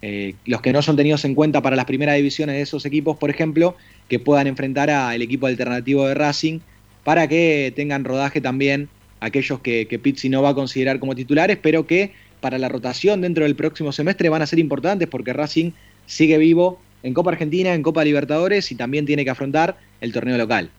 Eh, 0.01 0.35
los 0.45 0.61
que 0.61 0.71
no 0.71 0.81
son 0.81 0.95
tenidos 0.95 1.25
en 1.25 1.35
cuenta 1.35 1.61
para 1.61 1.75
las 1.75 1.85
primeras 1.85 2.15
divisiones 2.15 2.55
de 2.55 2.61
esos 2.61 2.85
equipos, 2.85 3.17
por 3.17 3.29
ejemplo, 3.31 3.75
que 4.07 4.19
puedan 4.19 4.45
enfrentar 4.47 4.89
al 4.91 5.21
equipo 5.21 5.47
alternativo 5.47 6.07
de 6.07 6.13
Racing 6.13 6.59
para 7.03 7.27
que 7.27 7.73
tengan 7.75 8.05
rodaje 8.05 8.39
también 8.39 8.87
aquellos 9.19 9.59
que, 9.59 9.87
que 9.87 9.99
Pizzi 9.99 10.29
no 10.29 10.41
va 10.41 10.49
a 10.49 10.55
considerar 10.55 10.99
como 10.99 11.15
titulares, 11.15 11.57
pero 11.61 11.85
que 11.85 12.13
para 12.41 12.57
la 12.57 12.69
rotación 12.69 13.21
dentro 13.21 13.43
del 13.43 13.55
próximo 13.55 13.91
semestre 13.91 14.29
van 14.29 14.41
a 14.41 14.47
ser 14.47 14.59
importantes 14.59 15.07
porque 15.07 15.33
Racing 15.33 15.71
sigue 16.05 16.37
vivo 16.37 16.79
en 17.03 17.13
Copa 17.13 17.31
Argentina, 17.31 17.73
en 17.73 17.83
Copa 17.83 18.03
Libertadores 18.03 18.71
y 18.71 18.75
también 18.75 19.05
tiene 19.05 19.23
que 19.23 19.29
afrontar 19.29 19.77
el 20.01 20.11
torneo 20.11 20.37
local. 20.37 20.69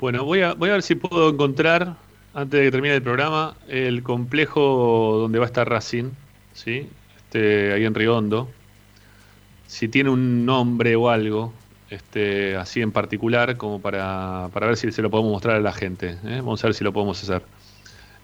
Bueno, 0.00 0.24
voy 0.24 0.42
a, 0.42 0.54
voy 0.54 0.70
a 0.70 0.74
ver 0.74 0.82
si 0.82 0.94
puedo 0.94 1.30
encontrar, 1.30 1.96
antes 2.34 2.60
de 2.60 2.66
que 2.66 2.70
termine 2.70 2.94
el 2.94 3.02
programa, 3.02 3.56
el 3.68 4.02
complejo 4.02 5.18
donde 5.20 5.38
va 5.38 5.46
a 5.46 5.48
estar 5.48 5.68
Racing, 5.68 6.10
¿sí? 6.52 6.86
Este, 7.16 7.72
ahí 7.72 7.84
en 7.84 7.94
Riondo. 7.94 8.48
Si 9.66 9.88
tiene 9.88 10.10
un 10.10 10.46
nombre 10.46 10.94
o 10.96 11.10
algo, 11.10 11.52
este, 11.90 12.56
así 12.56 12.82
en 12.82 12.92
particular, 12.92 13.56
como 13.56 13.80
para, 13.80 14.48
para 14.52 14.66
ver 14.66 14.76
si 14.76 14.92
se 14.92 15.02
lo 15.02 15.10
podemos 15.10 15.32
mostrar 15.32 15.56
a 15.56 15.60
la 15.60 15.72
gente. 15.72 16.16
¿eh? 16.24 16.36
Vamos 16.36 16.62
a 16.62 16.68
ver 16.68 16.74
si 16.74 16.84
lo 16.84 16.92
podemos 16.92 17.22
hacer. 17.22 17.42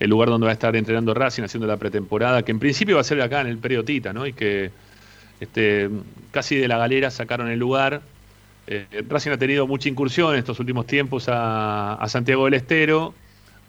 El 0.00 0.10
lugar 0.10 0.28
donde 0.28 0.46
va 0.46 0.50
a 0.50 0.54
estar 0.54 0.74
entrenando 0.76 1.14
Racing, 1.14 1.44
haciendo 1.44 1.66
la 1.66 1.76
pretemporada, 1.76 2.42
que 2.42 2.52
en 2.52 2.58
principio 2.58 2.96
va 2.96 3.00
a 3.00 3.04
ser 3.04 3.20
acá 3.22 3.40
en 3.40 3.46
el 3.46 3.58
Perio 3.58 3.84
Tita, 3.84 4.12
¿no? 4.12 4.26
Y 4.26 4.32
que 4.32 4.70
este, 5.40 5.88
casi 6.30 6.56
de 6.56 6.68
la 6.68 6.78
galera 6.78 7.10
sacaron 7.10 7.48
el 7.48 7.58
lugar. 7.58 8.02
Eh, 8.66 8.86
Racing 9.08 9.30
ha 9.30 9.38
tenido 9.38 9.66
mucha 9.66 9.88
incursión 9.88 10.32
en 10.34 10.40
estos 10.40 10.58
últimos 10.58 10.86
tiempos 10.86 11.26
a, 11.28 12.04
Santiago 12.08 12.44
del 12.46 12.54
Estero. 12.54 13.14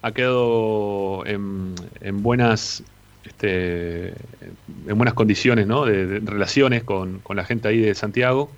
Ha 0.02 0.12
quedado 0.12 1.24
en, 1.26 1.74
en 2.00 2.22
buenas 2.22 2.82
este, 3.24 4.08
en 4.08 4.96
buenas 4.96 5.14
condiciones 5.14 5.66
de, 5.66 6.06
de 6.06 6.30
relaciones 6.30 6.84
con, 6.84 7.20
con 7.20 7.36
la 7.36 7.44
gente 7.44 7.68
ahí 7.68 7.80
de 7.80 7.94
Santiago. 7.94 8.50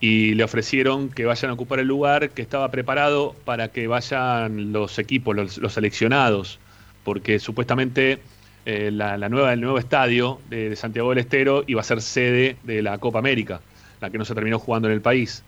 Y 0.00 0.34
le 0.34 0.44
ofrecieron 0.44 1.08
que 1.08 1.24
vayan 1.24 1.50
a 1.50 1.54
ocupar 1.54 1.80
el 1.80 1.88
lugar 1.88 2.30
que 2.30 2.42
estaba 2.42 2.70
preparado 2.70 3.34
para 3.44 3.68
que 3.68 3.88
vayan 3.88 4.72
los 4.72 4.98
equipos, 4.98 5.34
los, 5.34 5.72
seleccionados, 5.72 6.60
porque 7.02 7.40
supuestamente 7.40 8.20
eh, 8.64 8.90
la, 8.92 9.16
nueva, 9.28 9.52
el 9.52 9.60
nuevo 9.60 9.78
estadio 9.78 10.40
de, 10.48 10.76
Santiago 10.76 11.10
del 11.10 11.18
Estero 11.18 11.64
iba 11.66 11.80
a 11.80 11.84
ser 11.84 12.00
sede 12.00 12.56
de 12.62 12.82
la 12.82 12.98
Copa 12.98 13.18
América, 13.18 13.60
la 14.00 14.10
que 14.10 14.18
no 14.18 14.24
se 14.24 14.34
terminó 14.34 14.58
jugando 14.60 14.88
en 14.88 14.94
el 14.94 15.00
país. 15.00 15.42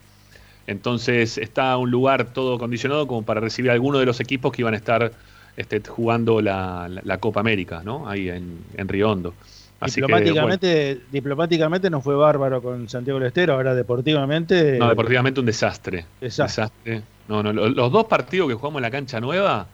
Entonces 0.66 1.38
está 1.38 1.76
un 1.76 1.90
lugar 1.90 2.32
todo 2.32 2.58
condicionado 2.58 3.06
como 3.06 3.22
para 3.24 3.40
recibir 3.40 3.70
a 3.70 3.74
alguno 3.74 3.98
de 3.98 4.06
los 4.06 4.20
equipos 4.20 4.52
que 4.52 4.62
iban 4.62 4.74
a 4.74 4.76
estar 4.76 5.12
este, 5.56 5.80
jugando 5.80 6.40
la, 6.40 7.18
Copa 7.20 7.40
América, 7.40 7.82
¿no? 7.84 8.08
Ahí 8.08 8.28
en, 8.28 8.58
en 8.76 8.88
Riondo. 8.88 9.34
Así 9.80 9.94
que, 10.00 10.02
bueno, 10.02 10.18
diplomáticamente, 10.18 11.00
diplomáticamente 11.10 11.90
no 11.90 12.00
fue 12.02 12.14
bárbaro 12.14 12.60
con 12.60 12.88
Santiago 12.88 13.18
del 13.18 13.28
Estero, 13.28 13.54
ahora 13.54 13.74
deportivamente. 13.74 14.78
no, 14.78 14.88
deportivamente 14.90 15.40
un 15.40 15.46
desastre. 15.46 16.04
Desastre. 16.20 16.64
Desastre. 16.84 17.02
No, 17.28 17.42
no, 17.42 17.52
lo- 17.52 17.68
los 17.68 17.90
dos 17.90 18.04
partidos 18.04 18.48
que 18.48 18.54
jugamos 18.54 18.78
en 18.80 18.82
la 18.82 18.90
cancha 18.90 19.20
nueva, 19.20 19.66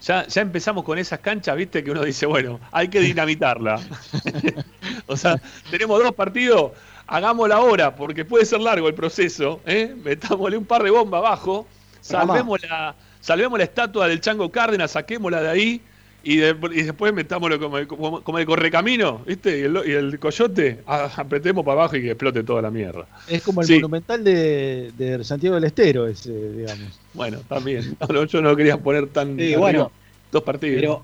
ya, 0.00 0.26
ya 0.28 0.42
empezamos 0.42 0.84
con 0.84 0.96
esas 0.98 1.18
canchas, 1.18 1.56
viste, 1.56 1.82
que 1.82 1.90
uno 1.90 2.04
dice, 2.04 2.26
bueno, 2.26 2.60
hay 2.70 2.86
que 2.88 3.00
dinamitarla. 3.00 3.80
o 5.06 5.16
sea, 5.16 5.40
tenemos 5.70 6.02
dos 6.02 6.12
partidos, 6.14 6.72
hagámosla 7.08 7.56
ahora, 7.56 7.96
porque 7.96 8.24
puede 8.24 8.44
ser 8.44 8.60
largo 8.60 8.86
el 8.88 8.94
proceso, 8.94 9.60
¿eh? 9.66 9.94
Metámosle 10.04 10.56
un 10.56 10.66
par 10.66 10.82
de 10.84 10.90
bombas 10.90 11.18
abajo, 11.18 11.66
salvemos 12.00 12.62
la, 12.62 12.94
salvemos 13.20 13.58
la 13.58 13.64
estatua 13.64 14.06
del 14.06 14.20
Chango 14.20 14.50
Cárdenas, 14.52 14.92
saquémosla 14.92 15.42
de 15.42 15.48
ahí. 15.50 15.82
Y, 16.30 16.36
de- 16.36 16.54
y 16.74 16.82
después 16.82 17.14
metámoslo 17.14 17.58
como 17.58 17.78
el, 17.78 17.86
como, 17.86 18.22
como 18.22 18.38
el 18.38 18.44
correcamino, 18.44 19.22
¿viste? 19.26 19.60
Y 19.60 19.62
el, 19.62 19.80
y 19.86 19.92
el 19.92 20.18
coyote, 20.18 20.80
a- 20.86 21.10
apretemos 21.16 21.64
para 21.64 21.80
abajo 21.80 21.96
y 21.96 22.02
que 22.02 22.10
explote 22.10 22.42
toda 22.42 22.60
la 22.60 22.70
mierda. 22.70 23.06
Es 23.26 23.40
como 23.40 23.62
el 23.62 23.66
Sí. 23.66 23.76
monumental 23.76 24.22
de, 24.22 24.92
de 24.98 25.24
Santiago 25.24 25.54
del 25.54 25.64
Estero, 25.64 26.06
ese, 26.06 26.30
digamos. 26.52 27.00
Bueno, 27.14 27.38
también. 27.48 27.96
No, 28.12 28.24
yo 28.24 28.42
no 28.42 28.54
quería 28.54 28.76
poner 28.76 29.06
tan. 29.06 29.38
Sí, 29.38 29.56
bueno. 29.56 29.90
Dos 30.30 30.42
partidos. 30.42 30.80
Pero 30.82 31.02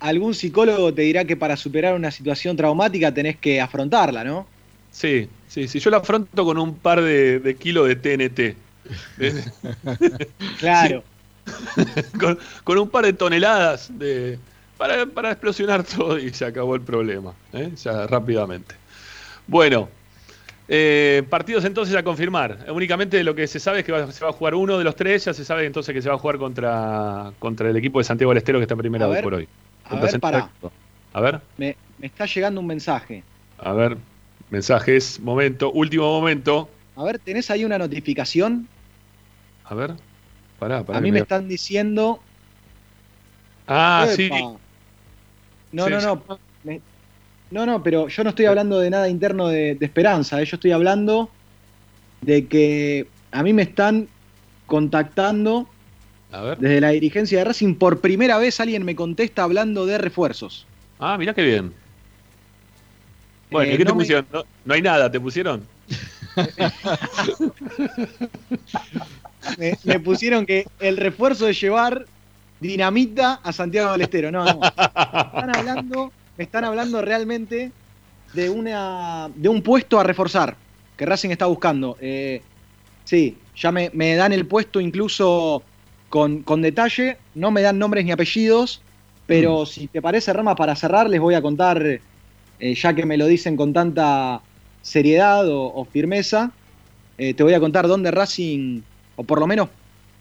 algún 0.00 0.34
psicólogo 0.34 0.94
te 0.94 1.02
dirá 1.02 1.26
que 1.26 1.36
para 1.36 1.54
superar 1.58 1.94
una 1.94 2.10
situación 2.10 2.56
traumática 2.56 3.12
tenés 3.12 3.36
que 3.36 3.60
afrontarla, 3.60 4.24
¿no? 4.24 4.46
Sí, 4.90 5.28
sí, 5.48 5.68
sí. 5.68 5.80
Yo 5.80 5.90
la 5.90 5.98
afronto 5.98 6.46
con 6.46 6.56
un 6.56 6.76
par 6.76 7.02
de, 7.02 7.40
de 7.40 7.54
kilos 7.56 7.88
de 7.88 7.96
TNT. 7.96 8.56
Claro. 10.60 11.02
con, 12.20 12.38
con 12.64 12.78
un 12.78 12.90
par 12.90 13.04
de 13.04 13.12
toneladas 13.12 13.96
de, 13.98 14.38
para, 14.76 15.06
para 15.06 15.30
explosionar 15.32 15.84
todo 15.84 16.18
y 16.18 16.32
se 16.32 16.44
acabó 16.44 16.74
el 16.74 16.82
problema, 16.82 17.34
¿eh? 17.52 17.72
ya 17.76 18.06
rápidamente. 18.06 18.74
Bueno, 19.46 19.88
eh, 20.68 21.24
partidos 21.30 21.64
entonces 21.64 21.94
a 21.96 22.02
confirmar. 22.02 22.66
Únicamente 22.72 23.22
lo 23.24 23.34
que 23.34 23.46
se 23.46 23.60
sabe 23.60 23.80
es 23.80 23.84
que 23.84 23.92
va- 23.92 24.10
se 24.12 24.24
va 24.24 24.30
a 24.30 24.34
jugar 24.34 24.54
uno 24.54 24.78
de 24.78 24.84
los 24.84 24.96
tres, 24.96 25.24
ya 25.26 25.34
se 25.34 25.44
sabe 25.44 25.66
entonces 25.66 25.94
que 25.94 26.02
se 26.02 26.08
va 26.08 26.16
a 26.16 26.18
jugar 26.18 26.38
contra, 26.38 27.32
contra 27.38 27.70
el 27.70 27.76
equipo 27.76 27.98
de 28.00 28.04
Santiago 28.04 28.30
del 28.32 28.38
Estero 28.38 28.58
que 28.58 28.64
está 28.64 28.74
en 28.74 28.78
primera 28.80 29.06
A 29.06 29.08
hoy 29.08 29.14
ver, 29.14 29.24
por 29.24 29.34
hoy. 29.34 29.48
ver. 29.90 30.20
A 31.14 31.20
ver, 31.20 31.40
Me, 31.56 31.76
me 31.98 32.06
está 32.06 32.26
llegando 32.26 32.60
un 32.60 32.66
mensaje. 32.66 33.24
a 33.58 33.72
ver, 33.72 33.96
mensajes, 34.50 35.20
momento, 35.20 35.72
último 35.72 36.04
momento. 36.20 36.68
A 36.96 37.04
ver, 37.04 37.18
¿tenés 37.18 37.50
ahí 37.50 37.64
una 37.64 37.78
notificación? 37.78 38.68
A 39.64 39.74
ver, 39.74 39.96
pará, 40.58 40.82
pará. 40.84 40.98
A 40.98 41.02
mí 41.02 41.10
me- 41.12 41.20
están 41.20 41.48
diciendo. 41.48 42.20
Ah, 43.66 44.02
Epa. 44.04 44.14
sí. 44.16 44.30
No, 45.72 45.84
Sí, 45.86 45.90
no, 45.90 46.00
sí. 46.00 46.06
no. 46.06 46.22
Me- 46.64 46.80
No, 47.50 47.64
no, 47.66 47.82
pero 47.82 48.08
yo 48.08 48.24
no 48.24 48.30
estoy 48.30 48.46
hablando 48.46 48.78
de 48.80 48.90
nada 48.90 49.08
interno 49.08 49.48
de, 49.48 49.74
de 49.76 49.86
Esperanza. 49.86 50.40
eh, 50.42 50.44
Yo 50.44 50.56
estoy 50.56 50.72
hablando 50.72 51.30
de 52.22 52.46
que 52.46 53.06
a 53.30 53.42
mí 53.42 53.52
me 53.52 53.62
están 53.62 54.08
contactando 54.66 55.68
A 56.32 56.40
ver. 56.42 56.58
desde 56.58 56.80
la 56.80 56.90
dirigencia 56.90 57.38
de 57.38 57.44
Racing. 57.44 57.74
Por 57.76 58.00
primera 58.00 58.38
vez 58.38 58.58
alguien 58.60 58.84
me 58.84 58.96
contesta 58.96 59.44
hablando 59.44 59.86
de 59.86 59.98
refuerzos. 59.98 60.66
Ah, 60.98 61.16
mirá 61.18 61.34
qué 61.34 61.42
bien. 61.44 61.72
Bueno, 63.50 63.70
Eh, 63.70 63.74
¿y 63.74 63.78
qué 63.78 63.84
no 63.84 63.90
te 63.92 63.96
me- 63.96 64.00
pusieron? 64.02 64.26
No, 64.32 64.42
no 64.64 64.74
hay 64.74 64.82
nada, 64.82 65.10
¿te 65.10 65.20
pusieron? 65.20 65.62
Me, 69.58 69.78
me 69.84 70.00
pusieron 70.00 70.46
que 70.46 70.66
el 70.80 70.96
refuerzo 70.96 71.46
de 71.46 71.54
llevar 71.54 72.06
dinamita 72.60 73.40
a 73.42 73.52
Santiago 73.52 73.92
del 73.92 74.02
Estero. 74.02 74.30
No, 74.30 74.44
no. 74.44 74.60
Están 74.62 75.56
hablando, 75.56 76.12
me 76.36 76.44
están 76.44 76.64
hablando 76.64 77.02
realmente 77.02 77.72
de 78.32 78.50
una 78.50 79.30
de 79.34 79.48
un 79.48 79.62
puesto 79.62 80.00
a 80.00 80.02
reforzar 80.02 80.56
que 80.96 81.06
Racing 81.06 81.30
está 81.30 81.46
buscando. 81.46 81.96
Eh, 82.00 82.42
sí, 83.04 83.36
ya 83.56 83.72
me, 83.72 83.90
me 83.92 84.16
dan 84.16 84.32
el 84.32 84.46
puesto 84.46 84.80
incluso 84.80 85.62
con, 86.08 86.42
con 86.42 86.62
detalle, 86.62 87.18
no 87.34 87.50
me 87.50 87.62
dan 87.62 87.78
nombres 87.78 88.04
ni 88.04 88.12
apellidos, 88.12 88.80
pero 89.26 89.66
si 89.66 89.88
te 89.88 90.00
parece, 90.00 90.32
Rama, 90.32 90.54
para 90.54 90.76
cerrar 90.76 91.10
les 91.10 91.20
voy 91.20 91.34
a 91.34 91.42
contar, 91.42 91.82
eh, 91.84 92.74
ya 92.74 92.94
que 92.94 93.04
me 93.04 93.16
lo 93.16 93.26
dicen 93.26 93.56
con 93.56 93.72
tanta 93.72 94.40
seriedad 94.82 95.48
o, 95.48 95.74
o 95.74 95.84
firmeza, 95.84 96.52
eh, 97.18 97.34
te 97.34 97.42
voy 97.42 97.54
a 97.54 97.60
contar 97.60 97.88
dónde 97.88 98.10
Racing, 98.10 98.82
o 99.16 99.24
por 99.24 99.40
lo 99.40 99.46
menos 99.46 99.68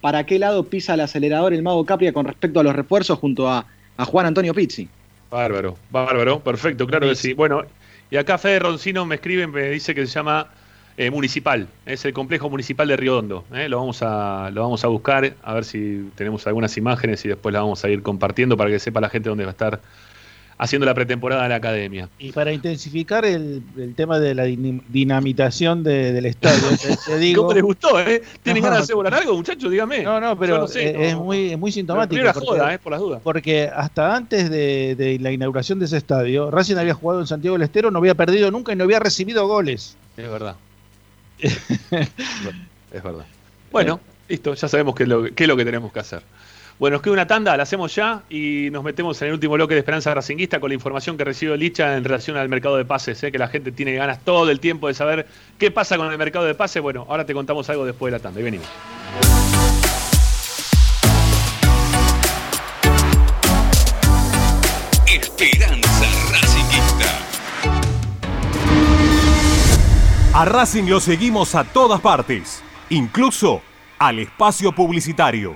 para 0.01 0.25
qué 0.25 0.39
lado 0.39 0.63
pisa 0.63 0.93
el 0.93 1.01
acelerador 1.01 1.53
el 1.53 1.63
Mago 1.63 1.85
Capria 1.85 2.13
con 2.13 2.25
respecto 2.25 2.59
a 2.59 2.63
los 2.63 2.75
refuerzos 2.75 3.19
junto 3.19 3.49
a, 3.49 3.65
a 3.97 4.05
Juan 4.05 4.25
Antonio 4.25 4.53
Pizzi. 4.53 4.87
Bárbaro, 5.31 5.77
bárbaro, 5.89 6.39
perfecto, 6.39 6.85
claro 6.87 7.07
que 7.07 7.15
sí. 7.15 7.33
Bueno, 7.33 7.63
y 8.11 8.17
acá 8.17 8.37
Fede 8.37 8.59
Roncino 8.59 9.05
me 9.05 9.15
escribe, 9.15 9.47
me 9.47 9.69
dice 9.71 9.95
que 9.95 10.05
se 10.05 10.13
llama 10.13 10.47
eh, 10.97 11.09
Municipal, 11.09 11.67
es 11.85 12.05
el 12.05 12.13
complejo 12.13 12.49
municipal 12.49 12.87
de 12.87 12.95
Río 12.95 13.17
Hondo. 13.17 13.43
¿eh? 13.53 13.67
Lo, 13.67 13.79
vamos 13.79 14.01
a, 14.01 14.49
lo 14.53 14.61
vamos 14.61 14.83
a 14.85 14.87
buscar, 14.87 15.33
a 15.43 15.53
ver 15.53 15.65
si 15.65 16.09
tenemos 16.15 16.45
algunas 16.47 16.77
imágenes 16.77 17.25
y 17.25 17.29
después 17.29 17.51
las 17.51 17.63
vamos 17.63 17.83
a 17.83 17.89
ir 17.89 18.01
compartiendo 18.01 18.55
para 18.55 18.69
que 18.69 18.79
sepa 18.79 19.01
la 19.01 19.09
gente 19.09 19.27
dónde 19.27 19.43
va 19.43 19.49
a 19.49 19.53
estar 19.53 19.81
haciendo 20.57 20.85
la 20.85 20.93
pretemporada 20.93 21.43
de 21.43 21.49
la 21.49 21.55
academia. 21.55 22.07
Y 22.17 22.31
para 22.31 22.53
intensificar 22.53 23.25
el, 23.25 23.61
el 23.77 23.93
tema 23.93 24.19
de 24.19 24.33
la 24.35 24.45
din- 24.45 24.81
dinamitación 24.87 25.83
de- 25.83 26.13
del 26.13 26.25
estadio, 26.27 26.61
te, 26.81 26.95
te 26.95 27.17
digo. 27.19 27.41
¿Cómo 27.43 27.53
les 27.53 27.63
gustó, 27.63 27.99
eh? 27.99 28.21
¿Tienen 28.41 28.61
No. 28.63 28.69
ganas 28.69 28.79
de 28.79 28.83
asegurar 28.83 29.13
algo, 29.13 29.35
muchachos? 29.35 29.69
Dígame. 29.69 30.03
No, 30.03 30.19
no, 30.21 30.39
pero 30.39 30.55
Yo 30.55 30.61
no 30.61 30.67
sé, 30.67 30.89
eh, 30.89 30.93
no. 30.93 30.99
es, 31.03 31.15
muy, 31.17 31.51
es 31.51 31.59
muy 31.59 31.71
sintomático. 31.71 32.11
Primera 32.15 32.33
porque- 32.33 32.47
joda, 32.47 32.73
eh, 32.73 32.79
por 32.79 32.91
las 32.93 33.01
dudas. 33.01 33.21
Porque 33.23 33.69
hasta 33.75 34.15
antes 34.15 34.49
de, 34.49 34.95
de 34.95 35.19
la 35.19 35.31
inauguración 35.31 35.79
de 35.79 35.85
ese 35.85 35.97
estadio, 35.97 36.49
Racing 36.51 36.77
había 36.77 36.93
jugado 36.93 37.19
en 37.21 37.27
Santiago 37.27 37.55
del 37.57 37.63
Estero, 37.63 37.91
no 37.91 37.99
había 37.99 38.15
perdido 38.15 38.49
nunca 38.49 38.71
y 38.71 38.75
no 38.77 38.85
había 38.85 38.99
recibido 38.99 39.45
goles. 39.47 39.97
Es 40.15 40.29
verdad. 40.29 40.55
es 41.41 43.03
verdad. 43.03 43.25
Bueno, 43.71 43.99
listo, 44.29 44.53
ya 44.53 44.67
sabemos 44.67 44.95
qué 44.95 45.03
es, 45.03 45.09
lo, 45.09 45.23
qué 45.23 45.43
es 45.43 45.47
lo 45.47 45.57
que 45.57 45.65
tenemos 45.65 45.91
que 45.91 45.99
hacer. 45.99 46.21
Bueno, 46.77 46.95
nos 46.95 47.01
queda 47.01 47.13
una 47.13 47.25
tanda, 47.25 47.55
la 47.55 47.63
hacemos 47.63 47.95
ya 47.95 48.23
y 48.29 48.67
nos 48.69 48.83
metemos 48.83 49.21
en 49.21 49.29
el 49.29 49.35
último 49.35 49.53
bloque 49.53 49.75
de 49.75 49.79
Esperanza 49.79 50.13
Racinguista 50.13 50.59
con 50.59 50.69
la 50.69 50.73
información 50.73 51.15
que 51.15 51.23
recibió 51.23 51.55
Licha 51.55 51.95
en 51.95 52.03
relación 52.03 52.35
al 52.35 52.49
mercado 52.49 52.75
de 52.75 52.83
pases, 52.83 53.23
¿eh? 53.23 53.31
que 53.31 53.37
la 53.37 53.47
gente 53.47 53.71
tiene 53.71 53.93
ganas 53.93 54.19
todo 54.25 54.51
el 54.51 54.59
tiempo 54.59 54.89
de 54.89 54.93
saber 54.93 55.25
qué 55.57 55.71
pasa 55.71 55.95
con 55.95 56.11
el 56.11 56.17
mercado 56.17 56.43
de 56.43 56.53
pases. 56.53 56.81
Bueno, 56.81 57.05
ahora 57.07 57.25
te 57.25 57.33
contamos 57.33 57.69
algo 57.69 57.85
después 57.85 58.11
de 58.11 58.17
la 58.17 58.21
tanda 58.21 58.41
y 58.41 58.43
venimos. 58.43 58.67
Esperanza 65.07 66.05
Racingista. 66.29 67.05
A 70.33 70.43
Racing 70.43 70.89
lo 70.89 70.99
seguimos 70.99 71.55
a 71.55 71.63
todas 71.63 72.01
partes, 72.01 72.61
incluso 72.89 73.61
al 73.97 74.19
espacio 74.19 74.73
publicitario. 74.73 75.55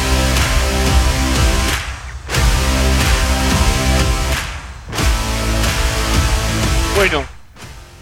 Bueno, 7.01 7.23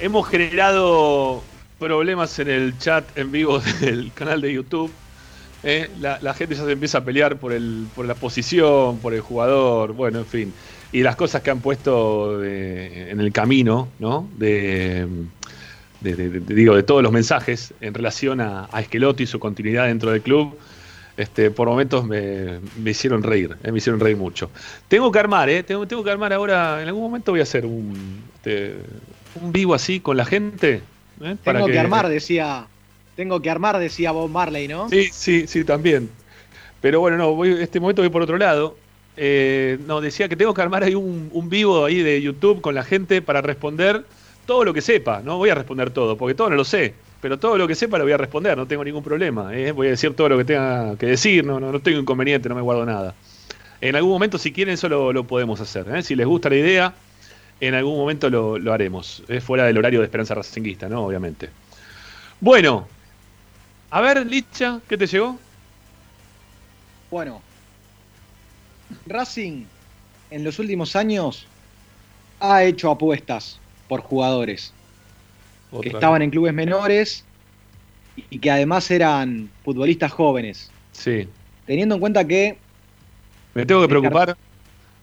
hemos 0.02 0.28
generado 0.28 1.42
problemas 1.80 2.38
en 2.40 2.50
el 2.50 2.78
chat 2.80 3.18
en 3.18 3.32
vivo 3.32 3.60
del 3.80 4.12
canal 4.12 4.42
de 4.42 4.52
YouTube. 4.52 4.92
¿eh? 5.64 5.90
La, 6.02 6.34
gente 6.34 6.54
ya 6.54 6.66
se 6.66 6.72
empieza 6.74 6.98
a 6.98 7.06
pelear 7.06 7.38
por, 7.38 7.54
el, 7.54 7.88
por 7.96 8.06
la 8.06 8.14
posición, 8.14 8.98
por 8.98 9.14
el 9.14 9.22
jugador, 9.22 9.94
bueno, 9.94 10.20
en 10.20 10.26
fin. 10.26 10.54
Y 10.92 11.02
las 11.02 11.16
cosas 11.16 11.42
que 11.42 11.50
han 11.50 11.62
puesto 11.62 12.44
en 12.44 13.22
el 13.22 13.32
camino, 13.32 13.88
¿no? 14.00 14.28
De, 14.38 15.08
de- 16.02 16.42
digo, 16.42 16.76
de 16.76 16.84
todos 16.84 17.02
los 17.02 17.14
mensajes 17.14 17.74
en 17.80 17.94
relación 17.94 18.42
a, 18.42 18.68
Esquelotti 18.82 19.24
y 19.24 19.28
su 19.28 19.40
continuidad 19.40 19.86
dentro 19.88 20.12
del 20.12 20.22
club. 20.22 20.60
Este, 21.16 21.52
por 21.52 21.70
momentos 21.70 22.06
me, 22.06 22.60
me 22.78 22.92
hicieron 22.92 23.24
reír, 23.24 23.56
eh, 23.64 23.72
me 23.72 23.78
hicieron 23.78 24.02
reír 24.02 24.18
mucho. 24.18 24.52
Tengo 24.90 25.10
que 25.10 25.20
armar, 25.20 25.50
¿eh? 25.50 25.64
Tengo, 25.64 25.88
tengo 25.88 26.04
que 26.04 26.12
armar 26.12 26.34
ahora, 26.34 26.82
en 26.82 26.90
algún 26.90 27.04
momento 27.04 27.32
voy 27.32 27.40
a 27.40 27.44
hacer 27.44 27.66
un, 27.66 28.29
este, 28.50 28.76
un 29.42 29.52
vivo 29.52 29.74
así 29.74 30.00
con 30.00 30.18
la 30.18 30.26
gente. 30.26 30.82
¿eh? 31.22 31.36
Tengo 31.44 31.68
que, 31.68 31.80
armar, 31.80 32.10
decía. 32.10 32.66
Tengo 33.16 33.42
que 33.42 33.50
armar, 33.50 33.78
decía 33.80 34.12
Bob 34.12 34.30
Marley, 34.30 34.68
¿no? 34.68 34.90
Sí, 34.90 35.10
sí, 35.12 35.46
sí, 35.48 35.64
también. 35.64 36.10
Pero 36.82 37.00
bueno, 37.00 37.18
no, 37.18 37.36
voy, 37.36 37.52
este 37.60 37.80
momento 37.80 38.02
voy 38.02 38.10
por 38.10 38.22
otro 38.22 38.38
lado. 38.38 38.78
Eh, 39.18 39.78
no, 39.86 40.00
decía 40.00 40.30
que 40.30 40.36
tengo 40.36 40.54
que 40.54 40.62
armar 40.62 40.84
ahí 40.84 40.96
un, 40.96 41.30
un 41.34 41.50
vivo 41.50 41.86
ahí 41.86 42.02
de 42.02 42.22
YouTube 42.22 42.62
con 42.62 42.74
la 42.74 42.84
gente 42.84 43.22
para 43.22 43.42
responder 43.42 44.06
todo 44.46 44.64
lo 44.64 44.74
que 44.74 44.82
sepa. 44.82 45.22
No 45.24 45.38
voy 45.38 45.50
a 45.50 45.56
responder 45.56 45.92
todo, 45.92 46.18
porque 46.18 46.34
todo 46.34 46.50
no 46.50 46.56
lo 46.56 46.64
sé. 46.64 46.94
Pero 47.22 47.38
todo 47.38 47.58
lo 47.58 47.68
que 47.68 47.76
sepa 47.76 47.98
lo 47.98 48.06
voy 48.06 48.14
a 48.14 48.18
responder, 48.18 48.58
no 48.58 48.66
tengo 48.66 48.84
ningún 48.86 49.04
problema. 49.04 49.54
¿eh? 49.54 49.74
Voy 49.74 49.88
a 49.88 49.90
decir 49.92 50.16
todo 50.16 50.30
lo 50.30 50.38
que 50.38 50.46
tenga 50.46 50.96
que 50.98 51.08
decir, 51.08 51.46
no, 51.46 51.60
no, 51.60 51.74
no 51.74 51.82
tengo 51.82 52.00
inconveniente, 52.00 52.48
no 52.48 52.56
me 52.56 52.62
guardo 52.62 52.86
nada. 52.86 53.14
En 53.82 53.98
algún 53.98 54.12
momento, 54.12 54.38
si 54.38 54.54
quieren, 54.54 54.76
eso 54.76 54.88
lo, 54.88 55.12
lo 55.12 55.26
podemos 55.26 55.60
hacer. 55.60 55.86
¿eh? 55.94 56.02
Si 56.02 56.16
les 56.16 56.26
gusta 56.26 56.50
la 56.50 56.56
idea, 56.56 56.94
en 57.60 57.74
algún 57.74 57.98
momento 57.98 58.30
lo, 58.30 58.58
lo 58.58 58.74
haremos. 58.74 59.24
Es 59.28 59.44
fuera 59.44 59.66
del 59.66 59.78
horario 59.78 60.00
de 60.00 60.06
Esperanza 60.06 60.36
Racinguista, 60.36 60.88
¿no? 60.88 61.06
Obviamente. 61.06 61.50
Bueno, 62.40 62.88
a 63.92 64.02
ver, 64.02 64.26
Licha, 64.26 64.80
¿qué 64.88 64.98
te 64.98 65.08
llegó? 65.08 65.38
Bueno, 67.10 67.42
Racing 69.08 69.66
en 70.30 70.44
los 70.44 70.60
últimos 70.60 70.96
años 70.96 71.48
ha 72.40 72.64
hecho 72.64 72.92
apuestas 72.92 73.60
por 73.88 74.02
jugadores 74.02 74.74
que 75.82 75.90
estaban 75.90 76.22
en 76.22 76.30
clubes 76.30 76.54
menores 76.54 77.26
y 78.30 78.40
que 78.40 78.52
además 78.52 78.90
eran 78.92 79.50
futbolistas 79.64 80.12
jóvenes. 80.12 80.72
Sí. 80.92 81.28
Teniendo 81.66 81.96
en 81.96 82.02
cuenta 82.02 82.26
que 82.26 82.58
¿Me 83.54 83.66
tengo 83.66 83.82
que 83.82 83.88
preocupar? 83.88 84.38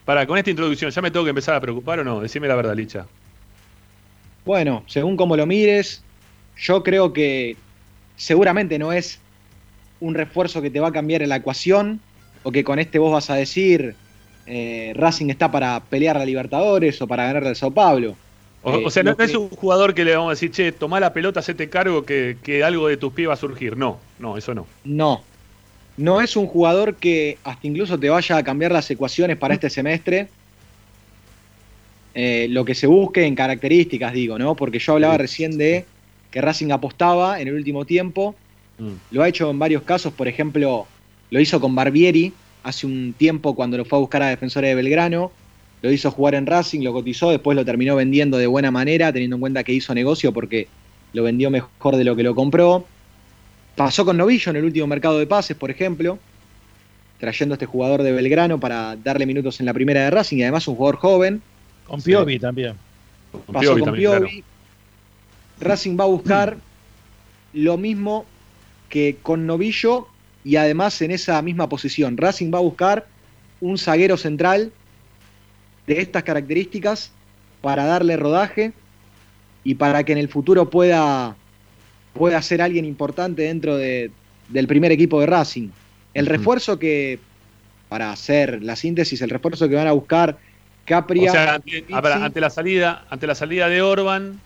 Para, 0.06 0.26
con 0.26 0.38
esta 0.38 0.50
introducción, 0.50 0.90
¿ya 0.90 1.02
me 1.02 1.10
tengo 1.10 1.24
que 1.24 1.30
empezar 1.30 1.54
a 1.54 1.60
preocupar 1.60 1.98
o 2.00 2.04
no? 2.04 2.20
Decime 2.20 2.48
la 2.48 2.54
verdad, 2.54 2.74
Licha. 2.74 3.06
Bueno, 4.44 4.84
según 4.86 5.16
como 5.16 5.36
lo 5.36 5.44
mires, 5.46 6.02
yo 6.56 6.82
creo 6.82 7.12
que 7.12 7.56
seguramente 8.16 8.78
no 8.78 8.92
es 8.92 9.18
un 10.00 10.14
refuerzo 10.14 10.62
que 10.62 10.70
te 10.70 10.80
va 10.80 10.88
a 10.88 10.92
cambiar 10.92 11.22
en 11.22 11.28
la 11.30 11.36
ecuación 11.36 12.00
o 12.44 12.52
que 12.52 12.62
con 12.62 12.78
este 12.78 12.98
vos 13.00 13.12
vas 13.12 13.28
a 13.30 13.34
decir 13.34 13.96
eh, 14.46 14.92
Racing 14.94 15.30
está 15.30 15.50
para 15.50 15.80
pelear 15.80 16.16
la 16.16 16.24
Libertadores 16.24 17.02
o 17.02 17.08
para 17.08 17.24
ganarle 17.26 17.48
al 17.48 17.56
Sao 17.56 17.72
Paulo. 17.72 18.14
O, 18.62 18.70
Eh, 18.72 18.82
o 18.86 18.90
sea, 18.90 19.02
no, 19.02 19.16
no 19.18 19.24
es 19.24 19.32
que- 19.32 19.36
un 19.38 19.48
jugador 19.50 19.94
que 19.94 20.04
le 20.04 20.14
vamos 20.14 20.28
a 20.28 20.34
decir, 20.34 20.52
che, 20.52 20.70
tomá 20.70 21.00
la 21.00 21.12
pelota, 21.12 21.40
hacete 21.40 21.68
cargo 21.68 22.04
que, 22.04 22.36
que 22.44 22.62
algo 22.62 22.86
de 22.86 22.96
tus 22.96 23.12
pies 23.12 23.28
va 23.28 23.34
a 23.34 23.36
surgir. 23.36 23.76
No, 23.76 23.98
no, 24.20 24.36
eso 24.36 24.54
no. 24.54 24.66
No. 24.84 25.22
No 25.96 26.20
es 26.20 26.36
un 26.36 26.46
jugador 26.46 26.96
que 26.96 27.38
hasta 27.44 27.66
incluso 27.66 27.98
te 27.98 28.08
vaya 28.08 28.36
a 28.36 28.42
cambiar 28.42 28.72
las 28.72 28.90
ecuaciones 28.90 29.36
para 29.36 29.54
este 29.54 29.70
semestre. 29.70 30.28
Eh, 32.14 32.46
lo 32.50 32.64
que 32.64 32.74
se 32.74 32.86
busque 32.86 33.24
en 33.24 33.34
características, 33.34 34.12
digo, 34.12 34.38
¿no? 34.38 34.54
Porque 34.54 34.78
yo 34.78 34.94
hablaba 34.94 35.18
recién 35.18 35.56
de 35.58 35.84
que 36.30 36.40
Racing 36.40 36.70
apostaba 36.70 37.40
en 37.40 37.48
el 37.48 37.54
último 37.54 37.84
tiempo. 37.84 38.34
Mm. 38.78 38.92
Lo 39.10 39.22
ha 39.22 39.28
hecho 39.28 39.50
en 39.50 39.58
varios 39.58 39.82
casos, 39.82 40.12
por 40.12 40.28
ejemplo, 40.28 40.86
lo 41.30 41.40
hizo 41.40 41.60
con 41.60 41.74
Barbieri 41.74 42.32
hace 42.62 42.86
un 42.86 43.14
tiempo 43.16 43.54
cuando 43.54 43.76
lo 43.76 43.84
fue 43.84 43.98
a 43.98 44.00
buscar 44.00 44.22
a 44.22 44.28
Defensores 44.28 44.68
de 44.68 44.74
Belgrano. 44.74 45.30
Lo 45.82 45.92
hizo 45.92 46.10
jugar 46.10 46.34
en 46.34 46.46
Racing, 46.46 46.80
lo 46.80 46.92
cotizó, 46.92 47.30
después 47.30 47.54
lo 47.54 47.64
terminó 47.64 47.94
vendiendo 47.94 48.38
de 48.38 48.46
buena 48.46 48.70
manera, 48.70 49.12
teniendo 49.12 49.36
en 49.36 49.40
cuenta 49.40 49.62
que 49.62 49.72
hizo 49.72 49.94
negocio 49.94 50.32
porque 50.32 50.66
lo 51.12 51.22
vendió 51.22 51.50
mejor 51.50 51.96
de 51.96 52.04
lo 52.04 52.16
que 52.16 52.22
lo 52.22 52.34
compró. 52.34 52.86
Pasó 53.76 54.04
con 54.04 54.16
Novillo 54.16 54.50
en 54.50 54.56
el 54.56 54.64
último 54.64 54.86
mercado 54.86 55.18
de 55.18 55.26
pases, 55.26 55.56
por 55.56 55.70
ejemplo, 55.70 56.18
trayendo 57.18 57.52
a 57.52 57.56
este 57.56 57.66
jugador 57.66 58.02
de 58.02 58.12
Belgrano 58.12 58.58
para 58.58 58.96
darle 58.96 59.26
minutos 59.26 59.60
en 59.60 59.66
la 59.66 59.74
primera 59.74 60.00
de 60.00 60.10
Racing 60.10 60.38
y 60.38 60.42
además 60.42 60.66
un 60.66 60.76
jugador 60.76 60.96
joven. 60.96 61.42
Con 61.86 62.00
Piovi 62.00 62.38
también. 62.38 62.74
Pasó 63.52 63.78
con 63.78 63.94
Piovi. 63.94 64.42
Racing 65.60 65.96
va 65.98 66.04
a 66.04 66.08
buscar 66.08 66.56
lo 67.52 67.76
mismo 67.76 68.24
que 68.88 69.18
con 69.22 69.46
Novillo 69.46 70.08
y 70.44 70.56
además 70.56 71.00
en 71.02 71.10
esa 71.10 71.40
misma 71.42 71.68
posición. 71.68 72.16
Racing 72.16 72.52
va 72.52 72.58
a 72.58 72.62
buscar 72.62 73.06
un 73.60 73.78
zaguero 73.78 74.16
central 74.16 74.72
de 75.86 76.00
estas 76.00 76.22
características 76.22 77.10
para 77.60 77.84
darle 77.84 78.16
rodaje 78.16 78.72
y 79.64 79.74
para 79.74 80.04
que 80.04 80.12
en 80.12 80.18
el 80.18 80.28
futuro 80.28 80.70
pueda, 80.70 81.36
pueda 82.16 82.40
ser 82.42 82.62
alguien 82.62 82.84
importante 82.84 83.42
dentro 83.42 83.76
de- 83.76 84.10
del 84.48 84.66
primer 84.66 84.92
equipo 84.92 85.20
de 85.20 85.26
Racing. 85.26 85.68
El 86.14 86.26
refuerzo 86.26 86.78
que, 86.78 87.18
para 87.88 88.10
hacer 88.10 88.62
la 88.62 88.76
síntesis, 88.76 89.20
el 89.20 89.30
refuerzo 89.30 89.68
que 89.68 89.74
van 89.74 89.86
a 89.86 89.92
buscar 89.92 90.38
Capria. 90.84 91.30
O 91.30 91.34
sea, 91.34 91.54
ante, 92.22 92.40
la 92.40 92.48
salida, 92.50 93.04
ante 93.10 93.26
la 93.26 93.34
salida 93.34 93.68
de 93.68 93.82
Orban, 93.82 94.40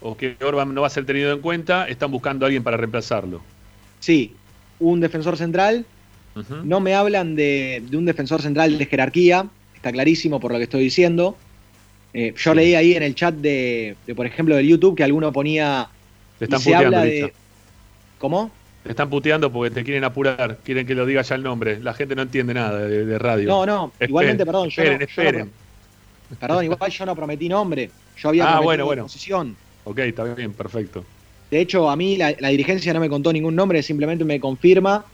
o 0.00 0.16
que 0.16 0.36
Orban 0.40 0.72
no 0.72 0.82
va 0.82 0.86
a 0.86 0.90
ser 0.90 1.04
tenido 1.04 1.32
en 1.32 1.40
cuenta, 1.40 1.88
están 1.88 2.10
buscando 2.12 2.44
a 2.44 2.46
alguien 2.46 2.62
para 2.62 2.76
reemplazarlo. 2.76 3.42
Sí, 4.00 4.32
un 4.78 5.00
defensor 5.00 5.36
central. 5.36 5.84
No 6.64 6.80
me 6.80 6.94
hablan 6.94 7.36
de, 7.36 7.82
de 7.88 7.96
un 7.96 8.04
defensor 8.04 8.42
central 8.42 8.76
de 8.76 8.86
jerarquía, 8.86 9.46
está 9.76 9.92
clarísimo 9.92 10.40
por 10.40 10.50
lo 10.52 10.58
que 10.58 10.64
estoy 10.64 10.82
diciendo. 10.82 11.36
Eh, 12.12 12.34
yo 12.36 12.54
leí 12.54 12.74
ahí 12.74 12.94
en 12.94 13.02
el 13.04 13.14
chat 13.14 13.34
de, 13.34 13.96
de, 14.06 14.14
por 14.14 14.26
ejemplo, 14.26 14.56
del 14.56 14.66
YouTube 14.68 14.96
que 14.96 15.04
alguno 15.04 15.32
ponía. 15.32 15.88
Te 16.38 16.44
están 16.46 16.60
puteando, 16.60 16.86
habla 16.86 17.04
de. 17.04 17.32
¿Cómo? 18.18 18.50
Te 18.82 18.90
están 18.90 19.08
puteando 19.08 19.50
porque 19.50 19.74
te 19.74 19.82
quieren 19.84 20.04
apurar, 20.04 20.58
quieren 20.62 20.86
que 20.86 20.94
lo 20.94 21.06
diga 21.06 21.22
ya 21.22 21.34
el 21.36 21.42
nombre. 21.42 21.80
La 21.80 21.94
gente 21.94 22.14
no 22.14 22.22
entiende 22.22 22.52
nada 22.54 22.80
de, 22.80 23.04
de 23.06 23.18
radio. 23.18 23.48
No, 23.48 23.64
no, 23.66 23.86
Esperen, 23.86 24.10
igualmente, 24.10 24.44
perdón, 24.46 24.68
yo 24.68 24.84
no- 24.84 24.90
Esperen, 24.90 24.98
yo 25.08 25.22
no 25.22 25.28
esperen. 25.28 25.50
Perdón, 26.40 26.64
igual 26.64 26.90
yo 26.90 27.06
no 27.06 27.16
prometí 27.16 27.48
nombre. 27.48 27.90
Yo 28.16 28.28
había 28.28 28.44
Ah, 28.44 28.46
prometido 28.46 28.64
bueno, 28.64 28.84
bueno. 28.86 29.02
posición. 29.04 29.56
Ok, 29.84 29.98
está 30.00 30.24
bien, 30.24 30.52
perfecto. 30.52 31.04
De 31.50 31.60
hecho, 31.60 31.88
a 31.88 31.96
mí 31.96 32.16
la, 32.16 32.34
la 32.38 32.48
dirigencia 32.48 32.92
no 32.92 33.00
me 33.00 33.08
contó 33.08 33.32
ningún 33.32 33.54
nombre, 33.54 33.82
simplemente 33.82 34.24
me 34.24 34.40
confirma 34.40 35.04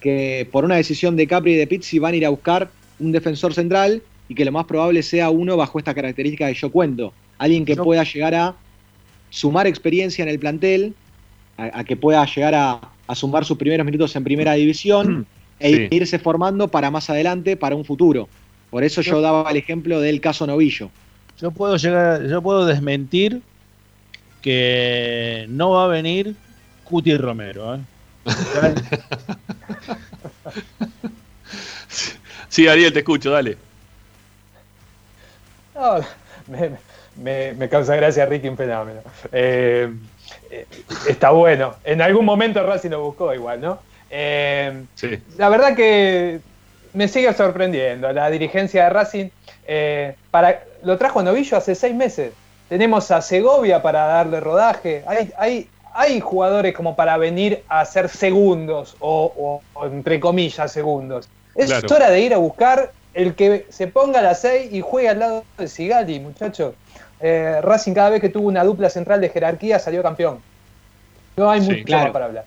que 0.00 0.48
por 0.50 0.64
una 0.64 0.76
decisión 0.76 1.14
de 1.16 1.26
Capri 1.26 1.52
y 1.52 1.56
de 1.56 1.66
Pizzi 1.66 1.98
van 1.98 2.14
a 2.14 2.16
ir 2.16 2.26
a 2.26 2.30
buscar 2.30 2.70
un 2.98 3.12
defensor 3.12 3.52
central 3.54 4.02
y 4.28 4.34
que 4.34 4.44
lo 4.44 4.52
más 4.52 4.64
probable 4.64 5.02
sea 5.02 5.30
uno 5.30 5.56
bajo 5.56 5.78
esta 5.78 5.94
característica 5.94 6.46
que 6.48 6.54
yo 6.54 6.70
cuento. 6.72 7.12
Alguien 7.38 7.64
que 7.64 7.76
pueda 7.76 8.04
llegar 8.04 8.34
a 8.34 8.54
sumar 9.32 9.66
experiencia 9.66 10.22
en 10.22 10.28
el 10.28 10.38
plantel, 10.38 10.94
a, 11.56 11.80
a 11.80 11.84
que 11.84 11.96
pueda 11.96 12.24
llegar 12.26 12.54
a, 12.54 12.80
a 13.06 13.14
sumar 13.14 13.44
sus 13.44 13.56
primeros 13.56 13.84
minutos 13.84 14.14
en 14.14 14.22
primera 14.24 14.52
división 14.52 15.26
e 15.58 15.70
Sí. 15.70 15.88
irse 15.90 16.18
formando 16.18 16.68
para 16.68 16.90
más 16.90 17.08
adelante, 17.08 17.56
para 17.56 17.74
un 17.74 17.84
futuro. 17.84 18.28
Por 18.70 18.84
eso 18.84 19.00
yo 19.00 19.20
daba 19.20 19.50
el 19.50 19.56
ejemplo 19.56 20.00
del 20.00 20.20
caso 20.20 20.46
Novillo. 20.46 20.90
Yo 21.40 21.50
puedo 21.50 21.76
llegar, 21.76 22.26
yo 22.28 22.42
puedo 22.42 22.66
desmentir 22.66 23.40
que 24.42 25.46
no 25.48 25.70
va 25.70 25.84
a 25.84 25.88
venir 25.88 26.34
Cuti 26.84 27.16
Romero. 27.16 27.76
¿eh? 27.76 27.80
Sí, 32.48 32.68
Ariel, 32.68 32.92
te 32.92 32.98
escucho, 32.98 33.30
dale. 33.30 33.56
No, 35.74 36.00
me, 36.48 36.70
me- 37.16 37.52
me 37.54 37.68
causa 37.68 37.96
gracia 37.96 38.26
Ricky 38.26 38.48
un 38.48 38.56
fenómeno. 38.56 39.00
Eh, 39.32 39.92
eh, 40.50 40.66
está 41.08 41.30
bueno. 41.30 41.74
En 41.84 42.00
algún 42.02 42.24
momento 42.24 42.64
Racing 42.66 42.90
lo 42.90 43.02
buscó 43.02 43.32
igual, 43.34 43.60
¿no? 43.60 43.78
Eh, 44.10 44.84
Sí. 44.94 45.18
la 45.38 45.48
verdad 45.48 45.74
que 45.74 46.40
me 46.94 47.08
sigue 47.08 47.32
sorprendiendo 47.32 48.12
la 48.12 48.28
dirigencia 48.30 48.84
de 48.84 48.90
Racing. 48.90 49.28
eh, 49.66 50.16
para, 50.32 50.64
lo 50.82 50.98
trajo 50.98 51.22
Novillo 51.22 51.56
hace 51.56 51.74
seis 51.76 51.94
meses. 51.94 52.32
Tenemos 52.68 53.10
a 53.12 53.22
Segovia 53.22 53.80
para 53.80 54.06
darle 54.06 54.40
rodaje. 54.40 55.04
Hay, 55.06 55.30
hay, 55.38 55.68
hay 55.94 56.18
jugadores 56.20 56.74
como 56.74 56.96
para 56.96 57.16
venir 57.16 57.62
a 57.68 57.84
ser 57.84 58.08
segundos 58.08 58.96
o, 58.98 59.32
o- 59.36 59.62
o 59.80 59.86
entre 59.86 60.18
comillas 60.18 60.72
segundos. 60.72 61.28
Es 61.54 61.66
Claro. 61.66 61.94
hora 61.94 62.10
de 62.10 62.20
ir 62.20 62.34
a 62.34 62.38
buscar 62.38 62.90
el 63.14 63.34
que 63.36 63.66
se 63.68 63.86
ponga 63.86 64.18
a 64.18 64.22
las 64.22 64.40
6 64.40 64.72
y 64.72 64.80
juegue 64.80 65.10
al 65.10 65.18
lado 65.20 65.44
de 65.58 65.68
Sigali, 65.68 66.18
muchachos. 66.18 66.74
Eh, 67.22 67.60
Racing 67.62 67.92
cada 67.94 68.10
vez 68.10 68.20
que 68.20 68.28
tuvo 68.28 68.48
una 68.48 68.64
dupla 68.64 68.90
central 68.90 69.20
de 69.20 69.28
jerarquía 69.28 69.78
salió 69.78 70.02
campeón. 70.02 70.40
No 71.36 71.48
hay 71.50 71.60
Sí, 71.62 71.70
mucho 71.70 71.84
claro. 71.84 72.12
para 72.12 72.24
hablar. 72.26 72.44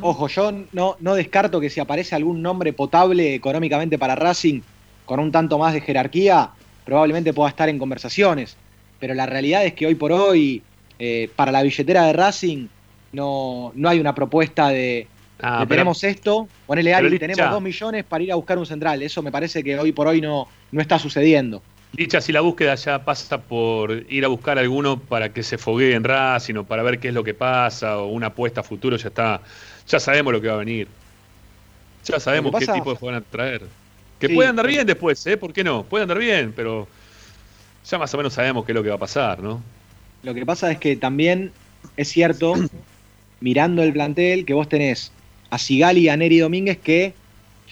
Ojo, 0.00 0.26
yo 0.26 0.50
no, 0.72 0.96
no 0.98 1.14
descarto 1.14 1.60
que 1.60 1.70
si 1.70 1.78
aparece 1.78 2.16
algún 2.16 2.42
nombre 2.42 2.72
potable 2.72 3.34
económicamente 3.34 3.96
para 3.96 4.16
Racing, 4.16 4.60
con 5.04 5.20
un 5.20 5.30
tanto 5.30 5.56
más 5.56 5.72
de 5.72 5.80
jerarquía, 5.80 6.50
probablemente 6.84 7.32
pueda 7.32 7.48
estar 7.50 7.68
en 7.68 7.78
conversaciones. 7.78 8.56
Pero 8.98 9.14
la 9.14 9.26
realidad 9.26 9.64
es 9.64 9.74
que 9.74 9.86
hoy 9.86 9.94
por 9.94 10.10
hoy, 10.10 10.62
eh, 10.98 11.30
para 11.36 11.52
la 11.52 11.62
billetera 11.62 12.06
de 12.06 12.12
Racing, 12.12 12.66
no, 13.12 13.70
no 13.76 13.88
hay 13.88 14.00
una 14.00 14.14
propuesta 14.16 14.68
de, 14.70 15.06
Ah, 15.40 15.60
de 15.60 15.66
pero- 15.66 15.76
tenemos 15.78 16.02
esto, 16.02 16.48
ponele 16.66 16.90
Licha- 16.90 17.18
tenemos 17.20 17.50
dos 17.52 17.62
millones 17.62 18.04
para 18.04 18.24
ir 18.24 18.32
a 18.32 18.34
buscar 18.34 18.58
un 18.58 18.66
central. 18.66 19.00
Eso 19.02 19.22
me 19.22 19.30
parece 19.30 19.62
que 19.62 19.78
hoy 19.78 19.92
por 19.92 20.08
hoy 20.08 20.20
no, 20.20 20.48
no 20.72 20.80
está 20.82 20.98
sucediendo. 20.98 21.62
Dicha, 21.92 22.20
si 22.20 22.32
la 22.32 22.42
búsqueda 22.42 22.74
ya 22.74 23.04
pasa 23.04 23.40
por 23.40 24.04
ir 24.10 24.24
a 24.24 24.28
buscar 24.28 24.58
alguno 24.58 25.00
para 25.00 25.32
que 25.32 25.42
se 25.42 25.56
foguee 25.56 25.94
en 25.94 26.04
Racing 26.04 26.56
o 26.56 26.64
para 26.64 26.82
ver 26.82 27.00
qué 27.00 27.08
es 27.08 27.14
lo 27.14 27.24
que 27.24 27.34
pasa 27.34 27.98
o 27.98 28.08
una 28.08 28.28
apuesta 28.28 28.60
a 28.60 28.64
futuro, 28.64 28.96
ya 28.96 29.08
está. 29.08 29.40
Ya 29.88 29.98
sabemos 29.98 30.32
lo 30.32 30.40
que 30.40 30.48
va 30.48 30.54
a 30.54 30.58
venir. 30.58 30.86
Ya 32.04 32.20
sabemos 32.20 32.52
qué 32.58 32.66
tipo 32.66 32.90
de 32.90 32.96
juego 32.96 33.06
van 33.06 33.14
a 33.16 33.20
traer. 33.22 33.62
Que 34.18 34.28
Sí, 34.28 34.34
puede 34.34 34.48
andar 34.48 34.66
bien 34.66 34.86
después, 34.86 35.26
¿eh? 35.26 35.36
¿Por 35.36 35.52
qué 35.52 35.64
no? 35.64 35.84
Puede 35.84 36.02
andar 36.02 36.18
bien, 36.18 36.52
pero 36.54 36.86
ya 37.88 37.98
más 37.98 38.12
o 38.12 38.16
menos 38.16 38.34
sabemos 38.34 38.64
qué 38.66 38.72
es 38.72 38.76
lo 38.76 38.82
que 38.82 38.90
va 38.90 38.96
a 38.96 38.98
pasar, 38.98 39.40
¿no? 39.40 39.62
Lo 40.22 40.34
que 40.34 40.44
pasa 40.44 40.70
es 40.70 40.78
que 40.78 40.96
también 40.96 41.52
es 41.96 42.08
cierto, 42.08 42.54
mirando 43.40 43.82
el 43.82 43.92
plantel, 43.92 44.44
que 44.44 44.52
vos 44.52 44.68
tenés 44.68 45.10
a 45.50 45.58
Sigali 45.58 46.02
y 46.02 46.08
a 46.08 46.16
Neri 46.16 46.38
Domínguez 46.38 46.78
que 46.78 47.14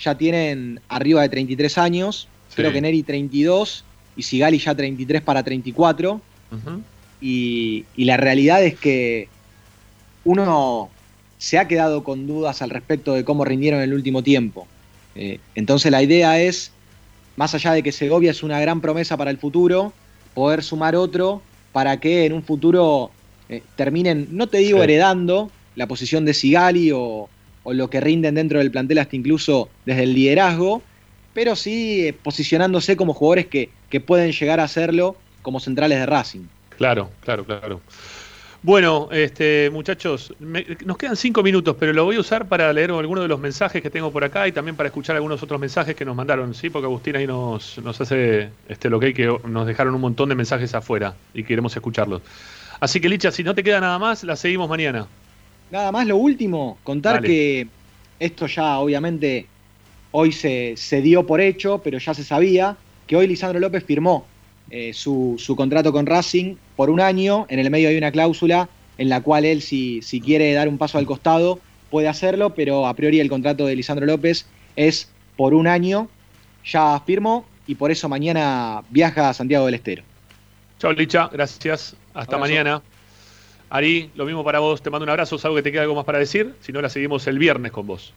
ya 0.00 0.16
tienen 0.16 0.80
arriba 0.88 1.22
de 1.22 1.28
33 1.28 1.78
años, 1.78 2.28
creo 2.54 2.72
que 2.72 2.80
Neri 2.80 3.02
32 3.02 3.84
y 4.16 4.22
Sigali 4.22 4.58
ya 4.58 4.74
33 4.74 5.22
para 5.22 5.42
34. 5.42 6.20
y, 7.20 7.84
y 7.96 8.04
la 8.04 8.16
realidad 8.16 8.62
es 8.62 8.74
que 8.76 9.28
uno 10.24 10.90
se 11.38 11.58
ha 11.58 11.68
quedado 11.68 12.02
con 12.04 12.26
dudas 12.26 12.62
al 12.62 12.70
respecto 12.70 13.14
de 13.14 13.24
cómo 13.24 13.44
rindieron 13.44 13.80
el 13.80 13.94
último 13.94 14.22
tiempo. 14.22 14.66
Eh, 15.14 15.38
entonces 15.54 15.90
la 15.90 16.02
idea 16.02 16.40
es, 16.40 16.70
más 17.36 17.54
allá 17.54 17.72
de 17.72 17.82
que 17.82 17.92
Segovia 17.92 18.30
es 18.30 18.42
una 18.42 18.60
gran 18.60 18.80
promesa 18.80 19.16
para 19.16 19.30
el 19.30 19.38
futuro, 19.38 19.92
poder 20.34 20.62
sumar 20.62 20.96
otro 20.96 21.42
para 21.72 21.98
que 21.98 22.24
en 22.26 22.32
un 22.32 22.42
futuro 22.42 23.10
eh, 23.48 23.62
terminen, 23.76 24.28
no 24.30 24.46
te 24.46 24.58
digo 24.58 24.78
Sí. 24.78 24.84
heredando 24.84 25.50
la 25.74 25.86
posición 25.86 26.24
de 26.24 26.34
Sigali 26.34 26.90
o, 26.92 27.28
o 27.62 27.72
lo 27.72 27.88
que 27.90 28.00
rinden 28.00 28.34
dentro 28.34 28.58
del 28.58 28.70
plantel 28.70 28.98
hasta 28.98 29.16
incluso 29.16 29.68
desde 29.84 30.02
el 30.04 30.14
liderazgo, 30.14 30.82
pero 31.34 31.54
sí 31.54 32.06
eh, 32.06 32.12
posicionándose 32.14 32.96
como 32.96 33.12
jugadores 33.12 33.46
que, 33.46 33.68
que 33.90 34.00
pueden 34.00 34.32
llegar 34.32 34.60
a 34.60 34.64
hacerlo 34.64 35.16
como 35.42 35.60
centrales 35.60 35.98
de 35.98 36.06
Racing. 36.06 36.44
Claro, 36.76 37.10
claro, 37.20 37.44
claro. 37.44 37.80
Bueno, 38.62 39.08
este, 39.12 39.70
muchachos, 39.70 40.34
me- 40.40 40.66
nos 40.84 40.96
quedan 40.96 41.14
cinco 41.14 41.42
minutos, 41.42 41.76
pero 41.78 41.92
lo 41.92 42.04
voy 42.04 42.16
a 42.16 42.20
usar 42.20 42.48
para 42.48 42.72
leer 42.72 42.90
algunos 42.90 43.22
de 43.22 43.28
los 43.28 43.38
mensajes 43.38 43.80
que 43.80 43.90
tengo 43.90 44.10
por 44.10 44.24
acá 44.24 44.48
y 44.48 44.52
también 44.52 44.74
para 44.74 44.88
escuchar 44.88 45.14
algunos 45.14 45.40
otros 45.42 45.60
mensajes 45.60 45.94
que 45.94 46.04
nos 46.04 46.16
mandaron, 46.16 46.52
¿sí? 46.52 46.68
Porque 46.68 46.86
Agustín 46.86 47.14
ahí 47.14 47.26
nos, 47.28 47.78
nos 47.78 48.00
hace 48.00 48.48
este, 48.68 48.90
lo 48.90 48.98
que 48.98 49.06
hay 49.06 49.14
que 49.14 49.38
nos 49.44 49.66
dejaron 49.66 49.94
un 49.94 50.00
montón 50.00 50.28
de 50.30 50.34
mensajes 50.34 50.74
afuera 50.74 51.14
y 51.32 51.44
queremos 51.44 51.76
escucharlos. 51.76 52.22
Así 52.80 53.00
que, 53.00 53.08
Licha, 53.08 53.30
si 53.30 53.44
no 53.44 53.54
te 53.54 53.62
queda 53.62 53.78
nada 53.80 53.98
más, 54.00 54.24
la 54.24 54.34
seguimos 54.34 54.68
mañana. 54.68 55.06
Nada 55.70 55.92
más 55.92 56.06
lo 56.06 56.16
último, 56.16 56.78
contar 56.82 57.16
Dale. 57.16 57.28
que 57.28 57.68
esto 58.18 58.46
ya 58.48 58.78
obviamente 58.78 59.46
hoy 60.10 60.32
se, 60.32 60.74
se 60.76 61.02
dio 61.02 61.24
por 61.24 61.40
hecho, 61.40 61.78
pero 61.84 61.98
ya 61.98 62.14
se 62.14 62.24
sabía 62.24 62.76
que 63.06 63.16
hoy 63.16 63.26
Lisandro 63.26 63.60
López 63.60 63.84
firmó 63.84 64.26
eh, 64.70 64.92
su, 64.92 65.36
su 65.38 65.54
contrato 65.56 65.92
con 65.92 66.06
Racing 66.06 66.56
por 66.74 66.90
un 66.90 67.00
año. 67.00 67.46
En 67.48 67.58
el 67.58 67.70
medio 67.70 67.88
hay 67.88 67.96
una 67.96 68.10
cláusula 68.10 68.68
en 68.98 69.08
la 69.08 69.22
cual 69.22 69.44
él, 69.44 69.62
si, 69.62 70.02
si 70.02 70.20
quiere 70.20 70.52
dar 70.52 70.68
un 70.68 70.78
paso 70.78 70.98
al 70.98 71.06
costado, 71.06 71.60
puede 71.90 72.08
hacerlo, 72.08 72.54
pero 72.54 72.86
a 72.86 72.94
priori 72.94 73.20
el 73.20 73.28
contrato 73.28 73.66
de 73.66 73.76
Lisandro 73.76 74.06
López 74.06 74.46
es 74.74 75.10
por 75.36 75.54
un 75.54 75.66
año. 75.66 76.08
Ya 76.64 77.00
firmó 77.06 77.44
y 77.66 77.76
por 77.76 77.90
eso 77.90 78.08
mañana 78.08 78.82
viaja 78.90 79.28
a 79.28 79.34
Santiago 79.34 79.66
del 79.66 79.74
Estero. 79.74 80.02
Chao, 80.78 80.92
Licha, 80.92 81.28
gracias. 81.32 81.96
Hasta 82.12 82.36
Abrazo. 82.36 82.38
mañana. 82.38 82.82
Ari, 83.68 84.10
lo 84.14 84.24
mismo 84.24 84.44
para 84.44 84.60
vos, 84.60 84.80
te 84.80 84.90
mando 84.90 85.04
un 85.04 85.10
abrazo, 85.10 85.38
¿sabes 85.38 85.56
que 85.56 85.62
te 85.62 85.72
queda 85.72 85.82
algo 85.82 85.94
más 85.94 86.04
para 86.04 86.18
decir? 86.18 86.54
Si 86.60 86.72
no, 86.72 86.80
la 86.80 86.88
seguimos 86.88 87.26
el 87.26 87.38
viernes 87.38 87.72
con 87.72 87.86
vos. 87.86 88.12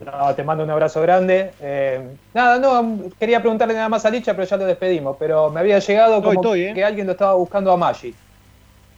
No, 0.00 0.34
te 0.34 0.42
mando 0.42 0.64
un 0.64 0.70
abrazo 0.70 1.00
grande. 1.00 1.52
Eh, 1.60 2.00
nada, 2.34 2.58
no, 2.58 3.04
quería 3.18 3.40
preguntarle 3.40 3.74
nada 3.74 3.88
más 3.88 4.04
a 4.04 4.10
Licha, 4.10 4.34
pero 4.34 4.46
ya 4.48 4.56
lo 4.56 4.66
despedimos. 4.66 5.16
Pero 5.18 5.50
me 5.50 5.60
había 5.60 5.78
llegado 5.78 6.20
como 6.20 6.32
estoy, 6.32 6.62
eh. 6.62 6.72
que 6.74 6.84
alguien 6.84 7.06
lo 7.06 7.12
estaba 7.12 7.34
buscando 7.34 7.72
a 7.72 7.76
Maggi. 7.76 8.12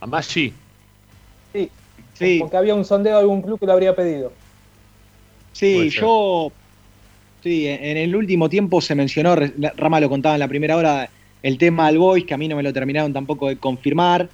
A 0.00 0.06
Maggi. 0.06 0.52
Sí, 1.52 1.70
Sí. 2.14 2.38
porque 2.40 2.56
había 2.56 2.74
un 2.74 2.84
sondeo 2.84 3.14
de 3.14 3.20
algún 3.20 3.42
club 3.42 3.60
que 3.60 3.66
lo 3.66 3.72
habría 3.72 3.94
pedido. 3.94 4.32
Sí, 5.52 5.90
yo. 5.90 6.50
Sí, 7.42 7.68
en 7.68 7.96
el 7.96 8.16
último 8.16 8.48
tiempo 8.48 8.80
se 8.80 8.94
mencionó, 8.94 9.36
Rama 9.76 10.00
lo 10.00 10.08
contaba 10.08 10.34
en 10.34 10.40
la 10.40 10.48
primera 10.48 10.76
hora, 10.76 11.08
el 11.42 11.58
tema 11.58 11.86
al 11.86 11.98
Boys, 11.98 12.24
que 12.24 12.34
a 12.34 12.36
mí 12.36 12.48
no 12.48 12.56
me 12.56 12.62
lo 12.62 12.72
terminaron 12.72 13.12
tampoco 13.12 13.48
de 13.48 13.56
confirmar. 13.56 14.28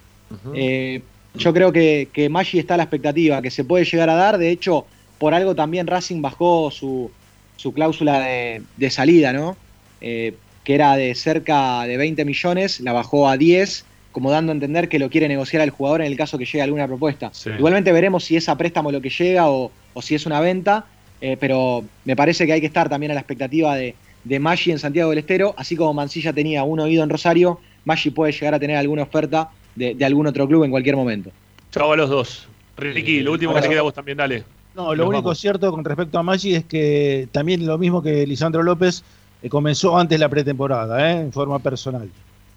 Eh, 0.54 1.02
yo 1.34 1.52
creo 1.52 1.72
que, 1.72 2.08
que 2.12 2.28
Maggi 2.30 2.58
está 2.58 2.74
a 2.74 2.76
la 2.78 2.84
expectativa, 2.84 3.42
que 3.42 3.50
se 3.50 3.64
puede 3.64 3.84
llegar 3.84 4.08
a 4.08 4.14
dar. 4.14 4.38
De 4.38 4.48
hecho, 4.48 4.86
por 5.22 5.34
algo 5.34 5.54
también 5.54 5.86
Racing 5.86 6.20
bajó 6.20 6.72
su, 6.72 7.08
su 7.54 7.72
cláusula 7.72 8.18
de, 8.18 8.62
de 8.76 8.90
salida, 8.90 9.32
¿no? 9.32 9.56
Eh, 10.00 10.34
que 10.64 10.74
era 10.74 10.96
de 10.96 11.14
cerca 11.14 11.84
de 11.84 11.96
20 11.96 12.24
millones, 12.24 12.80
la 12.80 12.92
bajó 12.92 13.28
a 13.28 13.36
10, 13.36 13.84
como 14.10 14.32
dando 14.32 14.50
a 14.50 14.54
entender 14.54 14.88
que 14.88 14.98
lo 14.98 15.10
quiere 15.10 15.28
negociar 15.28 15.62
al 15.62 15.70
jugador 15.70 16.00
en 16.00 16.08
el 16.08 16.16
caso 16.16 16.38
que 16.38 16.44
llegue 16.44 16.62
alguna 16.62 16.88
propuesta. 16.88 17.30
Sí. 17.32 17.50
Igualmente 17.56 17.92
veremos 17.92 18.24
si 18.24 18.34
es 18.34 18.48
a 18.48 18.58
préstamo 18.58 18.90
lo 18.90 19.00
que 19.00 19.10
llega 19.10 19.48
o, 19.48 19.70
o 19.94 20.02
si 20.02 20.16
es 20.16 20.26
una 20.26 20.40
venta, 20.40 20.86
eh, 21.20 21.36
pero 21.38 21.84
me 22.04 22.16
parece 22.16 22.44
que 22.44 22.54
hay 22.54 22.60
que 22.60 22.66
estar 22.66 22.88
también 22.88 23.12
a 23.12 23.14
la 23.14 23.20
expectativa 23.20 23.76
de, 23.76 23.94
de 24.24 24.40
Maggi 24.40 24.72
en 24.72 24.80
Santiago 24.80 25.10
del 25.10 25.20
Estero, 25.20 25.54
así 25.56 25.76
como 25.76 25.94
Mancilla 25.94 26.32
tenía 26.32 26.64
un 26.64 26.80
oído 26.80 27.04
en 27.04 27.10
Rosario, 27.10 27.60
Maggi 27.84 28.10
puede 28.10 28.32
llegar 28.32 28.54
a 28.54 28.58
tener 28.58 28.76
alguna 28.76 29.04
oferta 29.04 29.50
de, 29.76 29.94
de 29.94 30.04
algún 30.04 30.26
otro 30.26 30.48
club 30.48 30.64
en 30.64 30.72
cualquier 30.72 30.96
momento. 30.96 31.30
Chao 31.70 31.92
a 31.92 31.96
los 31.96 32.10
dos. 32.10 32.48
Ricky, 32.76 33.20
lo 33.20 33.30
último 33.30 33.54
que 33.54 33.60
te 33.60 33.68
queda 33.68 33.80
a 33.80 33.84
vos 33.84 33.94
también, 33.94 34.18
dale. 34.18 34.42
No, 34.74 34.94
lo 34.94 35.06
único 35.06 35.24
vamos. 35.24 35.38
cierto 35.38 35.70
con 35.70 35.84
respecto 35.84 36.18
a 36.18 36.22
Maggi 36.22 36.54
es 36.54 36.64
que 36.64 37.28
también 37.32 37.66
lo 37.66 37.76
mismo 37.78 38.02
que 38.02 38.26
Lisandro 38.26 38.62
López 38.62 39.04
eh, 39.42 39.48
comenzó 39.48 39.98
antes 39.98 40.18
la 40.18 40.28
pretemporada, 40.28 41.10
¿eh? 41.10 41.20
en 41.20 41.32
forma 41.32 41.58
personal. 41.58 42.08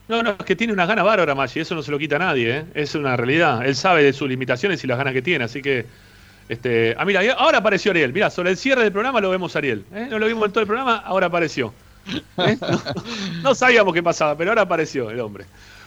No, 0.08 0.22
no, 0.22 0.32
es 0.32 0.46
que 0.46 0.56
tiene 0.56 0.72
unas 0.72 0.88
ganas 0.88 1.04
bárbaras, 1.04 1.36
Maggi, 1.36 1.60
eso 1.60 1.76
no 1.76 1.82
se 1.82 1.92
lo 1.92 2.00
quita 2.00 2.16
a 2.18 2.20
nadie, 2.20 2.58
¿eh? 2.58 2.66
es 2.74 2.96
una 2.96 3.18
realidad. 3.18 3.66
Él 3.66 3.76
sabe 3.76 4.04
de 4.04 4.14
sus 4.14 4.30
limitaciones 4.30 4.84
y 4.84 4.88
las 4.88 4.98
ganas 4.98 5.14
que 5.14 5.22
tiene, 5.22 5.46
así 5.46 5.62
que. 5.62 5.86
Este, 6.48 6.94
ah, 6.96 7.06
mira, 7.06 7.22
ahora 7.40 7.58
apareció 7.58 7.90
Ariel. 7.90 8.14
Mira, 8.14 8.30
sobre 8.30 8.52
el 8.52 8.58
cierre 8.58 8.84
del 8.84 8.92
programa 8.92 9.20
lo 9.20 9.32
vemos 9.32 9.56
a 9.56 9.60
Ariel. 9.60 9.84
¿eh? 9.92 10.08
No 10.12 10.20
lo 10.20 10.28
vimos 10.28 10.46
en 10.46 10.52
todo 10.52 10.62
el 10.62 10.68
programa, 10.68 10.98
ahora 10.98 11.26
apareció. 11.26 11.74
No, 12.38 12.46
no 13.42 13.56
sabíamos 13.56 13.96
qué 13.96 14.04
pasaba, 14.04 14.38
pero 14.38 14.52
ahora 14.52 14.62
apareció 14.62 15.10
el 15.10 15.20
hombre. 15.20 15.46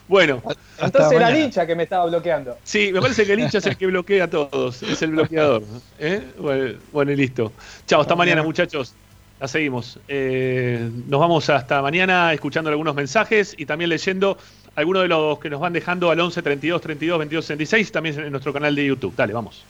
Bueno, 0.09 0.43
Entonces 0.81 1.13
era 1.13 1.27
mañana. 1.27 1.45
Licha 1.45 1.67
que 1.67 1.75
me 1.75 1.83
estaba 1.83 2.07
bloqueando. 2.07 2.57
Sí, 2.65 2.91
me 2.93 3.01
parece 3.01 3.27
que 3.27 3.35
el 3.35 3.41
hincha 3.41 3.59
es 3.59 3.67
el 3.67 3.77
que 3.77 3.87
bloquea 3.87 4.25
a 4.25 4.31
todos, 4.31 4.83
es 4.83 5.03
el 5.03 5.11
bloqueador. 5.11 5.63
¿eh? 5.99 6.23
Bueno, 6.39 6.79
bueno, 6.93 7.13
y 7.13 7.17
listo. 7.17 7.53
Chao, 7.87 8.01
hasta 8.01 8.17
mañana, 8.17 8.43
muchachos. 8.43 8.95
La 9.39 9.47
seguimos. 9.47 10.01
Eh, 10.09 10.91
nos 11.07 11.21
vamos 11.21 11.49
hasta 11.49 11.81
mañana 11.81 12.33
escuchando 12.33 12.71
algunos 12.71 12.95
mensajes 12.95 13.55
y 13.57 13.67
también 13.67 13.91
leyendo 13.91 14.37
algunos 14.75 15.03
de 15.03 15.09
los 15.09 15.39
que 15.39 15.51
nos 15.51 15.61
van 15.61 15.73
dejando 15.73 16.11
al 16.11 16.19
11 16.19 16.43
32 16.43 16.81
32 16.81 17.19
22 17.19 17.45
66 17.45 17.93
también 17.93 18.19
en 18.19 18.31
nuestro 18.33 18.53
canal 18.53 18.75
de 18.75 18.87
YouTube. 18.87 19.15
Dale, 19.15 19.33
vamos. 19.33 19.65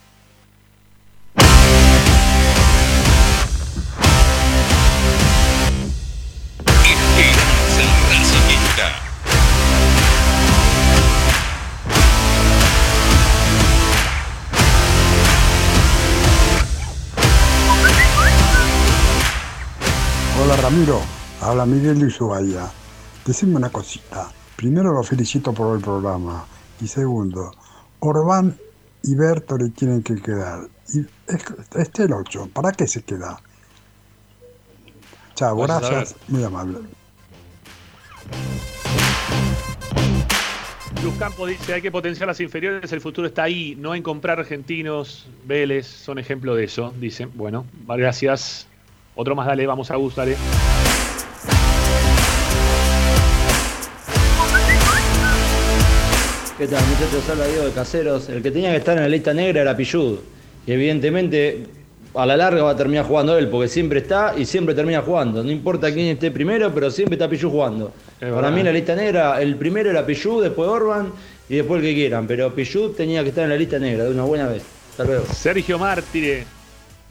Ramiro, 20.69 21.01
habla 21.41 21.65
Miguel 21.65 21.97
de 21.97 22.05
Ushuaia. 22.05 22.69
Decime 23.25 23.55
una 23.55 23.71
cosita. 23.71 24.31
Primero 24.55 24.93
lo 24.93 25.01
felicito 25.01 25.51
por 25.51 25.75
el 25.75 25.81
programa. 25.81 26.45
Y 26.79 26.85
segundo, 26.87 27.49
Orbán 28.01 28.55
y 29.01 29.15
Bertoli 29.15 29.71
tienen 29.71 30.03
que 30.03 30.17
quedar. 30.21 30.67
Y 30.93 30.99
es- 30.99 31.45
este 31.75 32.03
el 32.03 32.13
8, 32.13 32.49
¿para 32.53 32.71
qué 32.71 32.85
se 32.85 33.01
queda? 33.01 33.41
Chao, 35.33 35.57
gracias, 35.57 36.15
muy 36.27 36.43
amable. 36.43 36.77
Luz 41.03 41.15
Campos 41.17 41.49
dice, 41.49 41.73
hay 41.73 41.81
que 41.81 41.91
potenciar 41.91 42.27
las 42.27 42.39
inferiores, 42.41 42.91
el 42.91 43.01
futuro 43.01 43.25
está 43.25 43.41
ahí, 43.41 43.75
no 43.75 43.95
en 43.95 44.03
comprar 44.03 44.39
argentinos, 44.39 45.27
Vélez, 45.47 45.87
son 45.87 46.19
ejemplo 46.19 46.53
de 46.53 46.65
eso, 46.65 46.93
dice. 46.99 47.25
Bueno, 47.25 47.65
gracias. 47.87 48.67
Otro 49.21 49.35
más, 49.35 49.47
dale, 49.47 49.67
vamos 49.67 49.91
a 49.91 49.97
Gus, 49.97 50.15
dale. 50.15 50.37
¿Qué 56.57 56.67
tal 56.67 56.81
muchachos? 56.85 57.29
Habla 57.29 57.47
Diego 57.47 57.65
de 57.65 57.71
Caseros. 57.71 58.29
El 58.29 58.41
que 58.41 58.49
tenía 58.49 58.71
que 58.71 58.77
estar 58.77 58.95
en 58.95 59.03
la 59.03 59.09
lista 59.09 59.33
negra 59.33 59.59
era 59.59 59.75
Pillud. 59.75 60.19
Y 60.65 60.71
evidentemente 60.71 61.65
a 62.13 62.25
la 62.25 62.37
larga 62.37 62.63
va 62.63 62.71
a 62.71 62.77
terminar 62.77 63.03
jugando 63.03 63.37
él, 63.37 63.49
porque 63.49 63.67
siempre 63.67 63.99
está 63.99 64.35
y 64.37 64.45
siempre 64.45 64.73
termina 64.73 65.01
jugando. 65.01 65.43
No 65.43 65.51
importa 65.51 65.93
quién 65.93 66.07
esté 66.07 66.31
primero, 66.31 66.73
pero 66.73 66.89
siempre 66.89 67.15
está 67.15 67.29
Pillud 67.29 67.49
jugando. 67.49 67.91
Para 68.21 68.49
mí 68.51 68.61
en 68.61 68.67
la 68.67 68.71
lista 68.71 68.95
negra, 68.95 69.41
el 69.41 69.57
primero 69.57 69.89
era 69.89 70.05
Pillud, 70.05 70.43
después 70.43 70.69
Orban 70.69 71.11
y 71.49 71.57
después 71.57 71.81
el 71.81 71.89
que 71.89 71.93
quieran. 71.93 72.25
Pero 72.25 72.55
Pillud 72.55 72.91
tenía 72.91 73.21
que 73.23 73.29
estar 73.29 73.43
en 73.43 73.49
la 73.49 73.57
lista 73.57 73.79
negra 73.79 74.05
de 74.05 74.11
una 74.11 74.23
buena 74.23 74.47
vez. 74.47 74.63
Hasta 74.91 75.03
luego. 75.03 75.25
Sergio 75.33 75.77
Mártire 75.77 76.58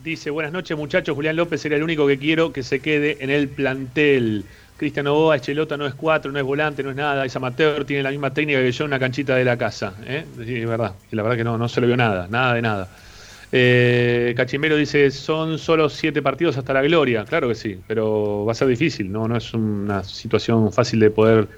dice, 0.03 0.31
buenas 0.31 0.53
noches 0.53 0.77
muchachos, 0.77 1.15
Julián 1.15 1.37
López 1.37 1.65
era 1.65 1.77
el 1.77 1.83
único 1.83 2.07
que 2.07 2.19
quiero 2.19 2.53
que 2.53 2.63
se 2.63 2.81
quede 2.81 3.19
en 3.21 3.31
el 3.31 3.49
plantel. 3.49 4.45
Cristian 4.77 5.07
Novoa, 5.07 5.37
Echelota 5.37 5.77
no 5.77 5.87
es 5.87 5.95
cuatro, 5.95 6.31
no 6.31 6.39
es 6.39 6.45
volante, 6.45 6.85
no 6.85 6.91
es 6.91 6.97
nada, 6.97 7.25
es 7.25 7.35
amateur, 7.35 7.85
tiene 7.85 8.05
la 8.05 8.11
misma 8.11 8.33
técnica 8.33 8.61
que 8.61 8.71
yo 8.71 8.85
en 8.85 8.91
una 8.91 8.99
canchita 8.99 9.35
de 9.35 9.45
la 9.45 9.57
casa. 9.57 9.95
¿eh? 10.07 10.25
Es 10.39 10.69
verdad, 10.69 10.95
la 11.11 11.23
verdad 11.23 11.37
que 11.37 11.45
no, 11.45 11.59
no 11.59 11.69
se 11.69 11.81
le 11.81 11.89
vio 11.89 11.97
nada, 11.97 12.29
nada 12.29 12.55
de 12.55 12.63
nada. 12.63 12.89
Eh, 13.51 14.35
Cachimbero 14.37 14.77
dice, 14.77 15.11
son 15.11 15.59
solo 15.59 15.89
siete 15.89 16.23
partidos 16.23 16.57
hasta 16.59 16.73
la 16.73 16.83
gloria. 16.83 17.25
Claro 17.25 17.49
que 17.49 17.57
sí, 17.57 17.81
pero 17.89 18.45
va 18.45 18.53
a 18.53 18.55
ser 18.55 18.69
difícil, 18.69 19.11
no, 19.11 19.27
no 19.27 19.37
es 19.37 19.53
una 19.53 20.05
situación 20.05 20.73
fácil 20.73 21.01
de 21.01 21.11
poder 21.11 21.49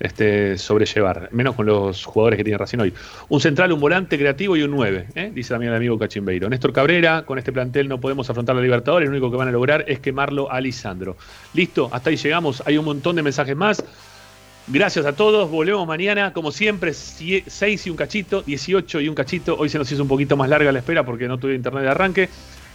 este, 0.00 0.56
sobrellevar, 0.56 1.28
menos 1.30 1.54
con 1.54 1.66
los 1.66 2.04
jugadores 2.04 2.38
que 2.38 2.44
tiene 2.44 2.58
Racing 2.58 2.78
hoy. 2.78 2.94
Un 3.28 3.40
central, 3.40 3.70
un 3.72 3.80
volante 3.80 4.18
creativo 4.18 4.56
y 4.56 4.62
un 4.62 4.70
9, 4.70 5.06
¿eh? 5.14 5.30
dice 5.32 5.50
también 5.50 5.70
el 5.70 5.76
amigo 5.76 5.98
Cachimbeiro. 5.98 6.48
Néstor 6.48 6.72
Cabrera, 6.72 7.24
con 7.24 7.38
este 7.38 7.52
plantel 7.52 7.86
no 7.86 8.00
podemos 8.00 8.28
afrontar 8.30 8.56
la 8.56 8.62
Libertadores, 8.62 9.08
lo 9.08 9.12
único 9.12 9.30
que 9.30 9.36
van 9.36 9.48
a 9.48 9.52
lograr 9.52 9.84
es 9.86 10.00
quemarlo 10.00 10.50
a 10.50 10.60
Lisandro. 10.60 11.16
Listo, 11.52 11.90
hasta 11.92 12.10
ahí 12.10 12.16
llegamos, 12.16 12.62
hay 12.66 12.78
un 12.78 12.86
montón 12.86 13.16
de 13.16 13.22
mensajes 13.22 13.54
más. 13.54 13.84
Gracias 14.66 15.04
a 15.04 15.14
todos, 15.14 15.50
volvemos 15.50 15.86
mañana, 15.86 16.32
como 16.32 16.52
siempre, 16.52 16.94
6 16.94 17.86
y 17.86 17.90
un 17.90 17.96
cachito, 17.96 18.42
18 18.42 19.00
y 19.00 19.08
un 19.08 19.14
cachito. 19.14 19.56
Hoy 19.58 19.68
se 19.68 19.78
nos 19.78 19.90
hizo 19.90 20.02
un 20.02 20.08
poquito 20.08 20.36
más 20.36 20.48
larga 20.48 20.70
la 20.70 20.78
espera 20.78 21.04
porque 21.04 21.26
no 21.26 21.38
tuve 21.38 21.54
internet 21.54 21.82
de 21.82 21.88
arranque. 21.88 22.28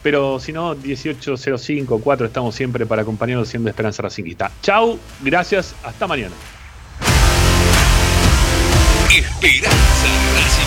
Pero 0.03 0.39
si 0.39 0.51
no, 0.51 0.75
18.05, 0.75 1.99
4 2.03 2.27
estamos 2.27 2.53
siempre 2.53 2.85
para 2.85 3.01
acompañarnos 3.01 3.47
siendo 3.47 3.69
Esperanza 3.69 4.03
Racinguista. 4.03 4.51
Chau, 4.61 4.99
gracias, 5.23 5.73
hasta 5.83 6.05
mañana. 6.05 6.35
Esperanza 9.17 10.09
Racing. 10.35 10.64